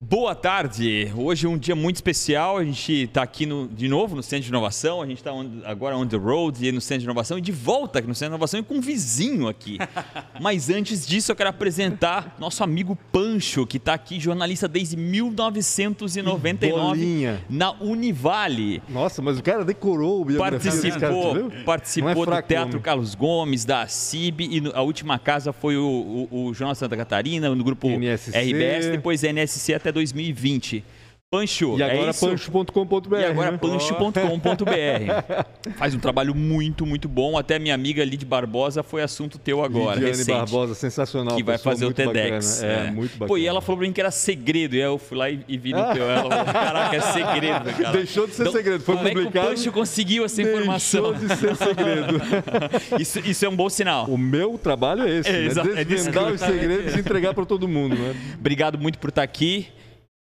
Boa 0.00 0.32
tarde. 0.32 1.10
Hoje 1.16 1.44
é 1.44 1.48
um 1.48 1.58
dia 1.58 1.74
muito 1.74 1.96
especial. 1.96 2.56
A 2.56 2.64
gente 2.64 3.02
está 3.02 3.20
aqui 3.20 3.44
no, 3.44 3.66
de 3.66 3.88
novo 3.88 4.14
no 4.14 4.22
Centro 4.22 4.44
de 4.44 4.48
Inovação. 4.48 5.02
A 5.02 5.06
gente 5.06 5.18
está 5.18 5.32
agora 5.64 5.96
on 5.96 6.06
the 6.06 6.16
road 6.16 6.64
e 6.64 6.70
no 6.70 6.80
Centro 6.80 7.00
de 7.00 7.06
Inovação 7.06 7.36
e 7.36 7.40
de 7.40 7.50
volta 7.50 7.98
aqui 7.98 8.06
no 8.06 8.14
Centro 8.14 8.30
de 8.30 8.34
Inovação 8.36 8.60
e 8.60 8.62
com 8.62 8.74
um 8.74 8.80
vizinho 8.80 9.48
aqui. 9.48 9.76
Mas 10.40 10.70
antes 10.70 11.04
disso, 11.04 11.32
eu 11.32 11.36
quero 11.36 11.50
apresentar 11.50 12.36
nosso 12.38 12.62
amigo 12.62 12.96
Pancho, 13.10 13.66
que 13.66 13.76
está 13.76 13.92
aqui, 13.92 14.20
jornalista 14.20 14.68
desde 14.68 14.96
1999 14.96 16.70
Bolinha. 16.80 17.44
na 17.50 17.72
Univale. 17.80 18.80
Nossa, 18.88 19.20
mas 19.20 19.36
o 19.36 19.42
cara 19.42 19.64
decorou 19.64 20.22
o 20.22 20.24
desse 20.24 20.38
cara, 20.38 20.58
Participou, 20.60 21.50
participou 21.64 22.10
é 22.10 22.14
do 22.14 22.22
fraco, 22.22 22.48
Teatro 22.48 22.68
homem. 22.70 22.82
Carlos 22.82 23.16
Gomes, 23.16 23.64
da 23.64 23.88
CIB, 23.88 24.48
e 24.48 24.60
no- 24.60 24.70
a 24.76 24.80
última 24.82 25.18
casa 25.18 25.52
foi 25.52 25.76
o, 25.76 26.28
o, 26.30 26.44
o 26.46 26.54
Jornal 26.54 26.76
Santa 26.76 26.96
Catarina, 26.96 27.52
no 27.52 27.64
grupo 27.64 27.88
NSC. 27.88 28.30
RBS, 28.38 28.90
depois 28.92 29.24
NSC 29.24 29.74
até 29.74 29.87
2020. 29.92 30.84
Pancho, 31.30 31.76
E 31.78 31.82
é 31.82 31.90
agora 31.92 32.10
isso? 32.10 32.26
pancho.com.br. 32.26 33.16
E 33.20 33.24
agora 33.26 33.50
né? 33.50 33.58
pancho.com.br. 33.58 35.72
Faz 35.76 35.94
um 35.94 35.98
trabalho 35.98 36.34
muito, 36.34 36.86
muito 36.86 37.06
bom. 37.06 37.36
Até 37.36 37.58
minha 37.58 37.74
amiga 37.74 38.02
Lid 38.02 38.24
Barbosa 38.24 38.82
foi 38.82 39.02
assunto 39.02 39.38
teu 39.38 39.62
agora, 39.62 39.96
Lidiane 39.96 40.16
recente. 40.16 40.34
Barbosa, 40.34 40.74
sensacional. 40.74 41.36
que 41.36 41.42
vai 41.42 41.58
fazer 41.58 41.84
o 41.84 41.92
TEDx. 41.92 42.62
bacana. 42.62 42.72
É, 42.72 42.90
muito 42.90 43.10
bacana. 43.12 43.28
Pô, 43.28 43.36
e 43.36 43.46
ela 43.46 43.60
falou 43.60 43.76
pra 43.76 43.86
mim 43.86 43.92
que 43.92 44.00
era 44.00 44.10
segredo. 44.10 44.74
E 44.74 44.78
aí 44.78 44.86
eu 44.88 44.96
fui 44.96 45.18
lá 45.18 45.28
e, 45.28 45.40
e 45.46 45.58
vi 45.58 45.74
no 45.74 45.92
teu. 45.92 46.10
Ela 46.10 46.30
falou, 46.30 46.44
caraca, 46.46 46.96
é 46.96 47.00
segredo, 47.02 47.72
cara. 47.76 47.92
Deixou 47.92 48.26
de 48.26 48.32
ser 48.34 48.50
segredo, 48.50 48.82
foi 48.82 48.96
como 48.96 49.08
é 49.08 49.10
que 49.10 49.16
publicado, 49.18 49.46
o 49.48 49.50
Pancho 49.50 49.70
conseguiu 49.72 50.24
essa 50.24 50.40
informação? 50.40 51.12
Deixou 51.12 51.28
de 51.28 51.36
ser 51.36 51.56
segredo. 51.56 52.22
Isso, 52.98 53.18
isso 53.20 53.44
é 53.44 53.48
um 53.50 53.54
bom 53.56 53.68
sinal. 53.68 54.06
o 54.06 54.16
meu 54.16 54.56
trabalho 54.56 55.06
é 55.06 55.10
esse, 55.18 55.28
É, 55.28 55.40
né? 55.42 55.80
é 55.82 55.84
Desvendar 55.84 56.32
os 56.32 56.40
segredos 56.40 56.96
e 56.96 57.00
entregar 57.00 57.34
para 57.34 57.44
todo 57.44 57.68
mundo, 57.68 57.94
né? 57.96 58.14
Obrigado 58.40 58.78
muito 58.78 58.98
por 58.98 59.10
estar 59.10 59.22
aqui. 59.22 59.68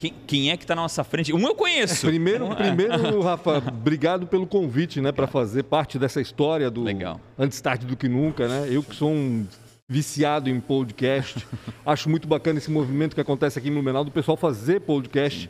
Quem, 0.02 0.12
quem 0.27 0.51
é 0.51 0.56
que 0.56 0.65
está 0.65 0.74
na 0.74 0.83
nossa 0.83 1.05
frente? 1.05 1.33
Um 1.33 1.47
eu 1.47 1.55
conheço. 1.55 2.09
Primeiro, 2.09 2.47
Um, 2.47 2.52
é. 2.55 2.56
primeiro, 2.56 3.20
Rafa, 3.23 3.59
obrigado 3.59 4.26
pelo 4.26 4.49
convite, 4.49 5.01
né, 5.01 5.13
para 5.13 5.29
fazer 5.29 5.63
parte 5.63 5.96
dessa 5.96 6.21
história 6.21 6.68
do 6.68 6.82
Legal. 6.82 7.21
Antes 7.38 7.60
tarde 7.60 7.87
do 7.87 7.96
que 7.96 8.09
nunca, 8.09 8.49
né? 8.49 8.66
Eu 8.68 8.82
que 8.82 8.96
sou 8.96 9.13
um 9.13 9.46
viciado 9.88 10.51
em 10.51 10.59
podcast, 10.59 11.46
acho 11.87 12.10
muito 12.10 12.26
bacana 12.26 12.59
esse 12.59 12.68
movimento 12.68 13.15
que 13.15 13.21
acontece 13.21 13.60
aqui 13.60 13.68
em 13.68 13.73
Blumenau 13.73 14.04
do 14.04 14.10
pessoal 14.10 14.37
fazer 14.37 14.80
podcast 14.80 15.49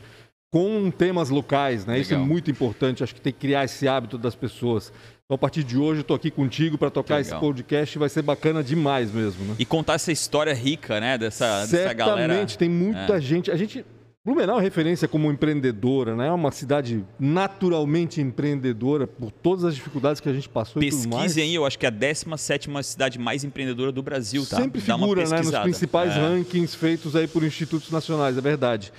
com 0.51 0.91
temas 0.91 1.31
locais, 1.31 1.87
né? 1.87 1.97
Isso 1.97 2.13
é 2.13 2.17
Legal. 2.17 2.27
muito 2.29 2.51
importante, 2.51 3.03
acho 3.03 3.15
que 3.15 3.21
tem 3.21 3.33
que 3.33 3.39
criar 3.39 3.63
esse 3.63 3.87
hábito 3.87 4.19
das 4.19 4.35
pessoas. 4.35 4.93
Então, 5.25 5.33
a 5.33 5.37
partir 5.37 5.63
de 5.63 5.79
hoje, 5.79 6.01
eu 6.01 6.03
estou 6.03 6.15
aqui 6.15 6.29
contigo 6.29 6.77
para 6.77 6.91
tocar 6.91 7.19
esse 7.19 7.31
Legal. 7.31 7.41
podcast, 7.41 7.97
vai 7.97 8.07
ser 8.09 8.21
bacana 8.21 8.63
demais 8.63 9.11
mesmo, 9.11 9.45
né? 9.45 9.55
E 9.57 9.65
contar 9.65 9.93
essa 9.95 10.11
história 10.11 10.53
rica, 10.53 10.99
né? 10.99 11.17
Dessa, 11.17 11.61
dessa 11.61 11.67
Certamente, 11.69 11.97
galera. 11.97 12.45
tem 12.45 12.69
muita 12.69 13.19
gente. 13.19 13.49
A 13.49 13.55
gente. 13.55 13.83
Blumenau 14.25 14.57
é 14.57 14.61
referência 14.61 15.05
como 15.05 15.29
empreendedora, 15.29 16.15
né? 16.15 16.27
É 16.27 16.31
uma 16.31 16.49
cidade 16.49 17.03
naturalmente 17.19 18.21
empreendedora 18.21 19.05
por 19.05 19.31
todas 19.31 19.65
as 19.65 19.75
dificuldades 19.75 20.21
que 20.21 20.29
a 20.29 20.33
gente 20.33 20.47
passou 20.47 20.81
e 20.81 20.89
tudo 20.89 21.09
mais. 21.09 21.23
Pesquisem 21.23 21.43
aí, 21.43 21.55
eu 21.55 21.65
acho 21.65 21.77
que 21.77 21.85
é 21.85 21.89
a 21.89 21.91
17 21.91 22.69
cidade 22.83 23.19
mais 23.19 23.43
empreendedora 23.43 23.91
do 23.91 24.01
Brasil, 24.01 24.45
tá? 24.45 24.55
Sempre 24.55 24.79
Dá 24.79 24.97
figura, 24.97 25.27
né, 25.27 25.41
nos 25.41 25.59
principais 25.59 26.13
É. 26.15 26.19
rankings 26.19 26.73
feitos 26.73 27.17
aí 27.17 27.27
por 27.27 27.43
institutos 27.43 27.91
nacionais, 27.91 28.37
é 28.37 28.41
verdade. 28.41 28.93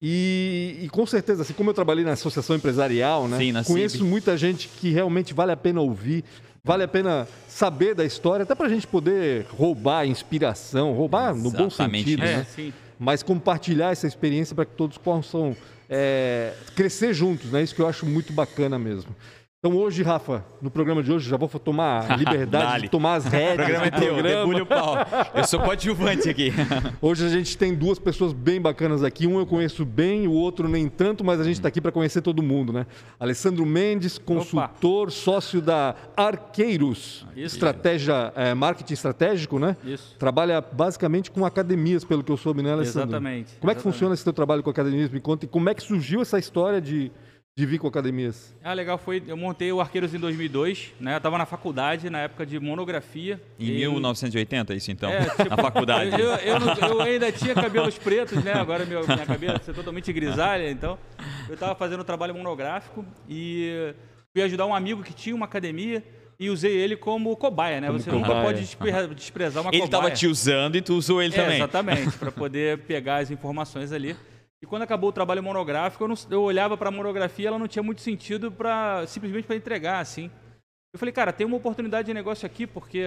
E, 0.00 0.78
e 0.82 0.88
com 0.88 1.04
certeza, 1.04 1.42
assim 1.42 1.52
como 1.52 1.68
eu 1.68 1.74
trabalhei 1.74 2.02
na 2.02 2.12
associação 2.12 2.56
empresarial, 2.56 3.28
né? 3.28 3.36
Sim, 3.36 3.52
na 3.52 3.62
conheço 3.62 3.98
CIB. 3.98 4.08
muita 4.08 4.34
gente 4.34 4.66
que 4.66 4.88
realmente 4.90 5.34
vale 5.34 5.52
a 5.52 5.56
pena 5.58 5.82
ouvir, 5.82 6.24
vale 6.64 6.84
a 6.84 6.88
pena 6.88 7.28
saber 7.46 7.94
da 7.94 8.02
história, 8.06 8.44
até 8.44 8.54
para 8.54 8.64
a 8.64 8.70
gente 8.70 8.86
poder 8.86 9.44
roubar 9.50 10.06
inspiração, 10.06 10.94
roubar 10.94 11.34
no 11.34 11.50
bom 11.50 11.66
Exatamente 11.66 12.04
sentido, 12.04 12.24
isso. 12.24 12.32
né? 12.32 12.40
É, 12.40 12.44
sim. 12.44 12.72
Mas 13.00 13.22
compartilhar 13.22 13.92
essa 13.92 14.06
experiência 14.06 14.54
para 14.54 14.66
que 14.66 14.72
todos 14.72 14.98
possam 14.98 15.56
é, 15.88 16.52
crescer 16.76 17.14
juntos, 17.14 17.50
né? 17.50 17.62
Isso 17.62 17.74
que 17.74 17.80
eu 17.80 17.88
acho 17.88 18.04
muito 18.04 18.30
bacana 18.30 18.78
mesmo. 18.78 19.16
Então 19.62 19.76
hoje, 19.76 20.02
Rafa, 20.02 20.42
no 20.62 20.70
programa 20.70 21.02
de 21.02 21.12
hoje, 21.12 21.28
já 21.28 21.36
vou 21.36 21.46
tomar 21.46 22.10
a 22.10 22.16
liberdade 22.16 22.84
de 22.84 22.88
tomar 22.88 23.16
as 23.16 23.26
O 23.26 23.28
rédeas 23.28 23.56
programa 23.56 23.86
é 23.88 23.90
teu, 23.90 24.22
debulha 24.22 24.62
o 24.62 24.66
pau. 24.66 24.96
Eu 25.34 25.44
sou 25.44 25.60
coadjuvante 25.60 26.30
aqui. 26.30 26.50
Hoje 26.98 27.26
a 27.26 27.28
gente 27.28 27.58
tem 27.58 27.74
duas 27.74 27.98
pessoas 27.98 28.32
bem 28.32 28.58
bacanas 28.58 29.04
aqui. 29.04 29.26
Um 29.26 29.38
eu 29.38 29.44
conheço 29.44 29.84
bem, 29.84 30.26
o 30.26 30.32
outro 30.32 30.66
nem 30.66 30.88
tanto, 30.88 31.22
mas 31.22 31.38
a 31.42 31.44
gente 31.44 31.56
está 31.56 31.68
aqui 31.68 31.78
para 31.78 31.92
conhecer 31.92 32.22
todo 32.22 32.42
mundo, 32.42 32.72
né? 32.72 32.86
Alessandro 33.18 33.66
Mendes, 33.66 34.16
consultor, 34.16 35.10
sócio 35.10 35.60
da 35.60 35.94
Arqueiros, 36.16 37.26
Isso. 37.36 37.54
estratégia, 37.56 38.32
é, 38.34 38.54
marketing 38.54 38.94
estratégico, 38.94 39.58
né? 39.58 39.76
Isso. 39.84 40.16
Trabalha 40.18 40.62
basicamente 40.62 41.30
com 41.30 41.44
academias, 41.44 42.02
pelo 42.02 42.24
que 42.24 42.32
eu 42.32 42.38
soube, 42.38 42.62
né, 42.62 42.72
Alessandro? 42.72 43.10
Exatamente. 43.10 43.56
Como 43.60 43.70
é 43.70 43.74
que 43.74 43.80
Exatamente. 43.80 43.82
funciona 43.82 44.14
esse 44.14 44.24
teu 44.24 44.32
trabalho 44.32 44.62
com 44.62 44.70
academias? 44.70 45.10
Me 45.10 45.20
conta 45.20 45.44
e 45.44 45.48
como 45.48 45.68
é 45.68 45.74
que 45.74 45.82
surgiu 45.82 46.22
essa 46.22 46.38
história 46.38 46.80
de, 46.80 47.12
de 47.60 47.66
vir 47.66 47.78
com 47.78 47.86
academias? 47.86 48.54
Ah, 48.64 48.72
legal, 48.72 48.96
foi. 48.96 49.22
Eu 49.26 49.36
montei 49.36 49.70
o 49.70 49.80
Arqueiros 49.80 50.14
em 50.14 50.18
2002, 50.18 50.92
né? 50.98 51.16
Eu 51.16 51.20
tava 51.20 51.36
na 51.36 51.44
faculdade, 51.44 52.08
na 52.08 52.20
época 52.20 52.46
de 52.46 52.58
monografia. 52.58 53.40
Em 53.58 53.66
E- 53.66 53.72
1980, 53.78 54.74
isso 54.74 54.90
então? 54.90 55.10
É, 55.10 55.24
tipo, 55.28 55.48
na 55.48 55.56
faculdade. 55.58 56.18
Eu, 56.18 56.30
eu, 56.36 56.58
não- 56.58 56.74
eu 56.74 57.00
ainda 57.02 57.30
tinha 57.30 57.54
cabelos 57.54 57.98
pretos, 57.98 58.42
né? 58.42 58.54
Agora 58.54 58.84
meu, 58.86 59.04
minha 59.06 59.26
cabeça 59.26 59.70
é 59.70 59.74
totalmente 59.74 60.10
grisalha, 60.12 60.70
então 60.70 60.98
eu 61.48 61.54
estava 61.54 61.74
fazendo 61.74 62.00
um 62.00 62.04
trabalho 62.04 62.34
monográfico 62.34 63.04
e 63.28 63.92
fui 64.32 64.42
ajudar 64.42 64.64
um 64.66 64.74
amigo 64.74 65.02
que 65.02 65.12
tinha 65.12 65.34
uma 65.36 65.44
academia 65.44 66.02
e 66.38 66.48
usei 66.48 66.72
ele 66.74 66.96
como 66.96 67.36
cobaia, 67.36 67.80
né? 67.80 67.88
Como 67.88 68.00
Você 68.00 68.10
nunca 68.10 68.28
cobaia. 68.28 68.44
pode 68.46 68.60
despre- 68.60 69.14
desprezar 69.14 69.62
uma 69.62 69.70
Ele 69.70 69.82
cobaia. 69.82 69.98
estava 70.00 70.10
te 70.10 70.26
usando 70.26 70.76
e 70.76 70.80
tu 70.80 70.94
usou 70.94 71.20
ele 71.22 71.34
É, 71.34 71.36
também. 71.36 71.56
Exatamente, 71.58 72.16
para 72.18 72.32
poder 72.32 72.78
pegar 72.78 73.18
as 73.18 73.30
informações 73.30 73.92
ali. 73.92 74.16
E 74.62 74.66
quando 74.66 74.82
acabou 74.82 75.08
o 75.08 75.12
trabalho 75.12 75.42
monográfico, 75.42 76.04
eu, 76.04 76.08
não- 76.08 76.16
eu 76.30 76.42
olhava 76.42 76.76
para 76.76 76.88
a 76.88 76.92
monografia, 76.92 77.48
ela 77.48 77.58
não 77.58 77.66
tinha 77.68 77.82
muito 77.82 78.02
sentido 78.02 78.52
para 78.52 79.06
simplesmente 79.06 79.46
para 79.46 79.56
entregar 79.56 80.00
assim. 80.00 80.30
Eu 80.92 80.98
falei, 80.98 81.12
cara, 81.12 81.32
tem 81.32 81.46
uma 81.46 81.56
oportunidade 81.56 82.06
de 82.06 82.14
negócio 82.14 82.44
aqui 82.44 82.66
porque 82.66 83.04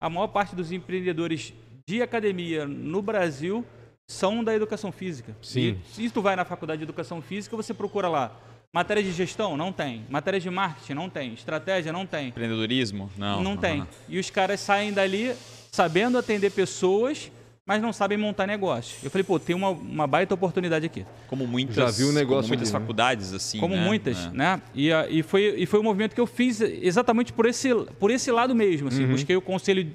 a 0.00 0.08
maior 0.08 0.28
parte 0.28 0.54
dos 0.54 0.70
empreendedores 0.70 1.52
de 1.88 2.00
academia 2.00 2.66
no 2.66 3.02
Brasil 3.02 3.64
são 4.08 4.44
da 4.44 4.54
educação 4.54 4.92
física. 4.92 5.34
Sim. 5.42 5.80
E 5.98 6.06
se 6.06 6.10
tu 6.10 6.22
vai 6.22 6.36
na 6.36 6.44
faculdade 6.44 6.78
de 6.78 6.84
educação 6.84 7.20
física, 7.20 7.56
você 7.56 7.74
procura 7.74 8.08
lá 8.08 8.36
matéria 8.72 9.02
de 9.02 9.10
gestão, 9.12 9.56
não 9.56 9.72
tem. 9.72 10.04
Matéria 10.08 10.38
de 10.38 10.50
marketing, 10.50 10.94
não 10.94 11.08
tem. 11.08 11.32
Estratégia, 11.32 11.92
não 11.92 12.06
tem. 12.06 12.28
Empreendedorismo? 12.28 13.10
Não. 13.16 13.42
Não 13.42 13.56
tem. 13.56 13.86
E 14.08 14.18
os 14.18 14.30
caras 14.30 14.60
saem 14.60 14.92
dali 14.92 15.34
sabendo 15.72 16.18
atender 16.18 16.50
pessoas, 16.52 17.32
mas 17.66 17.80
não 17.80 17.92
sabem 17.92 18.18
montar 18.18 18.46
negócio. 18.46 18.98
Eu 19.02 19.10
falei, 19.10 19.24
pô, 19.24 19.38
tem 19.38 19.56
uma, 19.56 19.70
uma 19.70 20.06
baita 20.06 20.34
oportunidade 20.34 20.84
aqui. 20.84 21.06
Como 21.28 21.46
muitas, 21.46 21.74
Já 21.76 21.86
viu 21.90 22.08
o 22.08 22.12
negócio 22.12 22.42
como 22.42 22.48
muitas 22.48 22.68
ali, 22.68 22.74
né? 22.74 22.80
faculdades, 22.80 23.32
assim. 23.32 23.58
Como 23.58 23.74
né? 23.74 23.84
muitas, 23.84 24.26
É. 24.26 24.30
né? 24.30 24.62
E, 24.74 24.92
a- 24.92 25.08
e, 25.08 25.22
foi, 25.22 25.54
e 25.56 25.64
foi 25.64 25.80
um 25.80 25.82
movimento 25.82 26.14
que 26.14 26.20
eu 26.20 26.26
fiz 26.26 26.60
exatamente 26.60 27.32
por 27.32 27.46
esse, 27.46 27.74
por 27.98 28.10
esse 28.10 28.30
lado 28.30 28.54
mesmo. 28.54 28.88
Assim. 28.88 29.06
Busquei 29.06 29.34
o 29.34 29.40
Conselho, 29.40 29.90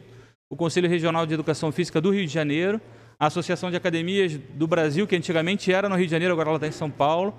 o 0.50 0.56
Conselho 0.56 0.90
Regional 0.90 1.28
de 1.28 1.34
Educação 1.36 1.72
Física 1.72 2.02
do 2.02 2.10
Rio 2.10 2.26
de 2.26 2.34
Janeiro, 2.34 2.82
a 3.20 3.28
Associação 3.28 3.70
de 3.70 3.78
Academias 3.78 4.36
do 4.56 4.66
Brasil, 4.66 5.06
que 5.06 5.16
antigamente 5.16 5.72
era 5.72 5.88
no 5.88 5.96
Rio 5.96 6.06
de 6.06 6.12
Janeiro, 6.12 6.34
agora 6.34 6.50
ela 6.50 6.58
está 6.58 6.68
em 6.68 6.72
São 6.72 6.90
Paulo, 6.90 7.36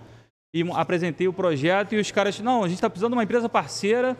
e 0.55 0.63
apresentei 0.75 1.27
o 1.27 1.33
projeto 1.33 1.95
e 1.95 1.99
os 1.99 2.11
caras, 2.13 2.39
não, 2.39 2.63
a 2.63 2.69
gente 2.69 2.77
está 2.77 2.89
precisando 2.91 3.13
de 3.13 3.17
uma 3.17 3.25
empresa 3.25 3.49
parceira, 3.49 4.17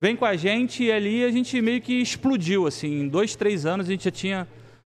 vem 0.00 0.14
com 0.14 0.24
a 0.24 0.36
gente, 0.36 0.84
e 0.84 0.92
ali 0.92 1.24
a 1.24 1.30
gente 1.32 1.60
meio 1.60 1.80
que 1.80 1.94
explodiu, 1.94 2.66
assim, 2.66 3.00
em 3.00 3.08
dois, 3.08 3.34
três 3.34 3.64
anos 3.66 3.88
a 3.88 3.90
gente 3.90 4.04
já 4.04 4.10
tinha 4.10 4.46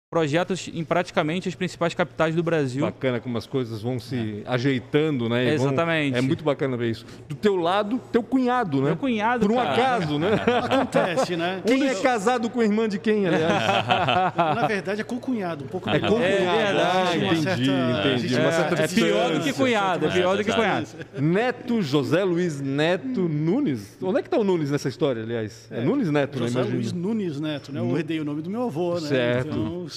projetos 0.09 0.69
em 0.73 0.85
praticamente 0.85 1.49
as 1.49 1.55
principais 1.55 1.93
capitais 1.93 2.33
do 2.33 2.41
Brasil. 2.41 2.81
Bacana 2.85 3.19
como 3.19 3.37
as 3.37 3.45
coisas 3.45 3.81
vão 3.81 3.99
se 3.99 4.41
ajeitando, 4.45 5.27
né? 5.27 5.43
e 5.53 5.57
vão- 5.57 5.67
Exatamente. 5.67 6.17
É 6.17 6.21
muito 6.21 6.43
bacana 6.45 6.77
ver 6.77 6.91
isso. 6.91 7.05
Do 7.27 7.35
teu 7.35 7.57
lado, 7.57 7.99
teu 8.11 8.23
cunhado, 8.23 8.77
né? 8.79 8.85
Meu 8.85 8.95
cunhado, 8.97 9.45
Por 9.45 9.51
um 9.51 9.57
cara. 9.57 9.71
acaso, 9.73 10.17
né? 10.17 10.29
Acontece, 10.63 11.35
né? 11.35 11.61
Quem 11.65 11.83
é 11.89 11.95
casado 11.95 12.49
com 12.49 12.61
a 12.61 12.63
irmã 12.63 12.87
de 12.87 12.97
quem, 12.99 13.27
aliás? 13.27 13.51
Na 14.37 14.65
verdade, 14.65 15.01
é 15.01 15.03
com 15.03 15.19
cunhado, 15.19 15.65
um 15.65 15.67
pouco 15.67 15.89
É 15.89 15.99
com 15.99 16.05
É 16.21 16.37
cunhado. 16.37 16.57
verdade. 16.57 16.87
Ah, 16.87 17.11
Uma 17.17 17.33
entendi, 17.33 17.43
certa- 17.43 17.61
entendi. 17.61 18.35
É, 18.35 18.39
Uma 18.39 18.51
certa 18.53 18.83
É 18.83 18.87
pior 18.87 19.33
do 19.33 19.39
que 19.41 19.53
cunhado, 19.53 20.05
é 20.05 20.09
pior 20.09 20.37
do 20.37 20.43
que 20.45 20.53
cunhado. 20.53 20.87
Neto 21.19 21.81
José 21.81 22.23
Luiz 22.23 22.61
Neto 22.61 23.27
Nunes. 23.27 23.97
Onde 24.01 24.19
é 24.19 24.21
que 24.23 24.29
tá 24.29 24.37
o 24.37 24.43
Nunes 24.45 24.71
nessa 24.71 24.87
história, 24.87 25.21
aliás? 25.21 25.67
É, 25.69 25.81
Nunes 25.81 26.09
Neto, 26.09 26.39
né? 26.39 26.47
José. 26.47 26.61
Luiz 26.63 26.93
Nunes 26.93 27.41
Neto, 27.41 27.73
né? 27.73 27.81
Eu 27.81 27.97
herdei 27.97 28.21
o 28.21 28.25
nome 28.25 28.41
do 28.41 28.49
meu 28.49 28.63
avô, 28.63 28.93
né? 29.01 29.07
Certo. 29.09 29.47
Então, 29.49 29.87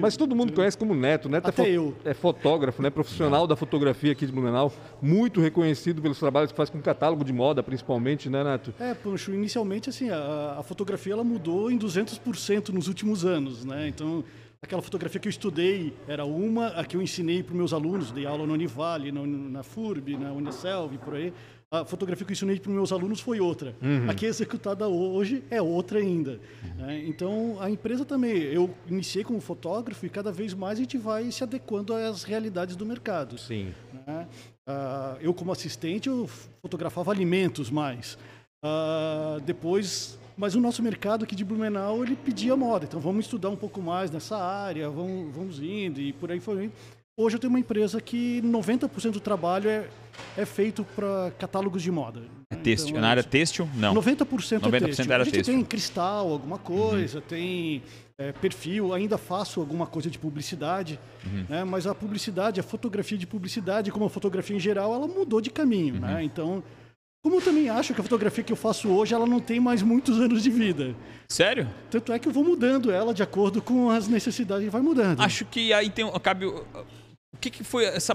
Mas 0.00 0.16
todo 0.16 0.34
mundo 0.34 0.52
conhece 0.52 0.76
como 0.76 0.94
Neto. 0.94 1.28
Neto 1.28 1.48
Até 1.48 1.68
é, 1.68 1.70
eu. 1.70 1.94
é 2.04 2.14
fotógrafo, 2.14 2.82
né? 2.82 2.90
profissional 2.90 3.46
da 3.46 3.56
fotografia 3.56 4.12
aqui 4.12 4.26
de 4.26 4.32
Blumenau. 4.32 4.72
Muito 5.00 5.40
reconhecido 5.40 6.02
pelos 6.02 6.18
trabalhos 6.18 6.50
que 6.50 6.56
faz 6.56 6.70
com 6.70 6.80
catálogo 6.80 7.24
de 7.24 7.32
moda, 7.32 7.62
principalmente, 7.62 8.28
né, 8.28 8.42
Neto? 8.44 8.74
É, 8.78 8.94
Pancho, 8.94 9.32
inicialmente, 9.32 9.88
assim, 9.90 10.10
a, 10.10 10.56
a 10.58 10.62
fotografia 10.62 11.12
ela 11.12 11.24
mudou 11.24 11.70
em 11.70 11.78
200% 11.78 12.70
nos 12.70 12.88
últimos 12.88 13.24
anos, 13.24 13.64
né? 13.64 13.88
Então, 13.88 14.24
aquela 14.64 14.82
fotografia 14.82 15.20
que 15.20 15.28
eu 15.28 15.30
estudei 15.30 15.94
era 16.08 16.24
uma, 16.24 16.68
a 16.68 16.84
que 16.84 16.96
eu 16.96 17.02
ensinei 17.02 17.42
para 17.42 17.52
os 17.52 17.56
meus 17.56 17.72
alunos, 17.72 18.10
dei 18.10 18.26
aula 18.26 18.46
no 18.46 18.54
Univale, 18.54 19.12
na, 19.12 19.24
na 19.26 19.62
FURB, 19.62 20.16
na 20.16 20.32
Unicelv, 20.32 20.96
por 20.98 21.14
aí. 21.14 21.32
A 21.80 21.84
fotografia 21.84 22.24
que 22.24 22.32
eu 22.32 22.34
ensinei 22.34 22.60
para 22.60 22.68
os 22.70 22.74
meus 22.74 22.92
alunos 22.92 23.20
foi 23.20 23.40
outra. 23.40 23.74
Uhum. 23.82 24.08
A 24.08 24.14
que 24.14 24.26
é 24.26 24.28
executada 24.28 24.86
hoje 24.86 25.42
é 25.50 25.60
outra 25.60 25.98
ainda. 25.98 26.38
né? 26.76 27.02
Então, 27.06 27.56
a 27.60 27.68
empresa 27.68 28.04
também, 28.04 28.36
eu 28.36 28.72
iniciei 28.88 29.24
como 29.24 29.40
fotógrafo 29.40 30.06
e 30.06 30.08
cada 30.08 30.30
vez 30.30 30.54
mais 30.54 30.78
a 30.78 30.82
gente 30.82 30.96
vai 30.96 31.30
se 31.32 31.42
adequando 31.42 31.92
às 31.94 32.22
realidades 32.22 32.76
do 32.76 32.86
mercado. 32.86 33.36
Sim. 33.38 33.74
né? 34.06 34.28
Ah, 34.66 35.16
eu, 35.20 35.34
como 35.34 35.50
assistente, 35.50 36.08
eu 36.08 36.28
fotografava 36.62 37.10
alimentos 37.10 37.70
mais. 37.70 38.16
Ah, 38.62 39.38
depois, 39.44 40.18
mas 40.36 40.54
o 40.54 40.60
nosso 40.60 40.82
mercado 40.82 41.24
aqui 41.24 41.34
de 41.34 41.44
Blumenau, 41.44 42.02
ele 42.04 42.16
pedia 42.16 42.56
moda. 42.56 42.84
Então, 42.84 43.00
vamos 43.00 43.24
estudar 43.24 43.50
um 43.50 43.56
pouco 43.56 43.82
mais 43.82 44.10
nessa 44.10 44.36
área, 44.36 44.88
vamos, 44.88 45.34
vamos 45.34 45.60
indo 45.60 46.00
e 46.00 46.12
por 46.12 46.30
aí 46.30 46.40
foi. 46.40 46.70
Hoje 47.16 47.36
eu 47.36 47.40
tenho 47.40 47.50
uma 47.52 47.60
empresa 47.60 48.00
que 48.00 48.42
90% 48.42 49.12
do 49.12 49.20
trabalho 49.20 49.70
é, 49.70 49.86
é 50.36 50.44
feito 50.44 50.84
para 50.96 51.30
catálogos 51.38 51.80
de 51.80 51.90
moda. 51.90 52.22
É 52.50 52.56
né? 52.56 52.60
têxtil. 52.60 52.90
Então, 52.90 53.02
Na 53.02 53.08
área 53.08 53.20
isso. 53.20 53.28
têxtil, 53.28 53.68
não. 53.76 53.94
90% 53.94 54.24
90% 54.24 54.74
é 54.74 54.80
têxtil. 54.80 55.12
era 55.12 55.22
a 55.22 55.24
gente 55.24 55.34
têxtil. 55.34 55.54
tem 55.54 55.64
cristal, 55.64 56.28
alguma 56.28 56.58
coisa, 56.58 57.20
tem 57.20 57.84
é, 58.18 58.32
perfil, 58.32 58.92
ainda 58.92 59.16
faço 59.16 59.60
alguma 59.60 59.86
coisa 59.86 60.10
de 60.10 60.18
publicidade, 60.18 60.98
né? 61.48 61.62
mas 61.62 61.86
a 61.86 61.94
publicidade, 61.94 62.58
a 62.58 62.64
fotografia 62.64 63.16
de 63.16 63.28
publicidade, 63.28 63.92
como 63.92 64.06
a 64.06 64.10
fotografia 64.10 64.56
em 64.56 64.60
geral, 64.60 64.92
ela 64.92 65.06
mudou 65.06 65.40
de 65.40 65.50
caminho. 65.50 66.00
Né? 66.00 66.24
Então, 66.24 66.64
como 67.22 67.36
eu 67.36 67.40
também 67.40 67.70
acho 67.70 67.94
que 67.94 68.00
a 68.00 68.04
fotografia 68.04 68.42
que 68.42 68.52
eu 68.52 68.56
faço 68.56 68.88
hoje, 68.88 69.14
ela 69.14 69.26
não 69.26 69.38
tem 69.38 69.60
mais 69.60 69.82
muitos 69.82 70.20
anos 70.20 70.42
de 70.42 70.50
vida. 70.50 70.96
Sério? 71.28 71.66
Tanto 71.90 72.12
é 72.12 72.18
que 72.18 72.26
eu 72.26 72.32
vou 72.32 72.42
mudando 72.44 72.90
ela 72.90 73.14
de 73.14 73.22
acordo 73.22 73.62
com 73.62 73.88
as 73.88 74.08
necessidades, 74.08 74.70
vai 74.70 74.82
mudando. 74.82 75.20
Acho 75.20 75.44
que 75.44 75.72
aí 75.72 75.88
tem, 75.88 76.10
cabe. 76.20 76.52
O- 77.34 77.36
que, 77.40 77.50
que 77.50 77.64
foi 77.64 77.84
essa. 77.84 78.14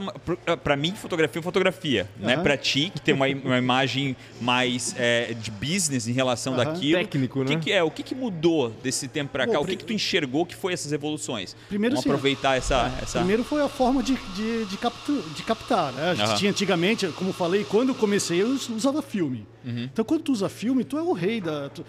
Para 0.63 0.75
mim, 0.75 0.93
fotografia 0.95 1.39
é 1.39 1.43
fotografia. 1.43 2.09
Né? 2.17 2.33
Aham. 2.35 2.43
Para 2.43 2.57
ti, 2.57 2.91
que 2.93 3.01
tem 3.01 3.13
uma, 3.13 3.27
uma 3.27 3.57
imagem 3.57 4.15
mais 4.41 4.95
é, 4.97 5.33
de 5.33 5.51
business 5.51 6.07
em 6.07 6.11
relação 6.13 6.53
Aham. 6.55 6.63
daquilo. 6.63 6.99
Técnico, 6.99 7.41
o 7.41 7.45
que 7.45 7.55
né? 7.55 7.61
Que 7.61 7.71
é, 7.71 7.83
o 7.83 7.91
que, 7.91 8.01
que 8.03 8.15
mudou 8.15 8.69
desse 8.83 9.07
tempo 9.07 9.31
para 9.31 9.45
Bom, 9.45 9.51
cá? 9.53 9.59
O 9.59 9.65
que, 9.65 9.75
que 9.75 9.83
tu 9.85 9.93
enxergou 9.93 10.45
que 10.45 10.55
foi 10.55 10.73
essas 10.73 10.91
evoluções? 10.91 11.55
Primeiro, 11.67 11.95
Vamos 11.95 12.03
sim. 12.03 12.09
aproveitar 12.09 12.55
essa. 12.57 12.91
essa... 13.01 13.19
Primeiro 13.19 13.43
foi 13.43 13.61
a 13.61 13.69
forma 13.69 14.01
de, 14.01 14.15
de, 14.35 14.65
de, 14.65 14.77
captu- 14.77 15.23
de 15.35 15.43
captar. 15.43 15.91
Né? 15.93 16.11
A 16.11 16.15
gente 16.15 16.27
Aham. 16.27 16.35
tinha 16.37 16.51
antigamente, 16.51 17.07
como 17.09 17.29
eu 17.29 17.33
falei, 17.33 17.63
quando 17.63 17.89
eu 17.89 17.95
comecei, 17.95 18.41
eu 18.41 18.47
usava 18.75 19.01
filme. 19.01 19.45
Uhum. 19.65 19.83
Então, 19.91 20.05
quando 20.05 20.23
tu 20.23 20.31
usa 20.31 20.47
filme, 20.49 20.83
tu 20.83 20.97
é 20.97 21.01
o 21.01 21.11
rei 21.13 21.41
da. 21.41 21.69
tu- 21.69 21.85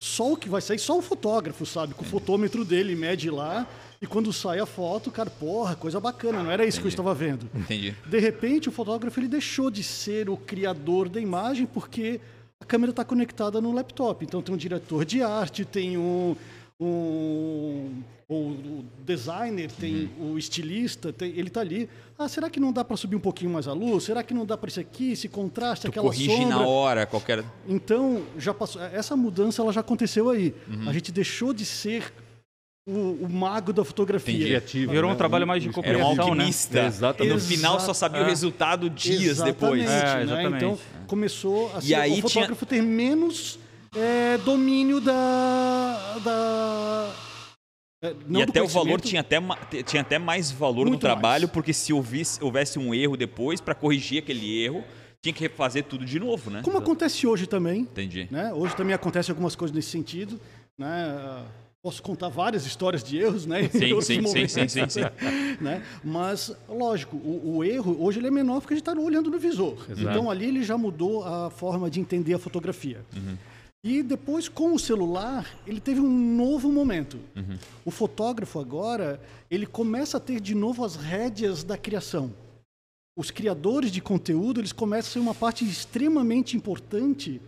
Só 0.00 0.32
o 0.32 0.36
que 0.36 0.48
vai 0.48 0.60
sair, 0.60 0.78
só 0.78 0.96
o 0.96 1.02
fotógrafo, 1.02 1.66
sabe? 1.66 1.94
Com 1.94 2.04
o 2.04 2.08
fotômetro 2.08 2.64
dele, 2.64 2.94
mede 2.94 3.30
lá. 3.30 3.66
E 4.00 4.06
quando 4.06 4.32
sai 4.32 4.60
a 4.60 4.66
foto, 4.66 5.10
cara, 5.10 5.28
porra, 5.28 5.74
coisa 5.74 5.98
bacana, 5.98 6.42
não 6.42 6.50
era 6.50 6.64
isso 6.64 6.78
que 6.80 6.86
eu 6.86 6.88
estava 6.88 7.12
vendo. 7.14 7.48
Entendi. 7.54 7.94
De 8.06 8.18
repente, 8.20 8.68
o 8.68 8.72
fotógrafo 8.72 9.18
ele 9.18 9.26
deixou 9.28 9.70
de 9.70 9.82
ser 9.82 10.30
o 10.30 10.36
criador 10.36 11.08
da 11.08 11.20
imagem 11.20 11.66
porque 11.66 12.20
a 12.60 12.64
câmera 12.64 12.90
está 12.90 13.04
conectada 13.04 13.60
no 13.60 13.72
laptop. 13.72 14.24
Então 14.24 14.40
tem 14.40 14.54
um 14.54 14.58
diretor 14.58 15.04
de 15.04 15.20
arte, 15.22 15.64
tem 15.64 15.96
um, 15.98 16.36
um 16.78 18.02
o, 18.28 18.34
o 18.34 18.84
designer, 19.04 19.70
tem 19.72 20.10
Uhum. 20.18 20.32
o 20.34 20.38
estilista, 20.38 21.12
tem- 21.12 21.30
ele 21.30 21.48
está 21.48 21.60
ali. 21.62 21.88
Ah, 22.18 22.28
será 22.28 22.50
que 22.50 22.60
não 22.60 22.72
dá 22.72 22.84
para 22.84 22.96
subir 22.96 23.16
um 23.16 23.20
pouquinho 23.20 23.50
mais 23.50 23.66
a 23.66 23.72
luz? 23.72 24.04
Será 24.04 24.22
que 24.22 24.34
não 24.34 24.44
dá 24.44 24.56
para 24.56 24.68
isso 24.68 24.78
aqui, 24.80 25.12
esse 25.12 25.28
contraste, 25.28 25.86
Tu 25.86 25.88
aquela 25.88 26.04
corrige 26.06 26.26
sombra? 26.30 26.48
na 26.56 26.66
hora 26.66 27.06
qualquer. 27.06 27.42
Então, 27.66 28.22
já 28.36 28.52
passou, 28.52 28.82
essa 28.82 29.16
mudança 29.16 29.62
ela 29.62 29.72
já 29.72 29.80
aconteceu 29.80 30.28
aí. 30.28 30.54
Uhum. 30.68 30.88
A 30.88 30.92
gente 30.92 31.10
deixou 31.10 31.52
de 31.54 31.64
ser 31.64 32.12
o, 32.88 33.24
o 33.24 33.28
mago 33.28 33.72
da 33.72 33.84
fotografia. 33.84 34.32
Entendi. 34.34 34.46
Criativo. 34.48 34.92
Virou 34.92 35.10
um 35.10 35.12
né? 35.12 35.18
trabalho 35.18 35.46
mais 35.46 35.62
de 35.62 35.68
O- 35.68 35.72
Era 35.82 35.98
um 35.98 36.00
Compreensão, 36.02 36.14
né? 36.14 36.22
alquimista. 36.42 36.80
Exatamente. 36.86 37.34
No 37.34 37.40
final 37.40 37.78
só 37.80 37.92
sabia 37.92 38.22
o 38.22 38.24
É. 38.24 38.28
resultado 38.28 38.88
dias 38.88 39.38
depois. 39.42 39.82
Exatamente, 39.82 40.10
É, 40.10 40.16
né? 40.16 40.22
exatamente. 40.24 40.64
Então 40.64 40.78
começou 41.06 41.70
a 41.74 41.78
E 41.78 41.82
ser 41.82 41.94
aí 41.94 42.10
o 42.12 42.14
tinha- 42.14 42.22
fotógrafo 42.28 42.64
ter 42.66 42.82
menos 42.82 43.58
é, 43.94 44.38
domínio 44.38 45.00
da. 45.00 46.18
da 46.24 47.14
é, 48.02 48.14
não 48.28 48.40
e 48.40 48.46
do 48.46 48.50
até 48.50 48.62
o 48.62 48.68
valor 48.68 49.00
tinha 49.00 49.20
até, 49.22 49.38
tinha 49.84 50.02
até 50.02 50.18
mais 50.18 50.50
valor 50.52 50.84
no 50.84 50.90
Muito 50.92 51.00
trabalho, 51.00 51.42
mais. 51.44 51.52
porque 51.52 51.72
se 51.72 51.92
houvesse, 51.92 52.42
houvesse 52.42 52.78
um 52.78 52.94
erro 52.94 53.16
depois, 53.16 53.60
para 53.60 53.74
corrigir 53.74 54.22
aquele 54.22 54.62
erro, 54.62 54.84
tinha 55.20 55.32
que 55.32 55.40
refazer 55.40 55.82
tudo 55.84 56.04
de 56.04 56.20
novo, 56.20 56.48
né? 56.50 56.60
Como 56.62 56.78
acontece 56.78 57.26
hoje 57.26 57.46
também. 57.48 57.80
Entendi. 57.80 58.28
Né? 58.30 58.52
Hoje 58.54 58.76
também 58.76 58.94
acontece 58.94 59.30
algumas 59.32 59.56
coisas 59.56 59.74
nesse 59.74 59.90
sentido. 59.90 60.38
Né? 60.78 61.42
Posso 61.88 62.02
contar 62.02 62.28
várias 62.28 62.66
histórias 62.66 63.02
de 63.02 63.16
erros, 63.16 63.46
né? 63.46 63.66
Sim, 63.70 63.78
sim, 63.80 64.00
sim, 64.02 64.20
momentos, 64.20 64.52
sim, 64.52 64.68
sim, 64.68 64.88
sim. 64.90 65.00
né? 65.58 65.82
Mas, 66.04 66.54
lógico, 66.68 67.16
o, 67.16 67.56
o 67.56 67.64
erro 67.64 67.96
hoje 67.98 68.18
ele 68.20 68.26
é 68.26 68.30
menor 68.30 68.60
porque 68.60 68.74
a 68.74 68.76
gente 68.76 68.86
está 68.86 69.00
olhando 69.00 69.30
no 69.30 69.38
visor. 69.38 69.86
Então 69.96 70.30
ali 70.30 70.44
ele 70.44 70.62
já 70.62 70.76
mudou 70.76 71.24
a 71.24 71.48
forma 71.48 71.88
de 71.88 71.98
entender 71.98 72.34
a 72.34 72.38
fotografia. 72.38 73.00
E 73.82 74.02
depois, 74.02 74.50
com 74.50 74.74
o 74.74 74.78
celular, 74.78 75.46
ele 75.66 75.80
teve 75.80 75.98
um 75.98 76.36
novo 76.36 76.70
momento. 76.70 77.18
O 77.86 77.90
fotógrafo 77.90 78.60
agora, 78.60 79.18
ele 79.50 79.64
começa 79.64 80.18
a 80.18 80.20
ter 80.20 80.40
de 80.40 80.54
novo 80.54 80.84
as 80.84 80.94
rédeas 80.94 81.64
da 81.64 81.78
criação. 81.78 82.34
Os 83.16 83.30
criadores 83.30 83.90
de 83.90 84.02
conteúdo, 84.02 84.60
eles 84.60 84.72
começam 84.72 85.08
a 85.08 85.12
ser 85.14 85.18
uma 85.20 85.34
parte 85.34 85.64
extremamente 85.64 86.54
importante 86.54 87.40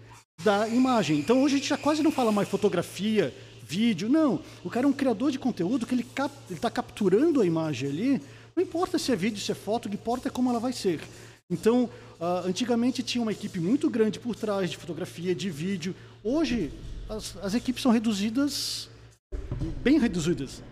da 0.42 0.66
imagem. 0.66 1.18
Então 1.18 1.42
hoje 1.42 1.56
a 1.56 1.58
gente 1.58 1.68
já 1.68 1.76
quase 1.76 2.02
não 2.02 2.10
fala 2.10 2.32
mais 2.32 2.48
fotografia, 2.48 3.34
vídeo, 3.70 4.08
não. 4.08 4.40
O 4.64 4.70
cara 4.70 4.84
é 4.84 4.88
um 4.88 4.92
criador 4.92 5.30
de 5.30 5.38
conteúdo 5.38 5.86
que 5.86 5.94
ele 5.94 6.02
cap- 6.02 6.34
está 6.50 6.68
capturando 6.68 7.40
a 7.40 7.46
imagem 7.46 7.88
ali. 7.88 8.22
Não 8.56 8.62
importa 8.64 8.98
se 8.98 9.12
é 9.12 9.16
vídeo, 9.16 9.40
se 9.40 9.52
é 9.52 9.54
foto, 9.54 9.86
o 9.86 9.88
que 9.88 9.94
importa 9.94 10.26
é 10.28 10.30
como 10.30 10.50
ela 10.50 10.58
vai 10.58 10.72
ser. 10.72 11.00
Então, 11.48 11.88
ah, 12.20 12.42
antigamente 12.44 13.00
tinha 13.02 13.22
uma 13.22 13.30
equipe 13.30 13.60
muito 13.60 13.88
grande 13.88 14.18
por 14.18 14.34
trás 14.34 14.70
de 14.70 14.76
fotografia, 14.76 15.34
de 15.34 15.48
vídeo. 15.50 15.94
Hoje, 16.24 16.72
as, 17.08 17.36
as 17.42 17.54
equipes 17.54 17.80
são 17.82 17.92
reduzidas, 17.92 18.88
bem 19.84 20.00
reduzidas. 20.00 20.62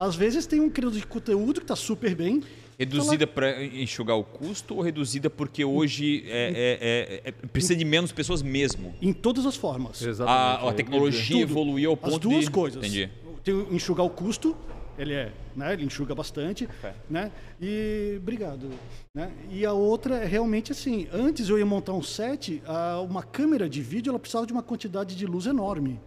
Às 0.00 0.14
vezes 0.14 0.46
tem 0.46 0.60
um 0.60 0.70
criador 0.70 0.98
de 0.98 1.06
conteúdo 1.06 1.60
que 1.60 1.64
está 1.64 1.76
super 1.76 2.14
bem. 2.14 2.42
Reduzida 2.78 3.26
para 3.26 3.64
enxugar 3.64 4.16
o 4.16 4.24
custo 4.24 4.74
ou 4.74 4.82
reduzida 4.82 5.30
porque 5.30 5.64
hoje 5.64 6.24
é, 6.26 6.30
é- 6.30 7.22
é- 7.26 7.28
é- 7.30 7.32
precisa 7.48 7.74
de 7.74 7.84
menos 7.84 8.12
pessoas 8.12 8.42
mesmo? 8.42 8.94
Em 9.00 9.12
todas 9.12 9.46
as 9.46 9.56
formas. 9.56 10.02
Exatamente. 10.02 10.64
A, 10.64 10.68
a 10.68 10.72
tecnologia 10.74 11.36
Tudo. 11.40 11.50
evoluiu 11.50 11.90
ao 11.90 11.96
ponto 11.96 12.14
As 12.14 12.20
duas 12.20 12.44
de... 12.44 12.50
coisas. 12.50 12.78
Entendi. 12.84 13.08
Tem 13.42 13.54
o 13.54 13.74
enxugar 13.74 14.04
o 14.04 14.10
custo, 14.10 14.54
ele 14.98 15.14
é, 15.14 15.32
né? 15.54 15.72
Ele 15.72 15.84
enxuga 15.84 16.14
bastante, 16.14 16.68
É. 16.82 16.92
né? 17.08 17.30
E 17.60 18.16
obrigado, 18.18 18.68
né? 19.14 19.30
E 19.50 19.64
a 19.64 19.72
outra 19.72 20.16
é 20.16 20.26
realmente 20.26 20.72
assim, 20.72 21.06
antes 21.12 21.48
eu 21.48 21.58
ia 21.58 21.64
montar 21.66 21.92
um 21.94 22.02
set, 22.02 22.62
a- 22.66 23.00
uma 23.00 23.22
câmera 23.22 23.68
de 23.70 23.80
vídeo 23.80 24.10
ela 24.10 24.18
precisava 24.18 24.46
de 24.46 24.52
uma 24.52 24.62
quantidade 24.62 25.14
de 25.16 25.24
luz 25.26 25.46
enorme. 25.46 25.98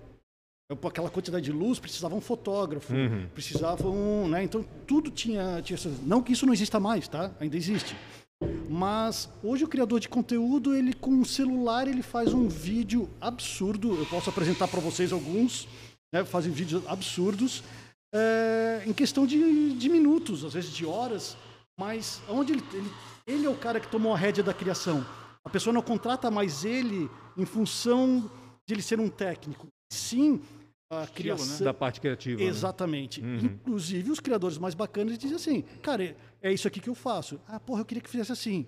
Aquela 0.71 1.09
quantidade 1.09 1.45
de 1.45 1.51
luz 1.51 1.79
precisava 1.79 2.13
um 2.13 2.21
fotógrafo, 2.21 2.93
precisava 3.33 3.89
um, 3.89 4.27
né? 4.27 4.43
Então 4.43 4.63
tudo 4.85 5.09
tinha, 5.09 5.59
tinha 5.63 5.79
não 6.03 6.21
que 6.21 6.33
isso 6.33 6.45
não 6.45 6.53
exista 6.53 6.79
mais, 6.79 7.07
tá? 7.07 7.31
Ainda 7.39 7.57
existe. 7.57 7.95
Mas 8.69 9.27
hoje 9.43 9.63
o 9.63 9.67
criador 9.67 9.99
de 9.99 10.07
conteúdo, 10.07 10.75
ele 10.75 10.93
com 10.93 11.09
um 11.09 11.25
celular, 11.25 11.87
ele 11.87 12.03
faz 12.03 12.35
um 12.35 12.47
vídeo 12.47 13.09
absurdo. 13.19 13.95
Eu 13.95 14.05
posso 14.05 14.29
apresentar 14.29 14.67
para 14.67 14.79
vocês 14.79 15.11
alguns, 15.11 15.67
né? 16.13 16.23
Fazem 16.23 16.51
vídeos 16.51 16.85
absurdos 16.87 17.63
é, 18.13 18.83
em 18.85 18.93
questão 18.93 19.25
de, 19.25 19.73
de 19.73 19.89
minutos, 19.89 20.45
às 20.45 20.53
vezes 20.53 20.71
de 20.71 20.85
horas. 20.85 21.35
Mas 21.79 22.21
onde 22.29 22.53
ele, 22.53 22.63
ele, 22.73 22.91
ele 23.25 23.45
é 23.47 23.49
o 23.49 23.57
cara 23.57 23.79
que 23.79 23.87
tomou 23.87 24.13
a 24.13 24.17
rédea 24.17 24.43
da 24.43 24.53
criação. 24.53 25.03
A 25.43 25.49
pessoa 25.49 25.73
não 25.73 25.81
contrata 25.81 26.29
mais 26.29 26.63
ele 26.63 27.09
em 27.35 27.45
função 27.45 28.29
de 28.67 28.75
ele 28.75 28.83
ser 28.83 28.99
um 28.99 29.09
técnico. 29.09 29.67
Sim, 29.91 30.39
a 30.89 31.05
criação. 31.05 31.63
Da 31.65 31.73
parte 31.73 32.01
criativa. 32.01 32.41
né? 32.41 32.47
Exatamente. 32.47 33.21
Inclusive, 33.21 34.09
os 34.09 34.19
criadores 34.19 34.57
mais 34.57 34.73
bacanas 34.73 35.17
dizem 35.17 35.35
assim: 35.35 35.61
cara, 35.81 36.15
é 36.41 36.51
isso 36.51 36.67
aqui 36.67 36.79
que 36.79 36.89
eu 36.89 36.95
faço. 36.95 37.39
Ah, 37.47 37.59
porra, 37.59 37.81
eu 37.81 37.85
queria 37.85 38.01
que 38.01 38.09
fizesse 38.09 38.31
assim. 38.31 38.65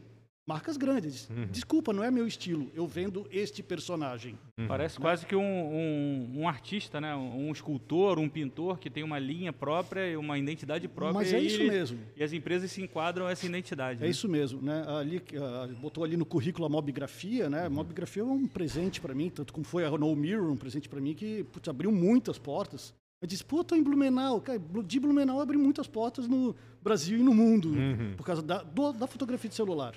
Marcas 0.52 0.76
grandes. 0.76 1.30
Desculpa, 1.50 1.94
não 1.94 2.04
é 2.04 2.12
meu 2.12 2.28
estilo. 2.28 2.70
Eu 2.76 2.86
vendo 2.86 3.26
este 3.32 3.64
personagem. 3.64 4.38
Parece 4.68 5.00
quase 5.00 5.26
que 5.26 5.34
um, 5.36 5.42
um, 5.42 6.42
um 6.42 6.48
artista, 6.48 7.00
né? 7.00 7.16
Um, 7.16 7.50
escultor, 7.52 8.20
um 8.20 8.28
pintor 8.28 8.78
que 8.78 8.90
tem 8.90 9.02
uma 9.02 9.18
linha 9.18 9.54
própria 9.54 10.10
e 10.12 10.18
uma 10.18 10.38
identidade 10.38 10.88
própria. 10.90 11.14
Mas 11.14 11.32
é 11.32 11.42
e 11.42 11.48
isso 11.48 11.64
mesmo. 11.64 12.00
E 12.18 12.24
as 12.24 12.34
empresas 12.34 12.70
se 12.70 12.82
enquadram 12.82 13.30
essa 13.30 13.46
identidade. 13.46 14.00
É 14.02 14.04
né? 14.04 14.10
isso 14.10 14.28
mesmo, 14.28 14.62
né? 14.62 14.84
Ali, 14.88 15.22
ah, 15.38 15.70
botou 15.80 16.04
ali 16.04 16.18
no 16.18 16.26
currículo 16.26 16.66
a 16.66 16.70
mobigrafia, 16.70 17.50
né? 17.50 17.70
Mobigrafia 17.70 18.24
é 18.24 18.26
um 18.26 18.46
presente 18.46 19.00
para 19.00 19.14
mim, 19.16 19.30
tanto 19.30 19.54
como 19.54 19.66
foi 19.66 19.86
a 19.86 19.92
No 19.92 20.14
Mirror, 20.16 20.52
um 20.52 20.58
presente 20.58 20.90
para 20.90 21.00
mim 21.00 21.14
que 21.14 21.46
putz, 21.46 21.70
abriu 21.70 21.92
muitas 21.92 22.38
portas. 22.38 22.94
Eu 23.22 23.28
disse, 23.28 23.46
pô, 23.46 23.64
tô 23.64 23.76
em 23.76 23.84
Blumenau. 23.84 24.42
Cara, 24.42 24.60
de 24.84 25.00
Blumenau 25.00 25.40
abriu 25.40 25.60
muitas 25.60 25.88
portas 25.88 26.28
no 26.28 26.56
Brasil 26.82 27.20
e 27.20 27.22
no 27.22 27.34
mundo, 27.36 27.72
por 28.18 28.26
causa 28.26 28.42
da, 28.42 28.64
do- 28.64 28.92
da 28.94 29.06
fotografia 29.06 29.48
de 29.48 29.56
celular. 29.56 29.94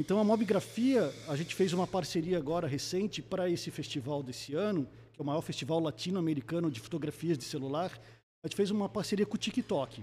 Então, 0.00 0.18
a 0.18 0.24
mobigrafia, 0.24 1.12
a 1.28 1.36
gente 1.36 1.54
fez 1.54 1.74
uma 1.74 1.86
parceria 1.86 2.38
agora 2.38 2.66
recente 2.66 3.20
para 3.20 3.50
esse 3.50 3.70
festival 3.70 4.22
desse 4.22 4.54
ano, 4.54 4.88
que 5.12 5.20
é 5.20 5.22
o 5.22 5.26
maior 5.26 5.42
festival 5.42 5.78
latino-americano 5.78 6.70
de 6.70 6.80
fotografias 6.80 7.36
de 7.36 7.44
celular. 7.44 7.92
a 8.42 8.48
gente 8.48 8.56
fez 8.56 8.70
uma 8.70 8.88
parceria 8.88 9.26
com 9.26 9.34
o 9.34 9.38
TikTok. 9.38 10.02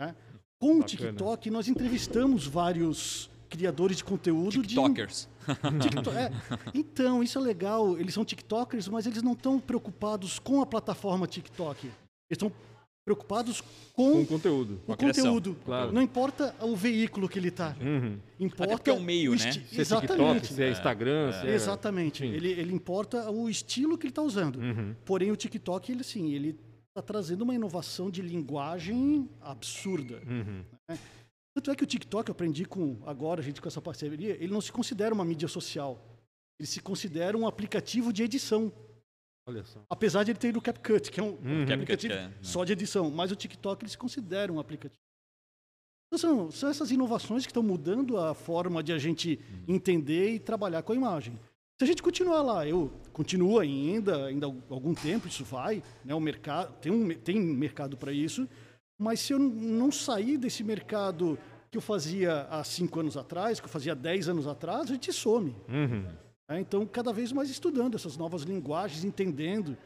Né? 0.00 0.16
Com 0.58 0.78
o 0.78 0.82
TikTok, 0.82 1.50
nós 1.50 1.68
entrevistamos 1.68 2.46
vários 2.46 3.30
criadores 3.50 3.98
de 3.98 4.04
conteúdo. 4.04 4.62
TikTokers. 4.62 5.28
De... 5.46 5.88
TikTok, 5.90 6.16
é. 6.16 6.30
Então, 6.72 7.22
isso 7.22 7.38
é 7.38 7.42
legal. 7.42 7.98
Eles 7.98 8.14
são 8.14 8.24
TikTokers, 8.24 8.88
mas 8.88 9.04
eles 9.04 9.22
não 9.22 9.34
estão 9.34 9.60
preocupados 9.60 10.38
com 10.38 10.62
a 10.62 10.66
plataforma 10.66 11.26
TikTok. 11.26 11.88
Eles 11.88 11.92
estão 12.30 12.50
preocupados 13.04 13.60
com, 13.92 14.12
com 14.12 14.22
o 14.22 14.26
conteúdo. 14.26 14.80
O 14.86 14.96
conteúdo. 14.96 15.56
Claro. 15.64 15.92
Não 15.92 16.02
importa 16.02 16.54
o 16.60 16.76
veículo 16.76 17.28
que 17.28 17.38
ele 17.38 17.48
está. 17.48 17.76
Uhum. 17.80 18.18
Importa 18.38 18.90
é 18.90 18.94
o 18.94 19.00
meio, 19.00 19.32
o 19.32 19.34
né? 19.34 19.52
Se 19.52 19.58
é 19.58 19.80
Exatamente. 19.80 20.40
TikTok, 20.40 20.54
se 20.54 20.62
é 20.62 20.70
Instagram. 20.70 21.28
É. 21.28 21.32
Se 21.32 21.46
é... 21.46 21.54
Exatamente. 21.54 22.24
Ele, 22.24 22.50
ele 22.50 22.72
importa 22.72 23.30
o 23.30 23.48
estilo 23.48 23.96
que 23.98 24.06
ele 24.06 24.12
está 24.12 24.22
usando. 24.22 24.56
Uhum. 24.56 24.94
Porém, 25.04 25.30
o 25.30 25.36
TikTok, 25.36 25.90
ele 25.90 26.04
sim, 26.04 26.32
ele 26.32 26.58
está 26.88 27.02
trazendo 27.02 27.42
uma 27.42 27.54
inovação 27.54 28.10
de 28.10 28.20
linguagem 28.20 29.28
absurda. 29.40 30.20
Uhum. 30.26 30.64
Né? 30.88 30.98
Tanto 31.54 31.70
é 31.70 31.74
que 31.74 31.82
o 31.82 31.86
TikTok, 31.86 32.28
eu 32.28 32.32
aprendi 32.32 32.64
com 32.64 32.98
agora, 33.06 33.40
a 33.40 33.44
gente 33.44 33.60
com 33.60 33.68
essa 33.68 33.80
parceria, 33.80 34.36
ele 34.40 34.52
não 34.52 34.60
se 34.60 34.70
considera 34.70 35.14
uma 35.14 35.24
mídia 35.24 35.48
social. 35.48 36.04
Ele 36.58 36.66
se 36.66 36.80
considera 36.80 37.36
um 37.36 37.46
aplicativo 37.46 38.12
de 38.12 38.22
edição. 38.22 38.72
Olha 39.50 39.64
só. 39.64 39.80
Apesar 39.90 40.22
de 40.22 40.30
ele 40.30 40.38
ter 40.38 40.56
o 40.56 40.60
CapCut, 40.60 41.10
que 41.10 41.18
é 41.18 41.22
um 41.22 41.38
uhum. 41.42 41.62
aplicativo 41.62 42.14
é, 42.14 42.28
né? 42.28 42.34
só 42.40 42.64
de 42.64 42.72
edição, 42.72 43.10
mas 43.10 43.32
o 43.32 43.36
TikTok 43.36 43.82
ele 43.82 43.90
se 43.90 43.98
considera 43.98 44.52
um 44.52 44.60
aplicativo. 44.60 44.98
Então, 46.06 46.18
são, 46.18 46.50
são 46.50 46.70
essas 46.70 46.90
inovações 46.90 47.44
que 47.44 47.50
estão 47.50 47.62
mudando 47.62 48.16
a 48.16 48.32
forma 48.32 48.82
de 48.82 48.92
a 48.92 48.98
gente 48.98 49.40
uhum. 49.68 49.74
entender 49.74 50.34
e 50.34 50.38
trabalhar 50.38 50.82
com 50.82 50.92
a 50.92 50.96
imagem. 50.96 51.34
Se 51.78 51.84
a 51.84 51.86
gente 51.86 52.02
continuar 52.02 52.42
lá, 52.42 52.66
eu 52.66 52.92
continuo 53.12 53.58
ainda, 53.58 54.26
ainda 54.26 54.46
algum 54.46 54.94
tempo 54.94 55.26
isso 55.26 55.44
vai, 55.44 55.82
né? 56.04 56.14
O 56.14 56.20
mercado 56.20 56.74
tem 56.80 56.92
um 56.92 57.08
tem 57.08 57.40
mercado 57.40 57.96
para 57.96 58.12
isso, 58.12 58.46
mas 58.98 59.18
se 59.20 59.32
eu 59.32 59.38
não 59.38 59.90
sair 59.90 60.36
desse 60.36 60.62
mercado 60.62 61.38
que 61.70 61.78
eu 61.78 61.82
fazia 61.82 62.42
há 62.50 62.62
cinco 62.64 63.00
anos 63.00 63.16
atrás, 63.16 63.60
que 63.60 63.66
eu 63.66 63.70
fazia 63.70 63.94
dez 63.94 64.28
anos 64.28 64.46
atrás, 64.46 64.90
a 64.90 64.92
gente 64.92 65.12
some. 65.12 65.56
Uhum. 65.68 66.04
É, 66.50 66.58
então, 66.58 66.84
cada 66.84 67.12
vez 67.12 67.30
mais 67.30 67.48
estudando 67.48 67.94
essas 67.94 68.16
novas 68.16 68.42
linguagens, 68.42 69.04
entendendo. 69.04 69.78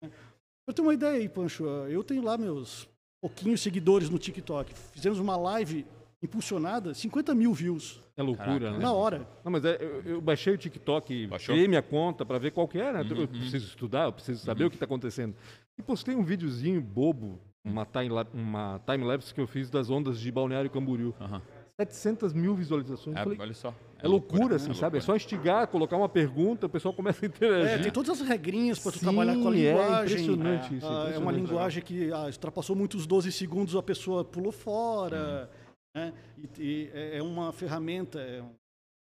Né? 0.00 0.10
Eu 0.64 0.72
tenho 0.72 0.86
uma 0.86 0.94
ideia 0.94 1.16
aí, 1.16 1.28
Pancho. 1.28 1.66
Eu 1.66 2.04
tenho 2.04 2.22
lá 2.22 2.38
meus 2.38 2.88
pouquinhos 3.20 3.60
seguidores 3.60 4.08
no 4.08 4.16
TikTok. 4.16 4.72
Fizemos 4.92 5.18
uma 5.18 5.36
live 5.36 5.84
impulsionada, 6.22 6.94
50 6.94 7.34
mil 7.34 7.52
views. 7.52 8.00
É 8.16 8.22
loucura, 8.22 8.46
Caraca, 8.46 8.78
né? 8.78 8.78
Na 8.78 8.92
hora. 8.92 9.28
Não, 9.44 9.50
mas 9.50 9.64
é, 9.64 9.76
eu, 9.80 10.02
eu, 10.02 10.20
baixei 10.20 10.54
o 10.54 10.58
TikTok, 10.58 11.26
Baixou? 11.26 11.52
criei 11.52 11.66
minha 11.66 11.82
conta 11.82 12.24
para 12.24 12.38
ver 12.38 12.52
qual 12.52 12.68
que 12.68 12.78
era. 12.78 13.02
Uhum. 13.02 13.22
Eu 13.22 13.28
preciso 13.28 13.66
estudar, 13.66 14.04
eu 14.04 14.12
preciso 14.12 14.44
saber 14.44 14.62
uhum. 14.62 14.68
o 14.68 14.70
que 14.70 14.76
está 14.76 14.86
acontecendo. 14.86 15.34
E 15.76 15.82
postei 15.82 16.14
um 16.14 16.22
videozinho 16.22 16.80
bobo, 16.80 17.40
uma 17.64 17.84
time-lapse 17.84 18.36
uma 18.36 18.80
time 18.86 19.34
que 19.34 19.40
eu 19.40 19.46
fiz 19.48 19.68
das 19.68 19.90
ondas 19.90 20.20
de 20.20 20.30
Balneário 20.30 20.70
Camboriú. 20.70 21.12
Uhum. 21.20 21.40
700 21.80 22.32
mil 22.32 22.54
visualizações. 22.54 23.16
É, 23.16 23.24
falei, 23.24 23.38
olha 23.40 23.54
só. 23.54 23.74
É, 24.04 24.06
é 24.06 24.08
loucura, 24.08 24.40
loucura, 24.40 24.56
assim, 24.56 24.70
é 24.70 24.74
sabe? 24.74 24.98
Loucura. 24.98 24.98
É 24.98 25.00
só 25.00 25.16
instigar, 25.16 25.66
colocar 25.68 25.96
uma 25.96 26.08
pergunta, 26.08 26.66
o 26.66 26.68
pessoal 26.68 26.92
começa 26.92 27.24
a 27.24 27.28
interagir. 27.28 27.70
É, 27.70 27.78
tem 27.78 27.90
todas 27.90 28.20
as 28.20 28.28
regrinhas 28.28 28.78
para 28.78 28.92
trabalhar 28.92 29.34
com 29.34 29.48
a 29.48 29.50
linguagem. 29.50 29.94
É 29.94 30.02
impressionante 30.02 30.74
é. 30.74 30.76
isso. 30.76 30.86
É, 30.86 31.18
uma 31.18 31.32
linguagem 31.32 31.82
que 31.82 32.12
ah, 32.12 32.26
ultrapassou 32.26 32.76
muitos 32.76 33.06
12 33.06 33.32
segundos, 33.32 33.74
a 33.74 33.82
pessoa 33.82 34.24
pulou 34.24 34.52
fora. 34.52 35.50
Né? 35.94 36.12
E, 36.36 36.62
e, 36.62 36.90
é, 36.92 37.18
é 37.18 37.22
uma 37.22 37.52
ferramenta, 37.52 38.20
é, 38.20 38.42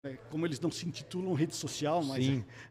é, 0.05 0.17
como 0.31 0.47
eles 0.47 0.61
não 0.61 0.71
se 0.71 0.87
intitulam 0.87 1.33
rede 1.33 1.55
social, 1.55 2.05
mas, 2.05 2.29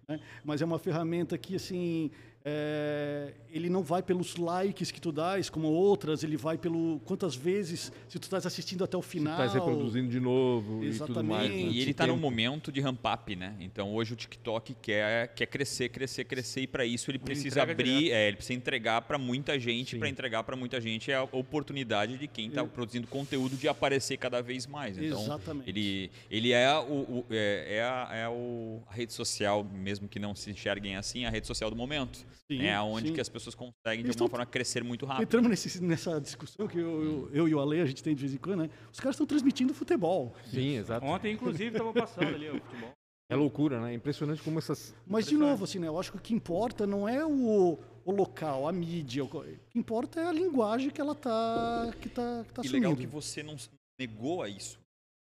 né? 0.08 0.20
mas 0.44 0.62
é 0.62 0.66
uma 0.66 0.78
ferramenta 0.78 1.38
que 1.38 1.56
assim 1.56 2.12
é, 2.46 3.34
ele 3.50 3.70
não 3.70 3.82
vai 3.82 4.04
pelos 4.04 4.36
likes 4.36 4.92
que 4.92 5.00
tu 5.00 5.14
dás, 5.14 5.50
como 5.50 5.68
outras, 5.70 6.24
ele 6.24 6.36
vai 6.36 6.58
pelo 6.58 7.00
quantas 7.06 7.36
vezes, 7.36 7.92
se 8.10 8.20
tu 8.20 8.24
estás 8.24 8.46
assistindo 8.46 8.84
até 8.84 8.98
o 8.98 9.02
final. 9.02 9.38
Se 9.38 9.46
estás 9.46 9.54
reproduzindo 9.54 10.10
de 10.10 10.20
novo 10.20 10.84
Exatamente. 10.84 11.12
e 11.12 11.14
tudo 11.14 11.24
mais. 11.24 11.50
Né? 11.50 11.58
E 11.58 11.80
ele 11.80 11.92
está 11.92 12.06
num 12.06 12.18
momento 12.18 12.70
de 12.70 12.82
ramp 12.82 13.00
up, 13.06 13.34
né? 13.34 13.56
Então 13.62 13.94
hoje 13.94 14.12
o 14.12 14.16
TikTok 14.16 14.76
quer, 14.82 15.30
quer 15.30 15.46
crescer, 15.46 15.88
crescer, 15.88 16.26
crescer 16.26 16.62
e 16.62 16.68
para 16.68 16.86
isso 16.86 17.10
ele 17.10 17.20
precisa 17.20 17.64
abrir, 17.64 18.12
é, 18.12 18.28
ele 18.28 18.36
precisa 18.36 18.58
entregar 18.58 19.02
para 19.04 19.18
muita 19.18 19.58
gente, 19.58 19.98
para 19.98 20.10
entregar 20.10 20.44
para 20.44 20.58
muita 20.58 20.82
gente 20.82 21.12
é 21.12 21.16
a 21.16 21.24
oportunidade 21.24 22.18
de 22.18 22.28
quem 22.28 22.48
está 22.48 22.66
produzindo 22.66 23.08
conteúdo 23.08 23.56
de 23.56 23.70
aparecer 23.70 24.18
cada 24.18 24.42
vez 24.42 24.68
mais. 24.68 24.98
Então, 24.98 25.22
Exatamente. 25.22 25.70
Ele, 25.70 26.12
ele 26.30 26.52
é, 26.52 26.78
o, 26.78 26.94
o 26.94 27.26
é, 27.30 27.78
é, 27.78 27.84
a, 27.84 28.10
é 28.12 28.28
o, 28.28 28.82
a 28.88 28.94
rede 28.94 29.14
social, 29.14 29.64
mesmo 29.64 30.10
que 30.10 30.20
não 30.20 30.36
se 30.36 30.52
enxerguem 30.52 30.98
assim, 30.98 31.24
a 31.24 31.30
rede 31.30 31.48
social 31.48 31.70
do 31.70 31.76
momento. 31.76 32.26
Sim, 32.52 32.66
é 32.66 32.80
onde 32.82 33.08
sim. 33.08 33.14
que 33.14 33.22
as 33.22 33.30
pessoas 33.30 33.56
conseguem, 33.56 34.04
de 34.04 34.12
alguma 34.12 34.30
forma, 34.30 34.46
crescer 34.46 34.84
muito 34.84 35.06
rápido. 35.06 35.24
Entramos 35.24 35.50
nesse, 35.50 35.82
nessa 35.84 36.20
discussão 36.20 36.68
que 36.68 36.78
eu, 36.78 37.04
eu, 37.04 37.30
eu, 37.34 37.48
e 37.48 37.56
o 37.56 37.60
Ale, 37.60 37.82
a 37.82 37.86
gente 37.86 38.04
tem 38.04 38.14
de 38.14 38.22
vez 38.22 38.34
em 38.34 38.38
quando, 38.38 38.62
né? 38.62 38.70
Os 38.92 39.00
caras 39.00 39.16
estão 39.16 39.26
transmitindo 39.26 39.74
futebol. 39.74 40.36
Sim, 40.46 40.78
exato. 40.78 41.06
Ontem, 41.06 41.34
inclusive, 41.34 41.68
estava 41.68 41.94
passando 41.94 42.36
ali 42.36 42.50
o 42.50 42.60
futebol. 42.60 42.92
É 43.30 43.36
loucura, 43.36 43.82
né? 43.82 43.92
É 43.92 43.96
impressionante 43.96 44.42
como 44.42 44.60
essas. 44.60 44.94
Mas, 45.08 45.26
de 45.26 45.36
novo, 45.36 45.64
assim, 45.64 45.80
né? 45.80 45.88
Eu 45.88 46.00
acho 46.00 46.12
que 46.12 46.18
o 46.18 46.22
que 46.22 46.34
importa 46.34 46.86
não 46.86 47.08
é 47.08 47.26
o, 47.26 47.80
o 48.06 48.12
local, 48.12 48.68
a 48.68 48.72
mídia. 48.72 49.24
O 49.24 49.28
que 49.28 49.80
importa 49.80 50.20
é 50.20 50.26
a 50.26 50.32
linguagem 50.32 50.90
que 50.90 51.02
ela 51.02 51.16
tá, 51.16 51.92
que 52.00 52.10
tá, 52.10 52.44
que 52.46 52.54
tá 52.54 52.62
e 52.62 52.68
assumindo. 52.68 52.90
legal 52.90 52.96
que 52.96 53.08
você 53.08 53.42
não 53.42 53.56
negou 54.00 54.44
a 54.44 54.50
isso. 54.50 54.83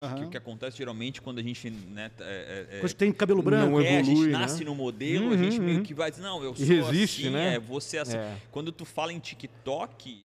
Uhum. 0.02 0.16
Que 0.16 0.24
o 0.24 0.30
que 0.30 0.38
acontece 0.38 0.78
geralmente 0.78 1.22
quando 1.22 1.40
a 1.40 1.44
gente. 1.44 1.70
Né, 1.70 2.10
é, 2.22 2.80
é, 2.82 2.86
é 2.86 2.88
tem 2.88 3.12
cabelo 3.12 3.42
branco, 3.42 3.70
não 3.70 3.82
evolui, 3.82 3.88
é, 3.88 4.00
a 4.00 4.04
gente 4.04 4.22
né? 4.28 4.32
nasce 4.32 4.64
no 4.64 4.74
modelo, 4.74 5.28
uhum, 5.28 5.34
a 5.34 5.38
gente 5.38 5.60
meio 5.60 5.78
uhum. 5.80 5.84
que 5.84 5.94
vai 5.94 6.10
dizer, 6.10 6.24
não, 6.24 6.42
eu 6.42 6.56
sou 6.56 6.66
resiste, 6.66 7.24
assim, 7.24 7.34
né? 7.34 7.56
é, 7.56 7.60
você 7.60 7.98
é 7.98 8.00
assim. 8.00 8.18
É. 8.18 8.38
Quando 8.50 8.72
tu 8.72 8.86
fala 8.86 9.12
em 9.12 9.20
TikTok, 9.20 10.22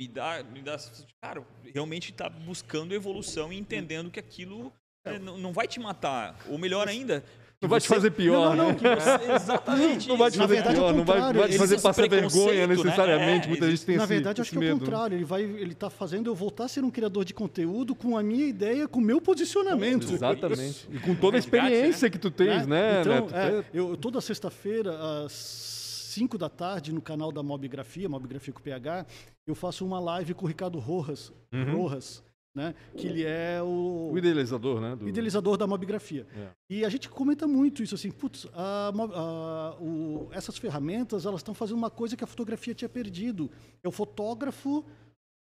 me 0.00 0.08
dá. 0.08 0.42
Me 0.42 0.62
dá 0.62 0.78
cara, 1.22 1.46
realmente 1.74 2.10
está 2.10 2.30
buscando 2.30 2.94
evolução 2.94 3.52
e 3.52 3.58
entendendo 3.58 4.10
que 4.10 4.18
aquilo 4.18 4.72
é, 5.04 5.18
não, 5.18 5.36
não 5.36 5.52
vai 5.52 5.68
te 5.68 5.78
matar. 5.78 6.38
Ou 6.48 6.56
melhor 6.56 6.88
ainda, 6.88 7.22
não 7.60 7.68
vai 7.68 7.78
te 7.78 7.88
fazer 7.88 8.10
pior, 8.12 8.56
não, 8.56 8.68
não, 8.68 8.72
né? 8.72 8.96
Você, 8.96 9.32
exatamente. 9.32 10.08
Não 10.08 10.16
vai 10.16 10.30
te 10.30 10.38
fazer 10.38 10.54
verdade, 10.54 10.76
pior, 10.76 10.94
não 10.94 11.04
vai, 11.04 11.32
vai 11.32 11.48
te 11.48 11.58
fazer 11.58 11.78
passar 11.78 12.08
vergonha 12.08 12.66
né? 12.66 12.74
necessariamente. 12.74 13.42
Né? 13.42 13.48
Muita 13.48 13.70
gente 13.70 13.84
tem 13.84 13.96
Na 13.98 14.04
esse, 14.04 14.14
verdade, 14.14 14.40
acho 14.40 14.50
que 14.50 14.64
é 14.64 14.72
o 14.72 14.78
contrário. 14.78 15.14
Ele 15.14 15.24
vai, 15.26 15.42
ele 15.42 15.72
está 15.72 15.90
fazendo 15.90 16.30
eu 16.30 16.34
voltar 16.34 16.64
a 16.64 16.68
ser 16.68 16.82
um 16.82 16.90
criador 16.90 17.22
de 17.22 17.34
conteúdo 17.34 17.94
com 17.94 18.16
a 18.16 18.22
minha 18.22 18.46
ideia, 18.46 18.88
com 18.88 18.98
o 18.98 19.02
meu 19.02 19.20
posicionamento. 19.20 20.10
Exatamente. 20.10 20.88
E 20.90 20.98
com 21.00 21.14
toda 21.14 21.36
a 21.36 21.38
experiência 21.38 22.08
que 22.08 22.18
tu 22.18 22.30
tens, 22.30 22.66
né? 22.66 23.02
Então, 23.02 23.28
é, 23.30 23.64
eu 23.74 23.94
toda 23.94 24.22
sexta-feira 24.22 24.96
às 25.24 25.32
5 25.32 26.38
da 26.38 26.48
tarde 26.48 26.94
no 26.94 27.02
canal 27.02 27.30
da 27.30 27.42
Mobgrafia, 27.42 28.08
Mobgrafia 28.08 28.54
com 28.54 28.62
PH, 28.62 29.04
eu 29.46 29.54
faço 29.54 29.84
uma 29.84 30.00
live 30.00 30.32
com 30.32 30.46
o 30.46 30.48
Ricardo 30.48 30.78
Rojas, 30.78 31.30
uhum. 31.52 31.76
Rojas 31.76 32.22
né? 32.54 32.74
que 32.96 33.06
ele 33.06 33.24
é 33.24 33.60
o... 33.62 34.10
o 34.12 34.18
idealizador, 34.18 34.80
né? 34.80 34.96
Do... 34.96 35.08
idealizador 35.08 35.56
da 35.56 35.66
mobigrafia. 35.66 36.26
É. 36.36 36.48
E 36.68 36.84
a 36.84 36.88
gente 36.88 37.08
comenta 37.08 37.46
muito 37.46 37.82
isso, 37.82 37.94
assim, 37.94 38.10
putz, 38.10 38.46
a, 38.52 38.92
a, 38.92 39.76
o, 39.80 40.28
essas 40.32 40.58
ferramentas, 40.58 41.26
elas 41.26 41.40
estão 41.40 41.54
fazendo 41.54 41.78
uma 41.78 41.90
coisa 41.90 42.16
que 42.16 42.24
a 42.24 42.26
fotografia 42.26 42.74
tinha 42.74 42.88
perdido. 42.88 43.50
É 43.82 43.88
o 43.88 43.92
fotógrafo 43.92 44.84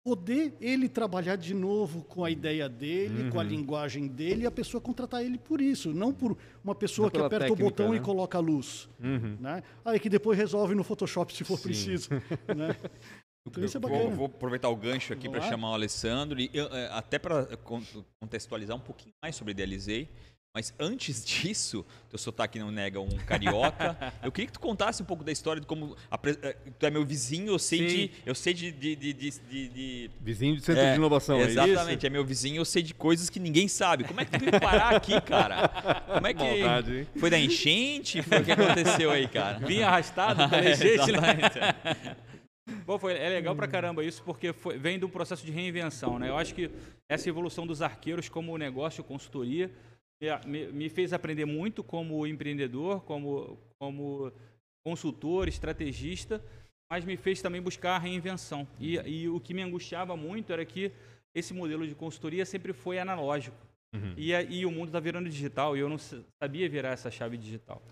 poder 0.04 0.56
ele 0.60 0.88
trabalhar 0.88 1.36
de 1.36 1.54
novo 1.54 2.02
com 2.04 2.24
a 2.24 2.30
ideia 2.30 2.68
dele, 2.68 3.24
uhum. 3.24 3.30
com 3.30 3.40
a 3.40 3.42
uhum. 3.42 3.48
linguagem 3.48 4.08
dele, 4.08 4.42
e 4.42 4.46
a 4.46 4.50
pessoa 4.50 4.80
contratar 4.80 5.24
ele 5.24 5.38
por 5.38 5.60
isso, 5.60 5.92
não 5.92 6.12
por 6.12 6.36
uma 6.62 6.74
pessoa 6.74 7.10
que 7.10 7.18
aperta 7.18 7.46
técnica, 7.46 7.62
o 7.62 7.64
botão 7.64 7.90
né? 7.90 7.96
e 7.96 8.00
coloca 8.00 8.36
a 8.36 8.40
luz. 8.40 8.88
Uhum. 9.00 9.36
Né? 9.40 9.62
Aí 9.84 10.00
que 10.00 10.08
depois 10.08 10.36
resolve 10.36 10.74
no 10.74 10.82
Photoshop 10.82 11.32
se 11.32 11.44
for 11.44 11.56
Sim. 11.56 11.62
preciso. 11.62 12.10
né? 12.56 12.76
Então, 13.46 13.64
isso 13.64 13.76
é 13.76 13.80
bacana. 13.80 14.04
Vou, 14.04 14.10
vou 14.10 14.26
aproveitar 14.26 14.68
o 14.68 14.76
gancho 14.76 15.12
aqui 15.12 15.28
para 15.28 15.42
chamar 15.42 15.70
o 15.70 15.74
Alessandro 15.74 16.40
e 16.40 16.50
eu, 16.54 16.66
é, 16.66 16.88
até 16.92 17.18
para 17.18 17.46
contextualizar 18.20 18.76
um 18.76 18.80
pouquinho 18.80 19.14
mais 19.22 19.34
sobre 19.34 19.52
Idealizei. 19.52 20.08
Mas 20.54 20.74
antes 20.78 21.24
disso, 21.24 21.84
teu 22.10 22.18
sotaque 22.18 22.58
não 22.58 22.70
nega 22.70 23.00
um 23.00 23.08
carioca. 23.26 23.96
eu 24.22 24.30
queria 24.30 24.46
que 24.46 24.52
tu 24.52 24.60
contasse 24.60 25.02
um 25.02 25.06
pouco 25.06 25.24
da 25.24 25.32
história 25.32 25.60
de 25.60 25.66
como. 25.66 25.96
A, 26.10 26.18
é, 26.42 26.56
tu 26.78 26.86
é 26.86 26.90
meu 26.90 27.04
vizinho, 27.04 27.52
eu 27.52 27.58
sei 27.58 27.86
de. 27.86 28.10
Eu 28.26 28.34
sei 28.34 28.52
de. 28.52 28.70
de, 28.70 28.94
de, 28.94 29.12
de, 29.14 29.30
de 29.30 30.10
vizinho 30.20 30.54
de 30.56 30.62
centro 30.62 30.82
é, 30.82 30.90
de 30.90 30.96
inovação, 30.98 31.40
é 31.40 31.44
Exatamente, 31.44 32.04
é, 32.04 32.08
é, 32.08 32.10
meu 32.10 32.24
vizinho, 32.24 32.60
eu 32.60 32.64
sei 32.64 32.82
de 32.82 32.92
coisas 32.92 33.30
que 33.30 33.40
ninguém 33.40 33.66
sabe. 33.66 34.04
Como 34.04 34.20
é 34.20 34.24
que 34.26 34.32
tu 34.32 34.38
veio 34.38 34.60
parar 34.60 34.94
aqui, 34.94 35.18
cara? 35.22 35.68
Como 36.14 36.26
é 36.26 36.34
que. 36.34 36.44
Maldade, 36.44 37.08
foi 37.16 37.30
da 37.30 37.38
enchente? 37.38 38.22
Foi 38.22 38.40
o 38.40 38.44
que 38.44 38.52
aconteceu 38.52 39.10
aí, 39.10 39.26
cara? 39.26 39.58
Vinha 39.66 39.88
arrastado 39.88 40.48
pela 40.50 40.62
enchente, 40.70 41.12
né? 41.12 42.16
Bom, 42.84 42.98
foi, 42.98 43.14
é 43.14 43.28
legal 43.28 43.54
pra 43.54 43.68
caramba 43.68 44.04
isso, 44.04 44.22
porque 44.22 44.52
foi, 44.52 44.78
vem 44.78 44.98
do 44.98 45.08
processo 45.08 45.44
de 45.44 45.52
reinvenção, 45.52 46.18
né? 46.18 46.28
Eu 46.28 46.36
acho 46.36 46.54
que 46.54 46.70
essa 47.08 47.28
evolução 47.28 47.66
dos 47.66 47.82
arqueiros 47.82 48.28
como 48.28 48.56
negócio, 48.58 49.04
consultoria, 49.04 49.70
me, 50.46 50.66
me 50.68 50.88
fez 50.88 51.12
aprender 51.12 51.44
muito 51.44 51.82
como 51.82 52.26
empreendedor, 52.26 53.02
como, 53.02 53.58
como 53.80 54.32
consultor, 54.84 55.48
estrategista, 55.48 56.42
mas 56.90 57.04
me 57.04 57.16
fez 57.16 57.40
também 57.40 57.60
buscar 57.60 57.96
a 57.96 57.98
reinvenção. 57.98 58.66
E, 58.78 58.96
e 58.98 59.28
o 59.28 59.40
que 59.40 59.54
me 59.54 59.62
angustiava 59.62 60.16
muito 60.16 60.52
era 60.52 60.64
que 60.64 60.92
esse 61.34 61.54
modelo 61.54 61.86
de 61.86 61.94
consultoria 61.94 62.44
sempre 62.44 62.72
foi 62.72 62.98
analógico. 62.98 63.56
Uhum. 63.94 64.14
E, 64.16 64.32
e 64.32 64.64
o 64.64 64.70
mundo 64.70 64.88
está 64.88 65.00
virando 65.00 65.28
digital 65.28 65.76
e 65.76 65.80
eu 65.80 65.88
não 65.88 65.98
sabia 65.98 66.68
virar 66.68 66.90
essa 66.90 67.10
chave 67.10 67.36
digital. 67.36 67.82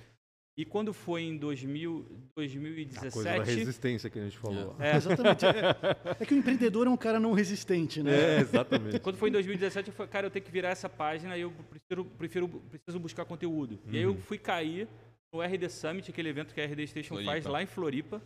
E 0.61 0.65
quando 0.67 0.93
foi 0.93 1.23
em 1.23 1.39
2000, 1.39 2.07
2017. 2.37 3.07
A 3.07 3.11
coisa 3.11 3.39
da 3.39 3.43
resistência 3.43 4.11
que 4.11 4.19
a 4.19 4.25
gente 4.25 4.37
falou. 4.37 4.77
É, 4.79 4.95
exatamente. 4.95 5.47
É, 5.47 6.21
é, 6.21 6.27
que 6.27 6.35
o 6.35 6.37
empreendedor 6.37 6.87
é 6.87 6.91
um 6.91 6.99
cara 6.99 7.19
não 7.19 7.33
resistente, 7.33 8.03
né? 8.03 8.37
É, 8.37 8.41
exatamente. 8.41 9.01
Quando 9.01 9.17
foi 9.17 9.31
em 9.31 9.33
2017, 9.33 9.89
eu 9.89 9.95
falei, 9.95 10.13
cara, 10.13 10.27
eu 10.27 10.31
tenho 10.31 10.45
que 10.45 10.51
virar 10.53 10.69
essa 10.69 10.87
página 10.87 11.35
e 11.35 11.41
eu 11.41 11.51
prefiro, 11.51 12.05
prefiro, 12.05 12.49
preciso 12.49 13.01
buscar 13.01 13.25
conteúdo. 13.25 13.81
Uhum. 13.87 13.93
E 13.95 13.97
aí 13.97 14.03
eu 14.03 14.11
uhum. 14.11 14.21
fui 14.21 14.37
cair 14.37 14.87
no 15.33 15.41
RD 15.41 15.71
Summit, 15.71 16.11
aquele 16.11 16.29
evento 16.29 16.53
que 16.53 16.61
a 16.61 16.67
RD 16.67 16.87
Station 16.89 17.15
Floripa. 17.15 17.33
faz 17.33 17.47
lá 17.47 17.63
em 17.63 17.67
Floripa. 17.67 18.21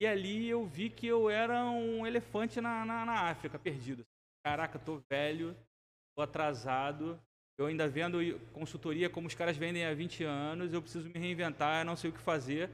E 0.00 0.06
ali 0.06 0.48
eu 0.48 0.64
vi 0.64 0.88
que 0.88 1.06
eu 1.06 1.28
era 1.28 1.62
um 1.70 2.06
elefante 2.06 2.58
na, 2.58 2.86
na, 2.86 3.04
na 3.04 3.28
África, 3.28 3.58
perdido. 3.58 4.06
Caraca, 4.42 4.78
tô 4.78 4.98
velho, 5.10 5.54
tô 6.16 6.22
atrasado, 6.22 7.20
eu 7.60 7.66
ainda 7.66 7.86
vendo 7.86 8.18
consultoria 8.54 9.10
como 9.10 9.28
os 9.28 9.34
caras 9.34 9.54
vendem 9.54 9.84
há 9.84 9.92
20 9.92 10.24
anos, 10.24 10.72
eu 10.72 10.80
preciso 10.80 11.10
me 11.10 11.20
reinventar, 11.20 11.84
não 11.84 11.94
sei 11.94 12.08
o 12.08 12.12
que 12.12 12.20
fazer. 12.20 12.70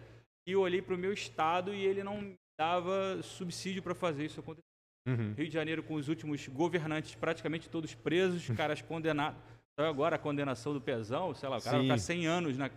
E 0.46 0.52
eu 0.52 0.60
olhei 0.60 0.80
para 0.80 0.94
o 0.94 0.98
meu 0.98 1.12
estado 1.12 1.74
e 1.74 1.84
ele 1.84 2.04
não 2.04 2.32
dava 2.56 3.20
subsídio 3.20 3.82
para 3.82 3.96
fazer 3.96 4.26
isso 4.26 4.38
acontecer. 4.38 4.62
Uhum. 5.08 5.34
Rio 5.34 5.48
de 5.48 5.52
Janeiro 5.52 5.82
com 5.82 5.94
os 5.94 6.08
últimos 6.08 6.46
governantes 6.46 7.16
praticamente 7.16 7.68
todos 7.68 7.94
presos, 7.94 8.46
caras 8.56 8.80
condenados. 8.80 9.40
Então 9.72 9.90
agora 9.90 10.14
a 10.14 10.18
condenação 10.20 10.72
do 10.72 10.80
Pezão, 10.80 11.34
sei 11.34 11.48
lá, 11.48 11.58
o 11.58 11.62
cara 11.62 11.80
Sim. 11.80 11.88
vai 11.88 11.98
ficar 11.98 12.06
100 12.06 12.26
anos 12.26 12.56
na... 12.56 12.70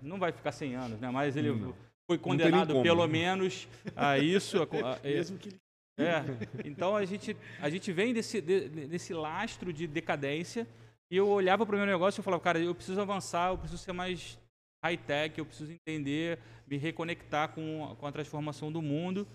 Não 0.00 0.18
vai 0.18 0.32
ficar 0.32 0.52
100 0.52 0.74
anos, 0.74 1.00
né? 1.00 1.10
Mas 1.10 1.36
ele 1.36 1.50
hum. 1.50 1.74
foi 2.10 2.16
condenado 2.16 2.82
pelo 2.82 3.06
menos 3.06 3.68
a 3.94 4.18
isso. 4.18 4.62
A, 4.62 4.94
a, 4.94 5.00
Mesmo 5.02 5.38
que 5.38 5.50
é, 5.98 6.22
então 6.64 6.96
a 6.96 7.04
gente, 7.04 7.36
a 7.60 7.70
gente 7.70 7.90
vem 7.90 8.12
desse, 8.12 8.40
de, 8.40 8.68
desse 8.68 9.14
lastro 9.14 9.72
de 9.72 9.86
decadência 9.86 10.66
e 11.10 11.16
eu 11.16 11.28
olhava 11.28 11.64
para 11.64 11.74
o 11.74 11.78
meu 11.78 11.86
negócio 11.86 12.20
e 12.20 12.24
falava, 12.24 12.42
cara, 12.42 12.58
eu 12.58 12.74
preciso 12.74 13.00
avançar, 13.00 13.50
eu 13.50 13.58
preciso 13.58 13.82
ser 13.82 13.92
mais 13.92 14.38
high-tech, 14.84 15.38
eu 15.38 15.46
preciso 15.46 15.72
entender, 15.72 16.38
me 16.66 16.76
reconectar 16.76 17.50
com, 17.50 17.94
com 17.98 18.06
a 18.06 18.12
transformação 18.12 18.70
do 18.70 18.82
mundo. 18.82 19.26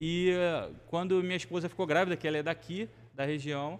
E 0.00 0.32
uh, 0.32 0.74
quando 0.86 1.22
minha 1.22 1.36
esposa 1.36 1.68
ficou 1.68 1.86
grávida, 1.86 2.16
que 2.16 2.26
ela 2.26 2.38
é 2.38 2.42
daqui, 2.42 2.88
da 3.14 3.24
região, 3.24 3.78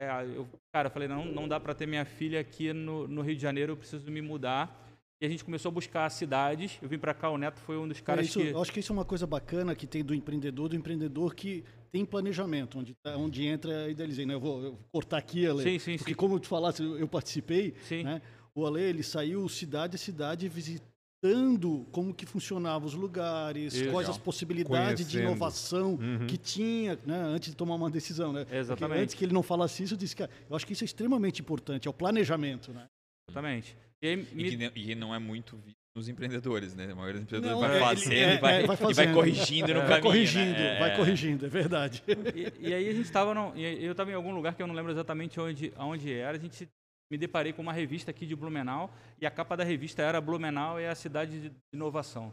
é, 0.00 0.08
eu, 0.36 0.46
cara, 0.72 0.90
falei, 0.90 1.08
não, 1.08 1.24
não 1.24 1.48
dá 1.48 1.58
para 1.58 1.74
ter 1.74 1.86
minha 1.86 2.04
filha 2.04 2.40
aqui 2.40 2.72
no, 2.72 3.08
no 3.08 3.22
Rio 3.22 3.36
de 3.36 3.42
Janeiro, 3.42 3.72
eu 3.72 3.76
preciso 3.76 4.10
me 4.10 4.20
mudar. 4.20 4.82
E 5.22 5.26
a 5.26 5.28
gente 5.28 5.44
começou 5.44 5.70
a 5.70 5.72
buscar 5.72 6.10
cidades. 6.10 6.78
Eu 6.82 6.88
vim 6.88 6.98
para 6.98 7.14
cá, 7.14 7.30
o 7.30 7.38
Neto 7.38 7.60
foi 7.60 7.78
um 7.78 7.88
dos 7.88 8.00
caras 8.00 8.26
é 8.26 8.28
isso, 8.28 8.40
que... 8.40 8.60
Acho 8.60 8.72
que 8.72 8.80
isso 8.80 8.92
é 8.92 8.96
uma 8.96 9.04
coisa 9.04 9.26
bacana 9.26 9.74
que 9.74 9.86
tem 9.86 10.04
do 10.04 10.14
empreendedor, 10.14 10.68
do 10.68 10.76
empreendedor 10.76 11.34
que 11.34 11.64
tem 11.94 12.04
planejamento, 12.04 12.80
onde, 12.80 12.92
tá, 12.94 13.16
onde 13.16 13.46
entra, 13.46 13.88
idealizei, 13.88 14.26
né? 14.26 14.34
Eu 14.34 14.40
vou, 14.40 14.56
eu 14.64 14.70
vou 14.72 14.80
cortar 14.90 15.16
aqui, 15.16 15.46
Ale, 15.46 15.62
sim, 15.62 15.78
sim, 15.78 15.96
porque 15.96 16.10
sim. 16.10 16.16
como 16.16 16.34
eu 16.34 16.40
te 16.40 16.48
falasse, 16.48 16.82
eu 16.82 17.06
participei, 17.06 17.72
sim. 17.82 18.02
né? 18.02 18.20
O 18.52 18.66
Ale, 18.66 18.80
ele 18.82 19.04
saiu 19.04 19.48
cidade 19.48 19.94
a 19.94 19.98
cidade 19.98 20.48
visitando 20.48 21.86
como 21.92 22.12
que 22.12 22.26
funcionavam 22.26 22.88
os 22.88 22.94
lugares, 22.94 23.74
Isso. 23.74 23.92
quais 23.92 24.08
as 24.08 24.18
possibilidades 24.18 25.08
de 25.08 25.20
inovação 25.20 25.94
uhum. 25.94 26.26
que 26.26 26.36
tinha, 26.36 26.98
né? 27.06 27.16
Antes 27.16 27.50
de 27.50 27.56
tomar 27.56 27.76
uma 27.76 27.88
decisão, 27.88 28.32
né? 28.32 28.40
Exatamente. 28.50 28.76
Porque 28.76 29.00
antes 29.00 29.14
que 29.14 29.24
ele 29.24 29.32
não 29.32 29.44
falasse 29.44 29.84
isso, 29.84 29.94
eu 29.94 29.98
disse 29.98 30.16
que 30.16 30.24
eu 30.24 30.56
acho 30.56 30.66
que 30.66 30.72
isso 30.72 30.82
é 30.82 30.86
extremamente 30.86 31.42
importante, 31.42 31.86
é 31.86 31.90
o 31.90 31.94
planejamento, 31.94 32.72
né? 32.72 32.88
Exatamente. 33.30 33.76
E, 34.02 34.08
aí, 34.08 34.16
me... 34.16 34.72
e, 34.74 34.94
não 34.96 35.14
é 35.14 35.20
muito 35.20 35.62
nos 35.94 36.08
empreendedores, 36.08 36.74
né? 36.74 36.90
A 36.90 36.94
maioria 36.94 37.20
dos 37.20 37.22
empreendedores 37.22 37.60
não, 37.60 37.68
vai 37.68 37.76
é, 37.76 37.80
fazendo, 37.80 38.12
é, 38.12 38.34
e, 38.34 38.38
vai, 38.38 38.62
é, 38.62 38.66
vai 38.66 38.76
fazendo, 38.76 38.90
e 38.90 39.04
vai 39.04 39.14
corrigindo 39.14 39.74
no 39.74 39.80
é, 39.80 39.82
caminho. 39.82 39.88
Vai 39.88 40.00
corrigindo, 40.00 40.58
né? 40.58 40.78
vai 40.78 40.96
corrigindo, 40.96 41.46
é 41.46 41.48
verdade. 41.48 42.02
E, 42.34 42.68
e 42.68 42.74
aí 42.74 42.88
a 42.88 42.92
gente 42.92 43.04
estava, 43.04 43.32
eu 43.56 43.92
estava 43.92 44.10
em 44.10 44.14
algum 44.14 44.34
lugar 44.34 44.54
que 44.54 44.62
eu 44.62 44.66
não 44.66 44.74
lembro 44.74 44.90
exatamente 44.90 45.38
onde, 45.38 45.72
onde 45.76 46.12
era, 46.12 46.36
a 46.36 46.40
gente 46.40 46.68
me 47.10 47.16
deparei 47.16 47.52
com 47.52 47.62
uma 47.62 47.72
revista 47.72 48.10
aqui 48.10 48.26
de 48.26 48.34
Blumenau, 48.34 48.92
e 49.20 49.26
a 49.26 49.30
capa 49.30 49.56
da 49.56 49.62
revista 49.62 50.02
era 50.02 50.20
Blumenau 50.20 50.80
é 50.80 50.88
a 50.88 50.94
cidade 50.96 51.40
de 51.40 51.52
inovação. 51.72 52.32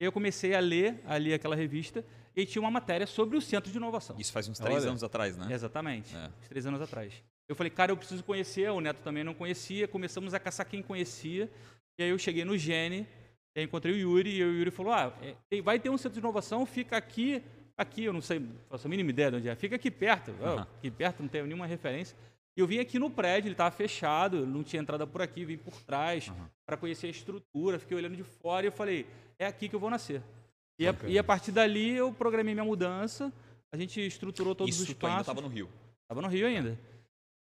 E 0.00 0.04
eu 0.04 0.10
comecei 0.10 0.54
a 0.54 0.60
ler 0.60 1.00
ali 1.06 1.34
aquela 1.34 1.54
revista 1.54 2.02
e 2.34 2.46
tinha 2.46 2.62
uma 2.62 2.70
matéria 2.70 3.06
sobre 3.06 3.36
o 3.36 3.42
centro 3.42 3.70
de 3.70 3.76
inovação. 3.76 4.16
Isso 4.18 4.32
faz 4.32 4.48
uns 4.48 4.58
três 4.58 4.82
Olha. 4.82 4.90
anos 4.90 5.04
atrás, 5.04 5.36
né? 5.36 5.48
Exatamente, 5.52 6.16
é. 6.16 6.30
uns 6.40 6.48
três 6.48 6.66
anos 6.66 6.80
atrás. 6.80 7.12
Eu 7.46 7.54
falei, 7.54 7.70
cara, 7.70 7.92
eu 7.92 7.96
preciso 7.96 8.24
conhecer, 8.24 8.70
o 8.70 8.80
Neto 8.80 9.02
também 9.02 9.22
não 9.22 9.34
conhecia, 9.34 9.86
começamos 9.86 10.32
a 10.32 10.40
caçar 10.40 10.66
quem 10.66 10.82
conhecia, 10.82 11.50
e 12.02 12.06
aí 12.06 12.10
eu 12.10 12.18
cheguei 12.18 12.44
no 12.44 12.58
Gene, 12.58 13.06
encontrei 13.56 13.94
o 13.94 13.96
Yuri 13.96 14.30
e 14.30 14.44
o 14.44 14.52
Yuri 14.58 14.70
falou: 14.70 14.92
Ah, 14.92 15.12
é, 15.22 15.62
vai 15.62 15.78
ter 15.78 15.88
um 15.88 15.96
centro 15.96 16.14
de 16.14 16.18
inovação, 16.18 16.66
fica 16.66 16.96
aqui, 16.96 17.42
aqui, 17.76 18.04
eu 18.04 18.12
não 18.12 18.20
sei, 18.20 18.44
faço 18.68 18.86
a 18.86 18.90
mínima 18.90 19.10
ideia 19.10 19.30
de 19.30 19.36
onde 19.36 19.48
é, 19.48 19.54
fica 19.54 19.76
aqui 19.76 19.90
perto. 19.90 20.32
Uhum. 20.32 20.58
aqui 20.58 20.90
perto, 20.90 21.22
não 21.22 21.28
tenho 21.28 21.46
nenhuma 21.46 21.66
referência. 21.66 22.16
E 22.56 22.60
eu 22.60 22.66
vim 22.66 22.80
aqui 22.80 22.98
no 22.98 23.08
prédio, 23.08 23.48
ele 23.48 23.54
estava 23.54 23.70
fechado, 23.70 24.44
não 24.44 24.62
tinha 24.62 24.82
entrada 24.82 25.06
por 25.06 25.22
aqui, 25.22 25.44
vim 25.44 25.56
por 25.56 25.74
trás 25.82 26.28
uhum. 26.28 26.46
para 26.66 26.76
conhecer 26.76 27.06
a 27.06 27.10
estrutura, 27.10 27.78
fiquei 27.78 27.96
olhando 27.96 28.16
de 28.16 28.24
fora 28.24 28.66
e 28.66 28.68
eu 28.68 28.72
falei: 28.72 29.06
é 29.38 29.46
aqui 29.46 29.68
que 29.68 29.76
eu 29.76 29.80
vou 29.80 29.90
nascer. 29.90 30.22
E, 30.78 30.88
a, 30.88 30.94
e 31.06 31.18
a, 31.18 31.22
partir 31.22 31.52
dali 31.52 31.92
eu 31.92 32.12
programei 32.12 32.52
minha 32.54 32.64
mudança, 32.64 33.32
a 33.70 33.76
gente 33.76 34.04
estruturou 34.04 34.54
todos 34.54 34.74
Isso 34.74 34.82
os 34.82 34.88
espaços. 34.88 35.20
Isso 35.20 35.30
estava 35.30 35.40
no 35.40 35.48
Rio? 35.48 35.68
Estava 36.02 36.20
no 36.20 36.28
Rio 36.28 36.46
ainda 36.46 36.91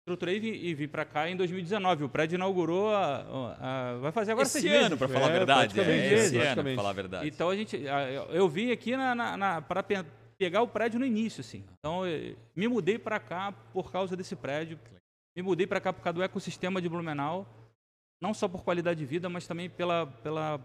estruturei 0.06 0.38
e 0.38 0.74
vim 0.76 0.88
para 0.88 1.04
cá 1.04 1.28
em 1.28 1.36
2019. 1.36 2.04
O 2.04 2.10
prédio 2.10 2.36
inaugurou 2.36 2.94
a, 2.94 3.16
a, 3.60 3.90
a 3.90 3.98
vai 3.98 4.12
fazer 4.12 4.34
agora 4.34 4.48
esse 4.48 4.68
ano, 4.68 4.96
para 4.96 5.08
falar 5.08 5.26
é, 5.26 5.30
a 5.30 5.38
verdade. 5.38 5.80
É, 5.80 6.14
esse 6.14 6.38
ano, 6.38 6.64
para 6.64 6.76
falar 6.76 6.90
a 6.92 6.94
verdade. 6.94 7.28
Então 7.28 7.50
a 7.50 7.56
gente, 7.56 7.82
eu 8.30 8.48
vim 8.48 8.72
aqui 8.72 8.96
na, 8.96 9.16
na, 9.16 9.36
na 9.36 9.62
para 9.62 9.84
pegar 10.38 10.62
o 10.62 10.68
prédio 10.68 11.00
no 11.00 11.06
início, 11.06 11.42
assim. 11.42 11.66
Então 11.80 12.04
me 12.56 12.68
mudei 12.68 13.00
para 13.00 13.20
cá 13.20 13.52
por 13.74 13.92
causa 13.92 14.16
desse 14.16 14.36
prédio. 14.36 14.80
Me 15.36 15.42
mudei 15.42 15.66
para 15.66 15.82
cá 15.82 15.92
por 15.92 16.04
causa 16.04 16.14
do 16.14 16.24
ecossistema 16.24 16.80
de 16.80 16.88
Blumenau, 16.88 17.48
não 18.22 18.34
só 18.34 18.48
por 18.48 18.64
qualidade 18.64 19.00
de 19.00 19.06
vida, 19.06 19.28
mas 19.28 19.48
também 19.48 19.70
pela 19.70 20.06
pela 20.06 20.64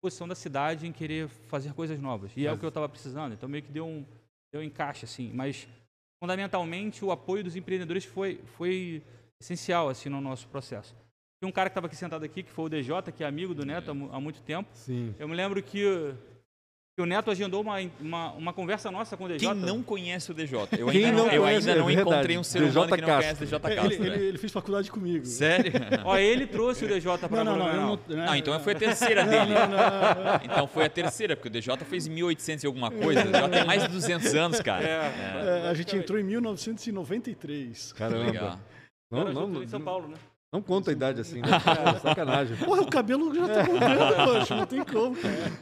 posição 0.00 0.28
da 0.28 0.34
cidade 0.34 0.86
em 0.86 0.92
querer 0.92 1.28
fazer 1.28 1.74
coisas 1.74 2.00
novas. 2.00 2.30
E 2.36 2.42
mas... 2.42 2.46
é 2.46 2.52
o 2.52 2.58
que 2.58 2.64
eu 2.64 2.68
estava 2.68 2.88
precisando. 2.88 3.32
Então 3.32 3.48
meio 3.48 3.64
que 3.64 3.72
deu 3.72 3.84
um 3.84 4.06
deu 4.52 4.62
um 4.62 4.64
encaixe 4.64 5.04
assim, 5.04 5.32
mas 5.34 5.68
fundamentalmente 6.20 7.04
o 7.04 7.10
apoio 7.10 7.42
dos 7.42 7.56
empreendedores 7.56 8.04
foi, 8.04 8.40
foi 8.56 9.02
essencial 9.40 9.88
assim 9.88 10.08
no 10.08 10.20
nosso 10.20 10.46
processo. 10.48 10.94
Tem 11.40 11.48
um 11.48 11.52
cara 11.52 11.70
que 11.70 11.72
estava 11.72 11.86
aqui 11.86 11.96
sentado 11.96 12.22
aqui, 12.22 12.42
que 12.42 12.50
foi 12.50 12.66
o 12.66 12.68
DJ, 12.68 13.10
que 13.16 13.24
é 13.24 13.26
amigo 13.26 13.54
do 13.54 13.64
Neto 13.64 13.90
há, 13.90 14.16
há 14.16 14.20
muito 14.20 14.42
tempo. 14.42 14.68
Sim. 14.74 15.14
Eu 15.18 15.26
me 15.26 15.34
lembro 15.34 15.62
que 15.62 16.14
que 17.00 17.02
o 17.02 17.06
Neto 17.06 17.30
agendou 17.30 17.62
uma, 17.62 17.76
uma, 17.98 18.32
uma, 18.32 18.52
conversa 18.52 18.90
nossa 18.90 19.16
com 19.16 19.24
o 19.24 19.28
DJ. 19.28 19.48
Quem 19.48 19.56
não 19.56 19.82
conhece 19.82 20.30
o 20.30 20.34
DJ? 20.34 20.58
Eu 20.78 20.90
ainda 20.90 20.92
Quem 20.92 21.12
não, 21.12 21.28
eu 21.28 21.44
ainda 21.46 21.74
não 21.74 21.88
é 21.88 21.94
encontrei 21.94 22.36
um 22.36 22.44
ser 22.44 22.62
humano 22.62 22.94
que 22.94 23.00
não 23.00 23.08
conhece 23.16 23.42
o 23.42 23.46
DJ 23.46 23.60
Castro. 23.60 23.86
Ele, 23.86 24.06
ele, 24.06 24.26
ele, 24.26 24.38
fez 24.38 24.52
faculdade 24.52 24.90
comigo. 24.90 25.24
Sério? 25.24 25.72
Ó, 26.04 26.16
ele 26.16 26.46
trouxe 26.46 26.84
o 26.84 26.88
DJ 26.88 27.16
para 27.16 27.42
não, 27.42 27.56
não, 27.56 27.66
não, 27.66 27.98
não, 28.06 28.16
não, 28.26 28.36
então 28.36 28.58
foi 28.60 28.74
a 28.74 28.76
terceira 28.76 29.24
dele. 29.24 29.54
Então 30.44 30.66
foi 30.66 30.84
a 30.84 30.90
terceira, 30.90 31.34
porque 31.34 31.48
o 31.48 31.50
DJ 31.50 31.74
fez 31.88 32.06
em 32.06 32.10
1800 32.10 32.64
e 32.64 32.66
alguma 32.66 32.90
coisa. 32.90 33.22
O 33.22 33.24
DJ 33.24 33.48
tem 33.48 33.64
mais 33.64 33.82
de 33.82 33.88
200 33.88 34.34
anos, 34.34 34.60
cara. 34.60 34.84
É, 34.84 35.64
é. 35.64 35.68
a 35.70 35.74
gente 35.74 35.96
entrou 35.96 36.18
em 36.18 36.22
1993. 36.22 37.92
Caramba. 37.94 38.24
Legal. 38.24 38.60
Não, 39.10 39.24
não, 39.24 39.46
não, 39.48 39.62
em 39.62 39.68
São 39.68 39.80
Paulo, 39.80 40.08
né? 40.08 40.16
Não 40.52 40.60
conta 40.60 40.90
a 40.90 40.92
idade 40.92 41.20
assim, 41.20 41.40
né? 41.40 41.48
sacanagem. 42.02 42.56
Porra, 42.56 42.82
o 42.82 42.90
cabelo 42.90 43.32
já 43.32 43.48
tá 43.48 43.64
mudando, 43.64 44.38
poxa, 44.38 44.56
não 44.56 44.66
tem 44.66 44.84
como. 44.84 45.16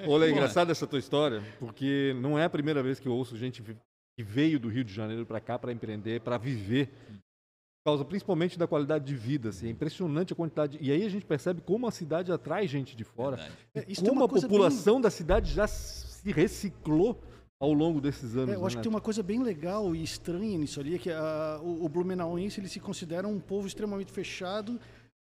Olha, 0.06 0.24
é 0.24 0.30
engraçada 0.30 0.72
essa 0.72 0.86
tua 0.86 0.98
história, 0.98 1.42
porque 1.60 2.16
não 2.20 2.38
é 2.38 2.44
a 2.44 2.50
primeira 2.50 2.82
vez 2.82 2.98
que 2.98 3.06
eu 3.06 3.12
ouço 3.12 3.36
gente 3.36 3.62
que 3.62 4.22
veio 4.24 4.58
do 4.58 4.68
Rio 4.68 4.82
de 4.82 4.92
Janeiro 4.92 5.26
para 5.26 5.40
cá 5.40 5.58
para 5.58 5.72
empreender, 5.72 6.22
para 6.22 6.38
viver, 6.38 6.86
por 6.86 7.90
causa 7.90 8.04
principalmente 8.04 8.58
da 8.58 8.66
qualidade 8.66 9.04
de 9.04 9.14
vida. 9.14 9.50
Assim, 9.50 9.66
é 9.66 9.70
impressionante 9.70 10.32
a 10.32 10.36
quantidade. 10.36 10.78
E 10.80 10.90
aí 10.90 11.04
a 11.04 11.08
gente 11.10 11.26
percebe 11.26 11.60
como 11.60 11.86
a 11.86 11.90
cidade 11.90 12.32
atrai 12.32 12.66
gente 12.66 12.96
de 12.96 13.04
fora, 13.04 13.46
é, 13.74 13.82
como 13.96 14.24
a 14.24 14.28
população 14.28 14.94
bem... 14.94 15.02
da 15.02 15.10
cidade 15.10 15.52
já 15.52 15.66
se 15.66 16.32
reciclou 16.32 17.20
ao 17.60 17.72
longo 17.72 18.00
desses 18.00 18.36
anos. 18.36 18.50
É, 18.50 18.54
eu 18.54 18.60
né? 18.60 18.66
acho 18.66 18.76
que 18.76 18.82
tem 18.82 18.90
uma 18.90 19.00
coisa 19.00 19.22
bem 19.22 19.42
legal 19.42 19.94
e 19.94 20.02
estranha 20.02 20.56
nisso 20.58 20.80
ali, 20.80 20.94
é 20.94 20.98
que 20.98 21.10
a, 21.10 21.60
o, 21.62 21.84
o 21.84 21.88
Blumenauense 21.88 22.60
ele 22.60 22.68
se 22.68 22.80
considera 22.80 23.26
um 23.26 23.40
povo 23.40 23.66
extremamente 23.66 24.12
fechado 24.12 24.78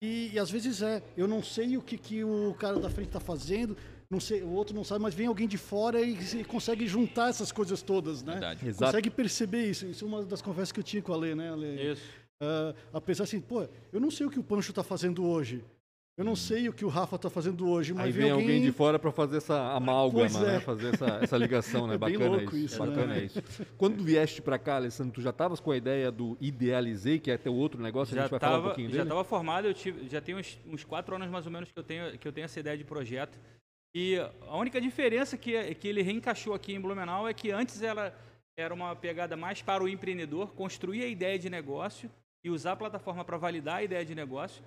e, 0.01 0.31
e, 0.33 0.39
às 0.39 0.49
vezes 0.49 0.81
é. 0.81 1.03
Eu 1.15 1.27
não 1.27 1.43
sei 1.43 1.77
o 1.77 1.81
que, 1.81 1.95
que 1.97 2.23
o 2.23 2.55
cara 2.57 2.79
da 2.79 2.89
frente 2.89 3.09
está 3.09 3.19
fazendo, 3.19 3.77
não 4.09 4.19
sei, 4.19 4.41
o 4.41 4.49
outro 4.49 4.75
não 4.75 4.83
sabe, 4.83 5.01
mas 5.01 5.13
vem 5.13 5.27
alguém 5.27 5.47
de 5.47 5.57
fora 5.57 6.01
e, 6.01 6.17
e 6.37 6.43
consegue 6.43 6.87
juntar 6.87 7.29
essas 7.29 7.51
coisas 7.51 7.83
todas, 7.83 8.23
né? 8.23 8.33
Verdade. 8.33 8.73
Consegue 8.73 9.09
perceber 9.11 9.69
isso. 9.69 9.85
Isso 9.85 10.03
é 10.03 10.07
uma 10.07 10.25
das 10.25 10.41
conversas 10.41 10.71
que 10.71 10.79
eu 10.79 10.83
tinha 10.83 11.03
com 11.03 11.13
a 11.13 11.17
Lê, 11.17 11.35
né, 11.35 11.53
Lê? 11.55 11.91
Isso. 11.91 12.01
Uh, 12.41 12.75
apesar 12.91 13.25
assim, 13.25 13.39
pô, 13.39 13.67
eu 13.93 14.01
não 14.01 14.09
sei 14.09 14.25
o 14.25 14.29
que 14.31 14.39
o 14.39 14.43
Pancho 14.43 14.71
está 14.71 14.83
fazendo 14.83 15.23
hoje. 15.23 15.63
Eu 16.17 16.25
não 16.25 16.35
sei 16.35 16.67
o 16.67 16.73
que 16.73 16.83
o 16.83 16.89
Rafa 16.89 17.15
está 17.15 17.29
fazendo 17.29 17.67
hoje, 17.69 17.93
mas 17.93 18.05
Aí 18.05 18.11
vem 18.11 18.29
alguém... 18.29 18.47
alguém 18.47 18.61
de 18.61 18.71
fora 18.71 18.99
para 18.99 19.11
fazer 19.11 19.37
essa 19.37 19.73
amálgama, 19.73 20.39
é. 20.39 20.53
né? 20.53 20.59
Fazer 20.59 20.93
essa, 20.93 21.05
essa 21.21 21.37
ligação, 21.37 21.87
né? 21.87 21.95
É 21.95 21.97
bacana 21.97 22.43
isso. 22.43 22.55
isso 22.57 22.77
bacana 22.77 23.05
né? 23.07 23.23
isso. 23.23 23.41
Quando 23.77 24.03
vieste 24.03 24.41
para 24.41 24.59
cá, 24.59 24.75
Alessandro, 24.75 25.13
tu 25.13 25.21
já 25.21 25.29
estavas 25.29 25.59
com 25.59 25.71
a 25.71 25.77
ideia 25.77 26.11
do 26.11 26.37
Idealizei, 26.39 27.17
que 27.17 27.31
é 27.31 27.37
teu 27.37 27.55
outro 27.55 27.81
negócio, 27.81 28.13
já 28.13 28.21
a 28.21 28.23
gente 28.25 28.31
vai 28.31 28.39
tava, 28.39 28.53
falar 28.53 28.63
um 28.63 28.67
pouquinho 28.67 28.87
já 28.89 28.91
dele? 28.91 28.97
Já 28.97 29.03
estava 29.03 29.23
formado, 29.23 29.67
eu 29.67 29.73
tive, 29.73 30.09
já 30.09 30.21
tem 30.21 30.35
uns, 30.35 30.59
uns, 30.67 30.83
quatro 30.83 31.15
anos 31.15 31.29
mais 31.29 31.45
ou 31.45 31.51
menos 31.51 31.71
que 31.71 31.79
eu 31.79 31.83
tenho, 31.83 32.17
que 32.17 32.27
eu 32.27 32.31
tenho 32.31 32.45
essa 32.45 32.59
ideia 32.59 32.77
de 32.77 32.83
projeto. 32.83 33.39
E 33.95 34.17
a 34.47 34.57
única 34.57 34.79
diferença 34.79 35.37
que, 35.37 35.75
que 35.75 35.87
ele 35.87 36.01
reencaixou 36.01 36.53
aqui 36.53 36.73
em 36.73 36.79
Blumenau 36.79 37.27
é 37.27 37.33
que 37.33 37.51
antes 37.51 37.81
ela 37.81 38.15
era 38.57 38.73
uma 38.73 38.95
pegada 38.95 39.35
mais 39.35 39.61
para 39.61 39.83
o 39.83 39.89
empreendedor, 39.89 40.53
construir 40.53 41.03
a 41.03 41.07
ideia 41.07 41.39
de 41.39 41.49
negócio 41.49 42.11
e 42.43 42.49
usar 42.49 42.73
a 42.73 42.75
plataforma 42.75 43.23
para 43.23 43.37
validar 43.37 43.77
a 43.77 43.83
ideia 43.83 44.05
de 44.05 44.13
negócio. 44.13 44.63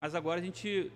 Mas 0.00 0.14
agora 0.14 0.40
a 0.40 0.42
gente 0.42 0.90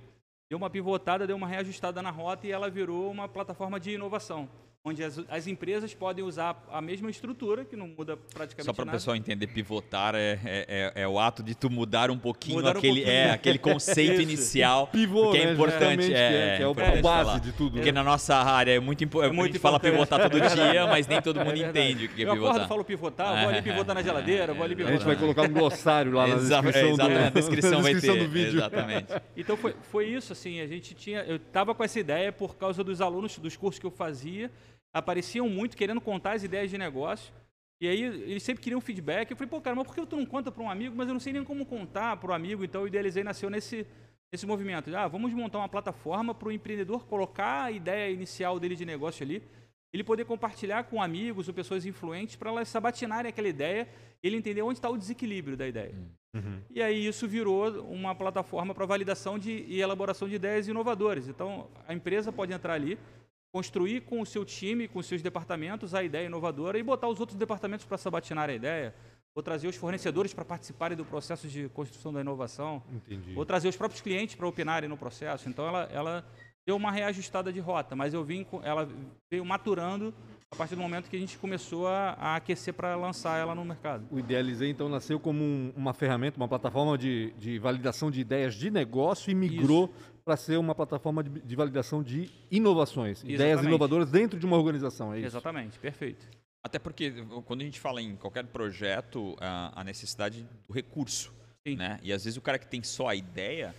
deu 0.49 0.59
uma 0.59 0.71
pivotada, 0.71 1.27
deu 1.27 1.37
uma 1.37 1.47
reajustada 1.47 2.03
na 2.03 2.11
rota 2.11 2.47
e 2.47 2.51
ela 2.51 2.71
virou 2.71 3.11
uma 3.11 3.29
plataforma 3.29 3.79
de 3.79 3.93
inovação 3.93 4.49
onde 4.83 5.05
as, 5.05 5.21
as, 5.29 5.47
empresas 5.47 5.93
podem 5.93 6.25
usar 6.25 6.67
a 6.73 6.81
mesma 6.81 7.11
estrutura, 7.11 7.67
que 7.67 7.77
não 7.77 7.89
muda 7.89 8.17
praticamente 8.17 8.65
Só 8.65 8.73
para 8.73 8.89
o 8.89 8.91
pessoal 8.91 9.15
entender, 9.15 9.47
pivotar 9.49 10.15
é, 10.15 10.41
é, 10.43 10.93
é, 10.97 11.03
é, 11.03 11.09
o 11.09 11.19
ato 11.19 11.43
de 11.43 11.55
tu 11.55 11.69
mudar 11.69 12.11
um 12.11 12.19
pouquinho 12.19 12.57
mudar 12.57 12.71
aquele, 12.71 13.01
um 13.01 13.05
pouquinho. 13.05 13.15
É, 13.15 13.31
aquele 13.31 13.59
conceito 13.59 14.21
inicial, 14.23 14.87
Pivô, 14.87 15.33
que 15.33 15.39
é 15.39 15.47
né, 15.47 15.53
importante. 15.53 16.13
É, 16.13 16.59
é, 16.59 16.63
é, 16.63 16.67
o 16.67 16.73
base 16.73 17.03
falar. 17.03 17.41
de 17.41 17.53
tudo. 17.53 17.73
Porque 17.73 17.93
na 17.93 18.03
nossa 18.03 18.35
área 18.37 18.73
é 18.73 18.81
muito 18.81 19.05
importante, 19.05 19.33
é 19.33 19.37
muito 19.37 19.51
a 19.51 19.53
gente 19.53 19.61
fala 19.61 19.79
pivotar 19.79 20.31
todo 20.31 20.41
dia, 20.49 20.87
mas 20.87 21.07
nem 21.07 21.21
todo 21.21 21.45
mundo 21.45 21.59
entende 21.59 22.07
o 22.07 22.09
que 22.09 22.25
é 22.25 22.29
eu 22.29 22.33
pivotar. 22.33 22.63
Eu 22.63 22.69
falo 22.69 22.85
pivotar, 22.85 23.41
vou 23.43 23.51
ali 23.51 23.63
pivotar 23.63 23.95
na 23.95 24.03
geladeira, 24.03 24.55
vou 24.55 24.65
ali 24.65 24.75
pivotar. 24.75 24.95
A 24.95 24.97
gente 24.97 25.07
vai 25.07 25.17
colocar 25.17 25.43
um 25.43 25.53
glossário 25.53 26.13
lá 26.13 26.27
na 26.27 26.37
descrição, 26.37 26.97
do, 26.97 27.09
na 27.09 27.29
descrição, 27.29 27.71
na 27.71 27.91
descrição 27.91 28.17
do 28.17 28.29
vídeo. 28.29 28.57
Exatamente. 28.61 29.13
Então 29.37 29.59
foi, 29.59 29.75
foi 29.91 30.07
isso, 30.07 30.33
assim, 30.33 30.61
a 30.61 30.67
gente 30.67 30.95
tinha, 30.95 31.21
eu 31.25 31.37
estava 31.37 31.75
com 31.75 31.85
essa 31.85 32.01
ideia 32.01 32.33
por 32.33 32.57
causa 32.57 32.83
dos 32.83 33.03
alunos, 33.03 33.39
dos 33.39 33.59
cursos 33.59 33.79
que 33.79 33.87
eu 33.87 33.91
fazia, 33.91 34.51
apareciam 34.93 35.49
muito 35.49 35.77
querendo 35.77 36.01
contar 36.01 36.33
as 36.33 36.43
ideias 36.43 36.71
de 36.71 36.79
negócio. 36.79 37.33
E 37.81 37.89
aí 37.89 38.03
eles 38.03 38.43
sempre 38.43 38.63
queriam 38.63 38.81
feedback. 38.81 39.31
Eu 39.31 39.37
falei, 39.37 39.49
pô, 39.49 39.61
cara, 39.61 39.75
mas 39.75 39.87
por 39.87 39.95
que 39.95 40.05
tu 40.05 40.17
não 40.17 40.27
conta 40.27 40.53
para 40.53 40.63
um 40.63 40.71
amigo? 40.71 40.95
Mas 40.95 41.09
eu 41.09 41.15
não 41.15 41.21
sei 41.21 41.33
nem 41.33 41.43
como 41.43 41.65
contar 41.65 42.17
para 42.19 42.31
o 42.31 42.35
amigo. 42.35 42.63
Então 42.63 42.83
o 42.83 42.87
Idealizei 42.87 43.25
nasceu 43.25 43.49
nesse, 43.49 43.87
nesse 44.31 44.47
movimento. 44.47 44.95
Ah, 44.95 45.09
vamos 45.09 45.33
montar 45.33 45.59
uma 45.59 45.69
plataforma 45.69 46.35
para 46.35 46.49
o 46.49 46.53
empreendedor 46.53 47.07
colocar 47.07 47.65
a 47.65 47.73
ideia 47.73 48.13
inicial 48.13 48.61
dele 48.61 48.77
de 48.77 48.85
negócio 48.85 49.25
ali. 49.25 49.43
Ele 49.93 50.05
poder 50.05 50.25
compartilhar 50.25 50.85
com 50.85 51.03
amigos 51.03 51.49
ou 51.49 51.55
pessoas 51.55 51.87
influentes 51.87 52.37
para 52.37 52.51
elas 52.51 52.69
sabatinarem 52.69 53.29
aquela 53.31 53.49
ideia 53.49 53.89
e 54.23 54.27
ele 54.27 54.37
entender 54.37 54.63
onde 54.63 54.79
está 54.79 54.89
o 54.89 54.97
desequilíbrio 54.97 55.57
da 55.57 55.67
ideia. 55.67 55.95
Uhum. 56.35 56.61
E 56.71 56.81
aí 56.81 57.07
isso 57.07 57.27
virou 57.27 57.83
uma 57.91 58.15
plataforma 58.15 58.73
para 58.73 58.87
validação 58.87 59.39
de, 59.39 59.65
e 59.67 59.81
elaboração 59.81 60.29
de 60.29 60.37
ideias 60.37 60.69
inovadoras. 60.69 61.27
Então 61.27 61.69
a 61.89 61.95
empresa 61.95 62.31
pode 62.31 62.53
entrar 62.53 62.75
ali, 62.75 62.99
construir 63.53 64.03
com 64.03 64.21
o 64.21 64.27
seu 64.27 64.45
time, 64.45 64.87
com 64.89 64.99
os 64.99 65.07
seus 65.07 65.23
departamentos 65.23 65.95
a 65.95 66.03
ideia 66.03 66.27
inovadora 66.27 66.79
e 66.79 66.83
botar 66.83 67.09
os 67.09 67.21
outros 67.21 67.37
departamentos 67.37 67.85
para 67.85 67.99
sabatinar 67.99 68.49
a 68.49 68.53
ideia, 68.53 68.95
ou 69.35 69.43
trazer 69.43 69.69
os 69.69 69.77
fornecedores 69.77 70.35
para 70.35 70.45
participarem 70.45 70.97
do 70.97 71.05
processo 71.05 71.49
de 71.49 71.69
construção 71.69 72.13
da 72.13 72.21
inovação, 72.21 72.83
Entendi. 72.93 73.33
ou 73.37 73.45
trazer 73.45 73.69
os 73.69 73.77
próprios 73.77 74.01
clientes 74.01 74.35
para 74.35 74.47
opinarem 74.47 74.89
no 74.89 74.97
processo. 74.97 75.49
Então 75.49 75.67
ela, 75.67 75.85
ela 75.93 76.25
deu 76.67 76.77
uma 76.77 76.91
reajustada 76.91 77.53
de 77.53 77.61
rota, 77.61 77.97
mas 77.97 78.13
eu 78.15 78.25
vim, 78.25 78.47
ela 78.63 78.89
veio 79.31 79.45
maturando 79.45 80.15
a 80.53 80.57
partir 80.57 80.75
do 80.75 80.81
momento 80.81 81.09
que 81.09 81.17
a 81.17 81.19
gente 81.19 81.39
começou 81.39 81.87
a, 81.87 82.11
a 82.19 82.37
aquecer 82.37 82.75
para 82.75 82.97
lançar 82.97 83.39
ela 83.39 83.55
no 83.55 83.65
mercado. 83.65 84.05
O 84.11 84.19
Idealizei, 84.19 84.69
então, 84.69 84.89
nasceu 84.89 85.21
como 85.21 85.43
um, 85.43 85.73
uma 85.77 85.95
ferramenta, 85.95 86.37
uma 86.37 86.49
plataforma 86.49 86.99
de, 86.99 87.33
de 87.39 87.59
validação 87.59 88.11
de 88.11 88.21
ideias 88.21 88.55
de 88.55 88.69
negócio 88.69 89.31
e 89.31 89.35
migrou 89.35 89.95
para 90.25 90.37
ser 90.37 90.59
uma 90.59 90.75
plataforma 90.75 91.23
de, 91.23 91.41
de, 91.41 91.57
validação 91.57 92.03
de 92.03 92.31
inovações, 92.51 93.19
Exatamente. 93.19 93.35
ideias 93.35 93.65
inovadoras 93.65 94.11
dentro 94.11 94.39
de 94.39 94.47
uma 94.47 94.57
organização, 94.57 95.13
é 95.13 95.19
isso? 95.19 95.27
Exatamente, 95.27 95.79
perfeito. 95.79 96.29
Até 96.63 96.79
porque 96.79 97.13
quando 97.47 97.63
a 97.63 97.65
gente 97.65 97.81
fala 97.81 98.03
em 98.03 98.17
qualquer 98.17 98.47
projeto, 98.47 99.35
a, 99.41 99.81
a 99.81 99.85
necessidade 99.85 100.47
do 100.67 100.75
recurso. 100.75 101.33
Sim. 101.67 101.77
Né? 101.77 101.99
E 102.03 102.13
às 102.13 102.25
vezes 102.25 102.37
o 102.37 102.43
cara 102.43 102.59
que 102.59 102.67
tem 102.67 102.83
só 102.83 103.09
a 103.09 103.15
ideia, 103.15 103.75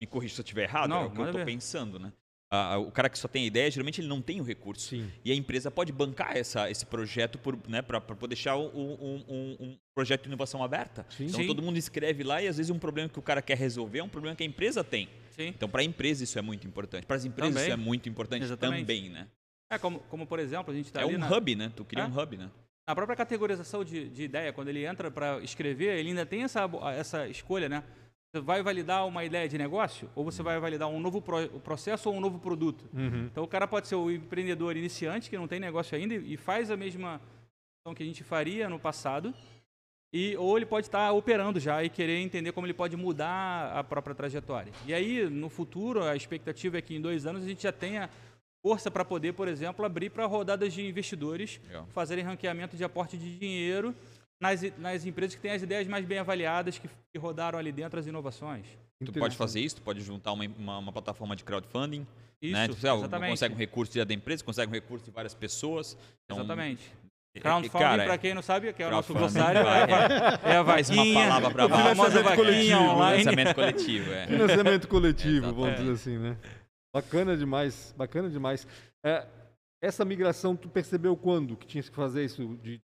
me 0.00 0.06
corrija 0.06 0.34
se 0.34 0.40
eu 0.40 0.44
estiver 0.44 0.64
errado, 0.64 0.88
não, 0.88 1.02
é 1.02 1.06
o 1.06 1.10
que 1.10 1.20
eu 1.20 1.26
estou 1.26 1.44
pensando, 1.44 1.98
né? 1.98 2.12
O 2.86 2.90
cara 2.90 3.08
que 3.08 3.18
só 3.18 3.28
tem 3.28 3.44
a 3.44 3.46
ideia, 3.46 3.70
geralmente 3.70 4.00
ele 4.00 4.08
não 4.08 4.20
tem 4.20 4.40
o 4.40 4.44
recurso. 4.44 4.88
Sim. 4.88 5.10
E 5.24 5.32
a 5.32 5.34
empresa 5.34 5.70
pode 5.70 5.92
bancar 5.92 6.36
essa, 6.36 6.70
esse 6.70 6.86
projeto 6.86 7.38
né, 7.68 7.82
para 7.82 8.00
poder 8.00 8.34
deixar 8.34 8.56
um, 8.56 8.66
um, 8.66 9.24
um, 9.60 9.78
projeto 9.94 10.22
de 10.22 10.28
inovação 10.28 10.62
aberta. 10.62 11.06
Sim. 11.10 11.26
Então 11.26 11.40
Sim. 11.40 11.46
todo 11.46 11.62
mundo 11.62 11.76
escreve 11.76 12.22
lá 12.22 12.42
e 12.42 12.48
às 12.48 12.56
vezes 12.56 12.70
um 12.70 12.78
problema 12.78 13.08
que 13.08 13.18
o 13.18 13.22
cara 13.22 13.40
quer 13.40 13.56
resolver 13.56 14.00
é 14.00 14.04
um 14.04 14.08
problema 14.08 14.36
que 14.36 14.42
a 14.42 14.46
empresa 14.46 14.82
tem. 14.82 15.08
Então 15.38 15.68
para 15.68 15.80
a 15.80 15.84
empresa 15.84 16.22
isso 16.22 16.38
é 16.38 16.42
muito 16.42 16.66
importante. 16.66 17.06
Para 17.06 17.16
as 17.16 17.24
empresas 17.24 17.54
também. 17.54 17.68
isso 17.68 17.72
é 17.72 17.76
muito 17.76 18.08
importante 18.08 18.44
Exatamente. 18.44 18.80
também, 18.80 19.08
né? 19.10 19.26
É 19.70 19.78
como, 19.78 20.00
como 20.00 20.26
por 20.26 20.38
exemplo 20.38 20.72
a 20.72 20.76
gente 20.76 20.86
está 20.86 21.02
É 21.02 21.06
um 21.06 21.18
na... 21.18 21.28
hub, 21.28 21.54
né? 21.56 21.72
Tu 21.74 21.84
cria 21.84 22.04
é? 22.04 22.06
um 22.06 22.18
hub, 22.18 22.36
né? 22.36 22.50
A 22.86 22.94
própria 22.94 23.16
categorização 23.16 23.82
de, 23.82 24.10
de 24.10 24.24
ideia, 24.24 24.52
quando 24.52 24.68
ele 24.68 24.84
entra 24.84 25.10
para 25.10 25.38
escrever, 25.40 25.98
ele 25.98 26.10
ainda 26.10 26.26
tem 26.26 26.42
essa, 26.42 26.68
essa 26.94 27.26
escolha, 27.26 27.66
né? 27.66 27.82
Você 28.34 28.40
vai 28.40 28.64
validar 28.64 29.06
uma 29.06 29.24
ideia 29.24 29.48
de 29.48 29.56
negócio 29.56 30.10
ou 30.12 30.24
você 30.24 30.42
vai 30.42 30.58
validar 30.58 30.88
um 30.88 30.98
novo 30.98 31.22
pro, 31.22 31.48
processo 31.60 32.10
ou 32.10 32.16
um 32.16 32.20
novo 32.20 32.40
produto? 32.40 32.84
Uhum. 32.92 33.26
Então 33.26 33.44
o 33.44 33.46
cara 33.46 33.64
pode 33.64 33.86
ser 33.86 33.94
o 33.94 34.10
empreendedor 34.10 34.76
iniciante 34.76 35.30
que 35.30 35.38
não 35.38 35.46
tem 35.46 35.60
negócio 35.60 35.96
ainda 35.96 36.16
e 36.16 36.36
faz 36.36 36.68
a 36.68 36.76
mesma 36.76 37.20
que 37.94 38.02
a 38.02 38.06
gente 38.06 38.24
faria 38.24 38.68
no 38.68 38.78
passado, 38.78 39.32
e, 40.10 40.34
ou 40.38 40.56
ele 40.56 40.64
pode 40.64 40.86
estar 40.86 41.12
operando 41.12 41.60
já 41.60 41.84
e 41.84 41.90
querer 41.90 42.18
entender 42.18 42.50
como 42.50 42.66
ele 42.66 42.72
pode 42.72 42.96
mudar 42.96 43.70
a 43.76 43.84
própria 43.84 44.14
trajetória. 44.14 44.72
E 44.86 44.94
aí, 44.94 45.28
no 45.28 45.50
futuro, 45.50 46.02
a 46.02 46.16
expectativa 46.16 46.78
é 46.78 46.80
que 46.82 46.96
em 46.96 47.00
dois 47.00 47.26
anos 47.26 47.44
a 47.44 47.46
gente 47.46 47.62
já 47.62 47.72
tenha 47.72 48.08
força 48.62 48.90
para 48.90 49.04
poder, 49.04 49.34
por 49.34 49.48
exemplo, 49.48 49.84
abrir 49.84 50.08
para 50.08 50.24
rodadas 50.24 50.72
de 50.72 50.84
investidores, 50.88 51.60
Legal. 51.66 51.86
fazerem 51.92 52.24
ranqueamento 52.24 52.74
de 52.74 52.82
aporte 52.82 53.18
de 53.18 53.38
dinheiro 53.38 53.94
nas, 54.44 54.78
nas 54.78 55.06
empresas 55.06 55.34
que 55.34 55.40
têm 55.40 55.52
as 55.52 55.62
ideias 55.62 55.88
mais 55.88 56.04
bem 56.04 56.18
avaliadas, 56.18 56.78
que, 56.78 56.88
que 56.88 57.18
rodaram 57.18 57.58
ali 57.58 57.72
dentro 57.72 57.98
as 57.98 58.06
inovações. 58.06 58.66
Tu 59.04 59.12
pode 59.12 59.36
fazer 59.36 59.60
isso, 59.60 59.76
tu 59.76 59.82
pode 59.82 60.00
juntar 60.00 60.32
uma, 60.32 60.44
uma, 60.58 60.78
uma 60.78 60.92
plataforma 60.92 61.34
de 61.34 61.44
crowdfunding. 61.44 62.06
Isso, 62.40 62.52
né? 62.52 62.68
tu, 62.68 62.72
exatamente. 62.74 63.30
consegue 63.30 63.54
um 63.54 63.58
recurso 63.58 64.04
da 64.04 64.14
empresa, 64.14 64.44
consegue 64.44 64.70
um 64.70 64.74
recurso 64.74 65.04
de 65.06 65.10
várias 65.10 65.34
pessoas. 65.34 65.96
Então, 66.24 66.38
exatamente. 66.38 66.92
É, 67.34 67.40
Crowdfunding, 67.40 68.04
para 68.04 68.18
quem 68.18 68.34
não 68.34 68.42
sabe, 68.42 68.72
que 68.72 68.82
é 68.82 68.86
o 68.86 68.90
nosso 68.90 69.12
glossário, 69.12 69.60
é, 69.60 70.52
é 70.52 70.56
a 70.56 70.62
vaquinha. 70.62 71.02
uma 71.02 71.40
palavra 71.40 71.50
para 71.50 71.68
baixo. 71.68 72.04
Financiamento 72.04 72.36
coletivo. 72.36 72.80
Online. 72.80 73.18
Financiamento 73.18 73.54
coletivo, 73.54 74.12
é. 74.12 74.26
Financiamento 74.28 74.88
coletivo, 74.88 75.54
vamos 75.54 75.76
dizer 75.78 75.92
assim, 75.92 76.18
né? 76.18 76.36
Bacana 76.94 77.36
demais, 77.36 77.92
bacana 77.96 78.30
demais. 78.30 78.68
É, 79.04 79.26
essa 79.82 80.04
migração, 80.04 80.54
tu 80.54 80.68
percebeu 80.68 81.16
quando 81.16 81.56
que 81.56 81.66
tinha 81.66 81.82
que 81.82 81.90
fazer 81.90 82.24
isso 82.24 82.56
de 82.62 82.80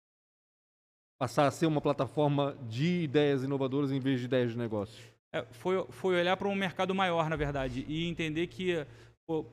passar 1.18 1.46
a 1.46 1.50
ser 1.50 1.66
uma 1.66 1.80
plataforma 1.80 2.56
de 2.68 3.02
ideias 3.02 3.42
inovadoras 3.42 3.90
em 3.90 3.98
vez 3.98 4.20
de 4.20 4.26
ideias 4.26 4.52
de 4.52 4.58
negócio? 4.58 5.02
É, 5.32 5.44
foi, 5.52 5.84
foi 5.90 6.16
olhar 6.16 6.36
para 6.36 6.48
um 6.48 6.54
mercado 6.54 6.94
maior, 6.94 7.28
na 7.28 7.36
verdade, 7.36 7.84
e 7.88 8.06
entender 8.06 8.46
que, 8.46 8.86
pô, 9.26 9.44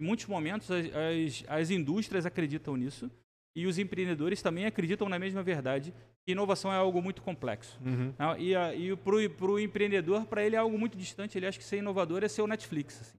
em 0.00 0.04
muitos 0.04 0.26
momentos, 0.26 0.70
as, 0.70 0.86
as, 0.86 1.44
as, 1.48 1.70
indústrias 1.70 2.26
acreditam 2.26 2.76
nisso 2.76 3.10
e 3.56 3.66
os 3.66 3.78
empreendedores 3.78 4.42
também 4.42 4.66
acreditam 4.66 5.08
na 5.08 5.18
mesma 5.18 5.42
verdade 5.42 5.94
que 6.26 6.32
inovação 6.32 6.72
é 6.72 6.76
algo 6.76 7.00
muito 7.00 7.22
complexo. 7.22 7.78
Uhum. 7.84 8.12
E, 8.38 8.54
e 8.54 8.96
para 8.96 9.46
o 9.46 9.60
empreendedor, 9.60 10.26
para 10.26 10.42
ele 10.42 10.56
é 10.56 10.58
algo 10.58 10.78
muito 10.78 10.96
distante. 10.96 11.38
Ele 11.38 11.46
acha 11.46 11.58
que 11.58 11.64
ser 11.64 11.78
inovador 11.78 12.24
é 12.24 12.28
ser 12.28 12.42
o 12.42 12.46
Netflix. 12.46 13.00
Assim. 13.00 13.18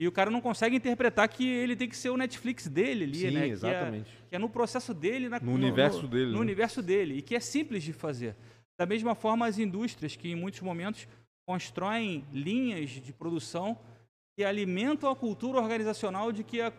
E 0.00 0.06
o 0.06 0.12
cara 0.12 0.30
não 0.30 0.40
consegue 0.40 0.76
interpretar 0.76 1.28
que 1.28 1.46
ele 1.48 1.74
tem 1.74 1.88
que 1.88 1.96
ser 1.96 2.10
o 2.10 2.16
Netflix 2.16 2.68
dele 2.68 3.04
ali, 3.04 3.18
Sim, 3.18 3.30
né? 3.32 3.48
exatamente. 3.48 4.04
Que 4.04 4.16
é, 4.16 4.28
que 4.28 4.36
é, 4.36 4.38
no 4.38 4.48
processo 4.48 4.94
dele, 4.94 5.28
na, 5.28 5.40
no, 5.40 5.46
no 5.46 5.52
universo 5.54 6.02
no, 6.02 6.08
dele. 6.08 6.26
No 6.26 6.34
né? 6.34 6.40
universo 6.40 6.82
dele. 6.82 7.14
E 7.18 7.22
que 7.22 7.34
é 7.34 7.40
simples 7.40 7.82
de 7.82 7.92
fazer. 7.92 8.36
Da 8.78 8.86
mesma 8.86 9.16
forma, 9.16 9.46
as 9.46 9.58
indústrias, 9.58 10.14
que 10.14 10.28
em 10.28 10.36
muitos 10.36 10.60
momentos 10.60 11.08
constroem 11.44 12.24
linhas 12.32 12.90
de 12.90 13.12
produção 13.12 13.76
que 14.36 14.44
alimentam 14.44 15.10
a 15.10 15.16
cultura 15.16 15.58
organizacional 15.58 16.30
de 16.30 16.44
que 16.44 16.60
a, 16.60 16.72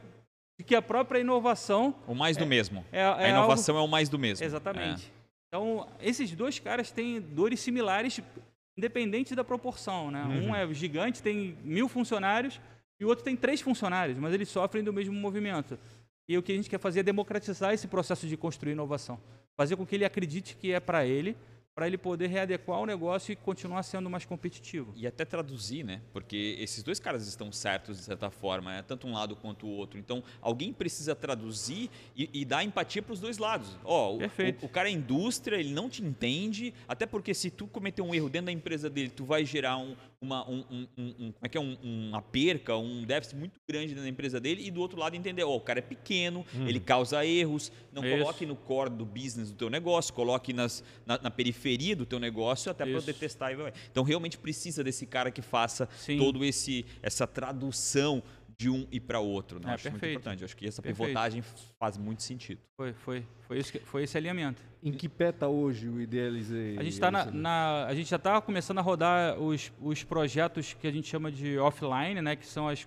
de 0.57 0.63
que 0.63 0.73
a 0.73 0.81
própria 0.81 1.19
inovação. 1.19 1.93
O 2.07 2.15
mais 2.15 2.37
do 2.37 2.45
é, 2.45 2.47
mesmo. 2.47 2.85
É, 2.89 3.01
é 3.01 3.03
a 3.03 3.29
inovação 3.29 3.75
algo... 3.75 3.85
é 3.85 3.87
o 3.89 3.91
mais 3.91 4.07
do 4.07 4.17
mesmo. 4.17 4.45
Exatamente. 4.45 5.07
É. 5.07 5.19
Então, 5.49 5.89
esses 5.99 6.31
dois 6.31 6.57
caras 6.57 6.89
têm 6.89 7.19
dores 7.19 7.59
similares, 7.59 8.21
independente 8.77 9.35
da 9.35 9.43
proporção. 9.43 10.09
Né? 10.09 10.23
Uhum. 10.23 10.49
Um 10.51 10.55
é 10.55 10.73
gigante, 10.73 11.21
tem 11.21 11.57
mil 11.65 11.89
funcionários 11.89 12.61
e 12.99 13.05
o 13.05 13.07
outro 13.07 13.23
tem 13.23 13.35
três 13.35 13.61
funcionários, 13.61 14.17
mas 14.17 14.33
eles 14.33 14.49
sofrem 14.49 14.83
do 14.83 14.91
mesmo 14.91 15.13
movimento. 15.13 15.79
E 16.27 16.37
o 16.37 16.43
que 16.43 16.51
a 16.51 16.55
gente 16.55 16.69
quer 16.69 16.79
fazer 16.79 16.99
é 16.99 17.03
democratizar 17.03 17.73
esse 17.73 17.87
processo 17.87 18.27
de 18.27 18.35
construir 18.35 18.73
inovação. 18.73 19.19
Fazer 19.55 19.75
com 19.75 19.85
que 19.85 19.95
ele 19.95 20.05
acredite 20.05 20.55
que 20.55 20.71
é 20.71 20.79
para 20.79 21.05
ele 21.05 21.35
para 21.79 21.87
ele 21.87 21.97
poder 21.97 22.27
readequar 22.27 22.81
o 22.81 22.85
negócio 22.85 23.31
e 23.31 23.37
continuar 23.37 23.83
sendo 23.83 24.09
mais 24.09 24.25
competitivo. 24.25 24.91
E 24.97 25.07
até 25.07 25.23
traduzir, 25.23 25.81
né? 25.81 26.01
Porque 26.11 26.57
esses 26.59 26.83
dois 26.83 26.99
caras 26.99 27.25
estão 27.25 27.53
certos 27.53 27.95
de 27.95 28.03
certa 28.03 28.29
forma, 28.29 28.75
é 28.75 28.81
tanto 28.81 29.07
um 29.07 29.13
lado 29.13 29.33
quanto 29.33 29.65
o 29.65 29.69
outro. 29.69 29.97
Então, 29.97 30.21
alguém 30.41 30.73
precisa 30.73 31.15
traduzir 31.15 31.89
e, 32.17 32.29
e 32.33 32.43
dar 32.43 32.65
empatia 32.65 33.01
para 33.01 33.13
os 33.13 33.21
dois 33.21 33.37
lados. 33.37 33.77
Ó, 33.85 34.09
oh, 34.09 34.17
o, 34.17 34.65
o, 34.65 34.67
cara 34.67 34.89
é 34.89 34.91
indústria, 34.91 35.55
ele 35.55 35.71
não 35.71 35.89
te 35.89 36.03
entende, 36.03 36.73
até 36.85 37.05
porque 37.05 37.33
se 37.33 37.49
tu 37.49 37.65
cometer 37.65 38.01
um 38.01 38.13
erro 38.13 38.27
dentro 38.27 38.47
da 38.47 38.51
empresa 38.51 38.89
dele, 38.89 39.09
tu 39.09 39.23
vai 39.23 39.45
gerar 39.45 39.77
um, 39.77 39.95
uma, 40.19 40.45
um, 40.49 40.65
um, 40.69 40.87
um, 40.97 41.31
como 41.31 41.33
é 41.43 41.47
que 41.47 41.57
é? 41.57 41.61
uma 41.61 42.21
perca, 42.21 42.75
um 42.75 43.05
déficit 43.05 43.37
muito 43.37 43.57
grande 43.65 43.95
na 43.95 44.09
empresa 44.09 44.37
dele, 44.37 44.67
e 44.67 44.69
do 44.69 44.81
outro 44.81 44.99
lado 44.99 45.15
entender, 45.15 45.45
ó, 45.45 45.51
oh, 45.51 45.55
o 45.55 45.61
cara 45.61 45.79
é 45.79 45.81
pequeno, 45.81 46.45
hum. 46.53 46.67
ele 46.67 46.81
causa 46.81 47.25
erros, 47.25 47.71
não 47.93 48.03
Isso. 48.03 48.17
coloque 48.17 48.45
no 48.45 48.57
core 48.57 48.89
do 48.89 49.05
business 49.05 49.49
do 49.49 49.55
teu 49.55 49.69
negócio, 49.69 50.13
coloque 50.13 50.51
nas, 50.51 50.83
na, 51.05 51.17
na 51.17 51.31
periferia 51.31 51.68
do 51.95 52.05
teu 52.05 52.19
negócio 52.19 52.71
até 52.71 52.85
para 52.85 52.93
poder 52.99 53.13
testar. 53.13 53.51
Então 53.91 54.03
realmente 54.03 54.37
precisa 54.37 54.83
desse 54.83 55.05
cara 55.05 55.31
que 55.31 55.41
faça 55.41 55.87
Sim. 55.97 56.17
todo 56.17 56.43
esse 56.43 56.85
essa 57.01 57.25
tradução 57.27 58.21
de 58.57 58.69
um 58.69 58.85
e 58.91 58.99
para 58.99 59.21
outro. 59.21 59.57
Né? 59.59 59.71
É, 59.71 59.73
acho 59.75 59.83
perfeito. 59.83 60.01
muito 60.03 60.11
importante. 60.19 60.43
Acho 60.43 60.57
que 60.57 60.67
essa 60.67 60.81
Perfeito. 60.81 61.07
pivotagem 61.07 61.41
faz 61.79 61.97
muito 61.97 62.23
sentido. 62.23 62.59
Foi, 62.75 62.91
foi, 62.91 63.23
foi, 63.47 63.57
isso 63.57 63.71
que- 63.71 63.79
foi 63.79 64.03
esse 64.03 64.17
alinhamento. 64.17 64.61
Em 64.83 64.91
que 64.91 65.07
pé 65.07 65.29
está 65.29 65.47
hoje 65.47 65.87
o 65.87 66.01
Idealize? 66.01 66.75
A 66.77 66.83
gente, 66.83 66.99
tá 66.99 67.09
na, 67.09 67.25
na- 67.25 67.85
a 67.85 67.95
gente 67.95 68.09
já 68.09 68.17
está 68.17 68.41
começando 68.41 68.79
a 68.79 68.81
rodar 68.81 69.39
os, 69.39 69.71
os 69.79 70.03
projetos 70.03 70.73
que 70.73 70.85
a 70.87 70.91
gente 70.91 71.07
chama 71.07 71.31
de 71.31 71.57
offline, 71.57 72.21
né, 72.21 72.35
que 72.35 72.45
são 72.45 72.67
as, 72.67 72.85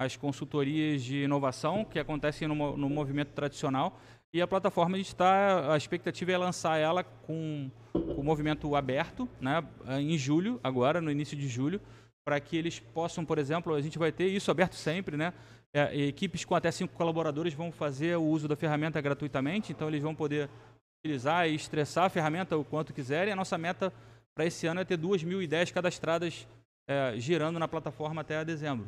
as 0.00 0.16
consultorias 0.16 1.00
de 1.04 1.22
inovação 1.22 1.84
que 1.84 1.98
acontecem 2.00 2.48
no, 2.48 2.76
no 2.76 2.88
movimento 2.88 3.28
tradicional. 3.28 4.00
E 4.34 4.42
a 4.42 4.46
plataforma, 4.48 4.96
a 4.96 4.98
gente 4.98 5.08
está. 5.08 5.72
A 5.72 5.76
expectativa 5.76 6.32
é 6.32 6.36
lançar 6.36 6.76
ela 6.76 7.04
com 7.04 7.70
o 7.94 8.22
movimento 8.22 8.74
aberto, 8.74 9.28
né, 9.40 9.64
em 10.00 10.18
julho, 10.18 10.58
agora, 10.62 11.00
no 11.00 11.10
início 11.10 11.36
de 11.36 11.46
julho, 11.46 11.80
para 12.26 12.40
que 12.40 12.56
eles 12.56 12.80
possam, 12.80 13.24
por 13.24 13.38
exemplo, 13.38 13.72
a 13.74 13.80
gente 13.80 13.96
vai 13.98 14.10
ter 14.10 14.26
isso 14.26 14.50
aberto 14.50 14.74
sempre, 14.74 15.16
né? 15.16 15.32
é, 15.74 16.06
equipes 16.06 16.44
com 16.44 16.54
até 16.54 16.70
cinco 16.70 16.94
colaboradores 16.94 17.52
vão 17.52 17.72
fazer 17.72 18.16
o 18.16 18.22
uso 18.22 18.46
da 18.46 18.54
ferramenta 18.54 19.00
gratuitamente, 19.00 19.72
então 19.72 19.88
eles 19.88 20.00
vão 20.00 20.14
poder 20.14 20.48
utilizar 21.00 21.48
e 21.48 21.54
estressar 21.54 22.04
a 22.04 22.08
ferramenta 22.08 22.56
o 22.56 22.64
quanto 22.64 22.94
quiserem. 22.94 23.32
A 23.32 23.36
nossa 23.36 23.58
meta 23.58 23.92
para 24.34 24.46
esse 24.46 24.66
ano 24.68 24.80
é 24.80 24.84
ter 24.84 24.96
2.010 24.96 25.72
cadastradas 25.72 26.46
é, 26.88 27.14
girando 27.18 27.58
na 27.58 27.66
plataforma 27.66 28.20
até 28.20 28.44
dezembro. 28.44 28.86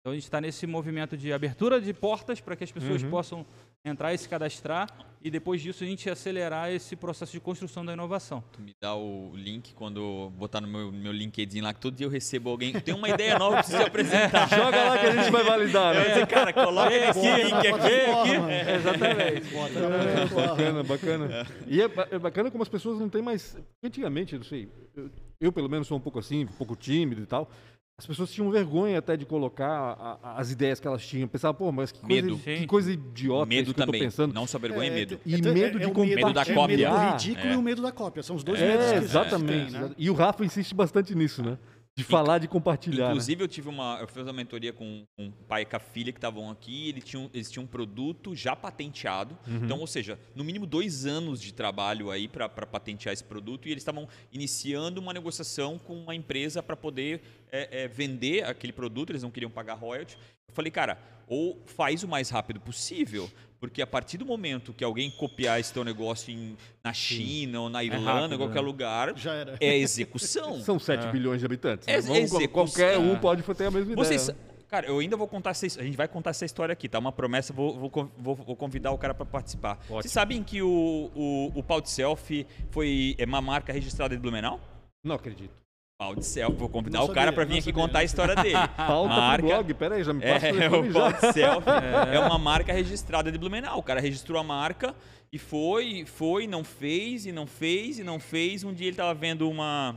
Então 0.00 0.12
a 0.12 0.14
gente 0.14 0.24
está 0.24 0.40
nesse 0.40 0.66
movimento 0.66 1.16
de 1.16 1.32
abertura 1.32 1.80
de 1.80 1.92
portas 1.92 2.40
para 2.40 2.56
que 2.56 2.64
as 2.64 2.72
pessoas 2.72 3.02
Uhum. 3.02 3.10
possam 3.10 3.46
entrar 3.84 4.14
e 4.14 4.18
se 4.18 4.26
cadastrar 4.28 4.88
e 5.22 5.30
depois 5.30 5.60
disso 5.62 5.84
a 5.84 5.86
gente 5.86 6.08
acelerar 6.08 6.70
esse 6.70 6.94
processo 6.96 7.32
de 7.32 7.40
construção 7.40 7.84
da 7.84 7.92
inovação. 7.94 8.42
Tu 8.52 8.60
me 8.60 8.74
dá 8.80 8.94
o 8.94 9.32
link 9.34 9.72
quando 9.74 10.30
botar 10.36 10.60
no 10.60 10.68
meu, 10.68 10.90
meu 10.92 11.12
LinkedIn 11.12 11.60
lá, 11.62 11.72
que 11.72 11.80
todo 11.80 11.94
dia 11.96 12.06
eu 12.06 12.10
recebo 12.10 12.50
alguém. 12.50 12.72
Tem 12.80 12.94
uma 12.94 13.08
ideia 13.08 13.38
nova, 13.38 13.56
eu 13.56 13.58
preciso 13.62 13.78
te 13.82 13.86
apresentar. 13.86 14.48
Joga 14.54 14.84
lá 14.84 14.98
que 14.98 15.06
a 15.06 15.16
gente 15.16 15.30
vai 15.30 15.42
validar, 15.44 15.94
né? 15.94 16.08
dizer, 16.08 16.26
cara, 16.26 16.52
coloca 16.52 16.90
Bota 16.90 17.36
link 17.38 17.50
na 17.50 17.58
aqui. 17.58 17.68
plataforma. 17.68 18.52
Exatamente. 18.52 19.54
Bota 19.54 19.78
É, 19.78 20.26
bacana, 20.46 20.82
bacana. 20.82 21.46
E 21.66 21.80
é, 21.82 21.88
ba- 21.88 22.08
é 22.10 22.18
bacana 22.18 22.50
como 22.50 22.62
as 22.62 22.68
pessoas 22.68 22.98
não 22.98 23.08
têm 23.08 23.22
mais. 23.22 23.56
Antigamente, 23.82 24.36
não 24.36 24.44
sei, 24.44 24.68
eu, 24.94 25.10
eu, 25.40 25.52
pelo 25.52 25.68
menos 25.70 25.86
sou 25.88 25.96
um 25.96 26.00
pouco 26.00 26.18
assim, 26.18 26.44
um 26.44 26.48
pouco 26.48 26.76
tímido 26.76 27.22
e 27.22 27.26
tal. 27.26 27.50
As 27.96 28.04
pessoas 28.06 28.32
tinham 28.32 28.50
vergonha 28.50 28.98
até 28.98 29.16
de 29.16 29.24
colocar 29.24 29.68
a- 29.70 30.18
a- 30.20 30.40
as 30.40 30.50
ideias 30.50 30.80
que 30.80 30.86
elas 30.86 31.06
tinham. 31.06 31.28
Pensavam, 31.28 31.54
pô, 31.54 31.70
mas 31.70 31.92
que 31.92 32.00
coisa, 32.00 32.22
Medo. 32.26 32.38
que 32.38 32.66
coisa 32.66 32.92
idiota 32.92 33.46
Medo 33.46 33.62
isso 33.66 33.74
que 33.74 33.80
eu 33.80 33.86
tô 33.86 33.92
também. 33.92 34.02
pensando. 34.02 34.34
Não 34.34 34.48
só 34.48 34.58
vergonha 34.58 34.88
e 34.88 34.90
medo. 34.90 35.20
E 35.24 35.34
Então, 35.36 35.54
medo 35.54 35.78
de 35.78 35.84
o 35.86 35.94
medo, 35.94 36.16
Medo 36.16 36.32
da 36.32 36.40
é 36.40 36.44
o 36.50 36.54
cópia. 36.54 36.76
medo 36.76 36.90
do 36.90 37.12
ridículo 37.12 37.46
é. 37.48 37.52
e 37.52 37.56
o 37.56 37.62
medo 37.62 37.82
da 37.82 37.92
cópia. 37.92 38.22
São 38.24 38.34
os 38.34 38.42
dois 38.42 38.60
É, 38.60 38.66
medos 38.66 38.84
que 38.90 38.94
existem, 38.96 39.20
exatamente. 39.20 39.72
né? 39.72 39.90
E 39.96 40.10
o 40.10 40.14
Rafa 40.14 40.44
insiste 40.44 40.74
bastante 40.74 41.14
nisso, 41.14 41.40
né? 41.44 41.56
De 41.96 42.02
falar, 42.02 42.38
de 42.38 42.48
compartilhar. 42.48 43.04
né? 43.04 43.10
Inclusive, 43.10 43.44
eu 43.44 43.46
tive 43.46 43.68
uma. 43.68 43.98
Eu 44.00 44.08
fiz 44.08 44.24
uma 44.24 44.32
mentoria 44.32 44.72
com, 44.72 45.04
o 45.16 45.30
pai 45.46 45.62
e 45.62 45.64
com 45.64 45.76
a 45.76 45.78
filha 45.78 46.10
que 46.10 46.18
estavam 46.18 46.50
aqui. 46.50 46.88
Eles 46.88 47.04
tinham, 47.04 47.30
eles 47.32 47.48
tinham 47.48 47.64
um 47.64 47.68
produto 47.68 48.34
já 48.34 48.56
patenteado. 48.56 49.38
Uhum. 49.46 49.64
Então, 49.64 49.78
ou 49.78 49.86
seja, 49.86 50.18
no 50.34 50.42
mínimo 50.42 50.66
dois 50.66 51.06
anos 51.06 51.40
de 51.40 51.54
trabalho 51.54 52.10
aí 52.10 52.26
para 52.26 52.48
patentear 52.48 53.12
esse 53.12 53.22
produto. 53.22 53.68
E 53.68 53.70
eles 53.70 53.82
estavam 53.82 54.08
iniciando 54.32 55.00
uma 55.00 55.12
negociação 55.12 55.78
com 55.78 55.94
uma 55.94 56.16
empresa 56.16 56.60
para 56.60 56.76
poder 56.76 57.22
é, 57.52 57.84
é, 57.84 57.88
vender 57.88 58.44
aquele 58.44 58.72
produto. 58.72 59.10
Eles 59.10 59.22
não 59.22 59.30
queriam 59.30 59.50
pagar 59.50 59.74
royalty. 59.74 60.18
Eu 60.48 60.54
falei, 60.54 60.72
cara, 60.72 60.98
ou 61.28 61.62
faz 61.64 62.02
o 62.02 62.08
mais 62.08 62.28
rápido 62.28 62.58
possível. 62.58 63.30
Porque 63.68 63.82
a 63.82 63.86
partir 63.86 64.18
do 64.18 64.24
momento 64.26 64.72
que 64.72 64.84
alguém 64.84 65.10
copiar 65.10 65.58
esse 65.60 65.72
teu 65.72 65.84
negócio 65.84 66.32
em- 66.32 66.56
na 66.82 66.92
China 66.92 67.60
ou 67.62 67.68
na 67.68 67.82
Irlanda, 67.84 68.04
rápido, 68.12 68.34
em 68.34 68.38
qualquer 68.38 68.60
né? 68.60 68.66
lugar, 68.66 69.16
Já 69.16 69.34
era. 69.34 69.56
é 69.60 69.76
execução. 69.78 70.60
São 70.64 70.78
7 70.78 71.06
bilhões 71.08 71.40
de 71.40 71.46
habitantes. 71.46 71.86
né? 71.86 71.94
É 71.94 72.00
Vamos- 72.00 72.18
execução. 72.18 72.48
qualquer 72.48 72.98
um 72.98 73.14
É. 73.14 73.18
pode 73.18 73.42
ter 73.42 73.66
a 73.66 73.70
mesma 73.70 73.92
ideia. 73.92 73.96
Vocês, 74.06 74.28
né? 74.28 74.34
cara, 74.68 74.86
eu 74.86 74.98
ainda 74.98 75.16
vou 75.16 75.28
contar 75.28 75.50
essa, 75.50 75.66
a 75.66 75.84
gente 75.84 75.96
vai 75.96 76.08
contar 76.08 76.30
essa 76.30 76.44
história 76.44 76.72
aqui, 76.72 76.88
tá? 76.88 76.98
Uma 76.98 77.12
promessa, 77.12 77.52
vou, 77.52 77.78
vou, 77.78 78.10
vou- 78.18 78.34
vou 78.34 78.56
convidar 78.56 78.90
o 78.90 78.98
cara 78.98 79.14
para 79.14 79.24
participar. 79.24 79.78
Vocês 79.88 80.10
sabem 80.12 80.42
que 80.42 80.60
o, 80.62 81.10
o, 81.14 81.52
o 81.54 81.62
Pau 81.62 81.80
de 81.80 81.90
Selfie 81.90 82.46
foi 82.70 83.14
é 83.18 83.24
uma 83.24 83.40
marca 83.40 83.72
registrada 83.72 84.14
de 84.16 84.20
Blumenau? 84.20 84.60
Não 85.04 85.14
acredito. 85.14 85.63
Pau 85.96 86.14
de 86.16 86.26
Selfie, 86.26 86.58
vou 86.58 86.68
convidar 86.68 86.98
Não 86.98 87.06
o 87.06 87.12
cara 87.12 87.32
para 87.32 87.44
vir 87.44 87.54
aqui 87.54 87.62
sabia. 87.70 87.82
contar 87.82 87.98
a 88.00 88.04
história 88.04 88.34
dele. 88.34 88.54
Pauta 88.76 89.08
marca, 89.08 89.38
pro 89.38 89.46
blog. 89.46 89.74
Pera 89.74 89.94
aí, 89.94 90.02
já 90.02 90.12
me 90.12 90.22
passa 90.22 90.52
o 90.52 90.62
é, 90.62 90.66
o. 90.68 90.92
Pau 90.92 91.12
de 91.12 91.32
Selfie 91.32 91.70
é. 92.12 92.18
uma 92.18 92.36
marca 92.36 92.72
registrada 92.72 93.30
de 93.30 93.38
Blumenau. 93.38 93.78
O 93.78 93.82
cara 93.82 94.00
registrou 94.00 94.40
a 94.40 94.42
marca 94.42 94.92
e 95.32 95.38
foi, 95.38 96.04
foi, 96.04 96.48
não 96.48 96.64
fez, 96.64 97.26
e 97.26 97.32
não 97.32 97.46
fez, 97.46 98.00
e 98.00 98.04
não 98.04 98.18
fez. 98.18 98.64
Um 98.64 98.72
dia 98.72 98.88
ele 98.88 98.96
tava 98.96 99.14
vendo 99.14 99.48
uma, 99.48 99.94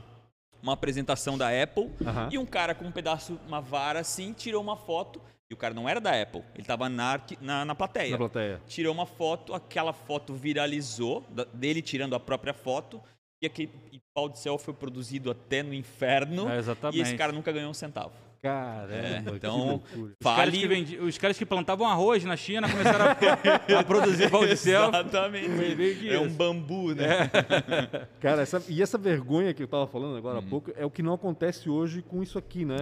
uma 0.62 0.74
apresentação 0.74 1.36
da 1.36 1.50
Apple 1.50 1.90
Aham. 2.06 2.30
e 2.32 2.38
um 2.38 2.46
cara 2.46 2.76
com 2.76 2.86
um 2.86 2.92
pedaço, 2.92 3.40
uma 3.48 3.60
vara 3.60 4.00
assim, 4.00 4.34
tirou 4.34 4.62
uma 4.62 4.78
foto. 4.78 5.20
E 5.50 5.54
o 5.54 5.58
cara 5.58 5.74
não 5.74 5.88
era 5.88 6.02
da 6.02 6.12
Apple, 6.22 6.44
ele 6.54 6.66
tava 6.66 6.90
na, 6.90 7.22
na, 7.40 7.64
na 7.64 7.74
plateia. 7.74 8.12
Na 8.12 8.18
plateia. 8.18 8.62
Tirou 8.68 8.94
uma 8.94 9.06
foto, 9.06 9.54
aquela 9.54 9.94
foto 9.94 10.34
viralizou, 10.34 11.24
dele 11.54 11.82
tirando 11.82 12.14
a 12.16 12.20
própria 12.20 12.54
foto. 12.54 13.02
E 13.42 13.46
aquele 13.46 13.70
pau 14.14 14.28
de 14.30 14.40
céu 14.40 14.58
foi 14.58 14.74
produzido 14.74 15.30
até 15.30 15.62
no 15.62 15.74
inferno. 15.74 16.50
É, 16.50 16.58
exatamente. 16.58 16.98
E 16.98 17.02
esse 17.02 17.16
cara 17.16 17.32
nunca 17.32 17.52
ganhou 17.52 17.70
um 17.70 17.74
centavo. 17.74 18.12
Caramba, 18.42 18.94
É, 18.94 19.22
que 19.24 19.30
então, 19.36 19.58
loucura. 19.68 20.12
Os 20.20 20.24
caras, 20.24 20.54
que 20.54 20.62
Fale. 20.62 20.68
vendi- 20.68 20.98
os 21.00 21.18
caras 21.18 21.38
que 21.38 21.46
plantavam 21.46 21.88
arroz 21.88 22.24
na 22.24 22.38
China 22.38 22.70
começaram 22.70 23.06
a, 23.06 23.80
a 23.80 23.84
produzir 23.84 24.30
pau 24.30 24.46
de 24.46 24.56
céu. 24.58 24.90
Exatamente. 24.90 26.08
É 26.10 26.20
um 26.20 26.30
bambu, 26.30 26.94
né? 26.94 27.30
Cara, 28.22 28.44
essa- 28.44 28.64
e 28.70 28.82
essa 28.82 28.98
vergonha 28.98 29.54
que 29.54 29.64
eu 29.64 29.68
tava 29.68 29.88
falando 29.88 30.16
agora 30.18 30.40
Uhum. 30.40 30.46
há 30.46 30.50
pouco 30.50 30.72
é 30.76 30.86
o 30.86 30.90
que 30.92 31.02
não 31.02 31.14
acontece 31.14 31.68
hoje 31.70 32.02
com 32.04 32.22
isso 32.22 32.38
aqui, 32.38 32.64
né, 32.64 32.78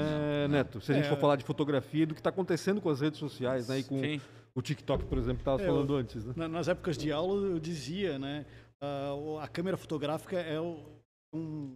Neto? 0.49 0.81
Se 0.81 0.91
a 0.91 0.95
gente 0.95 1.07
for 1.07 1.17
falar 1.17 1.35
de 1.37 1.43
fotografia 1.45 2.03
e 2.03 2.05
do 2.05 2.13
que 2.13 2.19
está 2.19 2.29
acontecendo 2.29 2.81
com 2.81 2.89
as 2.89 2.99
redes 3.01 3.17
sociais, 3.19 3.67
né? 3.69 3.79
E 3.79 3.83
com 3.83 3.97
Sim. 3.99 4.19
o 4.53 4.61
TikTok, 4.61 5.05
por 5.05 5.17
exemplo, 5.17 5.37
que 5.39 5.43
tava 5.45 5.61
É, 5.63 5.65
falando 5.65 5.93
eu- 5.93 5.99
antes, 5.99 6.25
né? 6.25 6.33
Na- 6.35 6.47
Nas 6.49 6.67
épocas 6.67 6.97
de 6.97 7.11
aula 7.13 7.47
eu 7.47 7.59
dizia, 7.59 8.19
né? 8.19 8.45
O- 8.81 9.39
a 9.39 9.47
câmera 9.47 9.77
fotográfica 9.77 10.37
é 10.39 10.59
um 10.59 11.75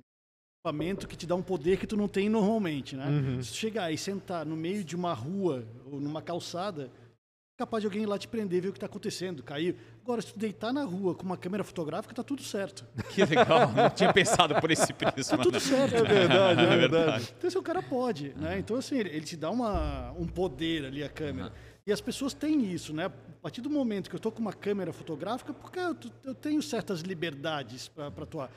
equipamento 0.58 1.08
que 1.08 1.16
te 1.16 1.26
dá 1.26 1.36
um 1.36 1.42
poder 1.42 1.78
que 1.78 1.88
tu 1.88 1.96
não 1.98 2.08
tem 2.08 2.30
normalmente, 2.30 2.96
né? 2.96 3.08
Uhum. 3.08 3.42
Se 3.42 3.52
tu 3.52 3.56
chegar 3.58 3.92
e 3.92 3.98
sentar 3.98 4.46
no 4.46 4.56
meio 4.56 4.84
de 4.84 4.96
uma 4.96 5.14
rua 5.14 5.66
ou 5.86 6.00
numa 6.00 6.22
calçada, 6.22 6.84
é 6.86 7.58
capaz 7.58 7.82
de 7.82 7.88
alguém 7.88 8.04
ir 8.04 8.06
lá 8.06 8.18
te 8.18 8.28
prender, 8.28 8.62
ver 8.62 8.70
o 8.70 8.72
que 8.72 8.78
está 8.78 8.86
acontecendo, 8.86 9.42
cair. 9.44 9.76
Agora, 10.04 10.22
se 10.22 10.34
tu 10.34 10.40
deitar 10.40 10.74
na 10.74 10.84
rua 10.84 11.16
com 11.16 11.24
uma 11.24 11.38
câmera 11.38 11.64
fotográfica, 11.64 12.14
tá 12.14 12.24
tudo 12.24 12.44
certo. 12.44 12.86
Que 13.14 13.24
legal. 13.26 13.72
Não 13.72 13.90
tinha 13.90 14.14
pensado 14.14 14.56
por 14.60 14.70
esse 14.72 14.94
prisma. 14.94 15.38
Tá 15.38 15.44
tudo 15.44 15.54
né? 15.54 15.60
certo. 15.60 15.96
É 15.96 16.04
verdade, 16.04 16.62
é 16.62 16.74
É 16.74 16.78
verdade. 16.78 17.34
Então, 17.38 17.48
esse 17.48 17.58
o 17.58 17.64
cara 17.64 17.82
pode, 17.82 18.34
né? 18.36 18.60
Então, 18.60 18.76
assim, 18.78 18.98
ele, 18.98 19.10
ele 19.10 19.26
te 19.26 19.36
dá 19.38 19.50
uma, 19.50 20.12
um 20.12 20.28
poder 20.28 20.86
ali, 20.86 21.04
a 21.04 21.10
câmera. 21.10 21.52
E 21.88 21.92
as 21.92 22.02
pessoas 22.02 22.34
têm 22.34 22.72
isso, 22.72 22.94
né? 22.94 23.06
A 23.06 23.42
partir 23.42 23.62
do 23.62 23.70
momento 23.70 24.10
que 24.10 24.15
eu 24.15 24.20
estou 24.20 24.32
com 24.32 24.39
uma 24.39 24.54
câmera 24.54 24.94
fotográfica, 24.94 25.54
porque 25.54 25.80
eu, 25.80 25.96
eu 26.24 26.36
tenho 26.36 26.62
certas 26.62 27.02
liberdades 27.02 27.88
para 27.88 28.08
atuar. 28.08 28.52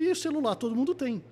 E 0.00 0.10
o 0.10 0.14
celular 0.16 0.54
todo 0.54 0.74
mundo 0.76 0.94
tem. 0.94 1.24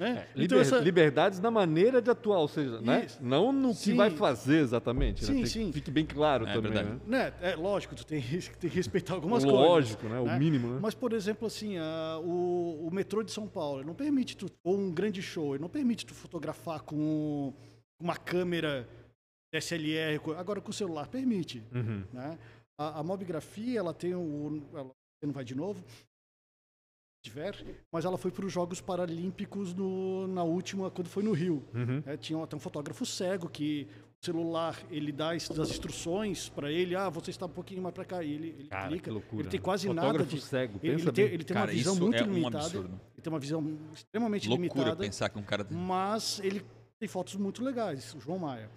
Né? 0.00 0.28
Liber- 0.36 0.44
Então, 0.44 0.60
essa- 0.60 0.78
Liberdades 0.78 1.40
na 1.40 1.50
maneira 1.50 2.00
de 2.00 2.08
atuar, 2.08 2.38
ou 2.38 2.46
seja, 2.46 2.80
né? 2.80 3.08
Não 3.20 3.50
no 3.50 3.70
que 3.70 3.74
Sim. 3.80 3.96
vai 3.96 4.10
fazer 4.10 4.58
exatamente. 4.60 5.24
Sim, 5.24 5.32
né? 5.32 5.36
Tem- 5.38 5.46
sim. 5.46 5.72
Fique 5.72 5.90
bem 5.90 6.06
claro 6.06 6.46
É 6.46 6.52
também, 6.54 6.70
verdade. 6.70 7.00
né? 7.04 7.32
né? 7.40 7.50
É 7.52 7.56
lógico, 7.56 7.96
tu 7.96 8.06
tem, 8.06 8.20
tem 8.22 8.70
que 8.70 8.76
respeitar 8.76 9.14
algumas 9.14 9.42
coisas. 9.44 9.60
Lógico, 9.60 10.06
né? 10.06 10.20
O 10.20 10.38
mínimo, 10.38 10.74
né? 10.74 10.78
Mas, 10.80 10.94
por 10.94 11.12
exemplo, 11.12 11.48
assim, 11.48 11.78
a- 11.78 12.20
o, 12.22 12.86
o 12.86 12.94
metrô 12.94 13.24
de 13.24 13.32
São 13.32 13.48
Paulo 13.48 13.80
ele 13.80 13.88
não 13.88 13.94
permite 13.94 14.36
tu, 14.36 14.46
ou 14.62 14.78
um 14.78 14.92
grande 14.92 15.20
show, 15.20 15.54
ele 15.56 15.62
não 15.62 15.68
permite 15.68 16.06
tu 16.06 16.14
fotografar 16.14 16.82
com 16.82 17.52
uma 17.98 18.16
câmera 18.16 18.88
DSLR, 19.52 20.20
agora 20.36 20.60
com 20.60 20.70
o 20.70 20.74
celular 20.74 21.08
permite, 21.08 21.62
Uhum. 21.72 22.04
né? 22.12 22.38
A, 22.78 23.00
a 23.00 23.02
mobigrafia, 23.02 23.78
ela 23.80 23.92
tem 23.94 24.14
o, 24.14 24.62
ela, 24.72 24.84
você 25.18 25.26
não 25.26 25.32
vai 25.32 25.44
de 25.44 25.54
novo, 25.54 25.82
tiver, 27.24 27.54
mas 27.90 28.04
ela 28.04 28.16
foi 28.16 28.30
para 28.30 28.46
os 28.46 28.52
Jogos 28.52 28.80
Paralímpicos 28.80 29.74
no, 29.74 30.28
na 30.28 30.44
última, 30.44 30.90
quando 30.90 31.08
foi 31.08 31.22
no 31.22 31.32
Rio. 31.32 31.64
Uhum. 31.74 32.02
É, 32.06 32.16
tinha 32.16 32.42
até 32.42 32.54
um 32.56 32.60
fotógrafo 32.60 33.04
cego 33.04 33.48
que 33.48 33.88
o 34.22 34.24
celular 34.24 34.76
ele 34.90 35.10
dá 35.12 35.32
as, 35.32 35.50
instruções 35.50 36.48
para 36.48 36.70
ele, 36.70 36.94
ah, 36.94 37.08
você 37.08 37.30
está 37.30 37.46
um 37.46 37.50
pouquinho 37.50 37.82
mais 37.82 37.94
para 37.94 38.04
cá, 38.04 38.22
e 38.22 38.32
ele, 38.32 38.48
ele 38.58 38.68
Cara, 38.68 38.88
clica. 38.88 39.10
Ele 39.10 39.48
tem 39.48 39.60
quase 39.60 39.88
nada 39.88 40.00
Fotógrafo 40.06 40.36
de 40.36 40.40
cego, 40.42 40.78
ele, 40.82 41.02
ele 41.02 41.12
tem, 41.12 41.24
ele 41.24 41.44
tem 41.44 41.54
Cara, 41.54 41.66
uma 41.70 41.72
visão 41.76 41.96
muito 41.96 42.16
é 42.16 42.22
um 42.24 42.32
limitada. 42.32 42.64
absurdo. 42.64 43.00
Ele 43.14 43.22
tem 43.22 43.32
uma 43.32 43.40
visão 43.40 43.78
extremamente 43.92 44.48
Loucura 44.48 44.68
limitada, 44.70 44.96
pensar 44.96 45.28
que 45.28 45.38
um 45.38 45.42
cara. 45.42 45.66
mas 45.70 46.38
ele 46.40 46.64
tem 47.00 47.08
fotos 47.08 47.34
muito 47.34 47.62
legais, 47.64 48.14
o 48.14 48.20
João 48.20 48.38
Maia. 48.38 48.70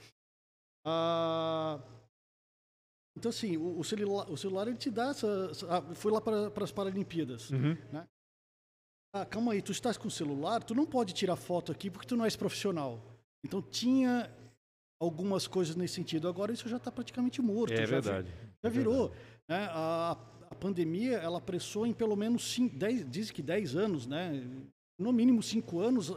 Ah, 0.86 1.80
então 3.18 3.30
assim, 3.30 3.58
o, 3.58 3.80
o 3.80 3.84
celular, 3.84 4.30
o 4.32 4.38
celular 4.38 4.68
ele 4.68 4.78
te 4.78 4.90
dá 4.90 5.10
essa, 5.10 5.50
essa- 5.52 5.68
ah, 5.78 5.82
foi 5.96 6.12
lá 6.12 6.22
para, 6.22 6.50
para 6.50 6.64
as 6.64 6.72
Paralimpíadas. 6.72 7.50
Uhum. 7.52 7.78
Ah, 9.14 9.26
calma 9.26 9.52
aí, 9.52 9.62
tu 9.62 9.72
estás 9.72 9.98
com 9.98 10.08
o 10.08 10.12
celular, 10.12 10.64
tu 10.64 10.74
não 10.74 10.86
pode 10.86 11.14
tirar 11.14 11.36
foto 11.36 11.72
aqui 11.72 11.90
porque 11.90 12.08
tu 12.08 12.16
não 12.16 12.24
és 12.26 12.36
profissional. 12.36 13.04
Então 13.46 13.62
tinha 13.62 14.32
algumas 15.02 15.48
coisas 15.48 15.76
nesse 15.76 15.96
sentido. 15.96 16.28
Agora 16.28 16.54
isso 16.54 16.70
já 16.70 16.78
está 16.78 16.92
praticamente 16.92 17.42
morto. 17.42 17.74
É 17.74 17.78
já 17.78 17.86
vi- 17.86 17.92
verdade. 17.92 18.34
já 18.64 18.70
virou. 18.70 19.10
né? 19.50 19.68
A, 19.72 20.12
a 20.50 20.56
pandemia, 20.56 21.18
ela 21.18 21.40
apressou 21.40 21.86
em 21.86 21.94
pelo 21.94 22.16
menos 22.16 22.58
10, 22.58 23.10
diz 23.10 23.32
que 23.32 23.42
10 23.42 23.76
anos, 23.76 24.06
né? 24.08 24.32
no 24.98 25.12
mínimo 25.12 25.42
5 25.42 25.80
anos, 25.80 26.14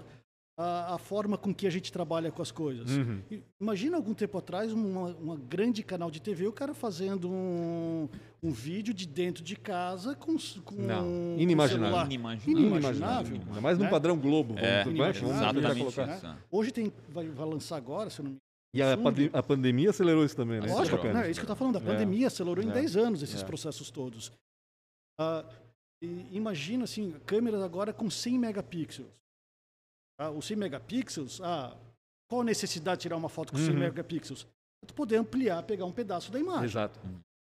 a, 0.57 0.95
a, 0.95 0.99
forma 0.99 1.37
com 1.37 1.53
que 1.53 1.67
a 1.67 1.71
gente 1.71 1.93
trabalha 1.93 2.31
com 2.31 2.41
as 2.41 2.51
coisas. 2.51 2.91
Uhum. 2.91 3.21
Imagina 3.61 3.97
algum 3.97 4.15
tempo 4.15 4.39
atrás 4.39 4.73
uma, 4.73 5.09
uma, 5.17 5.37
grande 5.37 5.83
canal 5.83 6.11
de 6.11 6.21
TV, 6.21 6.47
o 6.47 6.53
cara 6.53 6.73
fazendo 6.73 7.29
um, 7.29 8.09
um 8.43 8.53
vídeo 8.53 8.95
de 8.95 9.07
dentro 9.07 9.43
de 9.43 9.57
casa 9.57 10.15
com, 10.15 10.37
com 10.65 10.75
Não, 10.77 11.37
inimaginável. 11.39 11.99
Um 11.99 12.05
inimaginável. 12.05 12.57
inimaginável. 12.57 13.41
Ainda 13.49 13.61
mais 13.61 13.79
né? 13.79 13.85
no 13.85 13.91
padrão 13.91 14.17
Globo. 14.17 14.55
É, 14.57 14.85
vamos, 14.85 15.23
exatamente 15.23 16.01
né? 16.01 16.39
Hoje 16.51 16.71
tem, 16.71 16.93
vai, 17.09 17.27
vai, 17.29 17.47
lançar 17.47 17.77
agora, 17.77 18.09
se 18.09 18.21
eu 18.21 18.25
não 18.25 18.33
me 18.33 18.39
e 18.75 18.83
a, 18.83 18.95
a, 19.33 19.43
pandemia 19.43 19.91
acelerou 19.91 20.25
isso 20.25 20.35
também, 20.35 20.61
né? 20.61 20.67
Lógico, 20.67 20.97
isso 20.97 21.17
é, 21.17 21.31
isso 21.31 21.39
que 21.39 21.47
eu 21.47 21.53
estou 21.53 21.55
falando. 21.55 21.77
A 21.77 21.81
é. 21.81 21.85
pandemia 21.85 22.25
é. 22.25 22.27
acelerou 22.27 22.63
em 22.63 22.71
é. 22.71 22.73
10 22.73 22.97
anos 22.97 23.23
esses 23.23 23.41
é. 23.41 23.45
processos 23.45 23.89
todos. 23.89 24.33
Uh, 25.21 25.49
imagina, 26.33 26.83
assim, 26.83 27.15
câmeras 27.25 27.63
agora 27.63 27.93
com 27.93 28.11
100 28.11 28.37
megapixels. 28.37 29.09
Ah, 30.19 30.31
os 30.31 30.47
100 30.47 30.57
megapixels, 30.57 31.41
ah, 31.43 31.77
qual 32.29 32.43
a 32.43 32.45
necessidade 32.45 32.99
de 32.99 33.03
tirar 33.03 33.17
uma 33.17 33.29
foto 33.29 33.53
com 33.53 33.59
uhum. 33.59 33.67
100 33.67 33.75
megapixels? 33.75 34.47
Tu 34.87 34.95
poder 34.95 35.17
ampliar, 35.17 35.63
pegar 35.63 35.85
um 35.85 35.93
pedaço 35.93 36.31
da 36.31 36.39
imagem. 36.39 36.67
Exato. 36.67 37.01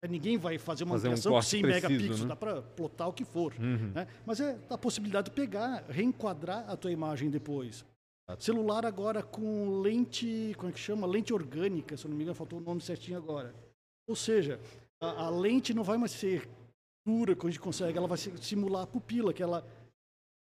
É, 0.04 0.08
ninguém 0.08 0.38
vai 0.38 0.58
fazer 0.58 0.84
uma 0.84 0.96
fazer 0.96 1.08
ampliação 1.08 1.32
um 1.32 1.36
com 1.36 1.42
100 1.42 1.62
preciso, 1.62 1.88
megapixels, 1.88 2.22
né? 2.22 2.28
dá 2.28 2.36
para 2.36 2.62
plotar 2.62 3.08
o 3.08 3.14
que 3.14 3.24
for. 3.24 3.54
Uhum. 3.60 3.92
Né? 3.94 4.08
Mas 4.26 4.40
é 4.40 4.58
a 4.70 4.78
possibilidade 4.78 5.30
de 5.30 5.36
pegar, 5.36 5.84
reenquadrar 5.90 6.70
a 6.70 6.76
tua 6.76 6.92
imagem 6.92 7.30
depois. 7.30 7.86
Exato. 8.28 8.44
Celular 8.44 8.86
agora 8.86 9.24
com 9.24 9.80
lente, 9.80 10.54
como 10.58 10.70
é 10.70 10.74
que 10.74 10.80
chama? 10.80 11.08
Lente 11.08 11.34
orgânica, 11.34 11.96
se 11.96 12.06
eu 12.06 12.10
não 12.10 12.18
me 12.18 12.24
engano, 12.24 12.36
faltou 12.36 12.60
o 12.60 12.62
nome 12.62 12.82
certinho 12.82 13.18
agora. 13.18 13.56
Ou 14.08 14.16
seja, 14.16 14.60
a, 15.02 15.26
a 15.26 15.30
lente 15.30 15.74
não 15.74 15.84
vai 15.84 15.98
mais 15.98 16.12
ser 16.12 16.48
dura 17.06 17.36
que 17.36 17.48
a 17.48 17.50
gente 17.50 17.60
consegue, 17.60 17.98
ela 17.98 18.08
vai 18.08 18.18
simular 18.18 18.84
a 18.84 18.88
pupila, 18.88 19.34
que 19.34 19.42
ela 19.42 19.66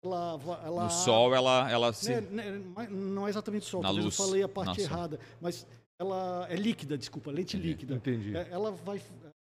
ela, 0.05 0.41
ela, 0.65 0.85
no 0.85 0.91
sol 0.91 1.35
ela 1.35 1.71
ela 1.71 1.93
se... 1.93 2.13
É, 2.13 2.21
né, 2.21 2.63
não 2.91 3.27
é 3.27 3.31
exatamente 3.31 3.67
sol, 3.67 3.83
Na 3.83 3.91
luz. 3.91 4.05
eu 4.05 4.11
falei 4.11 4.43
a 4.43 4.49
parte 4.49 4.81
errada, 4.81 5.19
mas 5.41 5.67
ela 6.01 6.47
é 6.49 6.57
líquida, 6.57 6.97
desculpa, 6.97 7.31
lente 7.31 7.57
entendi, 7.57 7.73
líquida. 7.73 7.95
Entendi. 7.95 8.37
É, 8.37 8.49
ela 8.51 8.71
vai 8.71 8.99
ficar 8.99 9.33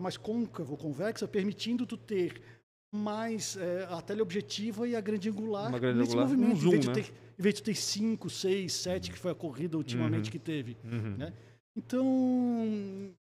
mais 0.00 0.16
côncava, 0.16 0.76
convexa, 0.76 1.26
permitindo 1.26 1.86
tu 1.86 1.96
ter 1.96 2.40
mais 2.94 3.56
é, 3.56 3.88
a 3.90 4.00
teleobjetiva 4.00 4.86
e 4.86 4.94
a 4.94 5.00
grande 5.00 5.28
angular 5.28 5.68
Uma 5.68 5.80
grande 5.80 5.98
nesse 5.98 6.12
angular. 6.12 6.28
movimento. 6.28 6.52
Um 6.52 6.60
zoom, 6.60 6.68
em, 6.68 6.72
vez 6.72 6.86
né? 6.86 6.94
ter, 6.94 7.14
em 7.38 7.42
vez 7.42 7.54
de 7.56 7.62
ter 7.64 7.74
5, 7.74 8.30
6, 8.30 8.72
7, 8.72 9.10
que 9.10 9.18
foi 9.18 9.32
a 9.32 9.34
corrida 9.34 9.76
ultimamente 9.76 10.26
uhum. 10.26 10.30
que 10.30 10.38
teve. 10.38 10.76
Uhum. 10.84 11.16
Né? 11.16 11.32
Então, 11.76 13.12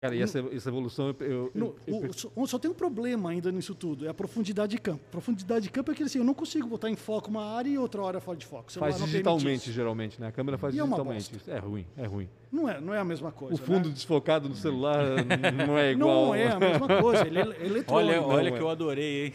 Cara, 0.00 0.16
e 0.16 0.22
essa, 0.22 0.38
essa 0.50 0.70
evolução 0.70 1.08
eu, 1.08 1.52
eu, 1.54 1.76
eu, 1.86 2.10
eu, 2.34 2.46
Só 2.46 2.58
tem 2.58 2.70
um 2.70 2.74
problema 2.74 3.28
ainda 3.28 3.52
nisso 3.52 3.74
tudo, 3.74 4.06
é 4.06 4.08
a 4.08 4.14
profundidade 4.14 4.70
de 4.70 4.78
campo. 4.78 5.04
Profundidade 5.10 5.64
de 5.64 5.70
campo 5.70 5.92
é 5.92 5.94
que 5.94 6.02
assim, 6.02 6.18
eu 6.18 6.24
não 6.24 6.32
consigo 6.32 6.66
botar 6.66 6.88
em 6.88 6.96
foco 6.96 7.28
uma 7.28 7.44
área 7.44 7.68
e 7.68 7.76
outra 7.76 8.00
hora 8.00 8.18
fora 8.18 8.38
de 8.38 8.46
foco. 8.46 8.72
Faz 8.72 8.96
digitalmente, 8.96 9.70
geralmente, 9.70 10.18
né? 10.18 10.28
A 10.28 10.32
câmera 10.32 10.56
faz 10.56 10.74
e 10.74 10.80
é 10.80 10.82
digitalmente. 10.82 11.40
É, 11.46 11.56
é, 11.56 11.58
ruim, 11.58 11.86
é 11.98 12.06
ruim. 12.06 12.30
Não 12.52 12.68
é, 12.68 12.80
não 12.80 12.92
é 12.92 12.98
a 12.98 13.04
mesma 13.04 13.30
coisa. 13.30 13.54
O 13.54 13.58
fundo 13.58 13.88
né? 13.88 13.94
desfocado 13.94 14.48
no 14.48 14.56
celular 14.56 14.98
não 15.66 15.78
é 15.78 15.92
igual. 15.92 16.26
Não 16.26 16.34
é 16.34 16.48
a 16.48 16.58
mesma 16.58 16.88
coisa, 17.00 17.24
ele 17.24 17.38
é 17.38 17.42
eletrônico. 17.42 17.92
Olha, 17.92 18.22
olha 18.22 18.52
que 18.52 18.60
eu 18.60 18.68
adorei, 18.68 19.26
hein? 19.26 19.32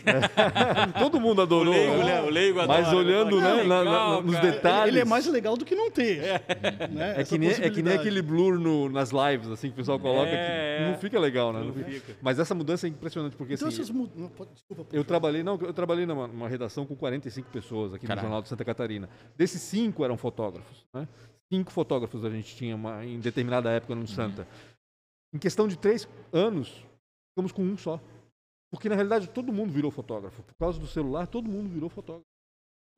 Todo 1.00 1.20
mundo 1.20 1.42
adorou. 1.42 1.74
O 1.74 1.78
leigo, 1.78 2.04
né? 2.04 2.22
o 2.22 2.30
leigo 2.30 2.60
adora. 2.60 2.82
Mas 2.82 2.94
olhando 2.94 3.40
né, 3.40 3.54
legal, 3.54 3.68
na, 3.68 3.84
na, 3.84 4.22
nos 4.22 4.38
detalhes. 4.40 4.94
Ele 4.94 5.00
é 5.00 5.06
mais 5.06 5.26
legal 5.28 5.56
do 5.56 5.64
que 5.64 5.76
não 5.76 5.90
ter. 5.90 6.24
É, 6.24 6.88
né? 6.92 7.16
é, 7.18 7.24
que, 7.24 7.38
nem, 7.38 7.52
é 7.52 7.70
que 7.70 7.82
nem 7.82 7.94
aquele 7.94 8.22
blur 8.22 8.60
no, 8.60 8.90
nas 8.90 9.12
lives, 9.12 9.50
assim, 9.50 9.68
que 9.68 9.74
o 9.74 9.78
pessoal 9.78 9.98
coloca, 9.98 10.32
é, 10.32 10.78
que 10.78 10.92
não 10.92 10.98
fica 10.98 11.18
legal, 11.18 11.54
né? 11.54 11.64
Não 11.64 11.74
fica. 11.74 12.18
Mas 12.22 12.38
essa 12.38 12.54
mudança 12.54 12.86
é 12.86 12.90
impressionante, 12.90 13.38
porque 13.38 13.54
então, 13.54 13.70
assim. 13.70 13.82
Essas 13.82 13.90
mud... 13.90 14.12
Desculpa, 14.54 14.86
eu 14.92 15.06
trabalhei, 15.06 15.42
não, 15.42 15.58
eu 15.62 15.74
trabalhei 15.74 16.06
numa, 16.06 16.28
numa 16.28 16.50
redação 16.50 16.86
com 16.86 16.96
45 16.96 17.50
pessoas 17.50 17.94
aqui 17.94 18.06
Caraca. 18.06 18.24
no 18.24 18.28
Jornal 18.28 18.42
de 18.42 18.50
Santa 18.50 18.66
Catarina. 18.66 19.08
Desses 19.38 19.62
cinco 19.62 20.04
eram 20.04 20.18
fotógrafos, 20.18 20.86
né? 20.94 21.08
Cinco 21.52 21.72
fotógrafos 21.72 22.24
a 22.24 22.30
gente 22.30 22.56
tinha 22.56 22.76
uma, 22.76 23.06
em 23.06 23.20
determinada 23.20 23.72
época 23.72 23.96
no. 23.96 24.08
Santa. 24.08 24.42
Uhum. 24.42 24.76
Em 25.36 25.40
questão 25.40 25.68
de 25.68 25.78
três 25.78 26.08
anos, 26.32 26.70
ficamos 27.32 27.52
com 27.52 27.62
um 27.64 27.78
só. 27.78 28.00
Porque 28.72 28.90
na 28.90 28.96
realidade 28.96 29.30
todo 29.30 29.54
mundo 29.54 29.72
virou 29.72 29.92
fotógrafo. 29.92 30.44
Por 30.44 30.56
causa 30.56 30.80
do 30.80 30.88
celular, 30.88 31.28
todo 31.28 31.50
mundo 31.50 31.70
virou 31.70 31.90
fotógrafo. 31.90 32.26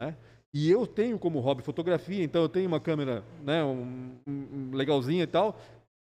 Né? 0.01 0.15
E 0.53 0.69
eu 0.69 0.87
tenho 0.87 1.19
como 1.19 1.39
hobby 1.39 1.61
fotografia, 1.61 2.23
então 2.23 2.41
eu 2.41 2.49
tenho 2.49 2.67
uma 2.67 2.79
câmera 2.79 3.23
né, 3.43 3.63
um, 3.63 4.17
um, 4.25 4.71
legalzinha 4.73 5.23
e 5.23 5.27
tal. 5.27 5.59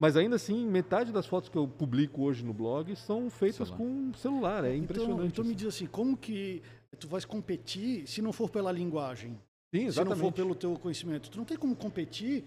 Mas 0.00 0.16
ainda 0.16 0.36
assim, 0.36 0.66
metade 0.66 1.12
das 1.12 1.26
fotos 1.26 1.48
que 1.48 1.56
eu 1.56 1.68
publico 1.68 2.22
hoje 2.22 2.44
no 2.44 2.52
blog 2.52 2.94
são 2.96 3.30
feitas 3.30 3.68
celular. 3.68 3.76
com 3.76 4.14
celular. 4.14 4.64
É 4.64 4.70
então, 4.70 4.84
impressionante. 4.84 5.14
Então, 5.14 5.26
então 5.26 5.44
me 5.44 5.54
diz 5.54 5.68
assim, 5.68 5.86
como 5.86 6.16
que 6.16 6.62
tu 6.98 7.06
vais 7.08 7.24
competir 7.24 8.06
se 8.06 8.20
não 8.20 8.32
for 8.32 8.50
pela 8.50 8.72
linguagem? 8.72 9.38
Sim, 9.74 9.90
se 9.90 10.04
não 10.04 10.16
for 10.16 10.32
pelo 10.32 10.54
teu 10.54 10.78
conhecimento. 10.78 11.28
Tu 11.28 11.36
não 11.36 11.44
tem 11.44 11.56
como 11.56 11.74
competir 11.74 12.44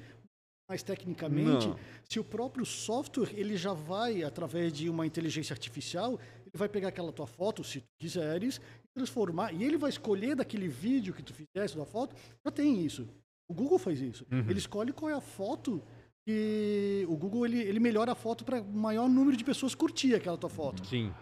mais 0.70 0.82
tecnicamente. 0.82 1.68
Não. 1.68 1.80
se 2.08 2.20
o 2.20 2.24
próprio 2.24 2.66
software 2.66 3.30
ele 3.34 3.58
já 3.58 3.74
vai 3.74 4.24
através 4.24 4.72
de 4.72 4.90
uma 4.90 5.06
inteligência 5.06 5.54
artificial 5.54 6.20
ele 6.42 6.52
vai 6.54 6.70
pegar 6.70 6.90
aquela 6.90 7.12
tua 7.12 7.28
foto 7.28 7.64
se 7.64 7.82
tu 7.82 7.88
quiseres 8.00 8.62
transformar. 8.96 9.54
E 9.54 9.64
ele 9.64 9.78
vai 9.78 9.90
escolher 9.90 10.36
daquele 10.36 10.68
vídeo 10.70 11.14
que 11.14 11.22
tu 11.22 11.34
fizesse 11.34 11.76
da 11.76 11.86
foto. 11.86 12.16
Já 12.46 12.52
tem 12.52 12.86
isso. 12.86 13.08
O 13.50 13.54
Google 13.54 13.78
faz 13.78 14.00
isso. 14.00 14.26
Uhum. 14.32 14.46
ele 14.50 14.60
escolhe 14.60 14.94
qual 14.94 15.12
é 15.12 15.14
a 15.14 15.22
foto 15.22 15.82
e 16.26 17.06
o 17.08 17.16
Google 17.16 17.46
ele, 17.46 17.60
ele 17.60 17.80
melhora 17.80 18.14
a 18.14 18.16
foto 18.16 18.46
para 18.46 18.62
maior 18.62 19.10
número 19.10 19.36
de 19.36 19.44
pessoas 19.44 19.76
curtir 19.76 20.16
aquela 20.16 20.38
tua 20.38 20.50
foto. 20.50 20.86
Sim 20.86 21.14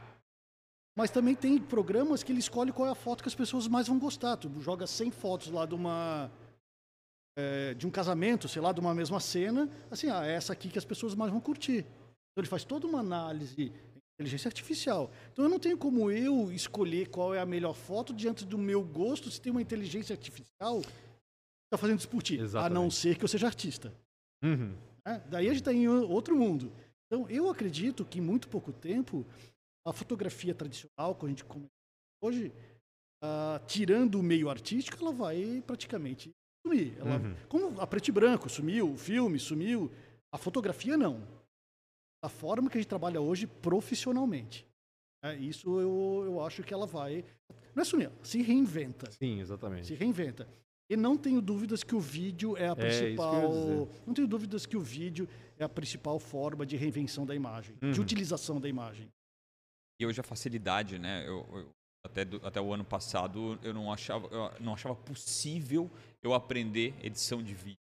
mas 0.95 1.12
também 1.12 1.36
tem 1.36 1.58
programas 1.60 2.23
que 2.23 2.31
ele 2.31 2.39
escolhe 2.39 2.71
qual 2.71 2.88
é 2.88 2.91
a 2.91 2.95
foto 2.95 3.21
que 3.21 3.27
as 3.27 3.36
pessoas 3.36 3.67
mais 3.67 3.88
vão 3.88 3.99
gostar. 3.99 4.38
Tu 4.38 4.49
joga 4.62 4.88
100 4.88 5.12
fotos 5.12 5.51
lá 5.51 5.65
de 5.65 5.75
uma. 5.75 6.31
É, 7.38 7.73
de 7.73 7.86
um 7.86 7.91
casamento, 7.91 8.47
sei 8.47 8.62
lá, 8.62 8.71
de 8.71 8.79
uma 8.79 8.95
mesma 8.95 9.19
cena, 9.19 9.69
assim, 9.91 10.10
ah, 10.10 10.25
é 10.25 10.36
essa 10.36 10.53
aqui 10.53 10.69
que 10.69 10.77
as 10.77 10.86
pessoas 10.86 11.13
mais 11.13 11.29
vão 11.29 11.41
curtir. 11.41 11.79
Então 11.79 12.41
ele 12.41 12.47
faz 12.47 12.63
toda 12.63 12.88
uma 12.88 12.99
análise 12.99 13.73
inteligência 14.15 14.47
artificial. 14.47 15.12
Então 15.34 15.43
eu 15.43 15.49
não 15.49 15.60
tenho 15.60 15.77
como 15.77 16.10
eu 16.10 16.49
escolher 16.51 17.10
qual 17.10 17.34
é 17.34 17.39
a 17.39 17.45
melhor 17.45 17.73
foto 17.73 18.13
diante 18.13 18.45
do 18.45 18.58
meu 18.58 18.81
gosto 18.81 19.29
se 19.29 19.41
tem 19.41 19.51
uma 19.51 19.62
inteligência 19.62 20.13
artificial 20.13 20.79
que 20.79 20.88
está 21.67 21.77
fazendo 21.77 21.99
isso 21.99 22.08
por 22.08 22.23
ti, 22.23 22.39
Exatamente. 22.39 22.71
a 22.71 22.73
não 22.73 22.89
ser 22.89 23.17
que 23.17 23.23
eu 23.25 23.27
seja 23.27 23.47
artista. 23.47 23.93
Uhum. 24.41 24.73
É, 25.05 25.19
daí 25.29 25.47
a 25.47 25.49
gente 25.49 25.62
está 25.62 25.73
em 25.73 25.88
outro 25.88 26.36
mundo. 26.36 26.71
Então 27.08 27.29
eu 27.29 27.49
acredito 27.49 28.05
que 28.05 28.19
em 28.19 28.21
muito 28.21 28.47
pouco 28.47 28.71
tempo 28.71 29.25
a 29.86 29.93
fotografia 29.93 30.54
tradicional, 30.56 31.15
que 31.15 31.26
a 31.26 31.30
gente 31.30 31.45
hoje, 32.21 32.52
uh, 33.24 33.63
tirando 33.67 34.19
o 34.19 34.24
meio 34.24 34.50
artístico, 34.50 34.98
ela 35.02 35.13
vai 35.13 35.63
praticamente 35.65 36.32
sumir. 36.65 36.98
Ela, 36.98 37.17
uhum. 37.17 37.36
Como 37.48 37.80
a 37.80 37.86
preto 37.86 38.08
e 38.08 38.12
branco 38.12 38.50
sumiu, 38.50 38.91
o 38.91 38.98
filme 38.98 39.38
sumiu, 39.38 39.91
a 40.34 40.38
fotografia 40.38 40.98
não. 40.98 41.21
A 42.24 42.30
forma 42.30 42.69
que 42.69 42.78
a 42.78 42.82
gente 42.82 42.89
trabalha 42.89 43.21
hoje 43.21 43.45
profissionalmente. 43.45 44.65
É, 45.24 45.36
isso 45.36 45.80
eu, 45.80 46.24
eu 46.26 46.41
acho 46.41 46.63
que 46.63 46.74
ela 46.74 46.88
vai. 46.88 47.24
Não 47.76 47.82
é 47.82 47.86
sumir, 47.86 48.12
se 48.24 48.41
reinventa. 48.41 49.12
Sim, 49.12 49.39
exatamente. 49.39 49.88
Se 49.88 49.93
reinventa. 49.93 50.48
E 50.89 50.95
não 50.95 51.17
tenho 51.17 51.41
dúvidas 51.41 51.84
que 51.84 51.95
o 51.95 52.00
vídeo 52.00 52.56
é 52.58 52.69
a 52.69 52.71
é, 52.71 52.76
principal. 52.76 53.52
Não 54.06 54.13
tenho 54.13 54.28
dúvidas 54.28 54.65
que 54.65 54.78
o 54.78 54.82
vídeo 54.82 55.28
é 55.58 55.63
a 55.63 55.69
principal 55.69 56.19
forma 56.19 56.65
de 56.65 56.76
reinvenção 56.76 57.26
da 57.26 57.36
imagem, 57.36 57.76
uhum. 57.82 57.91
de 57.91 58.00
utilização 58.00 58.60
da 58.60 58.69
imagem. 58.69 59.12
E 59.99 60.05
hoje 60.05 60.19
a 60.19 60.23
facilidade, 60.23 60.99
né? 60.99 61.23
Eu, 61.25 61.47
eu, 61.53 61.69
até, 62.05 62.23
do, 62.23 62.45
até 62.45 62.62
o 62.62 62.73
ano 62.73 62.84
passado 62.84 63.58
eu 63.63 63.73
não 63.73 63.91
achava, 63.91 64.27
eu 64.27 64.51
não 64.60 64.73
achava 64.73 64.95
possível 64.95 65.89
eu 66.21 66.34
aprender 66.34 66.93
edição 67.01 67.41
de 67.41 67.53
vídeo. 67.53 67.79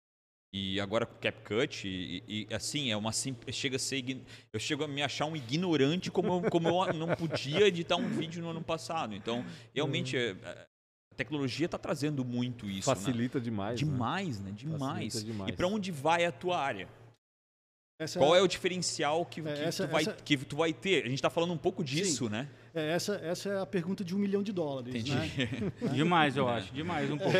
E 0.52 0.80
agora 0.80 1.06
com 1.06 1.16
CapCut, 1.20 1.88
e, 1.88 2.24
e, 2.28 2.54
assim, 2.54 2.90
é 2.90 2.98
uma 2.98 3.12
chega 3.12 3.76
a 3.76 3.80
ser 3.80 4.04
eu 4.52 4.60
chego 4.60 4.84
a 4.84 4.88
me 4.88 5.04
achar 5.04 5.28
um 5.28 5.36
ignorante 5.36 6.10
como 6.10 6.34
eu, 6.34 6.50
como 6.50 6.70
eu 6.70 6.94
não 6.94 7.16
podia 7.16 7.68
editar 7.68 7.98
um 7.98 8.10
vídeo 8.10 8.42
no 8.42 8.50
ano 8.50 8.64
passado. 8.64 9.14
Então, 9.14 9.46
realmente 9.76 10.18
uhum. 10.18 10.38
é, 10.44 10.68
a 11.12 11.16
tecnologia 11.16 11.68
está 11.68 11.78
trazendo 11.78 12.26
muito 12.26 12.68
isso. 12.68 12.90
Né? 12.90 12.96
Facilita 12.96 13.38
né? 13.38 13.44
demais. 13.44 13.80
Demais, 13.80 14.40
né? 14.40 14.50
né? 14.50 14.56
Demais. 14.58 15.24
demais. 15.24 15.54
E 15.54 15.56
para 15.56 15.68
onde 15.68 15.92
vai 15.92 16.26
a 16.26 16.32
tua 16.32 16.58
área? 16.58 16.88
Essa 18.00 18.18
Qual 18.18 18.34
é... 18.34 18.40
é... 18.40 18.42
o 18.42 18.48
diferencial 18.48 19.26
que, 19.26 19.42
que, 19.42 19.50
essa, 19.50 19.86
tu 19.86 19.92
vai, 19.92 20.02
essa... 20.02 20.14
que 20.14 20.38
tu 20.38 20.56
vai 20.56 20.72
ter? 20.72 21.04
A 21.04 21.08
gente 21.08 21.16
está 21.16 21.30
falando 21.30 21.52
um 21.52 21.58
pouco 21.58 21.84
disso, 21.84 22.26
Sim. 22.26 22.32
né? 22.32 22.48
É, 22.74 22.94
essa, 22.94 23.16
essa 23.16 23.50
é 23.50 23.62
a 23.62 23.66
pergunta 23.66 24.06
de 24.06 24.16
um 24.16 24.18
milhão 24.18 24.42
de 24.42 24.54
dólares. 24.54 24.96
Entendi. 24.96 25.14
Né? 25.14 25.30
Demais, 25.94 26.38
eu 26.38 26.48
acho. 26.48 26.72
Demais, 26.74 27.12
um 27.12 27.18
pouco. 27.20 27.34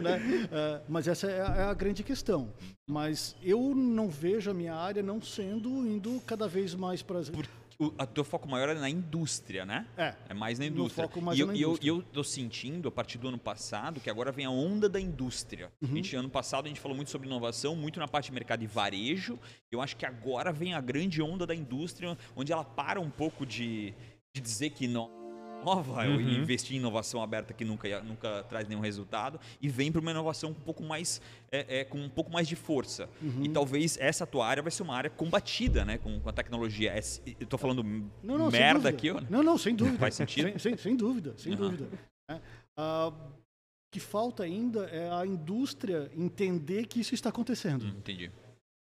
né? 0.00 0.48
é, 0.52 0.80
mas 0.86 1.08
essa 1.08 1.28
é 1.28 1.40
a, 1.40 1.54
é 1.56 1.62
a, 1.62 1.72
grande 1.72 2.02
questão. 2.02 2.52
Mas 2.86 3.34
eu 3.42 3.74
não 3.74 4.10
vejo 4.10 4.50
a 4.50 4.54
minha 4.54 4.74
área 4.74 5.02
não 5.02 5.22
sendo 5.22 5.70
indo 5.86 6.20
cada 6.26 6.46
vez 6.46 6.74
mais 6.74 7.00
para... 7.00 7.22
Por 7.22 7.46
o 7.78 7.92
a 7.98 8.06
teu 8.06 8.24
foco 8.24 8.48
maior 8.48 8.68
é 8.68 8.74
na 8.74 8.88
indústria, 8.88 9.64
né? 9.64 9.86
É. 9.96 10.14
É 10.28 10.34
mais 10.34 10.58
na 10.58 10.66
indústria. 10.66 11.06
foco 11.06 11.20
mais 11.20 11.38
e 11.38 11.42
eu, 11.42 11.46
na 11.46 11.56
indústria. 11.56 11.88
eu, 11.88 11.96
eu 11.96 12.02
tô 12.02 12.24
sentindo, 12.24 12.88
a 12.88 12.90
partir 12.90 13.18
do 13.18 13.28
ano 13.28 13.38
passado, 13.38 14.00
que 14.00 14.10
agora 14.10 14.32
vem 14.32 14.46
a 14.46 14.50
onda 14.50 14.88
da 14.88 15.00
indústria. 15.00 15.72
Uhum. 15.80 15.90
A 15.90 15.94
gente, 15.94 16.16
ano 16.16 16.30
passado 16.30 16.66
a 16.66 16.68
gente 16.68 16.80
falou 16.80 16.96
muito 16.96 17.10
sobre 17.10 17.26
inovação, 17.26 17.76
muito 17.76 17.98
na 17.98 18.08
parte 18.08 18.26
de 18.26 18.32
mercado 18.32 18.62
e 18.62 18.66
varejo. 18.66 19.38
Eu 19.70 19.80
acho 19.80 19.96
que 19.96 20.06
agora 20.06 20.52
vem 20.52 20.74
a 20.74 20.80
grande 20.80 21.20
onda 21.20 21.46
da 21.46 21.54
indústria, 21.54 22.16
onde 22.34 22.52
ela 22.52 22.64
para 22.64 23.00
um 23.00 23.10
pouco 23.10 23.44
de, 23.44 23.94
de 24.34 24.40
dizer 24.40 24.70
que 24.70 24.86
não 24.86 25.25
nova, 25.64 26.06
uhum. 26.06 26.20
investir 26.20 26.76
em 26.76 26.78
inovação 26.78 27.22
aberta 27.22 27.52
que 27.52 27.64
nunca, 27.64 28.00
nunca 28.02 28.44
traz 28.44 28.68
nenhum 28.68 28.80
resultado 28.80 29.40
e 29.60 29.68
vem 29.68 29.90
para 29.90 30.00
uma 30.00 30.10
inovação 30.10 30.50
um 30.50 30.54
pouco 30.54 30.82
mais 30.82 31.20
é, 31.50 31.80
é, 31.80 31.84
com 31.84 31.98
um 31.98 32.08
pouco 32.08 32.30
mais 32.30 32.46
de 32.46 32.56
força. 32.56 33.08
Uhum. 33.20 33.44
E 33.44 33.48
talvez 33.48 33.98
essa 34.00 34.26
tua 34.26 34.46
área 34.46 34.62
vai 34.62 34.70
ser 34.70 34.82
uma 34.82 34.94
área 34.94 35.10
combatida, 35.10 35.84
né, 35.84 35.98
com, 35.98 36.20
com 36.20 36.28
a 36.28 36.32
tecnologia. 36.32 36.92
É, 36.92 36.98
eu 36.98 37.34
estou 37.44 37.58
falando 37.58 37.82
não, 38.22 38.38
não, 38.38 38.50
merda 38.50 38.88
aqui, 38.88 39.10
ó. 39.10 39.20
Não, 39.28 39.42
não, 39.42 39.58
sem 39.58 39.74
dúvida. 39.76 39.98
Faz 39.98 40.14
sentido? 40.14 40.50
Sem, 40.50 40.58
sem, 40.58 40.76
sem 40.76 40.96
dúvida, 40.96 41.34
sem 41.36 41.52
uhum. 41.52 41.58
dúvida. 41.58 41.88
É. 42.30 42.34
Uh, 42.78 43.10
o 43.10 43.90
que 43.90 44.00
falta 44.00 44.42
ainda 44.42 44.84
é 44.86 45.10
a 45.10 45.24
indústria 45.24 46.10
entender 46.14 46.86
que 46.86 47.00
isso 47.00 47.14
está 47.14 47.30
acontecendo. 47.30 47.86
Hum, 47.86 47.94
entendi. 47.98 48.30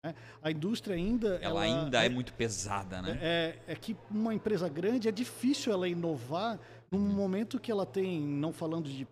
É, 0.04 0.14
a 0.42 0.50
indústria 0.50 0.96
ainda. 0.96 1.34
Ela, 1.42 1.44
ela 1.44 1.60
ainda 1.60 2.02
é, 2.02 2.06
é, 2.06 2.08
muito 2.08 2.32
pesada, 2.32 3.02
né? 3.02 3.18
É, 3.20 3.58
é, 3.68 3.74
que 3.74 3.96
uma 4.10 4.34
empresa 4.34 4.68
grande 4.68 5.08
é 5.08 5.12
difícil 5.12 5.72
ela 5.72 5.86
inovar 5.86 6.58
num 6.90 6.98
uhum. 6.98 7.12
momento 7.12 7.60
que 7.60 7.70
ela 7.70 7.84
tem, 7.84 8.20
não 8.20 8.52
falando 8.52 8.88
de 8.88 9.06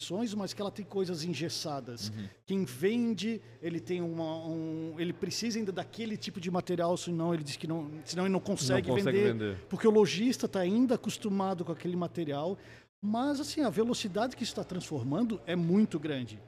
ações, 0.00 0.32
mas 0.32 0.54
que 0.54 0.62
ela 0.62 0.70
tem 0.70 0.84
coisas 0.84 1.24
engessadas. 1.24 2.08
Uhum. 2.08 2.28
Quem 2.46 2.64
vende, 2.64 3.40
ele 3.60 3.80
tem 3.80 4.00
uma, 4.00 4.46
um, 4.46 4.94
ele 4.98 5.12
precisa 5.12 5.58
ainda 5.58 5.72
daquele 5.72 6.16
tipo 6.16 6.40
de 6.40 6.50
material, 6.50 6.96
senão 6.96 7.34
ele 7.34 7.42
diz 7.42 7.56
que 7.56 7.66
não, 7.66 7.90
senão 8.04 8.24
ele 8.24 8.32
não 8.32 8.40
consegue, 8.40 8.88
não 8.88 8.96
consegue 8.96 9.18
vender, 9.18 9.32
vender, 9.32 9.66
porque 9.68 9.86
o 9.86 9.90
lojista 9.90 10.46
está 10.46 10.60
ainda 10.60 10.94
acostumado 10.94 11.64
com 11.64 11.72
aquele 11.72 11.96
material. 11.96 12.56
Mas 13.02 13.40
assim, 13.40 13.62
a 13.62 13.70
velocidade 13.70 14.36
que 14.36 14.44
está 14.44 14.62
transformando 14.62 15.40
é 15.46 15.56
muito 15.56 15.98
grande. 15.98 16.38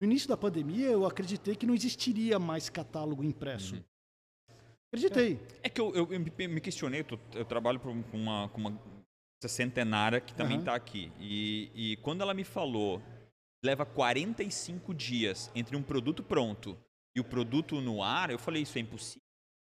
No 0.00 0.06
início 0.06 0.28
da 0.28 0.36
pandemia, 0.36 0.88
eu 0.88 1.06
acreditei 1.06 1.56
que 1.56 1.66
não 1.66 1.74
existiria 1.74 2.38
mais 2.38 2.68
catálogo 2.68 3.24
impresso. 3.24 3.76
Uhum. 3.76 3.84
Acreditei. 4.88 5.40
É, 5.62 5.66
é 5.66 5.68
que 5.68 5.80
eu, 5.80 5.94
eu, 5.94 6.08
eu, 6.12 6.20
me 6.20 6.60
questionei, 6.60 7.00
eu, 7.00 7.18
eu 7.34 7.44
trabalho 7.44 7.80
com 7.80 8.02
uma, 8.12 8.48
com 8.48 8.60
uma 8.60 8.80
centenária 9.46 10.20
que 10.20 10.34
também 10.34 10.58
está 10.58 10.72
uhum. 10.72 10.76
aqui. 10.76 11.12
E, 11.18 11.70
e 11.74 11.96
quando 11.98 12.20
ela 12.20 12.34
me 12.34 12.44
falou, 12.44 13.02
leva 13.64 13.84
45 13.84 14.94
dias 14.94 15.50
entre 15.54 15.76
um 15.76 15.82
produto 15.82 16.22
pronto 16.22 16.76
e 17.14 17.20
o 17.20 17.24
produto 17.24 17.80
no 17.80 18.02
ar, 18.02 18.30
eu 18.30 18.38
falei, 18.38 18.62
isso 18.62 18.78
é 18.78 18.80
impossível. 18.80 19.25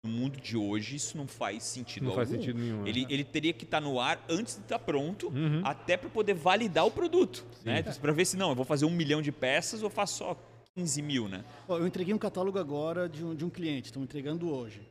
No 0.05 0.11
mundo 0.11 0.39
de 0.39 0.55
hoje, 0.55 0.95
isso 0.95 1.17
não 1.17 1.27
faz 1.27 1.63
sentido 1.63 2.03
não 2.03 2.11
algum. 2.11 2.21
faz 2.21 2.29
sentido 2.29 2.59
nenhum. 2.59 2.85
Ele, 2.85 3.01
né? 3.01 3.07
ele 3.09 3.23
teria 3.23 3.51
que 3.51 3.63
estar 3.63 3.81
tá 3.81 3.87
no 3.87 3.99
ar 3.99 4.23
antes 4.29 4.55
de 4.55 4.61
estar 4.61 4.77
tá 4.77 4.85
pronto, 4.85 5.29
uhum. 5.29 5.61
até 5.63 5.97
para 5.97 6.09
poder 6.09 6.35
validar 6.35 6.85
o 6.85 6.91
produto. 6.91 7.43
Né? 7.63 7.81
Para 7.81 8.11
ver 8.11 8.25
se 8.25 8.37
não, 8.37 8.49
eu 8.49 8.55
vou 8.55 8.65
fazer 8.65 8.85
um 8.85 8.91
milhão 8.91 9.21
de 9.21 9.31
peças 9.31 9.81
ou 9.81 9.89
faço 9.89 10.19
só 10.19 10.37
15 10.75 11.01
mil, 11.01 11.27
né? 11.27 11.43
eu 11.69 11.87
entreguei 11.87 12.13
um 12.13 12.17
catálogo 12.19 12.59
agora 12.59 13.09
de 13.09 13.23
um, 13.23 13.33
de 13.33 13.43
um 13.43 13.49
cliente, 13.49 13.87
estamos 13.87 14.05
entregando 14.05 14.53
hoje. 14.53 14.81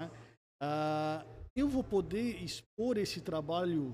Né? 0.00 0.10
Ah, 0.62 1.24
eu 1.56 1.68
vou 1.68 1.82
poder 1.82 2.42
expor 2.42 2.96
esse 2.96 3.20
trabalho 3.20 3.92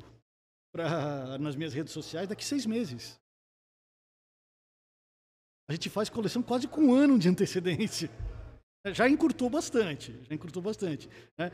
pra, 0.75 1.39
nas 1.39 1.57
minhas 1.57 1.73
redes 1.73 1.93
sociais 1.93 2.29
daqui 2.29 2.45
seis 2.45 2.67
meses. 2.67 3.19
A 5.69 5.73
gente 5.73 5.89
faz 5.89 6.09
coleção 6.09 6.43
quase 6.43 6.69
com 6.69 6.81
um 6.81 6.95
ano 6.95 7.19
de 7.19 7.29
antecedência. 7.29 8.11
Já 8.93 9.09
encurtou 9.09 9.51
bastante, 9.51 10.15
já 10.29 10.35
encurtou 10.35 10.63
bastante. 10.63 11.09
Né? 11.37 11.51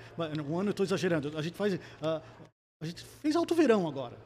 Um 0.49 0.59
ano 0.59 0.69
eu 0.69 0.73
estou 0.73 0.85
exagerando. 0.85 1.37
A 1.37 1.43
gente 1.43 1.57
faz. 1.57 1.75
Uh, 1.75 2.23
a 2.81 2.87
gente 2.87 3.03
fez 3.05 3.37
alto 3.37 3.55
verão 3.55 3.87
agora. 3.89 4.17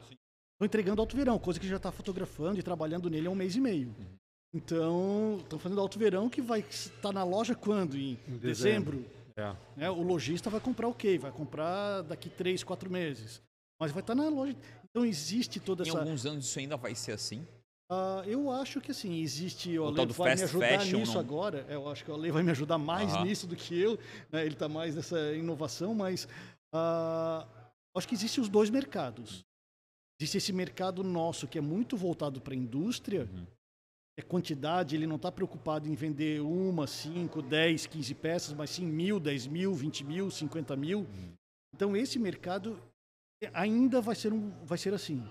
Estou 0.57 0.65
entregando 0.65 1.01
alto 1.01 1.15
verão, 1.15 1.37
coisa 1.37 1.59
que 1.59 1.67
já 1.67 1.77
está 1.77 1.91
fotografando 1.91 2.59
e 2.59 2.63
trabalhando 2.63 3.09
nele 3.09 3.27
há 3.27 3.29
um 3.29 3.35
mês 3.35 3.55
e 3.55 3.61
meio. 3.61 3.89
Uhum. 3.89 4.17
Então, 4.53 5.37
estão 5.39 5.59
fazendo 5.59 5.79
alto 5.79 5.99
verão 5.99 6.29
que 6.29 6.41
vai 6.41 6.61
estar 6.61 7.11
na 7.11 7.23
loja 7.23 7.53
quando? 7.53 7.95
Em, 7.95 8.17
em 8.27 8.37
dezembro. 8.37 8.97
dezembro. 8.97 9.17
É. 9.35 9.55
Né? 9.75 9.89
O 9.89 10.01
lojista 10.01 10.49
vai 10.49 10.59
comprar 10.59 10.87
o 10.87 10.93
quê? 10.93 11.19
Vai 11.19 11.31
comprar 11.31 12.01
daqui 12.01 12.29
três, 12.29 12.63
quatro 12.63 12.89
meses. 12.89 13.41
Mas 13.79 13.91
vai 13.91 14.01
estar 14.01 14.15
na 14.15 14.27
loja. 14.29 14.55
Então 14.89 15.05
existe 15.05 15.59
toda 15.59 15.83
em 15.83 15.89
essa. 15.89 15.97
Em 15.97 16.01
alguns 16.01 16.25
anos 16.25 16.45
isso 16.45 16.57
ainda 16.57 16.75
vai 16.75 16.95
ser 16.95 17.11
assim? 17.11 17.45
Uh, 17.89 18.21
eu 18.25 18.51
acho 18.51 18.81
que 18.81 18.91
assim, 18.91 19.21
existe. 19.21 19.79
O, 19.79 19.83
o 19.83 19.87
Ale 19.87 20.11
vai 20.11 20.35
me 20.35 20.43
ajudar 20.43 20.85
nisso 20.85 21.13
não... 21.13 21.21
agora. 21.21 21.65
É, 21.69 21.75
eu 21.75 21.87
acho 21.89 22.03
que 22.03 22.11
o 22.11 22.13
Ale 22.13 22.31
vai 22.31 22.43
me 22.43 22.51
ajudar 22.51 22.77
mais 22.77 23.13
nisso 23.23 23.47
do 23.47 23.55
que 23.55 23.79
eu. 23.79 23.97
Né? 24.31 24.45
Ele 24.45 24.55
está 24.55 24.67
mais 24.67 24.95
nessa 24.95 25.33
inovação, 25.33 25.95
mas 25.95 26.25
uh, 26.75 27.47
acho 27.95 28.07
que 28.07 28.13
existem 28.13 28.43
os 28.43 28.49
dois 28.49 28.69
mercados. 28.69 29.45
Existe 30.19 30.37
esse 30.37 30.51
mercado 30.51 31.03
nosso 31.03 31.47
que 31.47 31.57
é 31.57 31.61
muito 31.61 31.95
voltado 31.95 32.41
para 32.41 32.53
a 32.53 32.57
indústria. 32.57 33.29
Uhum. 33.31 33.45
É 34.19 34.21
quantidade, 34.23 34.95
ele 34.95 35.05
não 35.05 35.17
está 35.17 35.31
preocupado 35.31 35.87
em 35.87 35.93
vender 35.93 36.41
uma, 36.41 36.87
cinco, 36.87 37.39
dez, 37.39 37.85
quinze 37.85 38.15
peças, 38.15 38.51
mas 38.51 38.71
sim 38.71 38.83
mil, 38.83 39.19
dez 39.19 39.45
mil, 39.45 39.75
vinte 39.75 40.03
mil, 40.03 40.31
cinquenta 40.31 40.75
mil. 40.75 41.01
Uhum. 41.01 41.33
Então 41.73 41.95
esse 41.95 42.17
mercado 42.17 42.81
ainda 43.53 44.01
vai 44.01 44.15
ser, 44.15 44.33
um, 44.33 44.49
vai 44.65 44.77
ser 44.77 44.93
assim. 44.93 45.23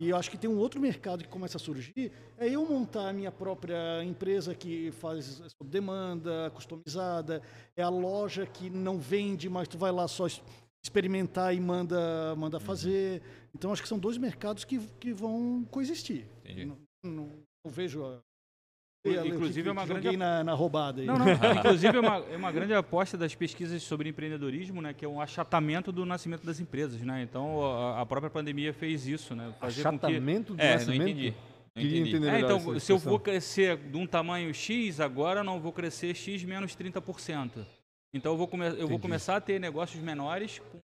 E 0.00 0.08
eu 0.08 0.16
acho 0.16 0.30
que 0.30 0.38
tem 0.38 0.48
um 0.48 0.56
outro 0.56 0.80
mercado 0.80 1.22
que 1.22 1.28
começa 1.28 1.58
a 1.58 1.60
surgir, 1.60 2.10
é 2.38 2.48
eu 2.48 2.64
montar 2.64 3.10
a 3.10 3.12
minha 3.12 3.30
própria 3.30 4.02
empresa 4.02 4.54
que 4.54 4.90
faz 4.92 5.42
sob 5.58 5.70
demanda, 5.70 6.50
customizada, 6.54 7.42
é 7.76 7.82
a 7.82 7.90
loja 7.90 8.46
que 8.46 8.70
não 8.70 8.98
vende, 8.98 9.46
mas 9.50 9.68
tu 9.68 9.76
vai 9.76 9.92
lá 9.92 10.08
só 10.08 10.26
experimentar 10.82 11.54
e 11.54 11.60
manda, 11.60 12.34
manda 12.34 12.56
uhum. 12.56 12.64
fazer. 12.64 13.20
Então 13.54 13.72
acho 13.72 13.82
que 13.82 13.88
são 13.88 13.98
dois 13.98 14.16
mercados 14.16 14.64
que, 14.64 14.78
que 14.98 15.12
vão 15.12 15.66
coexistir. 15.70 16.26
Não, 16.66 16.78
não, 17.04 17.44
não, 17.62 17.70
vejo 17.70 18.02
Inclusive 19.04 19.68
é 19.68 19.72
uma 19.72 19.86
grande 19.86 20.16
na, 20.16 20.44
na 20.44 20.52
roubada. 20.52 21.00
Aí. 21.00 21.06
Não, 21.06 21.18
não. 21.18 21.26
Inclusive 21.58 21.96
é 21.96 22.00
uma, 22.00 22.16
é 22.30 22.36
uma 22.36 22.52
grande 22.52 22.74
aposta 22.74 23.16
das 23.16 23.34
pesquisas 23.34 23.82
sobre 23.82 24.10
empreendedorismo, 24.10 24.82
né, 24.82 24.92
que 24.92 25.04
é 25.04 25.08
um 25.08 25.20
achatamento 25.20 25.90
do 25.90 26.04
nascimento 26.04 26.44
das 26.44 26.60
empresas, 26.60 27.00
né? 27.00 27.22
Então 27.22 27.64
a, 27.64 28.02
a 28.02 28.06
própria 28.06 28.30
pandemia 28.30 28.74
fez 28.74 29.06
isso, 29.06 29.34
né? 29.34 29.54
Fazer 29.58 29.80
achatamento 29.80 30.52
que... 30.52 30.58
do 30.58 30.62
é, 30.62 30.74
nascimento. 30.74 30.98
Não 30.98 31.08
entendi. 31.08 31.34
Não 31.74 31.82
entendi. 31.82 32.28
É, 32.28 32.40
então, 32.40 32.78
se 32.78 32.92
eu 32.92 32.98
vou 32.98 33.18
crescer 33.18 33.78
de 33.78 33.96
um 33.96 34.06
tamanho 34.06 34.52
X, 34.52 35.00
agora 35.00 35.42
não 35.42 35.58
vou 35.58 35.72
crescer 35.72 36.14
X 36.14 36.44
menos 36.44 36.76
30%. 36.76 37.64
Então 38.12 38.32
eu 38.32 38.38
vou, 38.38 38.48
come 38.48 38.66
eu 38.66 38.88
vou 38.88 38.98
começar 38.98 39.36
a 39.36 39.40
ter 39.40 39.58
negócios 39.58 40.02
menores 40.02 40.58
com, 40.58 40.80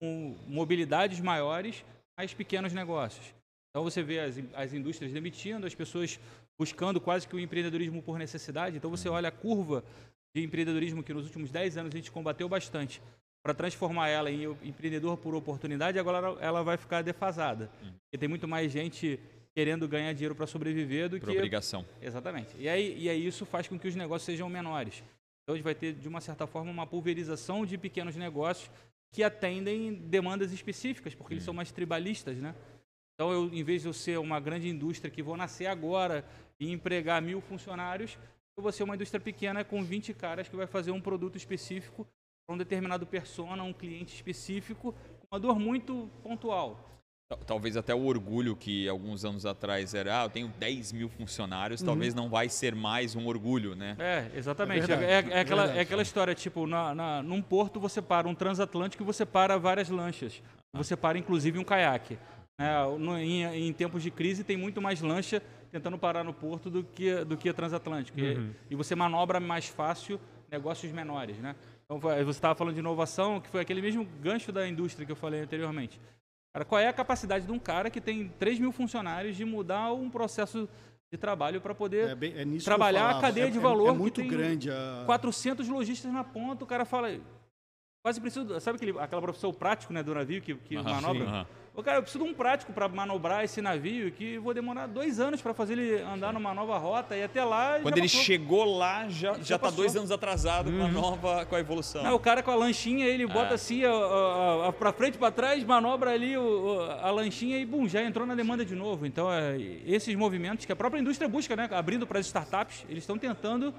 com 0.00 0.36
mobilidades 0.46 1.18
maiores, 1.20 1.84
mais 2.16 2.32
pequenos 2.32 2.72
negócios. 2.72 3.34
Então 3.70 3.82
você 3.82 4.02
vê 4.02 4.20
as, 4.20 4.36
as 4.54 4.74
indústrias 4.74 5.12
demitindo, 5.12 5.66
as 5.66 5.74
pessoas 5.74 6.20
buscando 6.60 7.00
quase 7.00 7.26
que 7.26 7.34
o 7.34 7.40
empreendedorismo 7.40 8.02
por 8.02 8.18
necessidade. 8.18 8.76
Então 8.76 8.90
você 8.90 9.08
olha 9.08 9.30
a 9.30 9.32
curva 9.32 9.82
de 10.34 10.44
empreendedorismo 10.44 11.02
que 11.02 11.14
nos 11.14 11.24
últimos 11.24 11.50
10 11.50 11.78
anos 11.78 11.94
a 11.94 11.96
gente 11.96 12.10
combateu 12.10 12.46
bastante 12.50 13.00
para 13.42 13.54
transformar 13.54 14.10
ela 14.10 14.30
em 14.30 14.44
empreendedor 14.62 15.16
por 15.16 15.34
oportunidade, 15.34 15.98
agora 15.98 16.36
ela 16.38 16.62
vai 16.62 16.76
ficar 16.76 17.00
defasada. 17.00 17.70
Hum. 17.82 17.92
Porque 18.02 18.18
tem 18.18 18.28
muito 18.28 18.46
mais 18.46 18.70
gente 18.70 19.18
querendo 19.54 19.88
ganhar 19.88 20.12
dinheiro 20.12 20.34
para 20.34 20.46
sobreviver 20.46 21.08
do 21.08 21.18
por 21.18 21.30
que 21.30 21.36
obrigação. 21.38 21.82
Exatamente. 21.98 22.54
E 22.58 22.68
aí, 22.68 22.94
e 22.98 23.08
aí 23.08 23.26
isso 23.26 23.46
faz 23.46 23.66
com 23.66 23.78
que 23.78 23.88
os 23.88 23.96
negócios 23.96 24.26
sejam 24.26 24.46
menores. 24.50 25.02
Então 25.42 25.54
a 25.54 25.56
gente 25.56 25.64
vai 25.64 25.74
ter 25.74 25.94
de 25.94 26.06
uma 26.06 26.20
certa 26.20 26.46
forma 26.46 26.70
uma 26.70 26.86
pulverização 26.86 27.64
de 27.64 27.78
pequenos 27.78 28.16
negócios 28.16 28.70
que 29.10 29.22
atendem 29.22 29.94
demandas 29.94 30.52
específicas, 30.52 31.14
porque 31.14 31.32
eles 31.32 31.42
são 31.42 31.54
mais 31.54 31.72
tribalistas, 31.72 32.36
né? 32.36 32.54
Então, 33.20 33.30
eu, 33.30 33.50
em 33.52 33.62
vez 33.62 33.82
de 33.82 33.88
eu 33.88 33.92
ser 33.92 34.18
uma 34.18 34.40
grande 34.40 34.66
indústria 34.66 35.10
que 35.10 35.22
vou 35.22 35.36
nascer 35.36 35.66
agora 35.66 36.24
e 36.58 36.72
empregar 36.72 37.20
mil 37.20 37.42
funcionários, 37.42 38.16
eu 38.56 38.62
vou 38.62 38.72
ser 38.72 38.82
uma 38.82 38.94
indústria 38.94 39.20
pequena 39.20 39.62
com 39.62 39.84
20 39.84 40.14
caras 40.14 40.48
que 40.48 40.56
vai 40.56 40.66
fazer 40.66 40.90
um 40.90 41.02
produto 41.02 41.36
específico 41.36 42.08
para 42.46 42.54
um 42.54 42.56
determinado 42.56 43.04
persona, 43.04 43.62
um 43.62 43.74
cliente 43.74 44.14
específico, 44.14 44.94
com 45.18 45.26
uma 45.30 45.38
dor 45.38 45.58
muito 45.58 46.08
pontual. 46.22 47.02
Talvez 47.46 47.76
até 47.76 47.94
o 47.94 48.06
orgulho 48.06 48.56
que 48.56 48.88
alguns 48.88 49.22
anos 49.22 49.44
atrás 49.44 49.92
era, 49.92 50.22
ah, 50.22 50.24
eu 50.24 50.30
tenho 50.30 50.48
10 50.58 50.92
mil 50.92 51.10
funcionários, 51.10 51.82
uhum. 51.82 51.88
talvez 51.88 52.14
não 52.14 52.30
vai 52.30 52.48
ser 52.48 52.74
mais 52.74 53.14
um 53.14 53.26
orgulho, 53.26 53.76
né? 53.76 53.96
É, 53.98 54.30
exatamente. 54.34 54.90
É, 54.90 54.96
verdade, 54.96 55.30
é, 55.30 55.36
é 55.36 55.40
aquela, 55.40 55.66
é 55.76 55.80
aquela 55.80 56.00
história, 56.00 56.34
tipo, 56.34 56.66
na, 56.66 56.94
na, 56.94 57.22
num 57.22 57.42
porto 57.42 57.78
você 57.78 58.00
para 58.00 58.26
um 58.26 58.34
transatlântico 58.34 59.02
e 59.02 59.06
você 59.06 59.26
para 59.26 59.58
várias 59.58 59.90
lanchas. 59.90 60.42
Você 60.72 60.96
para, 60.96 61.18
inclusive, 61.18 61.58
um 61.58 61.64
caiaque. 61.64 62.16
É, 62.60 62.98
no, 62.98 63.16
em, 63.16 63.42
em, 63.68 63.72
tempos 63.72 64.02
de 64.02 64.10
crise 64.10 64.44
tem 64.44 64.54
muito 64.54 64.82
mais 64.82 65.00
lancha 65.00 65.42
tentando 65.72 65.96
parar 65.96 66.22
no 66.22 66.34
porto 66.34 66.68
do 66.68 66.84
que, 66.84 67.24
do 67.24 67.34
que 67.34 67.48
a 67.48 67.54
transatlântica. 67.54 68.20
Uhum. 68.20 68.50
E, 68.68 68.74
e, 68.74 68.76
você 68.76 68.94
manobra 68.94 69.40
mais 69.40 69.66
fácil 69.66 70.20
negócios 70.50 70.92
menores. 70.92 71.38
Né? 71.38 71.56
Então, 71.84 71.98
você 71.98 72.30
estava 72.30 72.54
falando 72.54 72.74
de 72.74 72.80
inovação, 72.80 73.40
que 73.40 73.48
foi 73.48 73.62
aquele 73.62 73.80
mesmo 73.80 74.04
gancho 74.20 74.52
da 74.52 74.68
indústria 74.68 75.06
que 75.06 75.12
eu 75.12 75.16
falei 75.16 75.40
anteriormente. 75.40 75.98
Cara, 76.52 76.64
qual 76.66 76.80
é 76.80 76.88
a 76.88 76.92
capacidade 76.92 77.46
de 77.46 77.52
um 77.52 77.58
cara 77.58 77.88
que 77.88 78.00
tem 78.00 78.28
3 78.38 78.58
mil 78.58 78.72
funcionários 78.72 79.36
de 79.36 79.44
mudar 79.44 79.92
um 79.92 80.10
processo 80.10 80.68
de 81.10 81.16
trabalho 81.18 81.60
para 81.60 81.74
poder 81.74 82.10
é 82.10 82.14
bem, 82.14 82.34
é 82.36 82.44
trabalhar 82.62 83.10
a 83.10 83.20
cadeia 83.20 83.46
é, 83.46 83.50
de 83.50 83.58
valor. 83.58 83.88
É, 83.88 83.92
muito 83.92 84.22
grande. 84.24 84.70
A... 84.70 85.04
400 85.06 85.66
lojistas 85.68 86.12
na 86.12 86.22
ponta, 86.22 86.62
o 86.62 86.66
cara 86.66 86.84
fala, 86.84 87.08
quase 88.02 88.20
preciso. 88.20 88.60
Sabe 88.60 88.76
aquele, 88.76 88.98
aquela 88.98 89.22
profissão 89.22 89.52
prático 89.52 89.92
né, 89.92 90.02
do 90.02 90.14
navio 90.14 90.40
que, 90.42 90.54
que 90.54 90.76
manobra? 90.76 91.24
Sim, 91.24 91.46
Ô, 91.72 91.84
cara, 91.84 91.98
eu 91.98 92.02
preciso 92.02 92.24
de 92.24 92.30
um 92.30 92.34
prático 92.34 92.72
para 92.72 92.88
manobrar 92.88 93.44
esse 93.44 93.62
navio 93.62 94.10
que 94.10 94.36
vou 94.38 94.52
demorar 94.52 94.88
dois 94.88 95.20
anos 95.20 95.40
para 95.40 95.54
fazer 95.54 95.74
ele 95.74 96.02
andar 96.02 96.32
numa 96.32 96.52
nova 96.52 96.76
rota 96.76 97.16
e 97.16 97.22
até 97.22 97.44
lá. 97.44 97.78
Quando 97.80 97.96
ele 97.96 98.08
passou. 98.08 98.22
chegou 98.22 98.76
lá, 98.76 99.08
já, 99.08 99.34
já, 99.34 99.42
já 99.42 99.58
tá 99.58 99.70
dois 99.70 99.94
anos 99.94 100.10
atrasado 100.10 100.68
uhum. 100.68 100.78
com 100.78 100.82
a 100.82 100.86
uhum. 100.86 100.92
nova 100.92 101.46
com 101.46 101.54
a 101.54 101.60
evolução. 101.60 102.02
Não, 102.02 102.16
o 102.16 102.18
cara 102.18 102.42
com 102.42 102.50
a 102.50 102.56
lanchinha, 102.56 103.06
ele 103.06 103.24
bota 103.24 103.52
é. 103.52 103.54
assim, 103.54 103.82
para 104.80 104.92
frente, 104.92 105.16
para 105.16 105.30
trás, 105.30 105.62
manobra 105.62 106.10
ali 106.10 106.36
o, 106.36 106.80
a 107.00 107.10
lanchinha 107.12 107.56
e 107.56 107.64
bum, 107.64 107.88
já 107.88 108.02
entrou 108.02 108.26
na 108.26 108.34
demanda 108.34 108.64
de 108.64 108.74
novo. 108.74 109.06
Então, 109.06 109.32
é, 109.32 109.56
esses 109.86 110.14
movimentos 110.16 110.66
que 110.66 110.72
a 110.72 110.76
própria 110.76 111.00
indústria 111.00 111.28
busca, 111.28 111.54
né, 111.54 111.68
abrindo 111.70 112.04
para 112.04 112.18
as 112.18 112.26
startups, 112.26 112.84
eles 112.88 113.04
estão 113.04 113.16
tentando 113.16 113.72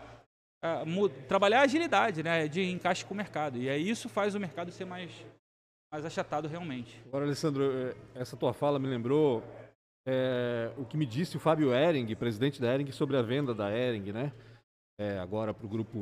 é, 0.64 0.84
trabalhar 1.28 1.60
a 1.60 1.64
agilidade 1.64 2.22
né, 2.24 2.48
de 2.48 2.64
encaixe 2.64 3.04
com 3.06 3.14
o 3.14 3.18
mercado. 3.18 3.58
E 3.58 3.70
aí 3.70 3.90
isso 3.90 4.08
faz 4.08 4.36
o 4.36 4.40
mercado 4.40 4.72
ser 4.72 4.86
mais 4.86 5.12
mais 5.92 6.06
achatado 6.06 6.48
realmente. 6.48 6.98
Agora, 7.06 7.26
Alessandro, 7.26 7.70
eh, 7.70 7.96
essa 8.16 8.38
tua 8.38 8.54
fala 8.54 8.80
me 8.80 8.88
lembrou 8.88 9.44
é, 10.08 10.72
o 10.78 10.86
que 10.86 10.96
me 10.96 11.06
disse 11.06 11.36
o 11.36 11.40
Fábio 11.40 11.74
Ering, 11.74 12.16
presidente 12.16 12.62
da 12.62 12.74
Ering, 12.74 12.90
sobre 12.92 13.18
a 13.18 13.22
venda 13.22 13.54
da 13.54 13.70
Ering, 13.70 14.12
né? 14.14 14.32
É, 14.98 15.20
agora 15.20 15.54
para 15.54 15.66
o 15.66 15.70
grupo. 15.70 16.00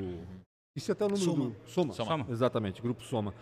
Isso 0.76 0.91
é 0.91 0.93
até 0.93 1.05
o 1.05 1.10
número 1.10 1.26
Soma. 1.26 1.49
do. 1.49 1.70
Soma. 1.70 1.93
Soma. 1.93 2.26
Exatamente, 2.30 2.82
grupo 2.82 3.03
Soma. 3.03 3.34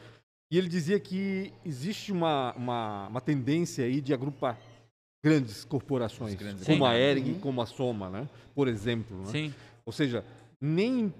E 0.49 0.57
ele 0.57 0.69
dizia 0.69 0.97
que 0.99 1.53
existe 1.65 2.13
uma, 2.13 2.53
uma, 2.53 3.07
uma 3.07 3.21
tendência 3.21 3.83
aí 3.83 3.99
de 3.99 4.13
agrupar 4.13 4.57
grandes 5.21 5.65
corporações, 5.65 6.35
grandes 6.35 6.65
como 6.65 6.85
a 6.85 6.97
Ering, 6.97 7.33
uhum. 7.33 7.39
como 7.39 7.61
a 7.61 7.65
Soma, 7.65 8.09
né? 8.09 8.29
Por 8.55 8.69
exemplo. 8.69 9.17
Né? 9.17 9.25
Sim. 9.25 9.53
Ou 9.85 9.91
seja, 9.91 10.23
nem 10.61 11.13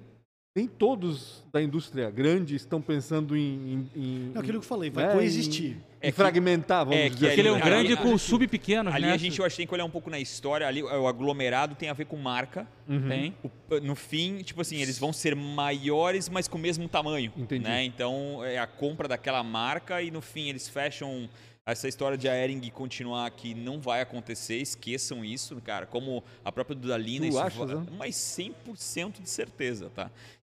nem 0.57 0.67
todos 0.67 1.45
da 1.53 1.61
indústria 1.61 2.09
grande 2.09 2.55
estão 2.55 2.81
pensando 2.81 3.37
em. 3.37 3.87
em, 3.95 4.31
Não, 4.33 4.41
aquilo 4.41 4.59
que 4.59 4.65
eu 4.65 4.67
falei, 4.67 4.89
vai 4.89 5.05
né, 5.05 5.13
coexistir. 5.13 5.73
Em, 5.73 5.81
é 6.01 6.11
fragmentar, 6.11 6.83
vamos 6.83 6.99
é 6.99 7.09
dizer 7.09 7.19
que 7.19 7.25
assim. 7.27 7.39
Ele 7.41 7.49
é 7.49 7.51
um 7.51 7.59
grande 7.59 7.93
ali, 7.93 8.01
com 8.01 8.17
subpequenos, 8.17 8.91
ali 8.91 9.05
né? 9.05 9.11
a 9.11 9.17
gente 9.17 9.37
eu 9.37 9.45
acho 9.45 9.53
que 9.53 9.61
tem 9.61 9.67
que 9.67 9.73
olhar 9.75 9.85
um 9.85 9.89
pouco 9.89 10.09
na 10.09 10.19
história. 10.19 10.67
Ali, 10.67 10.81
o 10.81 11.07
aglomerado 11.07 11.75
tem 11.75 11.89
a 11.89 11.93
ver 11.93 12.05
com 12.05 12.17
marca. 12.17 12.67
Uhum. 12.87 13.07
Tem. 13.07 13.35
O, 13.43 13.79
no 13.81 13.95
fim, 13.95 14.37
tipo 14.41 14.59
assim, 14.59 14.81
eles 14.81 14.97
vão 14.97 15.13
ser 15.13 15.35
maiores, 15.35 16.27
mas 16.27 16.47
com 16.47 16.57
o 16.57 16.61
mesmo 16.61 16.89
tamanho. 16.89 17.31
Entendi. 17.37 17.63
Né? 17.63 17.83
Então, 17.83 18.43
é 18.43 18.57
a 18.57 18.65
compra 18.65 19.07
daquela 19.07 19.43
marca 19.43 20.01
e 20.01 20.09
no 20.09 20.21
fim 20.21 20.49
eles 20.49 20.67
fecham 20.67 21.29
essa 21.71 21.87
história 21.87 22.17
de 22.17 22.29
a 22.29 22.35
Ering 22.35 22.69
continuar 22.71 23.25
aqui 23.25 23.53
não 23.53 23.79
vai 23.79 24.01
acontecer, 24.01 24.57
esqueçam 24.57 25.23
isso, 25.23 25.59
cara. 25.61 25.85
Como 25.85 26.23
a 26.43 26.51
própria 26.51 26.75
Dudalina, 26.75 27.27
isso 27.27 27.39
achas, 27.39 27.57
vai, 27.69 27.75
né? 27.75 27.85
mas 27.97 28.15
100% 28.15 29.21
de 29.21 29.29
certeza, 29.29 29.89
tá? 29.89 30.09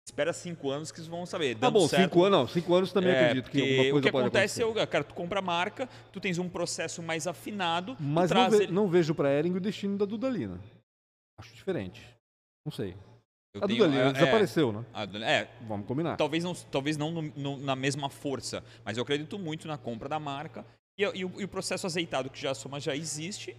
espera 0.09 0.33
cinco 0.33 0.71
anos 0.71 0.91
que 0.91 0.99
eles 0.99 1.09
vão 1.09 1.27
saber. 1.27 1.55
Tá 1.57 1.71
bom, 1.71 1.87
certo, 1.87 2.03
cinco 2.03 2.25
anos 2.25 2.39
não. 2.39 2.49
Cinco 2.49 2.75
anos 2.75 2.93
também 2.93 3.11
é, 3.11 3.21
acredito 3.21 3.51
que 3.51 3.61
alguma 3.61 3.77
coisa 3.77 3.99
O 3.99 4.03
que 4.03 4.09
acontece 4.09 4.63
acontecer. 4.63 4.83
é, 4.83 4.87
cara, 4.87 5.05
tu 5.05 5.15
compra 5.15 5.39
a 5.39 5.43
marca, 5.43 5.89
tu 6.11 6.19
tens 6.19 6.39
um 6.39 6.49
processo 6.49 7.03
mais 7.03 7.27
afinado. 7.27 7.97
Mas 8.01 8.31
não, 8.31 8.51
ve 8.51 8.57
ele... 8.57 8.73
não, 8.73 8.89
vejo 8.89 9.15
para 9.15 9.31
Ering 9.31 9.55
o 9.55 9.61
destino 9.61 9.99
da 9.99 10.05
Dudalina. 10.05 10.59
Acho 11.39 11.55
diferente. 11.55 12.03
Não 12.65 12.73
sei. 12.73 12.97
Eu 13.55 13.65
a 13.65 13.67
tenho, 13.67 13.85
Dudalina 13.85 14.11
é, 14.11 14.13
desapareceu, 14.13 14.73
né? 14.73 14.85
É. 15.27 15.49
Vamos 15.67 15.87
combinar. 15.87 16.17
Talvez 16.17 16.43
não, 16.43 16.55
talvez 16.55 16.97
não 16.97 17.11
no, 17.11 17.23
no, 17.23 17.57
na 17.59 17.77
mesma 17.77 18.09
força, 18.09 18.65
mas 18.85 18.97
eu 18.97 19.03
acredito 19.03 19.39
muito 19.39 19.69
na 19.69 19.77
compra 19.77 20.09
da 20.09 20.19
marca. 20.19 20.65
E, 20.99 21.03
e, 21.03 21.25
o, 21.25 21.41
e 21.41 21.45
o 21.45 21.49
processo 21.49 21.87
azeitado 21.87 22.29
que 22.29 22.41
já 22.41 22.53
Soma 22.55 22.81
já 22.81 22.95
existe, 22.97 23.57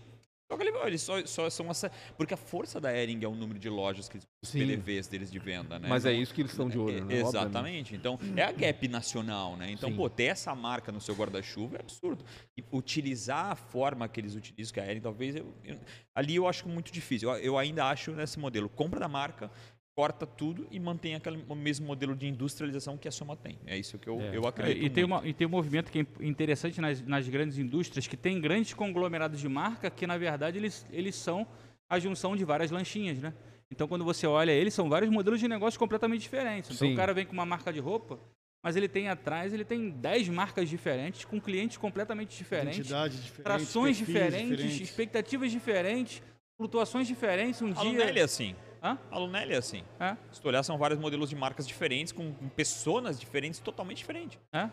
só 0.51 0.57
que 0.57 0.63
eles 0.63 1.01
só, 1.03 1.23
só 1.27 1.47
são 1.47 1.69
essa. 1.69 1.91
Porque 2.17 2.33
a 2.33 2.37
força 2.37 2.81
da 2.81 2.91
Ering 2.91 3.23
é 3.23 3.27
o 3.27 3.35
número 3.35 3.59
de 3.59 3.69
lojas, 3.69 4.09
que 4.09 4.17
os 4.17 4.51
PDVs 4.51 5.07
deles 5.07 5.31
de 5.31 5.37
venda, 5.37 5.77
né? 5.77 5.87
Mas 5.87 6.07
é 6.07 6.11
isso 6.11 6.33
que 6.33 6.41
eles 6.41 6.51
estão 6.51 6.67
de 6.67 6.79
olho, 6.79 7.05
né? 7.05 7.19
Exatamente. 7.19 7.95
Então, 7.95 8.19
é 8.35 8.41
a 8.41 8.51
gap 8.51 8.87
nacional, 8.87 9.55
né? 9.55 9.69
Então, 9.69 9.91
Sim. 9.91 9.95
pô, 9.95 10.09
ter 10.09 10.23
essa 10.23 10.55
marca 10.55 10.91
no 10.91 10.99
seu 10.99 11.13
guarda-chuva 11.13 11.77
é 11.77 11.81
absurdo. 11.81 12.25
E 12.57 12.63
utilizar 12.71 13.51
a 13.51 13.55
forma 13.55 14.09
que 14.09 14.19
eles 14.19 14.33
utilizam, 14.33 14.73
que 14.73 14.79
a 14.79 14.89
Ering, 14.89 15.01
talvez. 15.01 15.35
Eu, 15.35 15.53
eu, 15.63 15.77
ali 16.15 16.35
eu 16.35 16.47
acho 16.47 16.67
muito 16.67 16.91
difícil. 16.91 17.29
Eu, 17.29 17.37
eu 17.37 17.57
ainda 17.57 17.85
acho 17.85 18.11
nesse 18.13 18.39
modelo. 18.39 18.67
Compra 18.69 18.99
da 18.99 19.07
marca, 19.07 19.51
corta 19.99 20.25
tudo 20.25 20.65
e 20.71 20.79
mantém 20.79 21.13
aquele 21.13 21.43
mesmo 21.57 21.85
modelo 21.85 22.15
de 22.15 22.25
industrialização 22.25 22.97
que 22.97 23.05
a 23.05 23.11
Soma 23.11 23.35
tem. 23.35 23.59
É 23.65 23.77
isso 23.77 23.99
que 23.99 24.07
eu, 24.07 24.17
é. 24.21 24.33
eu 24.33 24.47
acredito. 24.47 24.81
É, 24.81 24.85
e, 24.85 24.89
tem 24.89 25.03
uma, 25.03 25.27
e 25.27 25.33
tem 25.33 25.45
um 25.45 25.49
movimento 25.49 25.91
que 25.91 25.99
é 25.99 26.25
interessante 26.25 26.79
nas, 26.79 27.01
nas 27.01 27.27
grandes 27.27 27.57
indústrias, 27.57 28.07
que 28.07 28.15
tem 28.15 28.39
grandes 28.39 28.73
conglomerados 28.73 29.41
de 29.41 29.49
marca 29.49 29.89
que, 29.89 30.07
na 30.07 30.17
verdade, 30.17 30.57
eles, 30.57 30.85
eles 30.89 31.15
são 31.15 31.45
a 31.89 31.99
junção 31.99 32.33
de 32.33 32.45
várias 32.45 32.71
lanchinhas, 32.71 33.19
né? 33.19 33.33
Então, 33.69 33.89
quando 33.89 34.05
você 34.05 34.25
olha 34.25 34.53
eles, 34.53 34.73
são 34.73 34.87
vários 34.87 35.11
modelos 35.11 35.37
de 35.37 35.49
negócio 35.49 35.77
completamente 35.77 36.21
diferentes. 36.21 36.73
Então, 36.73 36.87
Sim. 36.87 36.93
o 36.93 36.95
cara 36.95 37.13
vem 37.13 37.25
com 37.25 37.33
uma 37.33 37.45
marca 37.45 37.73
de 37.73 37.81
roupa, 37.81 38.17
mas 38.63 38.77
ele 38.77 38.87
tem 38.87 39.09
atrás, 39.09 39.53
ele 39.53 39.65
tem 39.65 39.89
10 39.89 40.29
marcas 40.29 40.69
diferentes, 40.69 41.25
com 41.25 41.41
clientes 41.41 41.75
completamente 41.75 42.37
diferentes, 42.37 42.87
trações 43.43 43.97
diferentes, 43.97 44.47
diferentes, 44.47 44.79
expectativas 44.79 45.51
diferentes, 45.51 46.23
flutuações 46.55 47.05
diferentes. 47.05 47.61
Um 47.61 47.71
a 47.71 47.81
dia... 47.81 47.83
Lunelli 47.83 48.19
é 48.21 48.23
assim. 48.23 48.55
Hã? 48.81 48.97
A 49.11 49.17
Lunelli 49.17 49.53
é 49.53 49.57
assim. 49.57 49.83
É. 49.99 50.15
Se 50.31 50.41
tu 50.41 50.47
olhar, 50.47 50.63
são 50.63 50.77
vários 50.77 50.99
modelos 50.99 51.29
de 51.29 51.35
marcas 51.35 51.67
diferentes, 51.67 52.13
com, 52.13 52.33
pessoas 52.55 53.19
diferentes, 53.19 53.59
totalmente 53.59 53.97
diferentes. 53.97 54.39
É. 54.53 54.69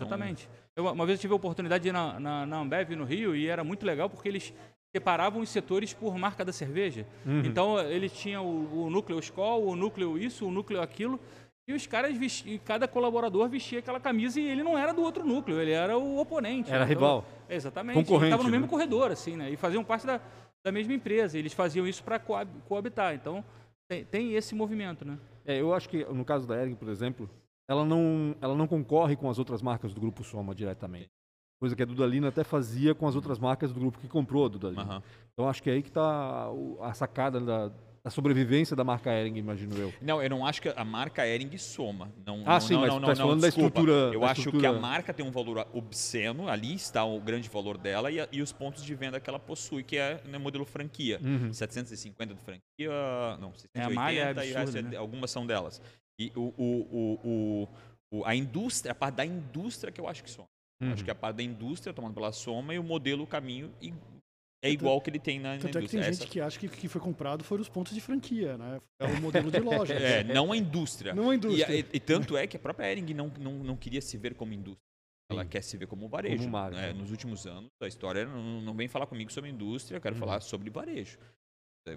Exatamente. 0.00 0.48
Eu, 0.74 0.86
uma 0.86 1.06
vez 1.06 1.18
eu 1.18 1.22
tive 1.22 1.32
a 1.32 1.36
oportunidade 1.36 1.82
de 1.82 1.88
ir 1.88 1.92
na, 1.92 2.18
na, 2.18 2.46
na, 2.46 2.58
Ambev, 2.58 2.90
no 2.90 3.04
Rio, 3.04 3.34
e 3.34 3.46
era 3.46 3.62
muito 3.62 3.86
legal 3.86 4.10
porque 4.10 4.28
eles 4.28 4.52
separavam 4.94 5.40
os 5.40 5.48
setores 5.48 5.92
por 5.92 6.16
marca 6.16 6.44
da 6.44 6.52
cerveja. 6.52 7.06
Uhum. 7.26 7.42
Então, 7.44 7.80
eles 7.80 8.12
tinham 8.12 8.46
o, 8.46 8.84
o 8.84 8.90
núcleo 8.90 9.18
Skol, 9.18 9.66
o 9.66 9.76
núcleo 9.76 10.18
isso, 10.18 10.46
o 10.46 10.50
núcleo 10.50 10.80
aquilo, 10.80 11.18
e 11.66 11.72
os 11.72 11.86
caras, 11.86 12.16
vesti... 12.16 12.60
cada 12.64 12.86
colaborador 12.86 13.48
vestia 13.48 13.78
aquela 13.78 13.98
camisa 13.98 14.38
e 14.38 14.46
ele 14.46 14.62
não 14.62 14.76
era 14.76 14.92
do 14.92 15.02
outro 15.02 15.24
núcleo, 15.24 15.60
ele 15.60 15.70
era 15.70 15.96
o 15.96 16.18
oponente. 16.18 16.70
Era 16.70 16.84
então, 16.84 16.88
rival. 16.88 17.24
Exatamente. 17.48 17.96
Concorrente. 17.96 18.26
Estava 18.26 18.42
no 18.42 18.50
né? 18.50 18.56
mesmo 18.58 18.68
corredor, 18.68 19.10
assim, 19.10 19.36
né? 19.36 19.50
E 19.50 19.56
faziam 19.56 19.82
parte 19.82 20.06
da, 20.06 20.20
da 20.62 20.70
mesma 20.70 20.92
empresa. 20.92 21.38
Eles 21.38 21.54
faziam 21.54 21.86
isso 21.86 22.04
para 22.04 22.18
coabitar. 22.18 23.14
Então, 23.14 23.42
tem, 23.88 24.04
tem, 24.04 24.34
esse 24.34 24.54
movimento, 24.54 25.06
né? 25.06 25.18
É, 25.46 25.58
eu 25.58 25.72
acho 25.72 25.88
que 25.88 26.04
no 26.04 26.24
caso 26.24 26.46
da 26.46 26.60
Ering, 26.60 26.74
por 26.74 26.88
exemplo, 26.88 27.30
ela 27.66 27.84
não, 27.84 28.36
ela 28.42 28.54
não 28.54 28.66
concorre 28.66 29.16
com 29.16 29.30
as 29.30 29.38
outras 29.38 29.62
marcas 29.62 29.94
do 29.94 30.00
Grupo 30.00 30.22
Soma 30.22 30.54
diretamente. 30.54 31.10
Coisa 31.58 31.74
que 31.74 31.82
a 31.82 31.86
Dudalina 31.86 32.28
até 32.28 32.44
fazia 32.44 32.94
com 32.94 33.08
as 33.08 33.16
outras 33.16 33.38
marcas 33.38 33.72
do 33.72 33.80
grupo 33.80 33.98
que 33.98 34.08
comprou 34.08 34.44
a 34.44 34.48
Dudalina. 34.48 34.96
Uhum. 34.96 35.02
Então 35.32 35.48
acho 35.48 35.62
que 35.62 35.70
é 35.70 35.72
aí 35.72 35.82
que 35.82 35.88
está 35.88 36.48
a 36.82 36.92
sacada 36.92 37.40
da, 37.40 37.72
a 38.04 38.10
sobrevivência 38.10 38.76
da 38.76 38.84
marca 38.84 39.10
Ering, 39.10 39.38
imagino 39.38 39.74
eu. 39.78 39.92
Não, 40.02 40.22
eu 40.22 40.28
não 40.28 40.46
acho 40.46 40.60
que 40.60 40.68
a 40.68 40.84
marca 40.84 41.26
Ering 41.26 41.56
soma. 41.56 42.12
Não, 42.24 42.42
ah, 42.44 42.54
não, 42.54 42.60
sim, 42.60 42.74
não, 42.74 42.80
mas 42.80 42.90
não, 42.90 43.00
não, 43.00 43.16
falando 43.16 43.40
da 43.40 43.48
estrutura. 43.48 43.92
Eu 44.12 44.20
da 44.20 44.26
acho 44.26 44.40
estrutura... 44.42 44.60
que 44.60 44.76
a 44.76 44.78
marca 44.78 45.14
tem 45.14 45.24
um 45.24 45.30
valor 45.30 45.66
obsceno, 45.72 46.46
ali 46.46 46.74
está 46.74 47.02
o 47.02 47.18
grande 47.18 47.48
valor 47.48 47.78
dela 47.78 48.10
e, 48.10 48.16
e 48.30 48.42
os 48.42 48.52
pontos 48.52 48.84
de 48.84 48.94
venda 48.94 49.18
que 49.18 49.30
ela 49.30 49.38
possui, 49.38 49.82
que 49.82 49.96
é 49.96 50.20
né, 50.26 50.36
modelo 50.36 50.66
franquia. 50.66 51.18
Uhum. 51.22 51.50
750 51.50 52.34
de 52.34 52.40
franquia, 52.42 52.90
não, 53.40 53.54
680 53.54 53.78
é, 53.78 53.84
a 53.84 53.90
malha 53.90 54.20
é 54.20 54.58
absurda, 54.58 54.80
e 54.80 54.82
né? 54.82 54.96
algumas 54.98 55.30
são 55.30 55.46
delas. 55.46 55.80
E 56.20 56.30
o, 56.36 56.52
o, 56.58 57.18
o, 57.24 57.68
o, 58.12 58.24
a 58.26 58.34
indústria, 58.34 58.92
a 58.92 58.94
parte 58.94 59.14
da 59.14 59.24
indústria 59.24 59.90
que 59.90 60.00
eu 60.00 60.06
acho 60.06 60.22
que 60.22 60.30
soma. 60.30 60.48
Uhum. 60.82 60.92
Acho 60.92 61.04
que 61.04 61.10
a 61.10 61.14
parte 61.14 61.36
da 61.36 61.42
indústria 61.42 61.94
tomando 61.94 62.12
pela 62.12 62.32
soma 62.32 62.74
e 62.74 62.78
o 62.78 62.84
modelo, 62.84 63.24
o 63.24 63.26
caminho 63.26 63.72
e 63.80 63.94
é 64.64 64.70
igual 64.70 64.98
que 65.00 65.10
ele 65.10 65.18
tem 65.18 65.38
na, 65.38 65.54
na 65.54 65.58
Tanto 65.58 65.78
indústria. 65.78 66.00
É 66.00 66.02
que 66.02 66.08
tem 66.08 66.18
gente 66.18 66.30
que 66.30 66.40
acha 66.40 66.58
que 66.58 66.68
que 66.68 66.88
foi 66.88 67.00
comprado 67.00 67.44
foram 67.44 67.60
os 67.60 67.68
pontos 67.68 67.92
de 67.92 68.00
franquia, 68.00 68.56
né? 68.56 68.80
É 68.98 69.04
o 69.04 69.20
modelo 69.20 69.50
de 69.50 69.58
loja. 69.60 69.92
é, 69.92 70.24
não 70.24 70.52
a 70.52 70.56
indústria. 70.56 71.14
Não 71.14 71.30
a 71.30 71.34
indústria. 71.34 71.74
E, 71.74 71.80
e, 71.80 71.86
e, 71.92 72.00
tanto 72.00 72.34
é 72.36 72.46
que 72.46 72.56
a 72.56 72.60
própria 72.60 72.90
Ering 72.90 73.12
não, 73.12 73.30
não, 73.38 73.52
não 73.52 73.76
queria 73.76 74.00
se 74.00 74.16
ver 74.16 74.34
como 74.34 74.54
indústria. 74.54 74.82
Ela 75.30 75.42
Sim. 75.42 75.48
quer 75.50 75.62
se 75.62 75.76
ver 75.76 75.86
como 75.86 76.08
varejo. 76.08 76.38
Como 76.38 76.50
marca. 76.50 76.78
Né? 76.78 76.92
Nos 76.94 77.10
últimos 77.10 77.46
anos, 77.46 77.70
a 77.80 77.86
história 77.86 78.24
não, 78.24 78.62
não 78.62 78.74
vem 78.74 78.88
falar 78.88 79.06
comigo 79.06 79.30
sobre 79.30 79.50
indústria, 79.50 79.98
eu 79.98 80.00
quero 80.00 80.14
uhum. 80.14 80.20
falar 80.20 80.40
sobre 80.40 80.70
varejo. 80.70 81.18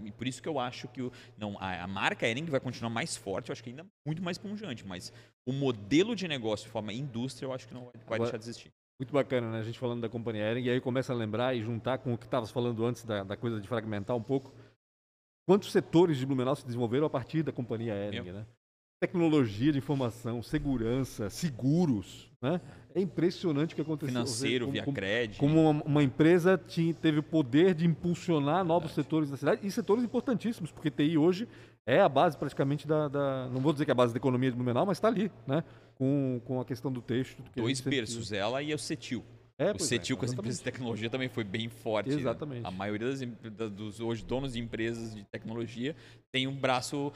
E 0.04 0.12
por 0.12 0.28
isso 0.28 0.42
que 0.42 0.50
eu 0.50 0.60
acho 0.60 0.90
que 0.90 1.02
o, 1.02 1.12
não, 1.38 1.58
a, 1.60 1.84
a 1.84 1.88
marca 1.88 2.28
Ering 2.28 2.46
vai 2.46 2.60
continuar 2.60 2.90
mais 2.90 3.16
forte, 3.16 3.50
eu 3.50 3.54
acho 3.54 3.64
que 3.64 3.70
ainda 3.70 3.86
muito 4.06 4.22
mais 4.22 4.38
pungente, 4.38 4.86
mas 4.86 5.14
o 5.46 5.54
modelo 5.54 6.14
de 6.14 6.28
negócio 6.28 6.66
de 6.66 6.72
forma 6.72 6.92
indústria, 6.92 7.48
eu 7.48 7.54
acho 7.54 7.66
que 7.66 7.74
não 7.74 7.86
vai, 7.86 7.94
vai 7.94 8.04
Agora, 8.04 8.24
deixar 8.24 8.38
de 8.38 8.44
existir. 8.44 8.74
Muito 9.00 9.14
bacana, 9.14 9.52
né? 9.52 9.60
A 9.60 9.64
gente 9.64 9.78
falando 9.78 10.02
da 10.02 10.10
companhia 10.10 10.50
Ering, 10.50 10.64
e 10.64 10.70
aí 10.72 10.82
começa 10.82 11.14
a 11.14 11.16
lembrar 11.16 11.56
e 11.56 11.62
juntar 11.62 12.00
com 12.00 12.14
o 12.14 12.18
que 12.18 12.26
estavas 12.26 12.50
falando 12.50 12.84
antes 12.84 13.06
da, 13.06 13.24
da, 13.24 13.38
coisa 13.38 13.62
de 13.62 13.68
fragmentar 13.68 14.16
um 14.16 14.24
pouco. 14.24 14.52
Quantos 15.48 15.72
setores 15.72 16.18
de 16.18 16.26
Blumenau 16.26 16.56
se 16.56 16.66
desenvolveram 16.66 17.06
a 17.06 17.10
partir 17.10 17.44
da 17.44 17.52
companhia 17.52 17.94
Ering, 17.94 18.32
né? 18.32 18.46
Tecnologia 19.00 19.72
de 19.72 19.78
informação, 19.78 20.42
segurança, 20.42 21.30
seguros, 21.30 22.27
né? 22.42 22.62
É 22.94 23.02
impressionante 23.02 23.74
o 23.74 23.76
que 23.76 23.82
aconteceu. 23.82 24.14
Financeiro, 24.14 24.66
como, 24.66 24.74
via 24.74 24.84
como, 24.84 24.96
crédito. 24.96 25.40
Como 25.40 25.70
uma, 25.70 25.84
uma, 25.84 26.04
empresa 26.04 26.58
tinha, 26.58 26.94
teve 26.94 27.20
o 27.20 27.24
poder 27.24 27.74
de 27.74 27.86
impulsionar 27.86 28.64
novos 28.64 28.92
setores 28.92 29.30
da 29.30 29.38
cidade, 29.38 29.66
e 29.66 29.72
setores 29.72 30.04
importantíssimos, 30.04 30.72
porque 30.72 30.92
TI 30.92 31.18
hoje 31.18 31.48
é 31.86 32.00
a 32.00 32.10
base 32.10 32.38
praticamente 32.38 32.88
da, 32.88 33.08
da 33.08 33.50
não 33.50 33.62
vou 33.62 33.72
dizer 33.72 33.86
que 33.86 33.92
é 33.92 33.94
a 33.94 33.96
base 33.96 34.14
da 34.14 34.18
economia 34.18 34.52
de 34.52 34.56
Blumenau, 34.56 34.86
mas 34.86 34.98
está 34.98 35.08
ali, 35.08 35.32
né? 35.46 35.64
com, 35.96 36.40
com 36.46 36.62
a 36.62 36.66
questão 36.66 36.92
do 36.92 37.02
texto. 37.02 37.42
Dois 37.56 37.82
berços, 37.82 38.32
ela 38.32 38.62
e 38.62 38.74
o 38.74 38.78
Cetil. 38.78 39.24
É, 39.60 39.72
o 39.72 39.80
CETIL 39.80 40.16
é, 40.16 40.20
com 40.20 40.26
as 40.26 40.34
empresas 40.34 40.60
de 40.60 40.64
tecnologia 40.64 41.10
também 41.10 41.28
foi 41.28 41.44
bem 41.44 41.68
forte. 41.68 42.12
Né? 42.12 42.16
Exatamente. 42.16 42.62
Né? 42.62 42.68
A 42.68 42.72
maioria 42.72 43.08
das, 43.10 43.72
dos 43.72 44.00
hoje 44.00 44.24
donos 44.24 44.54
de 44.54 44.60
empresas 44.60 45.16
de 45.16 45.24
tecnologia 45.24 45.96
tem 46.32 46.46
um 46.46 46.56
braço, 46.56 47.12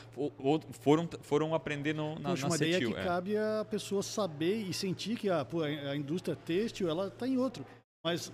foram, 0.80 1.08
foram 1.22 1.54
aprender 1.54 1.94
no, 1.94 2.18
na, 2.18 2.30
Poxa, 2.30 2.50
na 2.50 2.58
CETIL. 2.58 2.89
Mas 2.89 3.00
é 3.00 3.02
que 3.02 3.02
é. 3.02 3.04
cabe 3.04 3.38
a 3.38 3.66
pessoa 3.70 4.02
saber 4.02 4.56
e 4.56 4.74
sentir 4.74 5.18
que 5.18 5.30
a, 5.30 5.46
a 5.89 5.96
indústria 5.96 6.36
têxtil 6.36 6.89
ela 6.89 7.08
está 7.08 7.28
em 7.28 7.38
outro. 7.38 7.64
Mas 8.04 8.34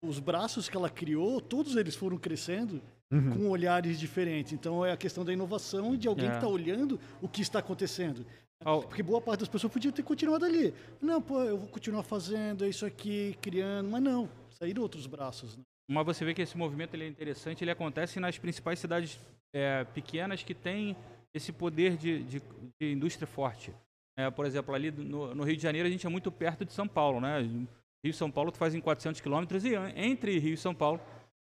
os 0.00 0.20
braços 0.20 0.68
que 0.68 0.76
ela 0.76 0.88
criou, 0.88 1.40
todos 1.40 1.74
eles 1.74 1.96
foram 1.96 2.16
crescendo 2.16 2.80
uhum. 3.10 3.30
com 3.30 3.48
olhares 3.48 3.98
diferentes. 3.98 4.52
Então 4.52 4.84
é 4.84 4.92
a 4.92 4.96
questão 4.96 5.24
da 5.24 5.32
inovação 5.32 5.94
e 5.94 5.98
de 5.98 6.06
alguém 6.06 6.26
é. 6.26 6.30
que 6.30 6.36
está 6.36 6.48
olhando 6.48 7.00
o 7.20 7.28
que 7.28 7.42
está 7.42 7.58
acontecendo. 7.58 8.24
Porque 8.62 9.02
boa 9.02 9.20
parte 9.20 9.40
das 9.40 9.48
pessoas 9.48 9.72
podia 9.72 9.92
ter 9.92 10.02
continuado 10.02 10.44
ali. 10.44 10.74
Não, 11.00 11.22
pô, 11.22 11.40
eu 11.42 11.58
vou 11.58 11.68
continuar 11.68 12.02
fazendo 12.02 12.66
isso 12.66 12.84
aqui, 12.84 13.36
criando, 13.40 13.88
mas 13.88 14.02
não, 14.02 14.28
saíram 14.50 14.82
outros 14.82 15.06
braços. 15.06 15.56
Né? 15.56 15.62
Mas 15.90 16.04
você 16.04 16.24
vê 16.24 16.34
que 16.34 16.42
esse 16.42 16.56
movimento 16.56 16.94
ele 16.94 17.04
é 17.04 17.08
interessante, 17.08 17.62
ele 17.62 17.70
acontece 17.70 18.18
nas 18.18 18.36
principais 18.36 18.78
cidades 18.78 19.18
é, 19.54 19.84
pequenas 19.84 20.42
que 20.42 20.54
têm 20.54 20.96
esse 21.32 21.52
poder 21.52 21.96
de, 21.96 22.22
de, 22.24 22.42
de 22.80 22.92
indústria 22.92 23.26
forte. 23.26 23.72
É, 24.18 24.28
por 24.30 24.44
exemplo, 24.44 24.74
ali 24.74 24.90
no, 24.90 25.34
no, 25.34 25.44
Rio 25.44 25.56
de 25.56 25.62
Janeiro 25.62 25.86
a 25.86 25.90
gente 25.90 26.04
é 26.04 26.10
muito 26.10 26.30
perto 26.32 26.64
de 26.64 26.72
São 26.72 26.88
Paulo, 26.88 27.20
né? 27.20 27.40
Rio 27.40 28.10
e 28.10 28.12
São 28.12 28.30
Paulo 28.30 28.50
tu 28.50 28.58
faz 28.58 28.74
em 28.74 28.80
400 28.80 29.20
quilômetros 29.20 29.64
e 29.64 29.74
entre 29.96 30.38
Rio 30.38 30.54
e 30.54 30.58
São 30.58 30.74
Paulo 30.74 31.00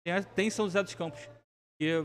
tem, 0.04 0.22
tem 0.34 0.50
São 0.50 0.66
José 0.66 0.82
dos 0.82 0.94
Campos, 0.94 1.28
que 1.80 2.04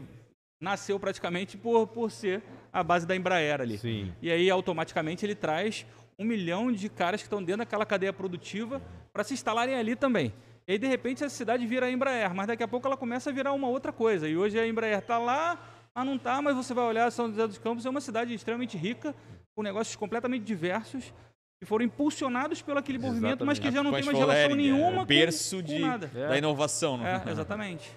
nasceu 0.63 0.99
praticamente 0.99 1.57
por, 1.57 1.85
por 1.87 2.09
ser 2.09 2.41
a 2.71 2.81
base 2.81 3.05
da 3.05 3.15
Embraer 3.15 3.61
ali. 3.61 3.77
Sim. 3.77 4.13
E 4.21 4.31
aí, 4.31 4.49
automaticamente, 4.49 5.25
ele 5.25 5.35
traz 5.35 5.85
um 6.17 6.23
milhão 6.23 6.71
de 6.71 6.89
caras 6.89 7.21
que 7.21 7.27
estão 7.27 7.43
dentro 7.43 7.59
daquela 7.59 7.85
cadeia 7.85 8.13
produtiva 8.13 8.81
para 9.11 9.23
se 9.23 9.33
instalarem 9.33 9.75
ali 9.75 9.95
também. 9.95 10.33
E 10.65 10.71
aí, 10.71 10.77
de 10.77 10.87
repente, 10.87 11.23
essa 11.23 11.35
cidade 11.35 11.67
vira 11.67 11.87
a 11.87 11.91
Embraer, 11.91 12.33
mas 12.33 12.47
daqui 12.47 12.63
a 12.63 12.67
pouco 12.67 12.87
ela 12.87 12.95
começa 12.95 13.29
a 13.29 13.33
virar 13.33 13.51
uma 13.51 13.67
outra 13.67 13.91
coisa. 13.91 14.27
E 14.27 14.37
hoje 14.37 14.57
a 14.57 14.65
Embraer 14.65 14.99
está 14.99 15.17
lá, 15.17 15.59
ah, 15.93 16.05
não 16.05 16.15
está, 16.15 16.41
mas 16.41 16.55
você 16.55 16.73
vai 16.73 16.85
olhar, 16.85 17.11
São 17.11 17.27
José 17.29 17.45
dos 17.45 17.57
Campos 17.57 17.85
é 17.85 17.89
uma 17.89 18.01
cidade 18.01 18.33
extremamente 18.33 18.77
rica, 18.77 19.13
com 19.53 19.61
negócios 19.61 19.95
completamente 19.95 20.43
diversos, 20.43 21.13
que 21.59 21.65
foram 21.65 21.85
impulsionados 21.85 22.61
pelo 22.61 22.79
aquele 22.79 22.97
exatamente. 22.97 23.21
movimento, 23.21 23.45
mas 23.45 23.59
que 23.59 23.69
já 23.69 23.83
não 23.83 23.91
tem 23.91 24.03
mais 24.03 24.17
relação 24.17 24.55
nenhuma 24.55 25.01
é, 25.01 25.05
berço 25.05 25.57
com, 25.57 25.63
de, 25.63 25.79
com 25.79 25.87
nada. 25.87 26.07
da 26.07 26.37
inovação. 26.37 26.97
Não? 26.97 27.05
É, 27.05 27.21
exatamente. 27.29 27.91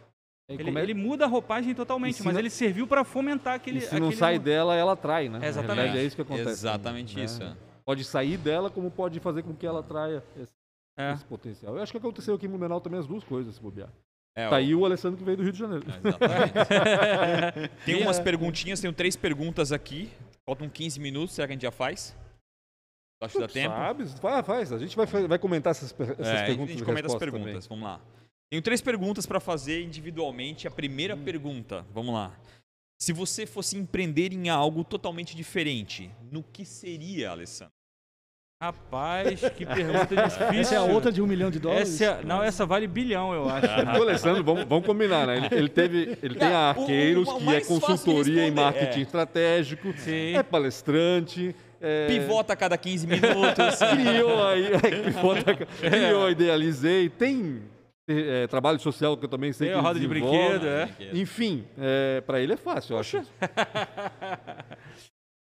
Ele, 0.49 0.78
é... 0.78 0.82
ele, 0.82 0.94
muda 0.94 1.24
a 1.24 1.28
roupagem 1.28 1.74
totalmente, 1.74 2.22
mas 2.22 2.34
não... 2.34 2.40
ele 2.40 2.51
serviu 2.51 2.86
para 2.86 3.03
fomentar 3.05 3.55
aquele. 3.55 3.78
E 3.78 3.80
se 3.82 3.99
não 3.99 4.12
sai 4.12 4.38
dela, 4.38 4.76
ela 4.76 4.92
atrai, 4.92 5.28
né? 5.28 5.40
exatamente. 5.47 5.97
é 5.97 6.05
isso 6.05 6.14
que 6.14 6.22
acontece. 6.22 6.51
Exatamente 6.51 7.16
né? 7.16 7.24
isso. 7.24 7.42
É. 7.42 7.57
Pode 7.84 8.05
sair 8.05 8.36
dela, 8.36 8.70
como 8.70 8.90
pode 8.90 9.18
fazer 9.20 9.42
com 9.42 9.55
que 9.55 9.66
ela 9.66 9.80
atraia 9.80 10.22
esse, 10.36 10.53
é. 10.97 11.12
esse 11.12 11.24
potencial. 11.24 11.76
Eu 11.76 11.82
acho 11.82 11.92
que 11.92 11.99
aconteceu 11.99 12.34
aqui 12.34 12.47
em 12.47 12.49
Blumenau 12.49 12.80
também 12.80 13.01
as 13.01 13.07
duas 13.07 13.24
coisas, 13.24 13.57
se 13.57 13.61
bobear. 13.61 13.88
É, 14.36 14.49
tá 14.49 14.57
aí 14.57 14.74
o 14.74 14.84
Alessandro 14.84 15.18
que 15.18 15.24
veio 15.24 15.36
do 15.36 15.42
Rio 15.42 15.53
de 15.53 15.59
Janeiro. 15.59 15.84
exatamente. 15.88 17.70
tem 17.84 18.03
umas 18.03 18.20
perguntinhas, 18.20 18.80
tenho 18.80 18.92
três 18.92 19.16
perguntas 19.16 19.72
aqui. 19.72 20.11
Faltam 20.44 20.68
15 20.68 21.01
minutos, 21.01 21.34
será 21.34 21.49
que 21.49 21.53
a 21.53 21.57
gente 21.57 21.62
já 21.62 21.72
faz? 21.72 22.14
Acho 23.20 23.34
que 23.34 23.40
dá 23.40 23.49
tempo? 23.49 23.74
Sabe, 23.74 24.07
faz, 24.20 24.47
faz. 24.47 24.72
A 24.72 24.78
gente 24.78 24.94
vai, 24.94 25.07
vai 25.07 25.38
comentar 25.38 25.70
essas, 25.70 25.92
essas 25.92 26.26
é, 26.26 26.47
perguntas. 26.47 26.74
A 26.74 26.78
gente 26.78 26.84
comenta 26.84 27.07
as 27.07 27.14
perguntas, 27.14 27.66
também. 27.66 27.80
vamos 27.80 27.84
lá. 27.84 28.01
Tenho 28.51 28.62
três 28.62 28.80
perguntas 28.80 29.26
para 29.26 29.40
fazer 29.40 29.82
individualmente. 29.82 30.68
A 30.68 30.70
primeira 30.70 31.14
hum. 31.14 31.24
pergunta, 31.24 31.84
vamos 31.92 32.14
lá. 32.14 32.32
Se 32.99 33.12
você 33.12 33.44
fosse 33.44 33.76
empreender 33.76 34.32
em 34.32 34.49
algo 34.49 34.82
totalmente 34.82 35.36
diferente, 35.36 36.11
no 36.30 36.42
que 36.42 36.64
seria, 36.64 37.30
Alessandro? 37.30 37.72
Rapaz, 38.62 39.40
que 39.51 39.66
pergunta 39.66 40.16
difícil. 40.16 40.47
Essa 40.59 40.74
é 40.76 40.78
a 40.78 40.82
outra 40.82 41.12
de 41.12 41.20
um 41.20 41.26
milhão 41.26 41.51
de 41.51 41.59
dólares? 41.59 42.01
Essa 42.01 42.20
é, 42.20 42.24
não, 42.24 42.42
essa 42.42 42.64
vale 42.64 42.86
bilhão, 42.86 43.34
eu 43.34 43.47
acho. 43.51 43.66
O 43.99 44.03
Alessandro, 44.03 44.42
vamos, 44.42 44.64
vamos 44.64 44.86
combinar, 44.86 45.26
né? 45.26 45.36
Ele, 45.36 45.49
ele 45.55 45.68
teve, 45.68 46.18
ele 46.22 46.34
tem 46.36 46.49
a 46.49 46.70
Arqueiros, 46.70 47.30
que 47.30 47.55
é 47.55 47.61
consultoria 47.61 48.47
em 48.47 48.51
marketing 48.51 49.01
é. 49.01 49.03
estratégico, 49.03 49.92
Sim. 49.99 50.36
é 50.36 50.42
palestrante, 50.42 51.55
é... 51.80 52.07
Pivota 52.07 52.55
a 52.55 52.57
cada 52.57 52.78
15 52.78 53.07
minutos. 53.07 53.76
criou 53.92 54.49
aí, 54.49 54.70
pivota, 55.05 55.55
criou, 55.55 56.30
idealizei. 56.30 57.11
Tem 57.11 57.62
é, 58.09 58.46
trabalho 58.46 58.78
social 58.78 59.16
que 59.16 59.24
eu 59.24 59.28
também 59.28 59.52
sei 59.52 59.68
Tem 59.68 59.76
que 59.76 59.82
roda 59.82 59.98
de 59.98 60.07
brinquedo, 60.09 60.66
é. 60.66 60.88
Enfim, 61.12 61.64
é, 61.78 62.20
para 62.20 62.40
ele 62.40 62.52
é 62.52 62.57
fácil, 62.57 62.94
eu 62.94 63.00
acho. 63.00 63.22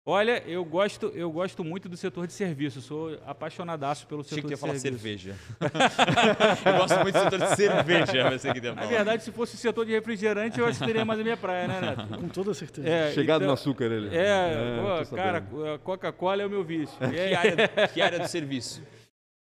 Olha, 0.06 0.42
eu 0.46 0.62
gosto, 0.66 1.06
eu 1.14 1.32
gosto 1.32 1.64
muito 1.64 1.88
do 1.88 1.96
setor 1.96 2.26
de 2.26 2.34
serviço, 2.34 2.82
sou 2.82 3.18
apaixonadaço 3.24 4.06
pelo 4.06 4.22
setor 4.22 4.50
de 4.50 4.56
falar 4.56 4.74
serviço. 4.74 5.02
cerveja. 5.02 5.34
eu 6.66 6.76
gosto 6.76 7.00
muito 7.00 7.14
do 7.14 7.22
setor 7.22 7.38
de 7.38 7.56
cerveja, 7.56 8.24
mas 8.30 8.42
que 8.42 8.60
Na 8.60 8.84
verdade, 8.84 9.24
se 9.24 9.32
fosse 9.32 9.54
o 9.54 9.58
setor 9.58 9.86
de 9.86 9.92
refrigerante, 9.92 10.60
eu 10.60 10.66
acho 10.66 10.78
que 10.78 10.84
teria 10.84 11.06
mais 11.06 11.18
a 11.18 11.22
minha 11.22 11.38
praia, 11.38 11.68
né, 11.68 11.80
Neto? 11.80 12.20
Com 12.20 12.28
toda 12.28 12.52
certeza. 12.52 12.86
É, 12.86 13.12
Chegado 13.12 13.44
então, 13.44 13.46
no 13.46 13.54
açúcar 13.54 13.86
ele. 13.86 14.14
É, 14.14 14.26
é 14.26 15.04
pô, 15.06 15.16
cara, 15.16 15.40
Coca-Cola 15.82 16.42
é 16.42 16.46
o 16.46 16.50
meu 16.50 16.62
vício. 16.62 16.98
que, 16.98 17.34
área, 17.34 17.88
que 17.88 18.02
área 18.02 18.18
do 18.18 18.28
serviço? 18.28 18.82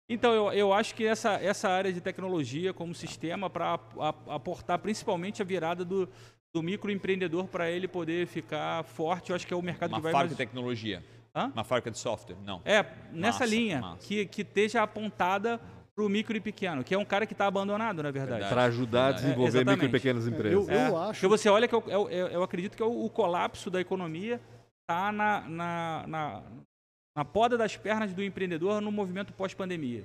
Então, 0.10 0.34
eu, 0.34 0.52
eu 0.52 0.74
acho 0.74 0.94
que 0.96 1.06
essa, 1.06 1.34
essa 1.34 1.70
área 1.70 1.92
de 1.92 2.02
tecnologia 2.02 2.74
como 2.74 2.94
sistema 2.94 3.50
para 3.50 3.80
aportar 4.28 4.80
principalmente 4.80 5.42
a 5.42 5.46
virada 5.46 5.86
do, 5.86 6.10
do 6.54 6.62
microempreendedor 6.62 7.48
para 7.48 7.72
ele 7.72 7.88
poder 7.88 8.28
ficar 8.28 8.84
forte, 8.84 9.30
eu 9.30 9.36
acho 9.36 9.48
que 9.48 9.54
é 9.54 9.58
o 9.58 9.62
mercado 9.62 9.92
Uma 9.92 9.98
que 9.98 10.04
vai 10.04 10.12
fábrica 10.12 10.30
mais... 10.30 10.38
de 10.38 10.38
tecnologia. 10.38 11.04
Hã? 11.36 11.52
Uma 11.54 11.64
fábrica 11.64 11.90
de 11.90 11.98
software, 11.98 12.38
não. 12.46 12.62
É, 12.64 12.86
nessa 13.12 13.40
massa, 13.40 13.46
linha, 13.46 13.82
massa. 13.82 14.08
Que, 14.08 14.26
que 14.26 14.42
esteja 14.44 14.84
apontada 14.84 15.60
para 15.96 16.04
o 16.04 16.10
micro 16.10 16.36
e 16.36 16.42
pequeno, 16.42 16.84
que 16.84 16.94
é 16.94 16.98
um 16.98 17.06
cara 17.06 17.26
que 17.26 17.34
está 17.34 17.48
abandonado, 17.48 18.04
na 18.04 18.12
verdade. 18.12 18.50
Para 18.50 18.66
ajudar 18.66 19.08
a 19.08 19.12
desenvolver 19.14 19.62
é, 19.62 19.64
micro 19.64 19.86
e 19.86 19.90
pequenas 19.90 20.28
empresas. 20.28 20.68
Eu, 20.68 20.74
eu 20.74 20.80
é, 20.80 21.10
acho. 21.10 21.22
Porque 21.22 21.28
você 21.28 21.50
olha 21.50 21.68
que 21.68 21.74
eu, 21.74 21.84
eu, 21.88 22.10
eu 22.10 22.44
acredito 22.44 22.76
que 22.76 22.84
o, 22.84 23.06
o 23.06 23.10
colapso 23.10 23.70
da 23.70 23.80
economia 23.80 24.40
está 24.82 25.12
na, 25.12 25.42
na, 25.42 26.06
na, 26.08 26.44
na, 27.16 27.26
poda 27.26 27.58
das 27.58 27.76
pernas 27.76 28.14
do 28.14 28.24
empreendedor 28.24 28.82
no 28.82 28.92
movimento 28.92 29.34
pós-pandemia. 29.34 30.04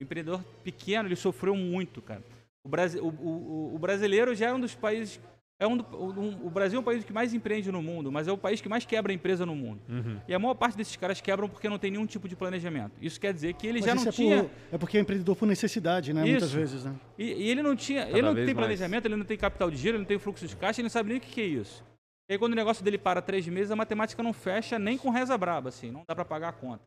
O 0.00 0.04
empreendedor 0.04 0.42
pequeno 0.62 1.08
ele 1.08 1.16
sofreu 1.16 1.54
muito, 1.54 2.02
cara. 2.02 2.22
O, 2.64 2.68
Brasi 2.68 2.98
o, 2.98 3.08
o, 3.08 3.74
o 3.74 3.78
brasileiro 3.78 4.34
já 4.34 4.48
é 4.48 4.52
um 4.52 4.60
dos 4.60 4.74
países 4.74 5.20
é 5.58 5.66
um, 5.68 5.74
um, 5.74 6.46
o 6.46 6.50
Brasil 6.50 6.78
é 6.78 6.80
um 6.80 6.84
país 6.84 7.04
que 7.04 7.12
mais 7.12 7.32
empreende 7.32 7.70
no 7.70 7.80
mundo, 7.80 8.10
mas 8.10 8.26
é 8.26 8.32
o 8.32 8.36
país 8.36 8.60
que 8.60 8.68
mais 8.68 8.84
quebra 8.84 9.12
empresa 9.12 9.46
no 9.46 9.54
mundo. 9.54 9.80
Uhum. 9.88 10.18
E 10.26 10.34
a 10.34 10.38
maior 10.38 10.54
parte 10.54 10.76
desses 10.76 10.96
caras 10.96 11.20
quebram 11.20 11.48
porque 11.48 11.68
não 11.68 11.78
tem 11.78 11.92
nenhum 11.92 12.06
tipo 12.06 12.28
de 12.28 12.34
planejamento. 12.34 12.92
Isso 13.00 13.20
quer 13.20 13.32
dizer 13.32 13.54
que 13.54 13.66
ele 13.66 13.78
mas 13.78 13.86
já 13.86 13.94
não 13.94 14.02
é 14.02 14.10
tinha. 14.10 14.42
Por, 14.42 14.50
é 14.72 14.78
porque 14.78 14.98
é 14.98 15.00
empreendedor 15.00 15.36
por 15.36 15.46
necessidade, 15.46 16.12
né? 16.12 16.22
Isso. 16.22 16.30
Muitas 16.30 16.52
vezes, 16.52 16.84
né? 16.84 16.94
E, 17.16 17.24
e 17.24 17.50
ele 17.50 17.62
não 17.62 17.76
tinha. 17.76 18.04
Cada 18.04 18.18
ele 18.18 18.22
não 18.22 18.34
tem 18.34 18.46
mais. 18.46 18.56
planejamento, 18.56 19.04
ele 19.06 19.16
não 19.16 19.24
tem 19.24 19.38
capital 19.38 19.70
de 19.70 19.76
giro, 19.76 19.92
ele 19.92 19.98
não 19.98 20.04
tem 20.04 20.18
fluxo 20.18 20.46
de 20.46 20.56
caixa, 20.56 20.80
ele 20.80 20.86
não 20.86 20.90
sabe 20.90 21.10
nem 21.10 21.18
o 21.18 21.20
que, 21.20 21.30
que 21.30 21.40
é 21.40 21.46
isso. 21.46 21.84
E 22.28 22.32
aí, 22.32 22.38
quando 22.38 22.52
o 22.52 22.56
negócio 22.56 22.84
dele 22.84 22.98
para 22.98 23.20
três 23.20 23.46
meses, 23.46 23.70
a 23.70 23.76
matemática 23.76 24.22
não 24.22 24.32
fecha 24.32 24.78
nem 24.78 24.96
com 24.96 25.10
reza 25.10 25.36
braba, 25.36 25.68
assim, 25.68 25.90
não 25.90 26.04
dá 26.08 26.14
para 26.14 26.24
pagar 26.24 26.48
a 26.48 26.52
conta. 26.52 26.84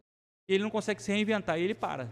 E 0.49 0.53
ele 0.53 0.63
não 0.63 0.69
consegue 0.69 1.01
se 1.01 1.11
reinventar, 1.11 1.59
e 1.59 1.63
ele 1.63 1.75
para. 1.75 2.09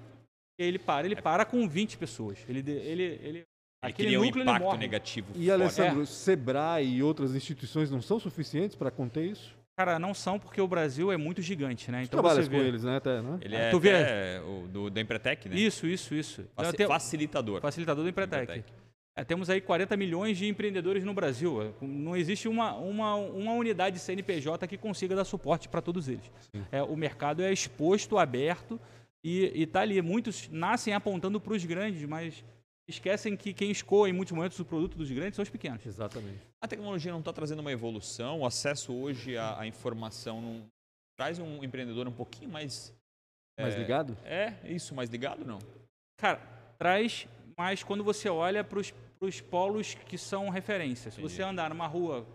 E 0.59 0.63
aí 0.63 0.67
ele 0.67 0.79
para, 0.79 1.05
ele 1.05 1.15
para 1.15 1.43
com 1.45 1.67
20 1.67 1.97
pessoas. 1.97 2.39
Ele, 2.47 2.59
ele, 2.59 3.03
ele 3.03 3.45
Aquele 3.81 4.17
um 4.17 4.25
impacto 4.25 4.77
negativo. 4.77 5.27
E, 5.35 5.51
Alessandro, 5.51 6.01
é. 6.01 6.05
Sebrae 6.05 6.85
e 6.85 7.03
outras 7.03 7.35
instituições 7.35 7.91
não 7.91 8.01
são 8.01 8.19
suficientes 8.19 8.75
para 8.75 8.89
conter 8.89 9.25
isso? 9.25 9.55
Cara, 9.77 9.99
não 9.99 10.13
são 10.13 10.39
porque 10.39 10.61
o 10.61 10.67
Brasil 10.67 11.11
é 11.11 11.17
muito 11.17 11.41
gigante, 11.41 11.91
né? 11.91 12.03
Então 12.03 12.21
você 12.21 12.49
com 12.49 12.55
eles, 12.55 12.83
né? 12.83 12.95
Até, 12.95 13.21
né? 13.21 13.37
Ele 13.41 13.55
é 13.55 13.69
tu 13.69 13.79
vê... 13.79 14.39
o 14.39 14.67
do, 14.67 14.89
da 14.89 15.01
Empretec, 15.01 15.49
né? 15.49 15.55
Isso, 15.55 15.85
isso, 15.85 16.15
isso. 16.15 16.45
Faci 16.55 16.87
facilitador. 16.87 17.59
Facilitador 17.59 18.03
do 18.03 18.09
Empretec. 18.09 18.43
Empretec. 18.43 18.84
É, 19.17 19.23
temos 19.23 19.49
aí 19.49 19.61
40 19.61 19.95
milhões 19.95 20.37
de 20.37 20.45
empreendedores 20.45 21.03
no 21.03 21.13
Brasil. 21.13 21.61
É, 21.61 21.71
não 21.81 22.17
existe 22.17 22.49
uma, 22.49 22.75
uma, 22.75 23.15
uma 23.15 23.53
unidade 23.53 23.97
CNPJ 23.97 24.67
que 24.67 24.77
consiga 24.77 25.15
dar 25.15 25.23
suporte 25.23 25.69
para 25.69 25.81
todos 25.81 26.09
eles. 26.09 26.29
É, 26.69 26.83
o 26.83 26.97
mercado 26.97 27.41
é 27.41 27.51
exposto, 27.51 28.17
aberto 28.17 28.79
e 29.23 29.63
está 29.63 29.81
ali. 29.81 30.01
Muitos 30.01 30.49
nascem 30.49 30.93
apontando 30.93 31.39
para 31.39 31.53
os 31.53 31.63
grandes, 31.63 32.03
mas 32.03 32.43
esquecem 32.89 33.37
que 33.37 33.53
quem 33.53 33.71
escoa 33.71 34.09
em 34.09 34.13
muitos 34.13 34.33
momentos 34.33 34.59
o 34.59 34.65
produto 34.65 34.97
dos 34.97 35.09
grandes 35.09 35.35
são 35.35 35.43
os 35.43 35.49
pequenos. 35.49 35.85
Exatamente. 35.85 36.45
A 36.61 36.67
tecnologia 36.67 37.11
não 37.11 37.19
está 37.19 37.31
trazendo 37.31 37.59
uma 37.59 37.71
evolução, 37.71 38.41
o 38.41 38.45
acesso 38.45 38.93
hoje 38.93 39.37
à, 39.37 39.61
à 39.61 39.67
informação 39.67 40.41
não 40.41 40.67
traz 41.17 41.39
um 41.39 41.63
empreendedor 41.63 42.05
um 42.07 42.11
pouquinho 42.11 42.51
mais... 42.51 42.93
Mais 43.57 43.73
é, 43.73 43.77
ligado? 43.77 44.17
É, 44.25 44.53
isso, 44.65 44.93
mais 44.93 45.09
ligado 45.09 45.45
não? 45.45 45.59
Cara, 46.17 46.41
traz, 46.77 47.25
mas 47.57 47.81
quando 47.81 48.03
você 48.03 48.27
olha 48.27 48.63
para 48.63 48.79
os 48.79 48.93
polos 49.41 49.93
que 49.93 50.17
são 50.17 50.49
referências. 50.49 51.13
Se 51.13 51.21
você 51.21 51.41
andar 51.41 51.69
numa 51.69 51.87
rua 51.87 52.25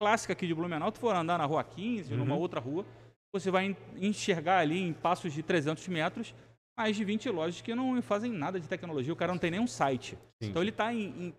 clássica 0.00 0.32
aqui 0.32 0.46
de 0.46 0.54
Blumenau, 0.54 0.90
tu 0.90 0.98
for 0.98 1.14
andar 1.14 1.38
na 1.38 1.44
rua 1.44 1.62
15, 1.62 2.12
uhum. 2.12 2.18
numa 2.18 2.34
outra 2.34 2.60
rua, 2.60 2.84
você 3.32 3.50
vai 3.50 3.76
enxergar 3.96 4.58
ali 4.58 4.80
em 4.80 4.92
passos 4.92 5.32
de 5.32 5.42
300 5.42 5.86
metros 5.88 6.34
mais 6.76 6.96
de 6.96 7.04
20 7.04 7.28
lojas 7.30 7.60
que 7.60 7.74
não 7.74 8.00
fazem 8.00 8.32
nada 8.32 8.58
de 8.58 8.66
tecnologia. 8.66 9.12
O 9.12 9.16
cara 9.16 9.32
não 9.32 9.38
tem 9.38 9.50
nenhum 9.50 9.66
site. 9.66 10.16
Sim. 10.42 10.48
Então 10.48 10.62
ele 10.62 10.70
está 10.70 10.92
em, 10.92 11.04
em 11.06 11.34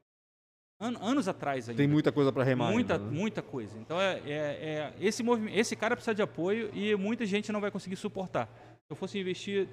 an, 0.79 0.95
anos 1.01 1.27
atrás 1.27 1.67
ainda. 1.67 1.81
Tem 1.81 1.87
muita 1.87 2.11
coisa 2.11 2.31
para 2.31 2.43
remar. 2.43 2.71
Muita, 2.71 2.93
ainda, 2.93 3.05
né? 3.05 3.11
muita 3.11 3.41
coisa. 3.41 3.77
Então 3.79 3.99
é, 3.99 4.19
é, 4.25 4.31
é 4.31 4.93
esse 4.99 5.23
movimento, 5.23 5.57
esse 5.57 5.75
cara 5.75 5.95
precisa 5.95 6.13
de 6.13 6.21
apoio 6.21 6.69
e 6.73 6.95
muita 6.95 7.25
gente 7.25 7.51
não 7.51 7.59
vai 7.59 7.71
conseguir 7.71 7.95
suportar. 7.95 8.47
Se 8.47 8.91
eu 8.91 8.95
fosse 8.95 9.17
investir 9.17 9.67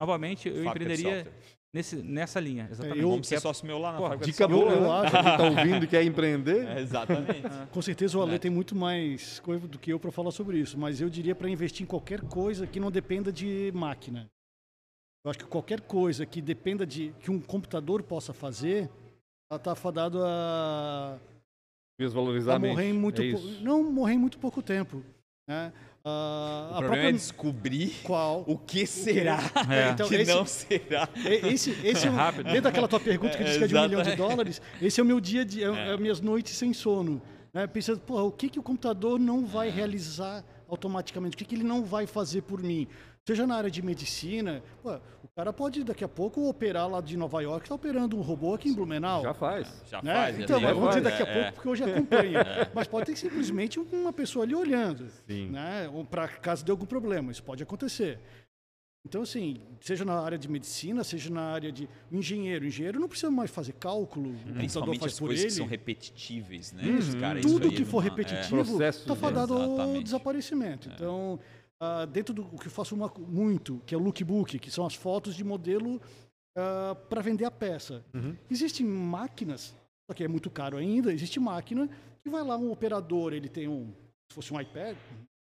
novamente, 0.00 0.48
eu 0.48 0.64
empreenderia 0.64 1.30
nesse, 1.72 1.96
nessa 1.96 2.38
linha, 2.38 2.68
exatamente. 2.70 2.98
É, 2.98 3.02
eu, 3.02 3.10
Vamos 3.10 3.26
ser 3.26 3.40
sócio 3.40 3.66
meu 3.66 3.78
lá 3.78 3.92
na 3.92 3.98
Pô, 3.98 4.16
Dica 4.16 4.46
boa, 4.46 4.72
eu 4.72 4.92
acho, 4.92 5.16
que 5.16 5.22
tá 5.22 5.42
ouvindo 5.42 5.84
e 5.84 5.88
quer 5.88 6.04
empreender. 6.04 6.66
É, 6.72 6.80
exatamente. 6.80 7.42
Com 7.70 7.82
certeza 7.82 8.18
o 8.18 8.22
Ale 8.22 8.38
tem 8.38 8.50
muito 8.50 8.74
mais 8.74 9.40
coisa 9.40 9.66
do 9.66 9.78
que 9.78 9.92
eu 9.92 9.98
para 9.98 10.12
falar 10.12 10.30
sobre 10.30 10.58
isso, 10.58 10.78
mas 10.78 11.00
eu 11.00 11.08
diria 11.08 11.34
para 11.34 11.48
investir 11.48 11.82
em 11.82 11.86
qualquer 11.86 12.20
coisa 12.20 12.66
que 12.66 12.78
não 12.78 12.90
dependa 12.90 13.32
de 13.32 13.72
máquina. 13.74 14.30
Eu 15.24 15.30
acho 15.30 15.38
que 15.38 15.44
qualquer 15.44 15.80
coisa 15.80 16.26
que 16.26 16.42
dependa 16.42 16.86
de 16.86 17.14
que 17.20 17.30
um 17.30 17.40
computador 17.40 18.02
possa 18.02 18.32
fazer, 18.32 18.90
ela 19.50 19.56
está 19.58 19.74
fadado 19.74 20.18
a 20.24 21.18
desvalorizar 21.98 22.56
a 22.56 22.58
morrer 22.58 22.90
em 22.90 22.92
muito 22.92 23.22
é 23.22 23.32
não 23.60 23.82
morrer 23.84 24.14
em 24.14 24.18
muito 24.18 24.38
pouco 24.38 24.60
tempo, 24.62 25.04
né? 25.48 25.72
Uh, 26.04 26.64
o 26.64 26.68
problema 26.68 26.88
própria... 26.88 27.08
é 27.10 27.12
descobrir 27.12 28.00
Qual? 28.02 28.44
o 28.48 28.58
que 28.58 28.86
será 28.86 29.38
é. 29.70 29.90
então, 29.90 30.08
que 30.08 30.16
esse, 30.16 30.34
não 30.34 30.44
será. 30.44 31.08
Esse, 31.24 31.70
esse 31.84 32.06
é, 32.06 32.10
é 32.10 32.12
rápido. 32.12 32.44
Dentro 32.46 32.62
daquela 32.62 32.88
tua 32.88 32.98
pergunta 32.98 33.36
que 33.36 33.42
é, 33.44 33.46
diz 33.46 33.56
que 33.56 33.64
é 33.64 33.66
de 33.68 33.76
um 33.76 33.82
milhão 33.82 34.02
de 34.02 34.16
dólares, 34.16 34.60
esse 34.80 34.98
é 34.98 35.02
o 35.02 35.06
meu 35.06 35.20
dia, 35.20 35.44
de, 35.44 35.62
é, 35.62 35.68
é. 35.68 35.96
minhas 35.96 36.20
noites 36.20 36.56
sem 36.56 36.72
sono. 36.72 37.22
Né? 37.54 37.68
Pensando, 37.68 38.00
porra, 38.00 38.24
o 38.24 38.32
que, 38.32 38.48
que 38.48 38.58
o 38.58 38.62
computador 38.64 39.20
não 39.20 39.46
vai 39.46 39.70
realizar 39.70 40.44
automaticamente? 40.68 41.36
O 41.36 41.38
que, 41.38 41.44
que 41.44 41.54
ele 41.54 41.62
não 41.62 41.84
vai 41.84 42.04
fazer 42.04 42.42
por 42.42 42.60
mim? 42.60 42.88
Seja 43.24 43.46
na 43.46 43.54
área 43.54 43.70
de 43.70 43.80
medicina, 43.80 44.60
pô, 44.82 44.98
o 45.32 45.34
cara 45.34 45.50
pode 45.50 45.82
daqui 45.82 46.04
a 46.04 46.08
pouco 46.08 46.46
operar 46.46 46.86
lá 46.86 47.00
de 47.00 47.16
Nova 47.16 47.40
York, 47.40 47.64
está 47.64 47.74
operando 47.74 48.18
um 48.18 48.20
robô 48.20 48.54
aqui 48.54 48.68
em 48.68 48.74
Blumenau. 48.74 49.22
Já 49.22 49.32
faz. 49.32 49.82
Já 49.90 50.02
né? 50.02 50.12
faz. 50.12 50.38
Então, 50.38 50.60
mas 50.60 50.74
vamos 50.74 50.88
dizer 50.90 51.00
daqui 51.00 51.22
a 51.22 51.26
é, 51.26 51.32
pouco, 51.32 51.48
é. 51.48 51.50
porque 51.52 51.68
hoje 51.68 51.84
acompanha. 51.84 52.42
É. 52.52 52.70
Mas 52.74 52.86
pode 52.86 53.06
ter 53.06 53.16
simplesmente 53.16 53.78
uma 53.78 54.12
pessoa 54.12 54.44
ali 54.44 54.54
olhando. 54.54 55.08
Sim. 55.26 55.50
Né? 55.50 55.88
Para 56.10 56.28
caso 56.28 56.64
de 56.64 56.70
algum 56.70 56.84
problema, 56.84 57.32
isso 57.32 57.42
pode 57.42 57.62
acontecer. 57.62 58.18
Então, 59.04 59.22
assim, 59.22 59.56
seja 59.80 60.04
na 60.04 60.20
área 60.20 60.38
de 60.38 60.48
medicina, 60.48 61.02
seja 61.02 61.30
na 61.30 61.42
área 61.42 61.72
de 61.72 61.88
engenheiro. 62.10 62.64
O 62.64 62.68
engenheiro 62.68 63.00
não 63.00 63.08
precisa 63.08 63.30
mais 63.30 63.50
fazer 63.50 63.72
cálculo, 63.72 64.30
o 64.30 64.54
computador 64.54 64.96
faz 64.98 65.12
as 65.12 65.18
por 65.18 65.26
coisas 65.26 65.44
ele. 65.44 65.50
que 65.50 65.56
são 65.56 65.66
repetitíveis, 65.66 66.72
né? 66.72 66.82
Uhum. 66.84 67.20
Cara, 67.20 67.40
Tudo 67.40 67.70
que 67.70 67.84
for 67.84 67.98
repetitivo 68.00 68.82
está 68.82 69.14
é. 69.14 69.16
fadado 69.16 69.54
ao 69.54 70.02
desaparecimento. 70.02 70.90
É. 70.90 71.38
Uh, 71.82 72.06
dentro 72.06 72.32
do 72.32 72.44
que 72.44 72.68
eu 72.68 72.70
faço 72.70 72.94
uma, 72.94 73.12
muito, 73.18 73.82
que 73.84 73.92
é 73.92 73.98
o 73.98 74.00
lookbook, 74.00 74.56
que 74.60 74.70
são 74.70 74.86
as 74.86 74.94
fotos 74.94 75.34
de 75.34 75.42
modelo 75.42 75.96
uh, 75.96 76.00
ah, 76.56 76.94
para 76.94 77.20
vender 77.20 77.44
a 77.44 77.50
peça. 77.50 78.04
Uhum. 78.14 78.36
Existem 78.48 78.86
máquinas, 78.86 79.74
só 80.08 80.14
que 80.14 80.22
é 80.22 80.28
muito 80.28 80.48
caro 80.48 80.76
ainda, 80.76 81.12
existe 81.12 81.40
máquina 81.40 81.90
que 82.22 82.30
vai 82.30 82.44
lá 82.44 82.56
um 82.56 82.70
operador, 82.70 83.32
ele 83.32 83.48
tem 83.48 83.66
um, 83.66 83.92
se 84.30 84.34
fosse 84.34 84.54
um 84.54 84.60
iPad, 84.60 84.96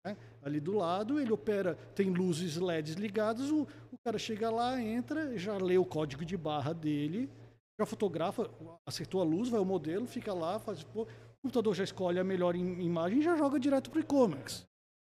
né, 0.05 0.15
ali 0.41 0.61
do 0.61 0.77
lado, 0.77 1.19
ele 1.19 1.33
opera, 1.33 1.75
tem 1.93 2.09
luzes 2.09 2.55
LEDs 2.55 2.95
ligadas, 2.95 3.51
o, 3.51 3.67
o 3.91 3.97
cara 4.05 4.17
chega 4.17 4.49
lá, 4.49 4.81
entra, 4.81 5.37
já 5.37 5.57
lê 5.57 5.77
o 5.77 5.83
código 5.83 6.23
de 6.23 6.37
barra 6.37 6.73
dele, 6.73 7.29
já 7.77 7.85
fotografa, 7.85 8.49
acertou 8.85 9.19
a 9.19 9.25
luz, 9.25 9.49
vai 9.49 9.59
o 9.59 9.65
modelo, 9.65 10.07
fica 10.07 10.33
lá, 10.33 10.57
faz, 10.57 10.83
pô, 10.83 11.01
o 11.01 11.41
computador 11.41 11.75
já 11.75 11.83
escolhe 11.83 12.17
a 12.17 12.23
melhor 12.23 12.55
imagem 12.55 13.19
e 13.19 13.23
já 13.23 13.35
joga 13.35 13.59
direto 13.59 13.89
para 13.89 13.97
o 13.97 14.01
e-commerce. 14.01 14.63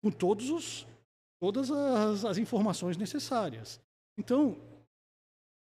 Com 0.02 0.10
todos 0.10 0.50
os 0.50 0.86
todas 1.40 1.70
as, 1.70 2.24
as 2.24 2.38
informações 2.38 2.96
necessárias. 2.96 3.80
Então, 4.18 4.56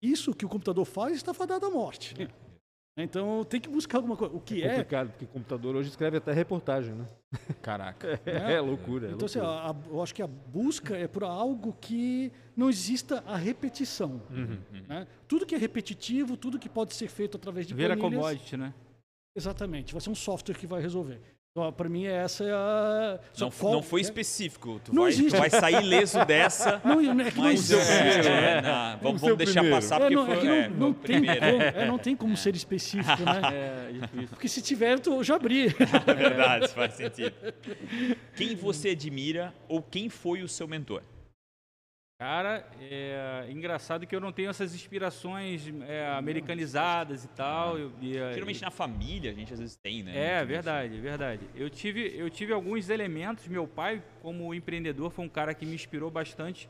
isso 0.02 0.34
que 0.34 0.46
o 0.46 0.50
computador 0.50 0.86
faz 0.86 1.16
está 1.16 1.34
fadado 1.34 1.66
à 1.66 1.70
morte. 1.70 2.14
Né? 2.18 2.28
Então 2.96 3.44
tem 3.44 3.60
que 3.60 3.68
buscar 3.68 3.98
alguma 3.98 4.16
coisa. 4.16 4.36
O 4.36 4.40
que 4.40 4.62
é. 4.62 4.70
complicado, 4.70 5.08
é... 5.08 5.12
porque 5.12 5.26
o 5.26 5.28
computador 5.28 5.76
hoje 5.76 5.90
escreve 5.90 6.18
até 6.18 6.32
reportagem, 6.32 6.94
né? 6.94 7.08
Caraca. 7.62 8.22
É, 8.24 8.54
é 8.54 8.62
loucura. 8.62 9.08
É 9.08 9.12
então, 9.12 9.22
loucura. 9.22 9.26
Assim, 9.26 9.40
a, 9.40 9.76
eu 9.90 10.04
acho 10.04 10.14
que 10.14 10.22
a 10.22 10.28
busca 10.28 10.96
é 10.96 11.08
por 11.08 11.24
algo 11.24 11.76
que 11.82 12.32
não 12.56 12.70
exista 12.70 13.24
a 13.26 13.36
repetição. 13.36 14.22
Uhum, 14.30 14.60
uhum. 14.72 14.84
Né? 14.88 15.08
Tudo 15.28 15.46
que 15.46 15.56
é 15.56 15.58
repetitivo, 15.58 16.38
tudo 16.38 16.60
que 16.60 16.70
pode 16.70 16.94
ser 16.94 17.08
feito 17.08 17.36
através 17.36 17.66
de 17.66 17.74
Vira 17.74 17.98
planilhas... 17.98 18.22
commodity, 18.22 18.58
né? 18.58 18.74
Exatamente. 19.36 19.92
Vai 19.92 20.02
ser 20.02 20.12
um 20.12 20.16
software 20.16 20.56
que 20.56 20.68
vai 20.68 20.80
resolver. 20.80 21.20
Então, 21.56 21.72
para 21.72 21.88
mim, 21.88 22.08
essa 22.08 22.44
é 22.44 22.52
a. 22.52 23.20
Não, 23.40 23.52
qual... 23.52 23.74
não 23.74 23.84
foi 23.84 24.02
específico. 24.02 24.82
Tu, 24.84 24.92
não 24.92 25.04
vai, 25.04 25.12
existe. 25.12 25.30
tu 25.30 25.38
vai 25.38 25.52
sair 25.52 25.84
ileso 25.84 26.26
dessa. 26.26 26.82
Não, 26.84 27.00
é 27.00 27.30
que 27.30 27.38
não 27.38 27.52
existe. 27.52 27.92
É, 27.92 28.58
é, 28.58 28.62
não, 28.64 28.98
vamos, 29.00 29.22
vamos 29.22 29.38
deixar 29.38 29.60
primeiro. 29.60 29.76
passar, 29.76 30.00
porque 30.00 30.16
não, 30.16 30.26
foi. 30.26 30.48
É 30.48 30.68
não, 30.70 30.78
não, 30.80 30.94
tem 30.94 31.22
como, 31.24 31.88
não 31.88 31.98
tem 32.00 32.16
como 32.16 32.36
ser 32.38 32.56
específico, 32.56 33.22
né? 33.24 34.26
porque 34.32 34.48
se 34.48 34.64
tiver, 34.64 35.00
eu 35.06 35.24
já 35.24 35.36
abri. 35.36 35.68
É 36.08 36.14
verdade, 36.16 36.70
faz 36.70 36.96
sentido. 36.96 37.36
Quem 38.36 38.56
você 38.56 38.90
admira 38.90 39.54
ou 39.68 39.80
quem 39.80 40.10
foi 40.10 40.42
o 40.42 40.48
seu 40.48 40.68
mentor? 40.68 41.04
Cara, 42.24 42.66
é 42.80 43.48
engraçado 43.50 44.08
que 44.08 44.16
eu 44.16 44.22
não 44.22 44.32
tenho 44.32 44.50
essas 44.50 44.74
inspirações 44.74 45.68
é, 45.86 46.08
americanizadas 46.08 47.26
e 47.26 47.28
tal. 47.28 47.78
Eu, 47.78 47.92
e, 48.02 48.14
Geralmente 48.14 48.62
na 48.62 48.72
família 48.72 49.30
a 49.30 49.34
gente 49.34 49.52
às 49.52 49.60
vezes 49.60 49.76
tem, 49.76 50.04
né? 50.04 50.16
É, 50.16 50.46
verdade, 50.46 50.98
verdade. 51.02 51.42
Eu 51.54 51.70
tive, 51.70 52.14
eu 52.16 52.30
tive 52.30 52.54
alguns 52.54 52.88
elementos. 52.88 53.46
Meu 53.50 53.68
pai, 53.68 54.02
como 54.22 54.54
empreendedor, 54.54 55.12
foi 55.12 55.26
um 55.26 55.30
cara 55.30 55.54
que 55.54 55.66
me 55.66 55.76
inspirou 55.76 56.10
bastante 56.10 56.70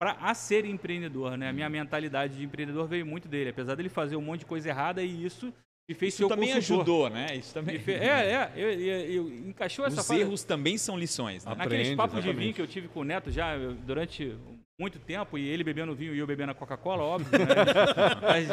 para 0.00 0.16
a 0.20 0.34
ser 0.34 0.64
empreendedor, 0.64 1.38
né? 1.38 1.50
A 1.50 1.52
minha 1.52 1.70
mentalidade 1.70 2.36
de 2.36 2.44
empreendedor 2.44 2.88
veio 2.88 3.06
muito 3.06 3.28
dele, 3.28 3.50
apesar 3.50 3.76
dele 3.76 3.88
fazer 3.88 4.16
um 4.16 4.20
monte 4.20 4.40
de 4.40 4.46
coisa 4.46 4.68
errada 4.68 5.00
e 5.00 5.24
isso 5.24 5.54
e 5.88 5.94
fez 5.94 6.14
Isso 6.14 6.28
também 6.28 6.52
consultor. 6.52 6.82
ajudou, 6.82 7.10
né? 7.10 7.36
Isso 7.36 7.54
também. 7.54 7.78
Fez, 7.78 8.02
é, 8.02 8.32
é. 8.32 8.52
Eu, 8.56 8.70
eu, 8.72 9.10
eu 9.10 9.48
encaixou 9.48 9.86
essa 9.86 10.00
Os 10.00 10.10
erros 10.10 10.42
também 10.42 10.76
são 10.76 10.98
lições, 10.98 11.44
né? 11.44 11.54
Naqueles 11.54 11.94
papos 11.94 12.20
de 12.20 12.32
vinho 12.32 12.52
que 12.52 12.60
eu 12.60 12.66
tive 12.66 12.88
com 12.88 13.00
o 13.00 13.04
Neto 13.04 13.30
já 13.30 13.56
durante 13.86 14.36
muito 14.78 14.98
tempo, 15.00 15.36
e 15.36 15.48
ele 15.48 15.64
bebendo 15.64 15.94
vinho 15.94 16.14
e 16.14 16.18
eu 16.18 16.26
bebendo 16.26 16.52
a 16.52 16.54
Coca-Cola, 16.54 17.02
óbvio. 17.02 17.38
Né? 17.38 17.46
Mas, 18.22 18.48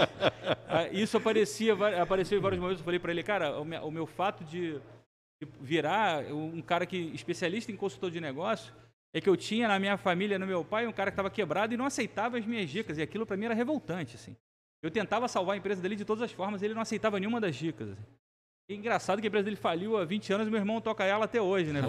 ah, 0.68 0.88
isso 0.92 1.18
aparecia, 1.18 1.74
apareceu 2.02 2.38
em 2.38 2.42
vários 2.42 2.60
momentos. 2.60 2.82
Eu 2.82 2.86
falei 2.86 3.00
para 3.00 3.12
ele, 3.12 3.22
cara, 3.22 3.60
o 3.60 3.64
meu, 3.64 3.82
o 3.86 3.92
meu 3.92 4.08
fato 4.08 4.44
de, 4.44 4.82
virar 5.62 6.26
um 6.32 6.62
cara 6.62 6.86
que 6.86 6.98
especialista 7.14 7.72
em 7.72 7.76
consultor 7.76 8.10
de 8.10 8.20
negócio 8.20 8.74
é 9.14 9.22
que 9.22 9.30
eu 9.30 9.38
tinha 9.38 9.68
na 9.68 9.80
minha 9.80 9.98
família, 9.98 10.40
no 10.40 10.48
meu 10.48 10.66
pai, 10.66 10.88
um 10.88 10.92
cara 10.92 11.12
que 11.12 11.14
estava 11.14 11.30
quebrado 11.30 11.74
e 11.74 11.78
não 11.78 11.86
aceitava 11.86 12.38
as 12.38 12.46
minhas 12.46 12.70
dicas. 12.70 12.98
E 12.98 13.02
aquilo 13.02 13.26
para 13.26 13.38
mim 13.38 13.46
era 13.46 13.54
revoltante, 13.54 14.16
assim. 14.16 14.36
Eu 14.82 14.92
tentava 14.92 15.28
salvar 15.28 15.56
a 15.56 15.58
empresa 15.58 15.82
dele 15.82 15.96
de 15.96 16.06
todas 16.06 16.22
as 16.22 16.32
formas, 16.32 16.62
ele 16.62 16.74
não 16.74 16.82
aceitava 16.82 17.20
nenhuma 17.20 17.40
das 17.40 17.56
dicas. 17.56 17.92
Assim. 17.92 18.04
É 18.68 18.74
engraçado 18.74 19.22
que 19.22 19.28
a 19.28 19.30
empresa 19.30 19.46
dele 19.46 19.56
faliu 19.56 19.96
há 19.96 20.06
20 20.06 20.34
anos 20.34 20.48
e 20.48 20.50
meu 20.50 20.60
irmão 20.60 20.82
toca 20.82 21.04
ela 21.04 21.26
até 21.26 21.40
hoje, 21.40 21.72
né? 21.72 21.82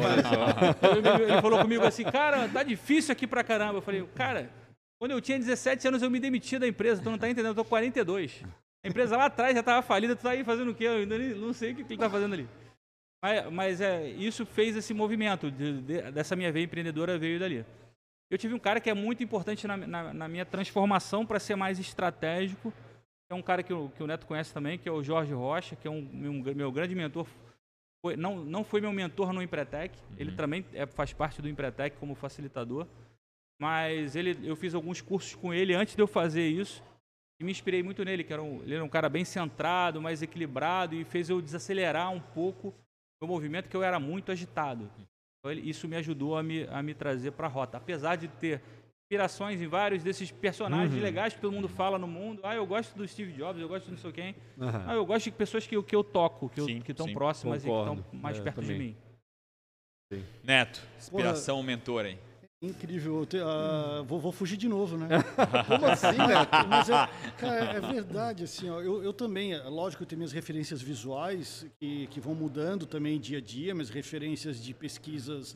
ele 1.22 1.41
falou 1.41 1.59
comigo 1.61 1.83
assim, 1.85 2.05
cara, 2.05 2.47
tá 2.49 2.62
difícil 2.62 3.12
aqui 3.12 3.27
pra 3.27 3.43
caramba. 3.43 3.79
Eu 3.79 3.83
falei, 3.83 4.07
cara, 4.14 4.51
quando 4.99 5.12
eu 5.12 5.20
tinha 5.20 5.39
17 5.39 5.89
anos 5.89 6.03
eu 6.03 6.11
me 6.11 6.20
demiti 6.20 6.59
da 6.59 6.68
empresa, 6.68 7.03
tu 7.03 7.11
não 7.11 7.18
tá 7.18 7.29
entendendo, 7.31 7.53
eu 7.53 7.55
tô 7.55 7.64
com 7.64 7.70
42. 7.70 8.45
A 8.85 8.89
empresa 8.89 9.16
lá 9.16 9.24
atrás 9.24 9.55
já 9.55 9.62
tava 9.62 9.81
falida, 9.81 10.14
tu 10.14 10.22
tá 10.22 10.31
aí 10.31 10.45
fazendo 10.45 10.70
o 10.70 10.74
quê? 10.74 10.85
Eu 10.85 10.97
ainda 10.97 11.18
não 11.18 11.53
sei 11.55 11.72
o 11.72 11.74
que 11.77 11.83
ele 11.83 11.97
tá 11.97 12.11
fazendo 12.11 12.35
ali. 12.35 12.49
Mas, 13.22 13.51
mas 13.51 13.81
é, 13.81 14.09
isso 14.11 14.45
fez 14.45 14.77
esse 14.77 14.93
movimento, 14.93 15.51
de, 15.51 15.81
de, 15.81 16.03
dessa 16.12 16.37
minha 16.37 16.53
veia 16.53 16.64
empreendedora 16.64 17.18
veio 17.18 17.41
dali. 17.41 17.64
Eu 18.31 18.37
tive 18.37 18.55
um 18.55 18.59
cara 18.59 18.81
que 18.81 18.91
é 18.91 18.95
muito 18.95 19.22
importante 19.22 19.66
na, 19.66 19.77
na, 19.77 20.12
na 20.12 20.29
minha 20.29 20.45
transformação 20.45 21.24
para 21.24 21.41
ser 21.41 21.57
mais 21.57 21.79
estratégico, 21.79 22.72
é 23.29 23.35
um 23.35 23.43
cara 23.43 23.62
que 23.62 23.72
o, 23.72 23.89
que 23.91 24.03
o 24.03 24.07
Neto 24.07 24.27
conhece 24.27 24.53
também, 24.53 24.79
que 24.79 24.89
é 24.89 24.93
o 24.93 25.03
Jorge 25.03 25.33
Rocha, 25.33 25.77
que 25.77 25.89
é 25.89 25.91
um, 25.91 25.99
um 25.99 26.55
meu 26.55 26.70
grande 26.70 26.95
mentor. 26.95 27.27
Foi, 28.01 28.16
não, 28.16 28.45
não 28.45 28.62
foi 28.62 28.81
meu 28.81 28.93
mentor 28.93 29.33
no 29.33 29.43
Empretec, 29.43 29.97
uhum. 29.99 30.16
ele 30.18 30.33
também 30.33 30.64
é, 30.72 30.87
faz 30.87 31.12
parte 31.12 31.43
do 31.43 31.49
Empretec 31.49 31.97
como 31.97 32.14
facilitador, 32.14 32.87
mas 33.61 34.14
ele, 34.14 34.39
eu 34.43 34.55
fiz 34.55 34.74
alguns 34.74 35.01
cursos 35.01 35.35
com 35.35 35.53
ele 35.53 35.74
antes 35.74 35.97
de 35.97 36.03
eu 36.03 36.07
fazer 36.07 36.47
isso 36.47 36.83
e 37.41 37.45
me 37.45 37.51
inspirei 37.51 37.83
muito 37.83 38.05
nele, 38.05 38.24
que 38.24 38.33
era 38.33 38.43
um, 38.43 38.62
ele 38.62 38.74
era 38.74 38.85
um 38.85 38.89
cara 38.89 39.09
bem 39.09 39.24
centrado, 39.24 40.01
mais 40.01 40.22
equilibrado 40.22 40.95
e 40.95 41.05
fez 41.05 41.29
eu 41.29 41.41
desacelerar 41.41 42.11
um 42.12 42.20
pouco 42.20 42.74
o 43.20 43.27
movimento 43.27 43.68
que 43.68 43.77
eu 43.77 43.83
era 43.83 43.99
muito 43.99 44.31
agitado. 44.31 44.91
Então, 45.39 45.51
ele, 45.51 45.68
isso 45.68 45.89
me 45.89 45.97
ajudou 45.97 46.37
a 46.37 46.43
me, 46.43 46.66
a 46.68 46.83
me 46.83 46.95
trazer 46.95 47.33
para 47.33 47.47
a 47.47 47.51
rota. 47.51 47.77
Apesar 47.77 48.16
de 48.16 48.29
ter 48.29 48.62
inspirações 49.07 49.62
em 49.62 49.68
vários 49.68 50.02
desses 50.02 50.32
personagens 50.32 50.92
uhum. 50.92 51.00
legais 51.00 51.32
que 51.32 51.40
todo 51.40 51.52
mundo 51.52 51.68
fala 51.68 51.96
no 51.96 52.09
mundo. 52.09 52.40
Ah, 52.42 52.57
eu 52.57 52.66
gosto 52.66 52.96
do 52.96 53.07
Steve 53.07 53.32
Jobs, 53.32 53.62
eu 53.62 53.68
gosto 53.68 53.84
de 53.84 53.92
não 53.92 53.98
sei 53.98 54.12
quem. 54.12 54.34
Uhum. 54.59 54.68
Ah, 54.86 54.94
eu 54.94 55.07
gosto 55.07 55.24
de 55.26 55.30
pessoas 55.30 55.64
que, 55.64 55.80
que 55.80 55.94
eu 55.94 56.02
toco, 56.02 56.48
que, 56.48 56.61
sim, 56.61 56.80
que 56.80 56.90
estão 56.90 57.12
próximas 57.12 57.62
concordo. 57.62 57.92
e 57.92 57.94
que 57.94 58.02
estão 58.02 58.20
mais 58.20 58.38
é, 58.38 58.42
perto 58.42 58.61
também. 58.61 58.76
de 58.76 58.84
mim. 58.84 58.96
Sim. 60.12 60.24
Neto, 60.42 60.82
inspiração, 60.98 61.57
Porra, 61.57 61.66
mentor, 61.66 62.07
hein? 62.07 62.18
Incrível. 62.61 63.24
Te, 63.26 63.36
uh, 63.36 64.02
vou, 64.04 64.18
vou, 64.18 64.32
fugir 64.32 64.57
de 64.57 64.68
novo, 64.68 64.96
né? 64.96 65.09
Como 65.68 65.86
assim, 65.86 66.16
Neto? 66.16 66.68
Mas 66.68 66.88
é, 66.88 67.09
cara, 67.36 67.64
é 67.76 67.80
verdade, 67.80 68.44
assim, 68.44 68.68
ó, 68.68 68.80
eu, 68.80 69.04
eu 69.04 69.12
também, 69.12 69.52
é 69.52 69.62
lógico, 69.64 70.02
eu 70.02 70.07
tenho 70.07 70.18
minhas 70.18 70.32
referências 70.32 70.82
visuais 70.82 71.66
que, 71.78 72.09
que 72.09 72.18
vão 72.18 72.34
mudando 72.34 72.86
também 72.86 73.20
dia 73.20 73.38
a 73.38 73.40
dia, 73.40 73.72
minhas 73.72 73.90
referências 73.90 74.61
de 74.61 74.74
pesquisas 74.74 75.54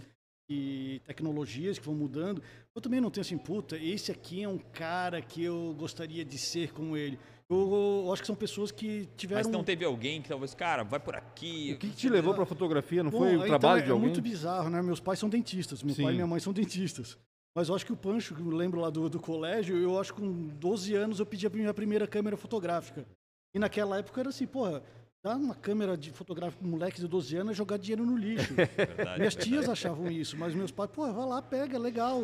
e 0.50 1.00
tecnologias 1.06 1.78
que 1.78 1.86
vão 1.86 1.94
mudando. 1.94 2.42
Eu 2.74 2.82
também 2.82 3.00
não 3.00 3.10
tenho 3.10 3.22
assim, 3.22 3.38
puta, 3.38 3.76
esse 3.78 4.10
aqui 4.10 4.42
é 4.42 4.48
um 4.48 4.58
cara 4.58 5.22
que 5.22 5.44
eu 5.44 5.74
gostaria 5.78 6.24
de 6.24 6.36
ser 6.36 6.72
como 6.72 6.96
ele. 6.96 7.18
Eu, 7.48 8.04
eu 8.04 8.12
acho 8.12 8.22
que 8.22 8.26
são 8.26 8.34
pessoas 8.34 8.72
que 8.72 9.08
tiveram. 9.16 9.42
Mas 9.42 9.52
não 9.52 9.62
teve 9.62 9.84
alguém 9.84 10.20
que 10.20 10.28
talvez, 10.28 10.52
cara, 10.54 10.82
vai 10.82 10.98
por 10.98 11.14
aqui. 11.14 11.72
O 11.74 11.78
que, 11.78 11.88
que 11.88 11.96
te 11.96 12.08
levou 12.08 12.34
para 12.34 12.42
a 12.42 12.46
fotografia? 12.46 13.02
Não 13.02 13.10
Bom, 13.10 13.18
foi 13.18 13.28
o 13.28 13.34
então 13.36 13.46
trabalho 13.46 13.80
é, 13.80 13.84
de 13.84 13.90
alguém? 13.90 14.08
É 14.08 14.10
muito 14.10 14.20
bizarro, 14.20 14.68
né? 14.68 14.82
Meus 14.82 15.00
pais 15.00 15.18
são 15.18 15.28
dentistas. 15.28 15.82
Meu 15.82 15.94
Sim. 15.94 16.02
pai 16.02 16.12
e 16.12 16.14
minha 16.16 16.26
mãe 16.26 16.40
são 16.40 16.52
dentistas. 16.52 17.16
Mas 17.54 17.68
eu 17.68 17.74
acho 17.74 17.84
que 17.84 17.92
o 17.92 17.96
Pancho, 17.96 18.34
que 18.34 18.40
eu 18.40 18.50
lembro 18.50 18.80
lá 18.80 18.90
do, 18.90 19.08
do 19.08 19.18
colégio, 19.18 19.76
eu 19.76 19.98
acho 20.00 20.14
que 20.14 20.20
com 20.20 20.30
12 20.30 20.94
anos 20.94 21.18
eu 21.18 21.26
pedi 21.26 21.46
a 21.46 21.50
minha 21.50 21.74
primeira 21.74 22.06
câmera 22.06 22.36
fotográfica. 22.36 23.06
E 23.52 23.58
naquela 23.58 23.98
época 23.98 24.20
era 24.20 24.28
assim, 24.28 24.46
porra, 24.46 24.82
dar 25.22 25.36
uma 25.36 25.54
câmera 25.54 25.96
de 25.96 26.10
fotográfico 26.10 26.62
para 26.62 26.70
moleque 26.70 27.00
de 27.00 27.06
12 27.06 27.36
anos 27.36 27.52
é 27.52 27.54
jogar 27.54 27.76
dinheiro 27.78 28.04
no 28.04 28.16
lixo. 28.16 28.54
Verdade, 28.76 29.18
Minhas 29.18 29.34
tias 29.34 29.68
achavam 29.68 30.10
isso, 30.10 30.36
mas 30.36 30.54
meus 30.54 30.70
pais, 30.70 30.90
pô, 30.90 31.10
vai 31.12 31.26
lá, 31.26 31.42
pega, 31.42 31.78
legal. 31.78 32.20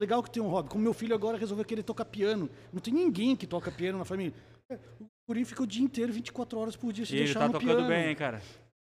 Legal 0.00 0.22
que 0.22 0.30
tem 0.30 0.42
um 0.42 0.48
hobby. 0.48 0.70
Como 0.70 0.82
meu 0.82 0.94
filho 0.94 1.14
agora 1.14 1.36
resolveu 1.36 1.64
querer 1.64 1.82
tocar 1.82 2.04
piano. 2.06 2.48
Não 2.72 2.80
tem 2.80 2.94
ninguém 2.94 3.36
que 3.36 3.46
toca 3.46 3.70
piano 3.70 3.98
na 3.98 4.04
família. 4.04 4.32
É, 4.70 4.76
o 5.00 5.06
Curinho 5.28 5.44
fica 5.46 5.62
o 5.62 5.66
dia 5.66 5.82
inteiro, 5.82 6.12
24 6.12 6.58
horas 6.58 6.76
por 6.76 6.92
dia, 6.92 7.04
se 7.04 7.14
e 7.14 7.18
deixar 7.18 7.32
ele 7.32 7.38
tá 7.40 7.46
no 7.48 7.52
tocando 7.52 7.86
piano. 7.86 7.88
bem, 7.88 8.14
cara. 8.16 8.40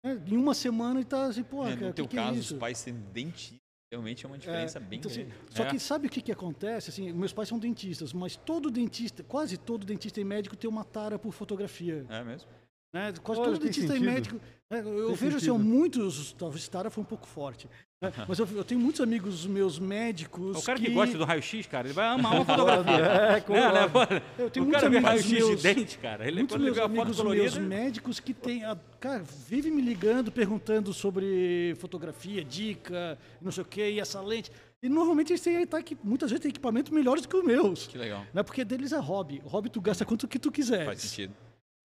É, 0.06 0.12
em 0.14 0.38
uma 0.38 0.54
semana 0.54 1.00
ele 1.00 1.06
tá 1.06 1.26
assim, 1.26 1.44
pô, 1.44 1.66
É, 1.68 1.74
cara, 1.76 1.88
no 1.88 1.94
teu 1.94 2.08
que 2.08 2.16
caso, 2.16 2.30
que 2.32 2.36
é 2.38 2.40
os 2.40 2.46
isso? 2.46 2.56
pais 2.58 2.78
sendo 2.78 3.00
dentistas, 3.12 3.60
realmente 3.92 4.26
é 4.26 4.28
uma 4.30 4.38
diferença 4.38 4.80
bem 4.80 5.00
Então, 5.00 5.10
assim, 5.12 5.24
grande. 5.26 5.36
só 5.50 5.64
É. 5.64 5.70
que 5.70 5.80
sabe 5.80 6.08
o 6.08 6.10
que, 6.10 6.22
que 6.22 6.32
acontece? 6.32 6.90
Assim, 6.90 7.12
meus 7.12 7.34
pais 7.34 7.50
são 7.50 7.58
dentistas, 7.60 8.14
mas 8.14 8.36
todo 8.36 8.70
dentista, 8.70 9.24
quase 9.24 9.58
todo 9.58 9.86
dentista 9.86 10.22
e 10.22 10.24
médico 10.24 10.56
tem 10.56 10.70
uma 10.70 10.84
tara 10.86 11.18
por 11.20 11.34
fotografia. 11.34 12.06
É 12.10 12.24
mesmo? 12.24 12.48
Né? 12.94 13.12
Quase 13.24 13.42
Olha, 13.42 13.52
todo 13.52 13.60
dentista 13.62 13.94
sentido. 13.94 14.04
e 14.06 14.14
médico. 14.14 14.36
né? 14.70 14.80
Eu 14.86 15.08
Tem 15.08 15.16
vejo 15.16 15.38
assim, 15.38 15.52
muitos. 15.52 16.32
Talvez 16.34 16.68
tara 16.68 16.90
foi 16.92 17.02
um 17.02 17.06
pouco 17.06 17.26
forte. 17.28 17.68
né? 18.00 18.12
Mas 18.28 18.38
eu, 18.38 18.48
eu 18.54 18.64
tenho 18.64 18.80
muitos 18.80 19.02
amigos 19.02 19.48
meus 19.48 19.80
médicos. 19.80 20.58
O 20.58 20.62
cara 20.64 20.78
que, 20.80 20.92
gosta 20.92 21.18
do 21.18 21.26
raio-x, 21.26 21.66
cara, 21.66 21.88
ele 21.88 21.94
vai 21.94 22.06
amar 22.06 22.36
uma 22.36 22.46
fotografia. 22.46 22.94
É, 22.94 23.32
né, 23.34 23.42
concordo. 23.42 23.74
né, 23.74 23.88
pô? 23.88 24.42
Eu 24.44 24.50
tenho 24.52 24.66
o 24.66 24.70
muitos 24.70 24.84
cara 24.84 24.88
amigos 24.88 25.06
raio-x 25.10 25.32
meus- 25.32 25.62
de 25.62 25.74
dente, 25.74 25.98
cara. 25.98 26.28
Ele 26.28 26.38
Muitos 26.38 26.58
meus 26.58 26.78
amigos 26.78 27.18
colorida. 27.18 27.44
meus 27.44 27.58
médicos 27.58 28.20
que 28.20 28.34
tem, 28.34 28.64
a, 28.64 28.78
cara, 29.00 29.24
vive 29.48 29.72
me 29.72 29.82
ligando, 29.82 30.32
perguntando 30.32 30.94
sobre 30.94 31.74
fotografia, 31.80 32.44
dica, 32.44 33.18
não 33.42 33.52
sei 33.52 33.64
o 33.64 33.66
que, 33.66 33.90
e 33.90 34.00
essa 34.00 34.22
lente. 34.22 34.52
E 34.84 34.90
normalmente 34.90 35.32
eles 35.32 35.42
têm, 35.42 35.66
tá, 35.66 35.80
equi- 35.80 35.98
muitas 36.04 36.30
vezes 36.30 36.42
têm 36.44 36.50
equipamentos 36.50 36.92
melhores 36.92 37.24
do 37.24 37.30
que 37.30 37.38
os 37.38 37.44
meus. 37.44 37.88
Que 37.88 37.98
legal. 37.98 38.24
Né? 38.34 38.44
Porque 38.44 38.64
deles 38.66 38.92
é 38.92 39.00
hobby. 39.00 39.42
Hobby 39.46 39.70
tu 39.70 39.80
gasta 39.82 40.04
quanto 40.06 40.28
que 40.28 40.38
tu 40.38 40.52
quiser. 40.52 40.86
Faz 40.86 41.02
sentido. 41.02 41.34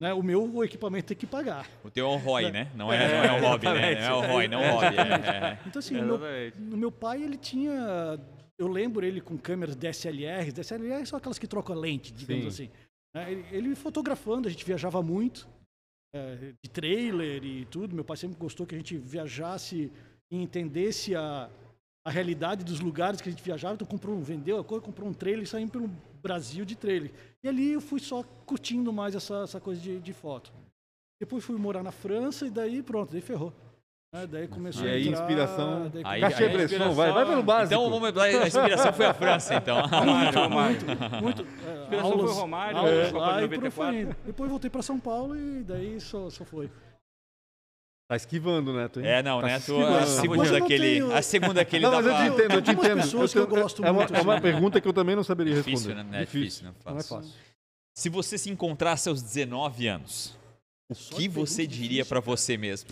Né? 0.01 0.15
O 0.15 0.23
meu, 0.23 0.45
o 0.55 0.63
equipamento 0.65 1.09
tem 1.09 1.17
que 1.17 1.27
pagar. 1.27 1.69
O 1.83 1.91
teu 1.91 2.07
é 2.07 2.09
um 2.09 2.17
ROI, 2.17 2.51
né? 2.53 2.71
Não 2.75 2.93
é, 2.93 3.09
não 3.09 3.25
é 3.25 3.33
um 3.33 3.41
hobby, 3.51 3.67
né? 3.67 3.95
Não 4.01 4.07
é 4.07 4.15
um 4.15 4.33
ROI, 4.33 4.49
não 4.49 4.61
é 4.63 4.71
um 4.73 4.75
hobby. 4.77 4.97
É, 4.97 5.01
é. 5.01 5.59
Então, 5.67 5.81
assim, 5.81 5.97
o 5.99 6.77
meu, 6.77 6.89
o 6.89 6.93
pai, 6.93 7.23
ele 7.23 7.37
tinha. 7.37 8.19
Eu 8.57 8.69
lembro 8.69 9.05
ele 9.05 9.21
com 9.21 9.37
câmeras 9.37 9.75
DSLR. 9.77 10.53
DSLR 10.53 11.05
são 11.07 11.17
aquelas 11.19 11.39
que 11.39 11.47
trocam 11.47 11.75
a 11.77 11.79
lente, 11.79 12.13
digamos 12.13 12.55
Sim. 12.55 12.65
assim. 12.65 12.73
né? 13.15 13.33
Ele, 13.33 13.45
ele 13.51 13.75
fotografando, 13.75 14.47
a 14.47 14.51
gente 14.51 14.65
viajava 14.65 15.03
muito, 15.03 15.49
é, 16.15 16.53
de 16.63 16.71
trailer 16.71 17.45
e 17.45 17.65
tudo. 17.65 17.95
Meu 17.95 18.05
pai 18.05 18.17
sempre 18.17 18.37
gostou 18.39 18.67
que 18.67 18.75
a 18.77 18.79
gente 18.79 18.97
viajasse 18.97 19.93
e 20.31 20.37
entendesse 20.43 21.15
a, 21.17 21.49
a 22.07 22.11
realidade 22.11 22.65
dos 22.65 22.79
lugares 22.81 23.21
que 23.21 23.29
a 23.29 23.33
gente 23.33 23.43
viajava. 23.43 23.75
Então, 23.75 23.87
comprou, 23.87 24.17
um- 24.17 24.23
vendeu 24.23 24.59
a 24.61 24.65
coisa, 24.65 24.85
comprou 24.85 25.09
um 25.09 25.13
trailer 25.15 25.43
e 25.43 25.47
saímos 25.47 25.73
pelo 25.73 25.91
Brasil 26.23 26.65
de 26.65 26.77
trailer. 26.77 27.13
E 27.43 27.49
ali 27.49 27.73
eu 27.73 27.81
fui 27.81 28.01
só 28.01 28.23
curtindo 28.45 28.93
mais 28.93 29.15
essa, 29.15 29.43
essa 29.43 29.61
coisa 29.61 29.81
de, 29.81 30.01
de 30.01 30.13
foto. 30.13 30.53
Depois 31.21 31.45
fui 31.45 31.57
morar 31.57 31.83
na 31.83 31.91
França 31.93 32.47
e 32.47 32.51
daí 32.51 32.83
pronto, 32.83 33.13
daí 33.13 33.21
ferrou. 33.21 33.53
Né? 34.15 34.27
Daí 34.27 34.49
começou 34.49 34.85
E 34.87 34.89
a 34.89 34.93
aí, 34.93 35.09
entrar, 35.09 35.21
inspiração. 35.21 35.91
daí 35.93 36.03
Aí- 36.05 36.21
Cachê 36.21 36.45
aí 36.45 36.51
a 36.51 36.53
Bresson, 36.53 36.93
vai, 36.93 37.13
vai 37.13 37.27
pelo 37.27 37.43
básico. 37.43 37.75
Então 37.75 37.91
vamos 37.91 38.17
a 38.19 38.47
inspiração 38.47 38.93
foi 38.93 39.07
a 39.07 39.15
França, 39.15 39.55
então. 39.55 39.81
Romário, 39.87 40.39
Romário. 40.41 40.79
muito. 41.21 41.43
É, 41.43 41.83
Inspiração 41.83 42.13
foi 42.19 42.29
o 42.29 42.33
Romário, 42.33 42.79
aulas 42.79 43.13
Copa 43.13 43.19
lá 43.27 43.39
de 43.39 43.45
e 43.45 43.49
por 43.49 43.65
aí 43.65 43.71
foi 43.71 43.87
94. 43.87 43.95
indo. 43.97 44.17
Depois 44.25 44.51
voltei 44.51 44.71
para 44.71 44.83
São 44.83 44.99
Paulo 44.99 45.37
e 45.37 45.63
daí 45.63 46.01
só, 46.01 46.31
só 46.31 46.45
foi. 46.45 46.71
Tá 48.09 48.17
esquivando, 48.17 48.73
né? 48.73 48.89
Tu, 48.89 49.01
hein? 49.01 49.07
É, 49.07 49.23
não, 49.23 49.41
Tá 49.43 49.47
né? 49.49 49.61
se 49.61 49.67
Tu, 49.67 49.77
a 49.85 50.01
eu 50.01 50.07
segunda 50.07 50.51
não 50.51 50.65
aquele, 50.65 50.85
tenho- 50.93 51.15
a 51.15 51.21
segunda 51.23 51.61
aquele 51.61 51.83
Não, 51.85 51.93
mas 51.93 52.07
eu 52.07 52.15
te 52.15 52.23
entendo, 52.23 52.53
eu 52.55 52.63
te 52.63 52.71
entendo. 52.71 52.97
pessoas 53.03 53.33
que 53.33 53.39
eu 53.39 53.47
tenho- 53.47 53.63
gosto 53.63 53.85
é 53.85 53.91
uma, 53.91 54.01
muito, 54.01 54.15
É 54.17 54.21
uma 54.23 54.33
assim. 54.33 54.43
pergunta 54.43 54.81
que 54.81 54.89
eu 54.89 54.93
também 54.95 55.15
não 55.15 55.23
saberia 55.23 55.55
responder. 55.57 55.75
Difícil, 55.77 55.95
né? 55.95 56.03
Não 56.11 56.19
é 56.19 56.21
difícil, 56.25 56.65
não 56.65 56.71
é 56.71 56.75
Não 56.87 56.93
é 56.93 57.03
fácil. 57.03 57.17
fácil. 57.17 57.33
Se 57.95 58.09
você 58.09 58.39
se 58.39 58.49
encontrasse 58.49 59.11
aos 59.11 59.21
19 59.23 59.87
anos, 59.89 60.35
o 60.91 60.95
Só 60.95 61.17
que 61.17 61.29
você 61.29 61.67
diria 61.67 62.03
pra 62.07 62.19
você 62.21 62.57
mesmo? 62.57 62.89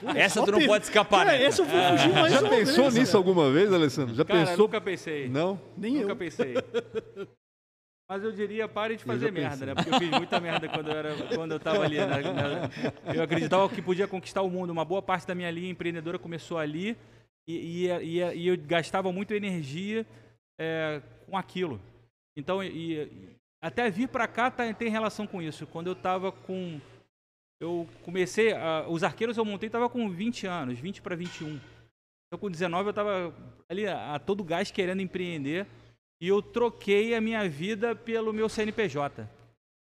Pô, 0.00 0.10
Essa 0.14 0.38
só 0.38 0.46
tu 0.46 0.52
não 0.52 0.58
per- 0.60 0.68
pode 0.68 0.84
escapar, 0.84 1.26
Cara, 1.26 1.36
né? 1.38 1.44
essa 1.44 1.62
eu 1.62 1.66
vou 1.66 1.80
fugir 1.90 2.12
mais 2.12 2.32
Já 2.32 2.48
pensou 2.48 2.84
vez, 2.84 2.94
nisso 2.94 3.06
cara. 3.12 3.18
alguma 3.18 3.50
vez, 3.50 3.72
Alessandro? 3.72 4.14
Já 4.14 4.24
Cara, 4.24 4.40
pensou? 4.46 4.58
nunca 4.58 4.80
pensei. 4.80 5.28
Não? 5.28 5.60
Nem 5.76 5.94
nunca 5.94 6.12
eu. 6.12 6.16
pensei. 6.16 6.54
Mas 8.12 8.24
eu 8.24 8.30
diria, 8.32 8.68
pare 8.68 8.94
de 8.96 9.04
fazer 9.04 9.32
merda, 9.32 9.64
né? 9.66 9.74
Porque 9.74 9.88
eu 9.88 9.98
fiz 9.98 10.10
muita 10.10 10.38
merda 10.38 10.68
quando 10.68 10.88
eu, 10.90 10.96
era, 10.96 11.14
quando 11.34 11.52
eu 11.52 11.58
tava 11.60 11.82
ali. 11.82 11.96
eu 13.14 13.22
acreditava 13.22 13.66
que 13.70 13.80
podia 13.80 14.06
conquistar 14.06 14.42
o 14.42 14.50
mundo. 14.50 14.68
Uma 14.70 14.84
boa 14.84 15.00
parte 15.00 15.26
da 15.26 15.34
minha 15.34 15.50
linha 15.50 15.70
empreendedora 15.70 16.18
começou 16.18 16.58
ali 16.58 16.94
e, 17.48 17.86
e, 17.86 17.88
e- 18.20 18.34
e 18.34 18.48
eu 18.48 18.56
gastava 18.58 19.10
muito 19.10 19.32
energia 19.32 20.04
é, 20.60 21.00
com 21.26 21.38
aquilo. 21.38 21.80
Então, 22.36 22.62
e- 22.62 23.08
até 23.64 23.88
vir 23.88 24.08
pra 24.08 24.26
cá 24.28 24.50
tá- 24.50 24.74
tem 24.74 24.90
relação 24.90 25.26
com 25.26 25.40
isso. 25.40 25.66
Quando 25.66 25.86
eu 25.86 25.94
tava 25.94 26.30
com. 26.30 26.78
Eu 27.62 27.88
comecei. 28.04 28.52
a- 28.52 28.84
os 28.88 29.02
arqueiros 29.02 29.38
eu 29.38 29.44
montei 29.46 29.70
tava 29.70 29.88
com 29.88 30.10
20 30.10 30.46
anos, 30.46 30.78
20 30.78 31.00
para 31.00 31.16
21. 31.16 31.58
Então, 32.28 32.38
com 32.38 32.50
19, 32.50 32.90
eu 32.90 32.92
tava 32.92 33.34
ali 33.70 33.86
a, 33.86 34.16
a 34.16 34.18
todo 34.18 34.44
gás 34.44 34.70
querendo 34.70 35.00
empreender. 35.00 35.66
E 36.22 36.28
eu 36.28 36.40
troquei 36.40 37.16
a 37.16 37.20
minha 37.20 37.48
vida 37.48 37.96
pelo 37.96 38.32
meu 38.32 38.48
CNPJ. 38.48 39.28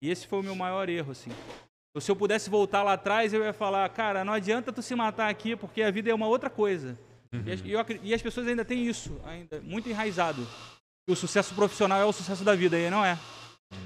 E 0.03 0.11
esse 0.11 0.27
foi 0.27 0.41
o 0.41 0.43
meu 0.43 0.55
maior 0.55 0.87
erro, 0.91 1.13
assim. 1.13 1.31
Então, 1.31 2.01
Se 2.03 2.11
eu 2.11 2.15
pudesse 2.15 2.51
voltar 2.51 2.83
lá 2.83 2.93
atrás, 2.93 3.33
eu 3.33 3.43
ia 3.43 3.55
falar, 3.55 3.89
cara, 3.89 4.23
não 4.23 4.35
adianta 4.35 4.71
tu 4.71 4.83
se 4.83 4.95
matar 4.95 5.31
aqui, 5.31 5.57
porque 5.57 5.81
a 5.81 5.91
vida 5.91 6.11
é 6.11 6.15
uma 6.15 6.27
outra 6.29 6.51
coisa. 6.51 6.99
E, 7.47 7.51
as, 7.53 7.61
e 7.65 7.71
eu 7.73 7.85
e 8.03 8.13
as 8.13 8.21
pessoas 8.21 8.47
ainda 8.47 8.67
têm 8.67 8.87
isso, 8.87 9.19
ainda 9.25 9.63
muito 9.63 9.89
enraizado. 9.89 10.47
Que 11.07 11.13
o 11.13 11.17
sucesso 11.17 11.55
profissional 11.55 12.01
é 12.01 12.05
o 12.05 12.13
sucesso 12.13 12.45
da 12.45 12.55
vida, 12.55 12.79
e 12.79 12.91
não 12.91 13.03
é. 13.03 13.19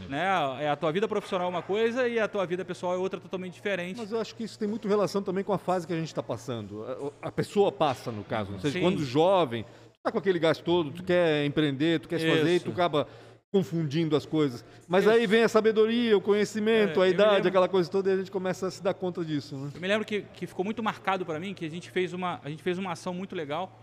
Né? 0.09 0.27
É 0.61 0.69
a 0.69 0.75
tua 0.77 0.91
vida 0.91 1.07
profissional 1.07 1.47
é 1.47 1.51
uma 1.51 1.63
coisa 1.63 2.07
e 2.09 2.19
a 2.19 2.27
tua 2.29 2.45
vida 2.47 2.65
pessoal 2.65 2.95
é 2.95 2.97
outra 2.99 3.19
totalmente 3.21 3.55
diferente. 3.55 3.97
Mas 3.97 4.11
eu 4.11 4.21
acho 4.21 4.35
que 4.35 4.43
isso 4.43 4.59
tem 4.59 4.67
muito 4.69 4.89
relação 4.89 5.23
também 5.23 5.43
com 5.45 5.53
a 5.53 5.59
fase 5.59 5.87
que 5.87 5.93
a 5.93 5.97
gente 5.97 6.09
está 6.09 6.23
passando. 6.23 6.85
A- 7.23 7.29
A 7.29 7.33
pessoa 7.33 7.71
passa, 7.71 8.11
no 8.11 8.25
caso. 8.25 8.53
Ou 8.55 8.59
seja, 8.61 8.75
Sim. 8.75 8.81
quando 8.85 9.05
jovem, 9.05 9.65
tá 10.03 10.11
com 10.11 10.19
aquele 10.19 10.39
gás 10.39 10.59
todo, 10.59 10.91
tu 10.91 11.03
quer 11.05 11.45
empreender, 11.45 12.01
tu 12.01 12.09
quer 12.09 12.19
se 12.21 12.29
fazer, 12.29 12.57
e 12.57 12.61
tu 12.61 12.71
acaba 12.71 13.07
confundindo 13.53 14.15
as 14.17 14.25
coisas. 14.25 14.65
Mas 14.89 15.05
Isso. 15.05 15.13
aí 15.13 15.27
vem 15.27 15.43
a 15.43 15.49
sabedoria, 15.49 16.17
o 16.17 16.21
conhecimento, 16.21 17.03
É, 17.03 17.07
a 17.07 17.09
idade, 17.09 17.31
lembro- 17.35 17.49
aquela 17.49 17.69
coisa 17.69 17.91
toda, 17.91 18.09
e 18.11 18.13
a 18.15 18.17
gente 18.17 18.31
começa 18.31 18.69
a 18.69 18.71
se 18.71 18.83
dar 18.83 18.95
conta 18.95 19.25
disso. 19.25 19.57
Né? 19.57 19.71
Eu 19.75 19.81
me 19.81 19.89
lembro 19.89 20.07
que, 20.07 20.23
que 20.23 20.47
ficou 20.47 20.65
muito 20.65 20.83
marcado 20.83 21.27
para 21.27 21.39
mim 21.41 21.53
que 21.53 21.65
a 21.65 21.71
gente 21.71 21.91
fez 21.91 22.13
uma 22.13 22.41
a 22.45 22.49
gente 22.49 22.63
fez 22.63 22.79
uma 22.79 22.93
ação 22.93 23.13
muito 23.13 23.35
legal 23.35 23.77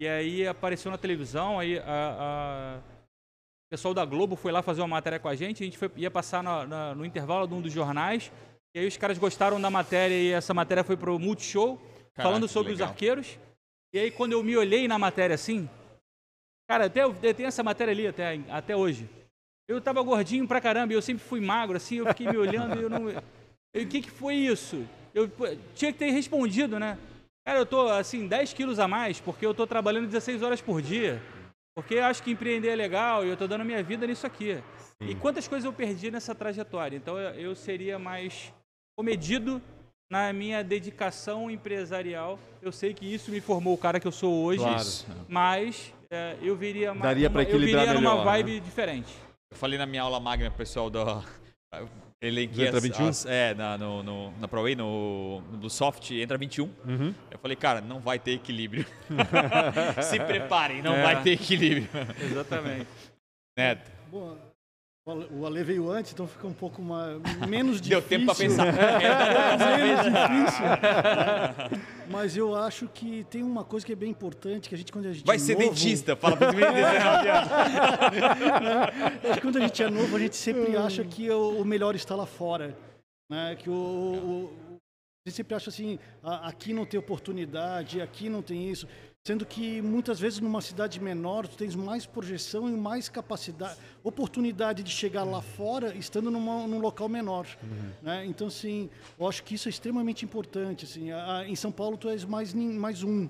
e 0.00 0.08
aí 0.08 0.46
apareceu 0.46 0.90
na 0.90 0.96
televisão 0.96 1.58
aí 1.58 1.78
a, 1.78 1.82
a- 1.86 2.78
o 2.78 3.70
pessoal 3.70 3.92
da 3.94 4.04
Globo 4.06 4.34
foi 4.36 4.50
lá 4.50 4.62
fazer 4.62 4.80
uma 4.80 4.88
matéria 4.88 5.18
com 5.20 5.28
a 5.28 5.34
gente 5.36 5.62
a 5.62 5.66
gente 5.66 5.76
foi, 5.78 5.90
ia 5.96 6.10
passar 6.10 6.42
na- 6.42 6.66
na- 6.66 6.94
no 6.94 7.04
intervalo 7.04 7.46
de 7.46 7.52
um 7.54 7.60
dos 7.60 7.72
jornais 7.72 8.32
e 8.74 8.80
aí 8.80 8.86
os 8.86 8.96
caras 8.96 9.18
gostaram 9.18 9.60
da 9.60 9.70
matéria 9.70 10.14
e 10.14 10.30
essa 10.32 10.54
matéria 10.54 10.82
foi 10.82 10.96
pro 10.96 11.18
Multishow 11.18 11.78
falando 12.16 12.46
que 12.46 12.52
sobre 12.52 12.72
os 12.72 12.80
arqueiros 12.80 13.38
e 13.92 13.98
aí 13.98 14.10
quando 14.10 14.32
eu 14.32 14.42
me 14.42 14.56
olhei 14.56 14.86
na 14.86 14.98
matéria 14.98 15.34
assim 15.34 15.68
cara 16.68 16.86
até 16.86 17.02
eu, 17.02 17.14
eu 17.22 17.34
tenho 17.34 17.48
essa 17.48 17.62
matéria 17.62 17.92
ali 17.92 18.06
até 18.06 18.40
até 18.48 18.76
hoje 18.76 19.08
eu 19.68 19.80
tava 19.80 20.02
gordinho 20.02 20.46
pra 20.48 20.60
caramba 20.60 20.92
e 20.92 20.96
eu 20.96 21.02
sempre 21.02 21.22
fui 21.22 21.40
magro 21.40 21.76
assim 21.76 21.96
eu 21.96 22.06
fiquei 22.06 22.28
me 22.28 22.36
olhando 22.36 22.78
e 22.78 22.82
eu 22.82 22.90
não 22.90 23.08
o 23.72 23.86
que, 23.86 24.02
que 24.02 24.10
foi 24.10 24.34
isso? 24.34 24.84
Eu 25.14 25.30
tinha 25.74 25.92
que 25.92 25.98
ter 25.98 26.10
respondido, 26.10 26.78
né? 26.78 26.98
Cara, 27.46 27.60
eu 27.60 27.66
tô 27.66 27.88
assim 27.88 28.26
10 28.26 28.52
quilos 28.52 28.78
a 28.78 28.88
mais 28.88 29.20
porque 29.20 29.46
eu 29.46 29.54
tô 29.54 29.66
trabalhando 29.66 30.06
16 30.06 30.42
horas 30.42 30.60
por 30.60 30.82
dia. 30.82 31.22
Porque 31.74 31.94
eu 31.94 32.04
acho 32.04 32.22
que 32.22 32.32
empreender 32.32 32.68
é 32.68 32.76
legal 32.76 33.24
e 33.24 33.28
eu 33.28 33.36
tô 33.36 33.46
dando 33.46 33.64
minha 33.64 33.82
vida 33.82 34.06
nisso 34.06 34.26
aqui. 34.26 34.60
E 35.00 35.14
quantas 35.14 35.46
coisas 35.46 35.64
eu 35.64 35.72
perdi 35.72 36.10
nessa 36.10 36.34
trajetória? 36.34 36.96
Então 36.96 37.18
eu 37.18 37.54
seria 37.54 37.98
mais 37.98 38.52
comedido 38.96 39.62
na 40.10 40.32
minha 40.32 40.62
dedicação 40.64 41.50
empresarial. 41.50 42.38
Eu 42.60 42.72
sei 42.72 42.92
que 42.92 43.06
isso 43.06 43.30
me 43.30 43.40
formou 43.40 43.72
o 43.74 43.78
cara 43.78 44.00
que 44.00 44.06
eu 44.06 44.12
sou 44.12 44.44
hoje, 44.44 44.58
Claro. 44.58 44.82
mas 45.28 45.94
é, 46.10 46.36
eu 46.42 46.56
viria 46.56 46.90
mais 46.92 47.02
Daria 47.02 47.28
uma- 47.28 47.38
eu 47.40 47.48
equilibrar 47.48 47.86
viria 47.86 48.00
numa 48.00 48.10
melhor, 48.10 48.24
né? 48.26 48.32
vibe 48.32 48.60
diferente. 48.60 49.12
Eu 49.52 49.56
falei 49.56 49.78
na 49.78 49.86
minha 49.86 50.02
aula 50.02 50.18
magna, 50.20 50.50
pessoal, 50.50 50.90
do. 50.90 51.00
Ele 52.22 52.46
que 52.48 52.62
entra 52.62 52.76
as, 52.76 52.82
21? 52.82 53.08
as- 53.08 53.24
é, 53.24 53.54
na, 53.54 53.78
no, 53.78 54.02
no, 54.02 54.30
na 54.38 54.46
ProWay, 54.46 54.74
no, 54.76 55.40
no 55.52 55.56
do 55.56 55.70
soft, 55.70 56.10
entra 56.10 56.36
21. 56.36 56.64
Uhum. 56.86 57.14
Eu 57.30 57.38
falei, 57.38 57.56
cara, 57.56 57.80
não 57.80 57.98
vai 57.98 58.18
ter 58.18 58.32
equilíbrio. 58.32 58.84
Se 60.02 60.18
preparem, 60.20 60.82
não 60.82 60.96
É. 60.96 61.02
vai 61.02 61.22
ter 61.22 61.30
equilíbrio. 61.30 61.88
Exatamente. 62.22 62.86
Neto, 63.56 63.90
Bom, 64.10 64.36
o 65.06 65.46
Ale- 65.46 65.64
veio 65.64 65.90
antes, 65.90 66.12
então 66.12 66.26
fica 66.26 66.46
um 66.46 66.52
pouco 66.52 66.82
mais, 66.82 67.18
menos 67.48 67.80
deu 67.82 68.00
difícil. 68.00 68.02
tempo 68.02 68.26
pra 68.26 68.34
pensar. 68.34 68.66
Menos 69.78 70.04
difícil. 70.04 70.64
Mas 72.10 72.36
eu 72.36 72.54
acho 72.54 72.86
que 72.88 73.24
tem 73.30 73.42
uma 73.42 73.64
coisa 73.64 73.84
que 73.86 73.92
é 73.92 73.96
bem 73.96 74.10
importante, 74.10 74.68
que 74.68 74.74
a 74.74 74.78
gente, 74.78 74.92
quando 74.92 75.06
a 75.06 75.12
gente 75.12 75.24
Vai 75.24 75.36
é 75.36 75.38
ser 75.38 75.54
novo, 75.54 75.64
dentista, 75.70 76.14
fala 76.16 76.36
pro 76.36 76.48
menino 76.48 76.66
de 76.74 76.82
19 76.82 77.28
anos. 77.28 77.50
acho 79.30 79.40
quando 79.40 79.56
a 79.56 79.60
gente 79.60 79.82
é 79.82 79.90
novo, 79.90 80.16
a 80.16 80.18
gente 80.18 80.36
sempre 80.36 80.76
acha 80.76 81.02
que 81.04 81.30
o, 81.30 81.64
melhor 81.64 81.94
está 81.94 82.14
lá 82.14 82.26
fora. 82.26 82.76
Né? 83.30 83.56
Que 83.58 83.70
o, 83.70 83.72
o- 83.72 84.52
a 85.26 85.28
gente 85.30 85.36
sempre 85.36 85.54
acha 85.54 85.70
assim, 85.70 85.98
"Ah, 86.22 86.48
aqui 86.48 86.72
não 86.72 86.84
tem 86.84 86.98
oportunidade, 86.98 88.00
aqui 88.00 88.28
não 88.28 88.42
tem 88.42 88.68
isso. 88.70 88.86
Sendo 89.22 89.44
que 89.44 89.82
muitas 89.82 90.18
vezes 90.18 90.40
numa 90.40 90.62
cidade 90.62 90.98
menor 90.98 91.46
tu 91.46 91.54
tens 91.54 91.74
mais 91.74 92.06
projeção 92.06 92.66
e 92.66 92.72
mais 92.72 93.06
capacidade, 93.06 93.78
oportunidade 94.02 94.82
de 94.82 94.90
chegar 94.90 95.24
lá 95.24 95.42
fora 95.42 95.94
estando 95.94 96.30
numa, 96.30 96.66
num 96.66 96.78
local 96.78 97.06
menor. 97.06 97.46
Uhum. 97.62 97.90
Né? 98.00 98.24
Então, 98.24 98.46
assim, 98.46 98.88
eu 99.18 99.28
acho 99.28 99.44
que 99.44 99.56
isso 99.56 99.68
é 99.68 99.70
extremamente 99.70 100.24
importante. 100.24 100.86
Assim, 100.86 101.10
a, 101.10 101.36
a, 101.36 101.46
em 101.46 101.54
São 101.54 101.70
Paulo 101.70 101.98
tu 101.98 102.08
és 102.08 102.24
mais, 102.24 102.54
mais 102.54 103.02
um. 103.02 103.28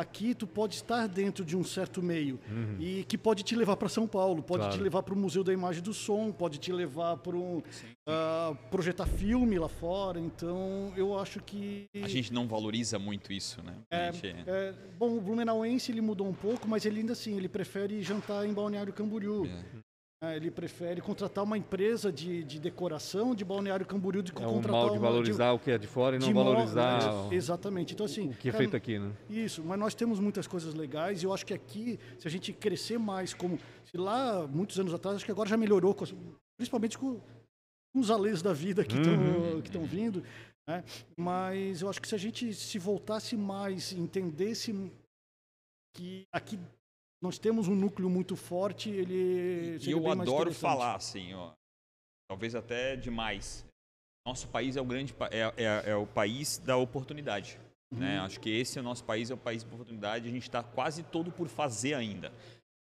Aqui 0.00 0.34
tu 0.34 0.46
pode 0.46 0.76
estar 0.76 1.06
dentro 1.06 1.44
de 1.44 1.54
um 1.54 1.62
certo 1.62 2.02
meio 2.02 2.40
uhum. 2.48 2.76
e 2.80 3.04
que 3.04 3.18
pode 3.18 3.42
te 3.42 3.54
levar 3.54 3.76
para 3.76 3.86
São 3.86 4.06
Paulo, 4.06 4.42
pode 4.42 4.60
claro. 4.60 4.74
te 4.74 4.82
levar 4.82 5.02
para 5.02 5.12
o 5.12 5.16
Museu 5.16 5.44
da 5.44 5.52
Imagem 5.52 5.82
do 5.82 5.92
Som, 5.92 6.32
pode 6.32 6.56
te 6.56 6.72
levar 6.72 7.18
para 7.18 7.36
um 7.36 7.58
uh, 7.58 8.56
projetar 8.70 9.04
filme 9.04 9.58
lá 9.58 9.68
fora. 9.68 10.18
Então 10.18 10.90
eu 10.96 11.18
acho 11.18 11.40
que 11.42 11.86
a 12.02 12.08
gente 12.08 12.32
não 12.32 12.48
valoriza 12.48 12.98
muito 12.98 13.30
isso, 13.30 13.62
né? 13.62 13.74
É, 13.90 14.10
gente... 14.10 14.48
é, 14.48 14.72
bom, 14.98 15.18
o 15.18 15.20
Blumenauense 15.20 15.92
ele 15.92 16.00
mudou 16.00 16.26
um 16.26 16.34
pouco, 16.34 16.66
mas 16.66 16.86
ele 16.86 17.00
ainda 17.00 17.12
assim 17.12 17.36
ele 17.36 17.48
prefere 17.48 18.02
jantar 18.02 18.46
em 18.46 18.54
Balneário 18.54 18.94
Camboriú. 18.94 19.44
É. 19.44 19.89
É, 20.22 20.36
ele 20.36 20.50
prefere 20.50 21.00
contratar 21.00 21.42
uma 21.42 21.56
empresa 21.56 22.12
de, 22.12 22.44
de 22.44 22.60
decoração 22.60 23.34
de 23.34 23.42
Balneário 23.42 23.86
Camboriú 23.86 24.22
de 24.22 24.32
é 24.32 24.46
um 24.46 24.52
contratar 24.52 24.82
mal 24.82 24.90
de 24.90 24.98
valorizar 24.98 25.48
de, 25.48 25.56
o 25.56 25.58
que 25.58 25.70
é 25.70 25.78
de 25.78 25.86
fora 25.86 26.16
e 26.16 26.18
não 26.18 26.34
valorizar 26.34 27.32
exatamente 27.32 27.94
então 27.94 28.04
assim 28.04 28.28
o 28.28 28.34
que 28.34 28.50
é 28.50 28.52
feito 28.52 28.76
aqui 28.76 28.98
né 28.98 29.10
isso 29.30 29.64
mas 29.64 29.78
nós 29.78 29.94
temos 29.94 30.20
muitas 30.20 30.46
coisas 30.46 30.74
legais 30.74 31.22
e 31.22 31.24
eu 31.24 31.32
acho 31.32 31.46
que 31.46 31.54
aqui 31.54 31.98
se 32.18 32.28
a 32.28 32.30
gente 32.30 32.52
crescer 32.52 32.98
mais 32.98 33.32
como 33.32 33.58
se 33.82 33.96
lá 33.96 34.46
muitos 34.46 34.78
anos 34.78 34.92
atrás 34.92 35.16
acho 35.16 35.24
que 35.24 35.30
agora 35.30 35.48
já 35.48 35.56
melhorou 35.56 35.96
principalmente 36.58 36.98
com, 36.98 37.18
com 37.90 37.98
os 37.98 38.10
alês 38.10 38.42
da 38.42 38.52
vida 38.52 38.84
que 38.84 38.98
estão 38.98 39.14
uhum. 39.14 39.62
que 39.62 39.68
estão 39.68 39.84
vindo 39.84 40.22
né? 40.68 40.84
mas 41.16 41.80
eu 41.80 41.88
acho 41.88 41.98
que 41.98 42.06
se 42.06 42.14
a 42.14 42.18
gente 42.18 42.52
se 42.52 42.78
voltasse 42.78 43.38
mais 43.38 43.90
entendesse 43.90 44.92
que 45.96 46.26
aqui 46.30 46.58
nós 47.22 47.38
temos 47.38 47.68
um 47.68 47.74
núcleo 47.74 48.08
muito 48.08 48.34
forte, 48.36 48.88
ele 48.90 49.78
E 49.80 49.90
eu 49.90 50.10
adoro 50.10 50.52
falar 50.54 50.94
assim, 50.94 51.34
ó, 51.34 51.52
talvez 52.28 52.54
até 52.54 52.96
demais. 52.96 53.66
Nosso 54.26 54.48
país 54.48 54.76
é 54.76 54.80
o 54.80 54.84
grande 54.84 55.14
é, 55.30 55.64
é, 55.64 55.90
é 55.90 55.96
o 55.96 56.06
país 56.06 56.58
da 56.58 56.76
oportunidade. 56.76 57.58
Né? 57.92 57.92
Uhum. 57.92 57.98
Né? 57.98 58.20
Acho 58.20 58.40
que 58.40 58.50
esse 58.50 58.78
é 58.78 58.80
o 58.80 58.84
nosso 58.84 59.04
país, 59.04 59.30
é 59.30 59.34
o 59.34 59.38
país 59.38 59.62
da 59.62 59.74
oportunidade. 59.74 60.28
A 60.28 60.30
gente 60.30 60.44
está 60.44 60.62
quase 60.62 61.02
todo 61.02 61.30
por 61.32 61.48
fazer 61.48 61.94
ainda 61.94 62.32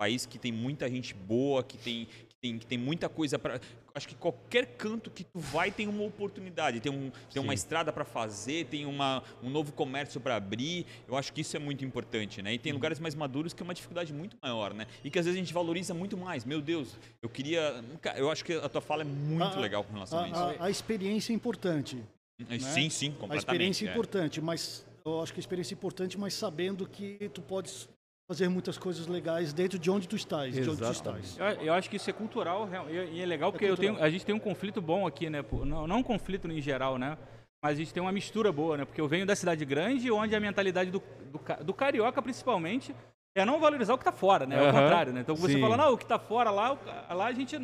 país 0.03 0.27
que 0.27 0.37
tem 0.37 0.51
muita 0.51 0.91
gente 0.91 1.15
boa, 1.15 1.63
que 1.63 1.79
tem, 1.79 2.09
tem, 2.43 2.59
que 2.59 2.67
tem 2.67 2.77
muita 2.77 3.09
coisa 3.09 3.39
para. 3.39 3.61
Acho 3.95 4.09
que 4.09 4.17
qualquer 4.17 4.67
canto 4.77 5.11
que 5.11 5.23
tu 5.23 5.39
vai 5.39 5.71
tem 5.71 5.87
uma 5.87 6.03
oportunidade, 6.03 6.81
tem, 6.81 6.91
um, 6.91 7.13
tem 7.33 7.41
uma 7.41 7.55
estrada 7.55 7.93
para 7.93 8.05
fazer, 8.05 8.67
tem 8.67 8.85
uma, 8.85 9.23
um 9.43 9.49
novo 9.49 9.73
comércio 9.73 10.21
para 10.21 10.35
abrir. 10.35 10.85
Eu 11.07 11.17
acho 11.17 11.33
que 11.33 11.43
isso 11.43 11.57
é 11.57 11.61
muito 11.61 11.85
importante, 11.85 12.43
né? 12.43 12.53
E 12.53 12.59
tem 12.59 12.73
uhum. 12.73 12.79
lugares 12.79 12.99
mais 12.99 13.15
maduros 13.15 13.53
que 13.53 13.63
é 13.63 13.65
uma 13.65 13.75
dificuldade 13.75 14.13
muito 14.13 14.37
maior, 14.43 14.75
né? 14.75 14.89
E 15.05 15.11
que 15.11 15.19
às 15.19 15.25
vezes 15.25 15.39
a 15.39 15.43
gente 15.43 15.55
valoriza 15.55 15.95
muito 15.95 16.17
mais. 16.17 16.45
Meu 16.45 16.61
Deus, 16.61 16.99
eu 17.23 17.29
queria. 17.29 17.85
Eu 18.17 18.29
acho 18.29 18.45
que 18.45 18.55
a 18.55 18.69
tua 18.69 18.81
fala 18.81 19.03
é 19.03 19.07
muito 19.07 19.57
a, 19.57 19.61
legal 19.61 19.85
com 19.85 19.93
relação 19.93 20.19
a, 20.19 20.25
a 20.25 20.29
isso. 20.29 20.63
A, 20.63 20.65
a, 20.65 20.71
experiência 20.71 21.33
é 21.33 21.37
importante. 21.37 21.97
Né? 22.41 22.59
Sim, 22.59 22.91
sim, 22.91 23.11
completamente. 23.13 23.33
A 23.33 23.37
experiência 23.37 23.87
é, 23.87 23.89
é 23.89 23.93
importante, 23.93 24.41
mas 24.41 24.85
eu 25.05 25.21
acho 25.21 25.33
que 25.33 25.39
a 25.39 25.43
experiência 25.43 25.75
é 25.75 25.77
importante, 25.77 26.19
mas 26.19 26.35
sabendo 26.35 26.89
que 26.89 27.31
tu 27.33 27.41
podes 27.41 27.89
fazer 28.33 28.49
muitas 28.49 28.79
coisas 28.79 29.07
legais 29.07 29.53
dentro 29.53 29.79
de 29.79 29.91
onde 29.91 30.09
tu 30.09 30.17
estás, 30.17 30.55
de 30.55 30.69
onde 30.69 30.81
tu 30.81 30.91
estás. 30.91 31.37
Eu, 31.39 31.67
eu, 31.67 31.75
acho 31.75 31.91
que 31.91 31.97
isso 31.97 32.09
é 32.09 32.13
cultural 32.15 32.67
e 32.91 33.21
é 33.21 33.27
legal 33.27 33.53
porque 33.53 33.67
é 33.67 33.77
tenho, 33.77 34.03
a 34.03 34.09
gente 34.09 34.25
tem 34.25 34.35
um 34.35 34.39
conflito 34.39 34.81
bom 34.81 35.07
aqui, 35.07 35.29
né? 35.29 35.45
Não, 35.65 35.87
não 35.87 35.99
um 35.99 36.03
conflito 36.03 36.51
em 36.51 36.61
geral, 36.61 36.97
né? 36.97 37.19
Mas 37.63 37.73
a 37.73 37.75
gente 37.75 37.93
tem 37.93 38.03
uma 38.03 38.11
mistura 38.11 38.51
boa, 38.51 38.79
né? 38.79 38.85
Porque 38.87 39.01
eu 39.01 39.07
venho 39.07 39.27
da 39.27 39.37
cidade 39.37 39.65
grande, 39.67 40.11
onde 40.11 40.35
a 40.35 40.41
mentalidade 40.41 40.91
do, 40.91 41.03
do, 41.31 41.65
do 41.65 41.75
carioca, 41.75 42.23
principalmente, 42.23 42.95
é 43.37 43.45
não 43.45 43.61
valorizar 43.61 43.93
o 43.93 43.99
que 43.99 44.03
está 44.03 44.13
fora, 44.13 44.47
né? 44.47 44.59
Ao 44.59 44.65
uhum. 44.65 44.73
contrário, 44.73 45.13
né? 45.13 45.21
Então 45.21 45.37
você 45.37 45.53
Sim. 45.53 45.61
fala, 45.61 45.77
não, 45.77 45.93
o 45.93 45.99
que 45.99 46.05
está 46.05 46.19
fora 46.19 46.51
lá, 46.51 46.79
lá 47.11 47.27
a 47.27 47.33
gente 47.33 47.59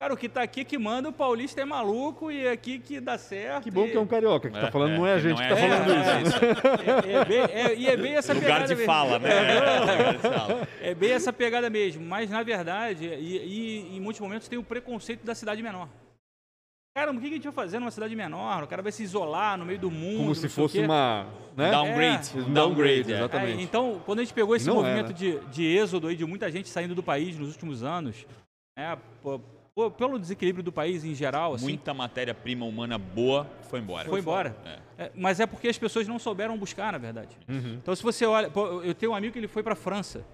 Cara, 0.00 0.14
o 0.14 0.16
que 0.16 0.28
tá 0.28 0.42
aqui 0.42 0.64
que 0.64 0.78
manda, 0.78 1.08
o 1.08 1.12
paulista 1.12 1.60
é 1.60 1.64
maluco 1.64 2.30
e 2.30 2.46
aqui 2.46 2.78
que 2.78 3.00
dá 3.00 3.18
certo. 3.18 3.64
Que 3.64 3.70
bom 3.70 3.84
e... 3.84 3.90
que 3.90 3.96
é 3.96 4.00
um 4.00 4.06
carioca 4.06 4.48
que 4.48 4.54
tá 4.54 4.60
é, 4.60 4.66
tá 4.66 4.70
falando, 4.70 4.92
é, 4.92 4.96
não 4.96 5.06
é 5.06 5.14
a 5.14 5.18
gente 5.18 5.36
que 5.36 5.42
é, 5.42 5.48
tá 5.48 5.56
falando 5.56 5.92
é, 5.92 6.22
isso. 6.22 6.36
É, 7.08 7.12
é, 7.12 7.24
bem, 7.24 7.38
é, 7.38 7.74
e 7.74 7.86
é 7.88 7.96
bem 7.96 8.14
essa 8.14 8.32
Lugar 8.32 8.46
pegada 8.46 8.74
de 8.76 8.84
fala, 8.84 9.18
né? 9.18 9.30
É, 10.80 10.94
bem 10.94 11.10
essa 11.10 11.32
pegada 11.32 11.68
mesmo. 11.68 12.04
Mas, 12.04 12.30
na 12.30 12.44
verdade, 12.44 13.06
e, 13.06 13.38
e, 13.38 13.96
em 13.96 14.00
muitos 14.00 14.20
momentos 14.20 14.46
tem 14.46 14.56
o 14.56 14.62
preconceito 14.62 15.24
da 15.24 15.34
cidade 15.34 15.60
menor. 15.64 15.88
Cara, 16.94 17.10
o 17.10 17.20
que 17.20 17.26
a 17.26 17.30
gente 17.30 17.44
vai 17.44 17.52
fazer 17.52 17.80
numa 17.80 17.90
cidade 17.90 18.14
menor? 18.14 18.62
O 18.62 18.66
cara 18.68 18.82
vai 18.82 18.92
se 18.92 19.02
isolar 19.02 19.58
no 19.58 19.66
meio 19.66 19.80
do 19.80 19.90
mundo. 19.90 20.18
Como 20.18 20.34
se 20.34 20.48
fosse 20.48 20.78
uma. 20.78 21.26
Né? 21.56 21.72
Downgrade. 21.72 22.38
É. 22.38 22.42
Downgrade, 22.42 23.12
exatamente. 23.12 23.62
então, 23.64 24.00
quando 24.06 24.20
a 24.20 24.22
gente 24.22 24.32
pegou 24.32 24.54
esse 24.54 24.70
movimento 24.70 25.12
de, 25.12 25.40
de 25.46 25.64
êxodo 25.64 26.06
aí, 26.06 26.14
de 26.14 26.24
muita 26.24 26.48
gente 26.52 26.68
saindo 26.68 26.94
do 26.94 27.02
país 27.02 27.36
nos 27.36 27.50
últimos 27.50 27.82
anos, 27.82 28.24
né, 28.76 28.96
pelo 29.96 30.18
desequilíbrio 30.18 30.62
do 30.62 30.72
país 30.72 31.04
em 31.04 31.14
geral. 31.14 31.54
Assim, 31.54 31.64
Muita 31.64 31.94
matéria-prima 31.94 32.64
humana 32.64 32.98
boa 32.98 33.46
foi 33.70 33.80
embora. 33.80 34.08
Foi 34.08 34.20
embora. 34.20 34.56
É. 34.64 35.04
É, 35.04 35.12
mas 35.14 35.38
é 35.38 35.46
porque 35.46 35.68
as 35.68 35.78
pessoas 35.78 36.08
não 36.08 36.18
souberam 36.18 36.58
buscar, 36.58 36.92
na 36.92 36.98
verdade. 36.98 37.36
Uhum. 37.48 37.74
Então, 37.74 37.94
se 37.94 38.02
você 38.02 38.26
olha. 38.26 38.50
eu 38.84 38.94
tenho 38.94 39.12
um 39.12 39.14
amigo 39.14 39.32
que 39.32 39.38
ele 39.38 39.48
foi 39.48 39.62
para 39.62 39.74
a 39.74 39.76
França. 39.76 40.24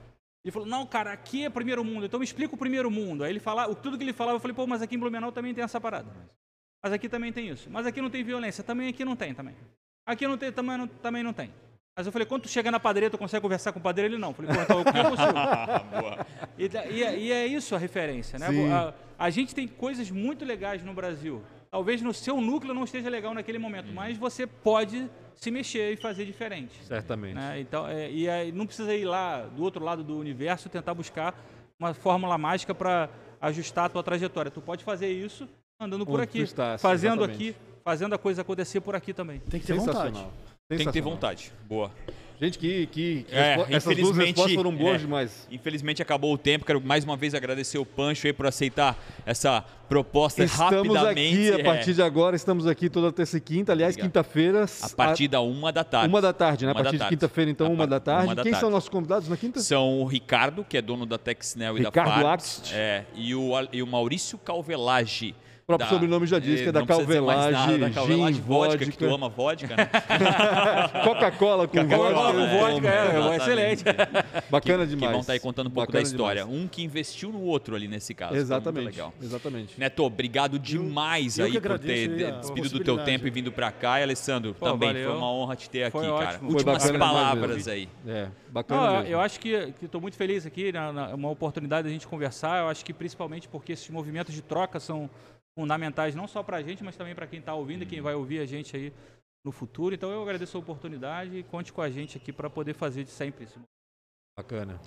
Ele 0.44 0.52
falou: 0.52 0.68
Não, 0.68 0.86
cara, 0.86 1.12
aqui 1.12 1.44
é 1.44 1.50
primeiro 1.50 1.84
mundo, 1.84 2.06
então 2.06 2.18
me 2.18 2.24
explica 2.24 2.54
o 2.54 2.58
primeiro 2.58 2.90
mundo. 2.90 3.24
Aí 3.24 3.32
ele 3.32 3.40
falava, 3.40 3.74
tudo 3.74 3.96
que 3.96 4.04
ele 4.04 4.12
falava, 4.12 4.36
eu 4.36 4.40
falei: 4.40 4.54
Pô, 4.54 4.66
mas 4.66 4.82
aqui 4.82 4.94
em 4.94 4.98
Blumenau 4.98 5.32
também 5.32 5.54
tem 5.54 5.64
essa 5.64 5.80
parada. 5.80 6.10
Mas 6.82 6.92
aqui 6.92 7.08
também 7.08 7.32
tem 7.32 7.48
isso. 7.48 7.70
Mas 7.70 7.86
aqui 7.86 8.00
não 8.02 8.10
tem 8.10 8.22
violência. 8.22 8.62
Também 8.62 8.88
aqui 8.88 9.04
não 9.04 9.16
tem, 9.16 9.34
também. 9.34 9.54
Aqui 10.06 10.26
não 10.26 10.36
tem, 10.36 10.52
também 10.52 10.76
não, 10.76 10.86
também 10.86 11.22
não 11.22 11.32
tem. 11.32 11.50
Mas 11.96 12.06
eu 12.06 12.12
falei, 12.12 12.26
quando 12.26 12.42
tu 12.42 12.48
chega 12.48 12.70
na 12.70 12.80
padaria, 12.80 13.08
tu 13.08 13.16
consegue 13.16 13.40
conversar 13.40 13.72
com 13.72 13.78
o 13.78 13.82
padeiro? 13.82 14.12
Ele 14.12 14.18
não. 14.20 14.30
Eu 14.30 14.34
falei, 14.34 14.54
pô, 14.54 14.62
então 14.62 14.78
eu 14.78 14.84
consigo. 14.84 15.32
e, 16.58 16.64
e, 16.92 17.26
e, 17.26 17.32
é 17.32 17.46
isso 17.46 17.74
a 17.74 17.78
referência, 17.78 18.38
né? 18.38 18.48
A, 18.70 18.92
a, 19.18 19.30
gente 19.30 19.54
tem 19.54 19.66
coisas 19.66 20.10
muito 20.10 20.44
legais 20.44 20.82
no 20.82 20.92
Brasil. 20.94 21.42
Talvez 21.70 22.00
no 22.00 22.14
seu 22.14 22.40
núcleo 22.40 22.74
não 22.74 22.84
esteja 22.84 23.08
legal 23.08 23.34
naquele 23.34 23.58
momento, 23.58 23.90
hum. 23.90 23.94
mas 23.94 24.16
você 24.16 24.46
pode 24.46 25.10
se 25.34 25.50
mexer 25.50 25.92
e 25.92 25.96
fazer 25.96 26.24
diferente. 26.24 26.72
Certamente. 26.84 27.34
Né? 27.34 27.60
Então, 27.60 27.88
é, 27.88 28.10
e 28.10 28.28
aí 28.28 28.52
não 28.52 28.66
precisa 28.66 28.94
ir 28.94 29.04
lá 29.04 29.42
do 29.42 29.62
outro 29.62 29.84
lado 29.84 30.04
do 30.04 30.18
universo 30.18 30.68
tentar 30.68 30.94
buscar 30.94 31.34
uma 31.78 31.92
fórmula 31.92 32.38
mágica 32.38 32.74
para 32.74 33.08
ajustar 33.40 33.86
a 33.86 33.88
tua 33.88 34.02
trajetória. 34.02 34.50
Tu 34.50 34.60
pode 34.60 34.84
fazer 34.84 35.08
isso 35.08 35.48
andando 35.80 36.06
por 36.06 36.14
Onde 36.14 36.22
aqui, 36.22 36.40
está, 36.40 36.78
fazendo 36.78 37.24
exatamente. 37.24 37.50
aqui, 37.50 37.56
fazendo 37.82 38.14
a 38.14 38.18
coisa 38.18 38.42
acontecer 38.42 38.80
por 38.80 38.94
aqui 38.94 39.12
também. 39.12 39.40
Tem 39.40 39.60
que 39.60 39.66
ter 39.66 39.74
vontade. 39.74 40.26
Tem 40.68 40.78
que 40.78 40.92
ter 40.92 41.00
vontade. 41.00 41.52
Boa. 41.66 41.90
Gente, 42.44 42.58
que, 42.58 42.86
que, 42.86 43.22
que 43.24 43.34
é, 43.34 43.64
essas 43.70 43.96
duas 43.96 44.16
respostas 44.16 44.54
foram 44.54 44.74
boas 44.74 44.96
é, 44.96 44.98
demais. 44.98 45.48
Infelizmente 45.50 46.02
acabou 46.02 46.34
o 46.34 46.38
tempo. 46.38 46.64
Quero 46.64 46.80
mais 46.80 47.04
uma 47.04 47.16
vez 47.16 47.34
agradecer 47.34 47.78
o 47.78 47.86
Pancho 47.86 48.26
aí 48.26 48.32
por 48.32 48.46
aceitar 48.46 48.98
essa 49.24 49.64
proposta 49.88 50.44
estamos 50.44 50.72
rapidamente. 50.72 51.20
Estamos 51.22 51.50
aqui, 51.50 51.60
a 51.60 51.64
partir 51.64 51.94
de 51.94 52.02
agora, 52.02 52.36
estamos 52.36 52.66
aqui 52.66 52.90
toda 52.90 53.10
terça 53.12 53.38
e 53.38 53.40
quinta. 53.40 53.72
Aliás, 53.72 53.96
quinta-feira. 53.96 54.66
A 54.82 54.88
partir 54.90 55.28
da 55.28 55.40
uma 55.40 55.72
da 55.72 55.84
tarde. 55.84 56.08
Uma 56.08 56.20
da 56.20 56.32
tarde, 56.32 56.66
né? 56.66 56.72
Uma 56.72 56.80
a 56.80 56.84
partir 56.84 56.98
de 56.98 57.08
quinta-feira, 57.08 57.50
então, 57.50 57.72
uma 57.72 57.86
da 57.86 57.98
tarde. 57.98 58.26
Uma 58.26 58.34
da 58.34 58.42
Quem 58.42 58.52
tarde. 58.52 58.60
são 58.60 58.70
nossos 58.70 58.88
convidados 58.88 59.28
na 59.28 59.36
quinta? 59.36 59.60
São 59.60 60.02
o 60.02 60.04
Ricardo, 60.04 60.64
que 60.64 60.76
é 60.76 60.82
dono 60.82 61.06
da 61.06 61.16
Texnel 61.16 61.78
e 61.78 61.82
Ricardo 61.82 62.08
da 62.08 62.20
Farms. 62.20 62.62
É, 62.72 63.04
e 63.14 63.34
o, 63.34 63.52
e 63.72 63.82
o 63.82 63.86
Maurício 63.86 64.36
Calvelage 64.38 65.34
o 65.64 65.66
próprio 65.66 65.88
da, 65.88 65.94
sobrenome 65.94 66.26
já 66.26 66.38
diz 66.38 66.60
que 66.60 66.68
é 66.68 66.72
da 66.72 66.84
calvelagem, 66.84 67.78
da 67.78 67.88
calvelagem 67.88 68.42
vodka, 68.42 68.84
que 68.84 68.98
tu 68.98 69.06
ama 69.06 69.30
vodka, 69.30 69.74
né? 69.74 69.88
Coca-Cola 71.02 71.66
com 71.66 71.78
Coca-Cola 71.78 72.32
com 72.34 72.58
vodka, 72.58 72.88
é, 72.88 73.32
é 73.32 73.36
excelente. 73.36 73.84
Bacana 74.50 74.86
demais. 74.86 75.06
Que 75.06 75.12
vão 75.12 75.20
estar 75.20 75.32
aí 75.32 75.40
contando 75.40 75.68
um 75.68 75.70
pouco 75.70 75.86
Bacana 75.86 76.04
da 76.04 76.06
história. 76.06 76.44
Demais. 76.44 76.62
Um 76.62 76.68
que 76.68 76.82
investiu 76.84 77.32
no 77.32 77.40
outro 77.40 77.74
ali 77.74 77.88
nesse 77.88 78.12
caso. 78.12 78.36
Exatamente. 78.36 78.84
legal. 78.84 79.14
Exatamente. 79.22 79.80
Neto, 79.80 80.04
obrigado 80.04 80.58
demais 80.58 81.38
eu, 81.38 81.46
eu 81.46 81.52
aí 81.54 81.60
por 81.60 81.78
ter 81.78 82.08
despedido 82.40 82.78
do 82.78 82.84
teu 82.84 82.98
tempo 83.02 83.26
e 83.26 83.30
vindo 83.30 83.50
para 83.50 83.72
cá. 83.72 84.00
E 84.00 84.02
Alessandro, 84.02 84.52
Pô, 84.52 84.66
também 84.66 84.90
valeu. 84.90 85.08
foi 85.08 85.16
uma 85.16 85.32
honra 85.32 85.56
te 85.56 85.70
ter 85.70 85.84
aqui, 85.84 85.98
cara. 85.98 86.40
Últimas 86.42 86.90
palavras 86.90 87.68
aí. 87.68 87.88
É, 88.06 88.28
bacana 88.50 89.00
Não, 89.00 89.02
Eu 89.04 89.18
acho 89.18 89.40
que 89.40 89.72
estou 89.80 89.98
muito 89.98 90.18
feliz 90.18 90.44
aqui, 90.44 90.72
né, 90.72 90.80
uma 91.14 91.30
oportunidade 91.30 91.88
da 91.88 91.92
gente 91.92 92.06
conversar. 92.06 92.60
Eu 92.60 92.68
acho 92.68 92.84
que 92.84 92.92
principalmente 92.92 93.48
porque 93.48 93.72
esses 93.72 93.88
movimentos 93.88 94.34
de 94.34 94.42
troca 94.42 94.78
são 94.78 95.08
fundamentais 95.58 96.14
não 96.14 96.26
só 96.26 96.42
para 96.42 96.58
a 96.58 96.62
gente, 96.62 96.82
mas 96.82 96.96
também 96.96 97.14
para 97.14 97.26
quem 97.26 97.38
está 97.38 97.54
ouvindo 97.54 97.82
e 97.82 97.86
quem 97.86 98.00
vai 98.00 98.14
ouvir 98.14 98.40
a 98.40 98.46
gente 98.46 98.76
aí 98.76 98.92
no 99.44 99.52
futuro. 99.52 99.94
Então 99.94 100.10
eu 100.10 100.22
agradeço 100.22 100.56
a 100.56 100.60
oportunidade 100.60 101.38
e 101.38 101.42
conte 101.44 101.72
com 101.72 101.80
a 101.80 101.90
gente 101.90 102.16
aqui 102.16 102.32
para 102.32 102.50
poder 102.50 102.74
fazer 102.74 103.04
de 103.04 103.10
sempre 103.10 103.44
isso. 103.44 103.60
Bacana. 104.36 104.80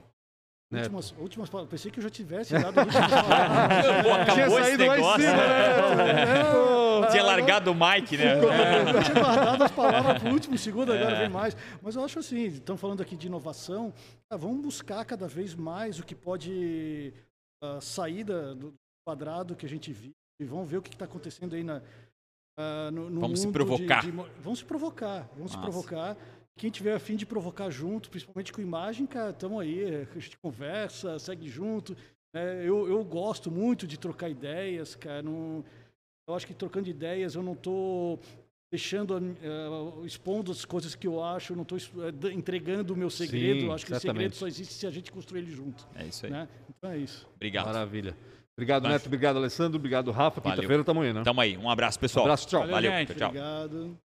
Últimas, 0.69 1.11
últimas 1.11 1.49
palavras. 1.49 1.71
Pensei 1.71 1.89
que 1.89 1.99
eu 1.99 2.03
já 2.03 2.09
tivesse 2.09 2.51
dado 2.59 2.77
últimas 2.77 3.09
palavras. 3.09 4.03
Pô, 4.03 4.13
acabou 4.13 4.59
esse 4.59 4.77
negócio. 4.77 5.21
Cima, 5.21 5.37
né? 5.37 7.07
Tinha 7.09 7.23
largado 7.23 7.71
o 7.71 7.75
Mike, 7.75 8.17
né? 8.17 8.33
Eu 8.37 9.03
tinha 9.03 9.23
guardado 9.23 9.63
as 9.63 9.71
palavras 9.71 10.21
para 10.21 10.29
o 10.29 10.33
último 10.33 10.57
segundo, 10.57 10.91
agora 10.91 11.15
é. 11.15 11.19
vem 11.19 11.29
mais. 11.29 11.55
Mas 11.81 11.95
eu 11.95 12.03
acho 12.03 12.19
assim, 12.19 12.47
estão 12.47 12.75
falando 12.75 13.01
aqui 13.01 13.15
de 13.15 13.27
inovação, 13.27 13.93
ah, 14.29 14.35
vamos 14.35 14.61
buscar 14.61 15.05
cada 15.05 15.27
vez 15.27 15.55
mais 15.55 15.99
o 15.99 16.03
que 16.03 16.15
pode 16.15 17.13
uh, 17.63 17.79
sair 17.79 18.25
do 18.25 18.73
quadrado 19.07 19.55
que 19.55 19.65
a 19.65 19.69
gente 19.69 19.93
vive 19.93 20.15
e 20.39 20.45
vamos 20.45 20.69
ver 20.69 20.77
o 20.77 20.81
que 20.81 20.93
está 20.93 21.05
acontecendo 21.05 21.55
aí 21.55 21.63
na, 21.63 21.77
uh, 22.57 22.91
no, 22.91 23.09
no 23.09 23.21
Vamos 23.21 23.41
se 23.41 23.47
provocar. 23.47 24.01
De, 24.01 24.11
de, 24.11 24.17
vamos 24.41 24.59
se 24.59 24.65
provocar, 24.65 25.29
vamos 25.35 25.53
Nossa. 25.53 25.55
se 25.55 25.59
provocar. 25.59 26.17
Quem 26.57 26.71
tiver 26.71 26.95
afim 26.95 27.15
de 27.15 27.25
provocar 27.25 27.69
junto, 27.69 28.09
principalmente 28.09 28.51
com 28.51 28.61
imagem, 28.61 29.05
cara, 29.05 29.29
estamos 29.29 29.61
aí, 29.61 30.07
a 30.15 30.19
gente 30.19 30.37
conversa, 30.37 31.19
segue 31.19 31.47
junto. 31.47 31.95
É, 32.35 32.63
eu, 32.63 32.87
eu 32.87 33.03
gosto 33.03 33.51
muito 33.51 33.85
de 33.85 33.97
trocar 33.97 34.27
ideias, 34.29 34.95
cara. 34.95 35.21
Não, 35.21 35.63
eu 36.27 36.35
acho 36.35 36.47
que 36.47 36.53
trocando 36.53 36.89
ideias 36.89 37.35
eu 37.35 37.43
não 37.43 37.53
estou 37.53 38.19
deixando, 38.71 39.17
uh, 39.17 40.05
expondo 40.05 40.51
as 40.51 40.65
coisas 40.65 40.93
que 40.93 41.07
eu 41.07 41.23
acho, 41.23 41.53
eu 41.53 41.55
não 41.55 41.63
estou 41.63 41.77
uh, 41.77 42.29
entregando 42.31 42.93
o 42.93 42.97
meu 42.97 43.09
segredo. 43.09 43.61
Sim, 43.61 43.65
eu 43.67 43.73
acho 43.73 43.85
que 43.85 43.93
exatamente. 43.93 44.15
o 44.15 44.17
segredo 44.17 44.35
só 44.35 44.47
existe 44.47 44.73
se 44.73 44.87
a 44.87 44.91
gente 44.91 45.11
construir 45.11 45.41
ele 45.41 45.51
junto. 45.51 45.87
É 45.95 46.05
isso 46.05 46.25
aí. 46.25 46.31
Né? 46.31 46.49
Então 46.69 46.91
é 46.91 46.97
isso. 46.97 47.27
Obrigado. 47.35 47.67
Maravilha. 47.67 48.15
Obrigado, 48.57 48.87
Neto. 48.87 49.05
Obrigado, 49.05 49.37
Alessandro. 49.37 49.77
Obrigado, 49.77 50.09
Rafa. 50.09 50.41
Quinta-feira 50.41 50.83
tamo 50.83 51.01
aí, 51.01 51.13
né? 51.13 51.21
Tamo 51.23 51.39
aí. 51.39 51.55
Um 51.55 51.69
abraço, 51.69 51.99
pessoal. 51.99 52.25
Um 52.25 52.27
abraço, 52.27 52.47
tchau. 52.47 52.61
Valeu, 52.67 52.91
Valeu. 52.91 53.05
tchau. 53.05 53.27
Obrigado. 53.29 54.06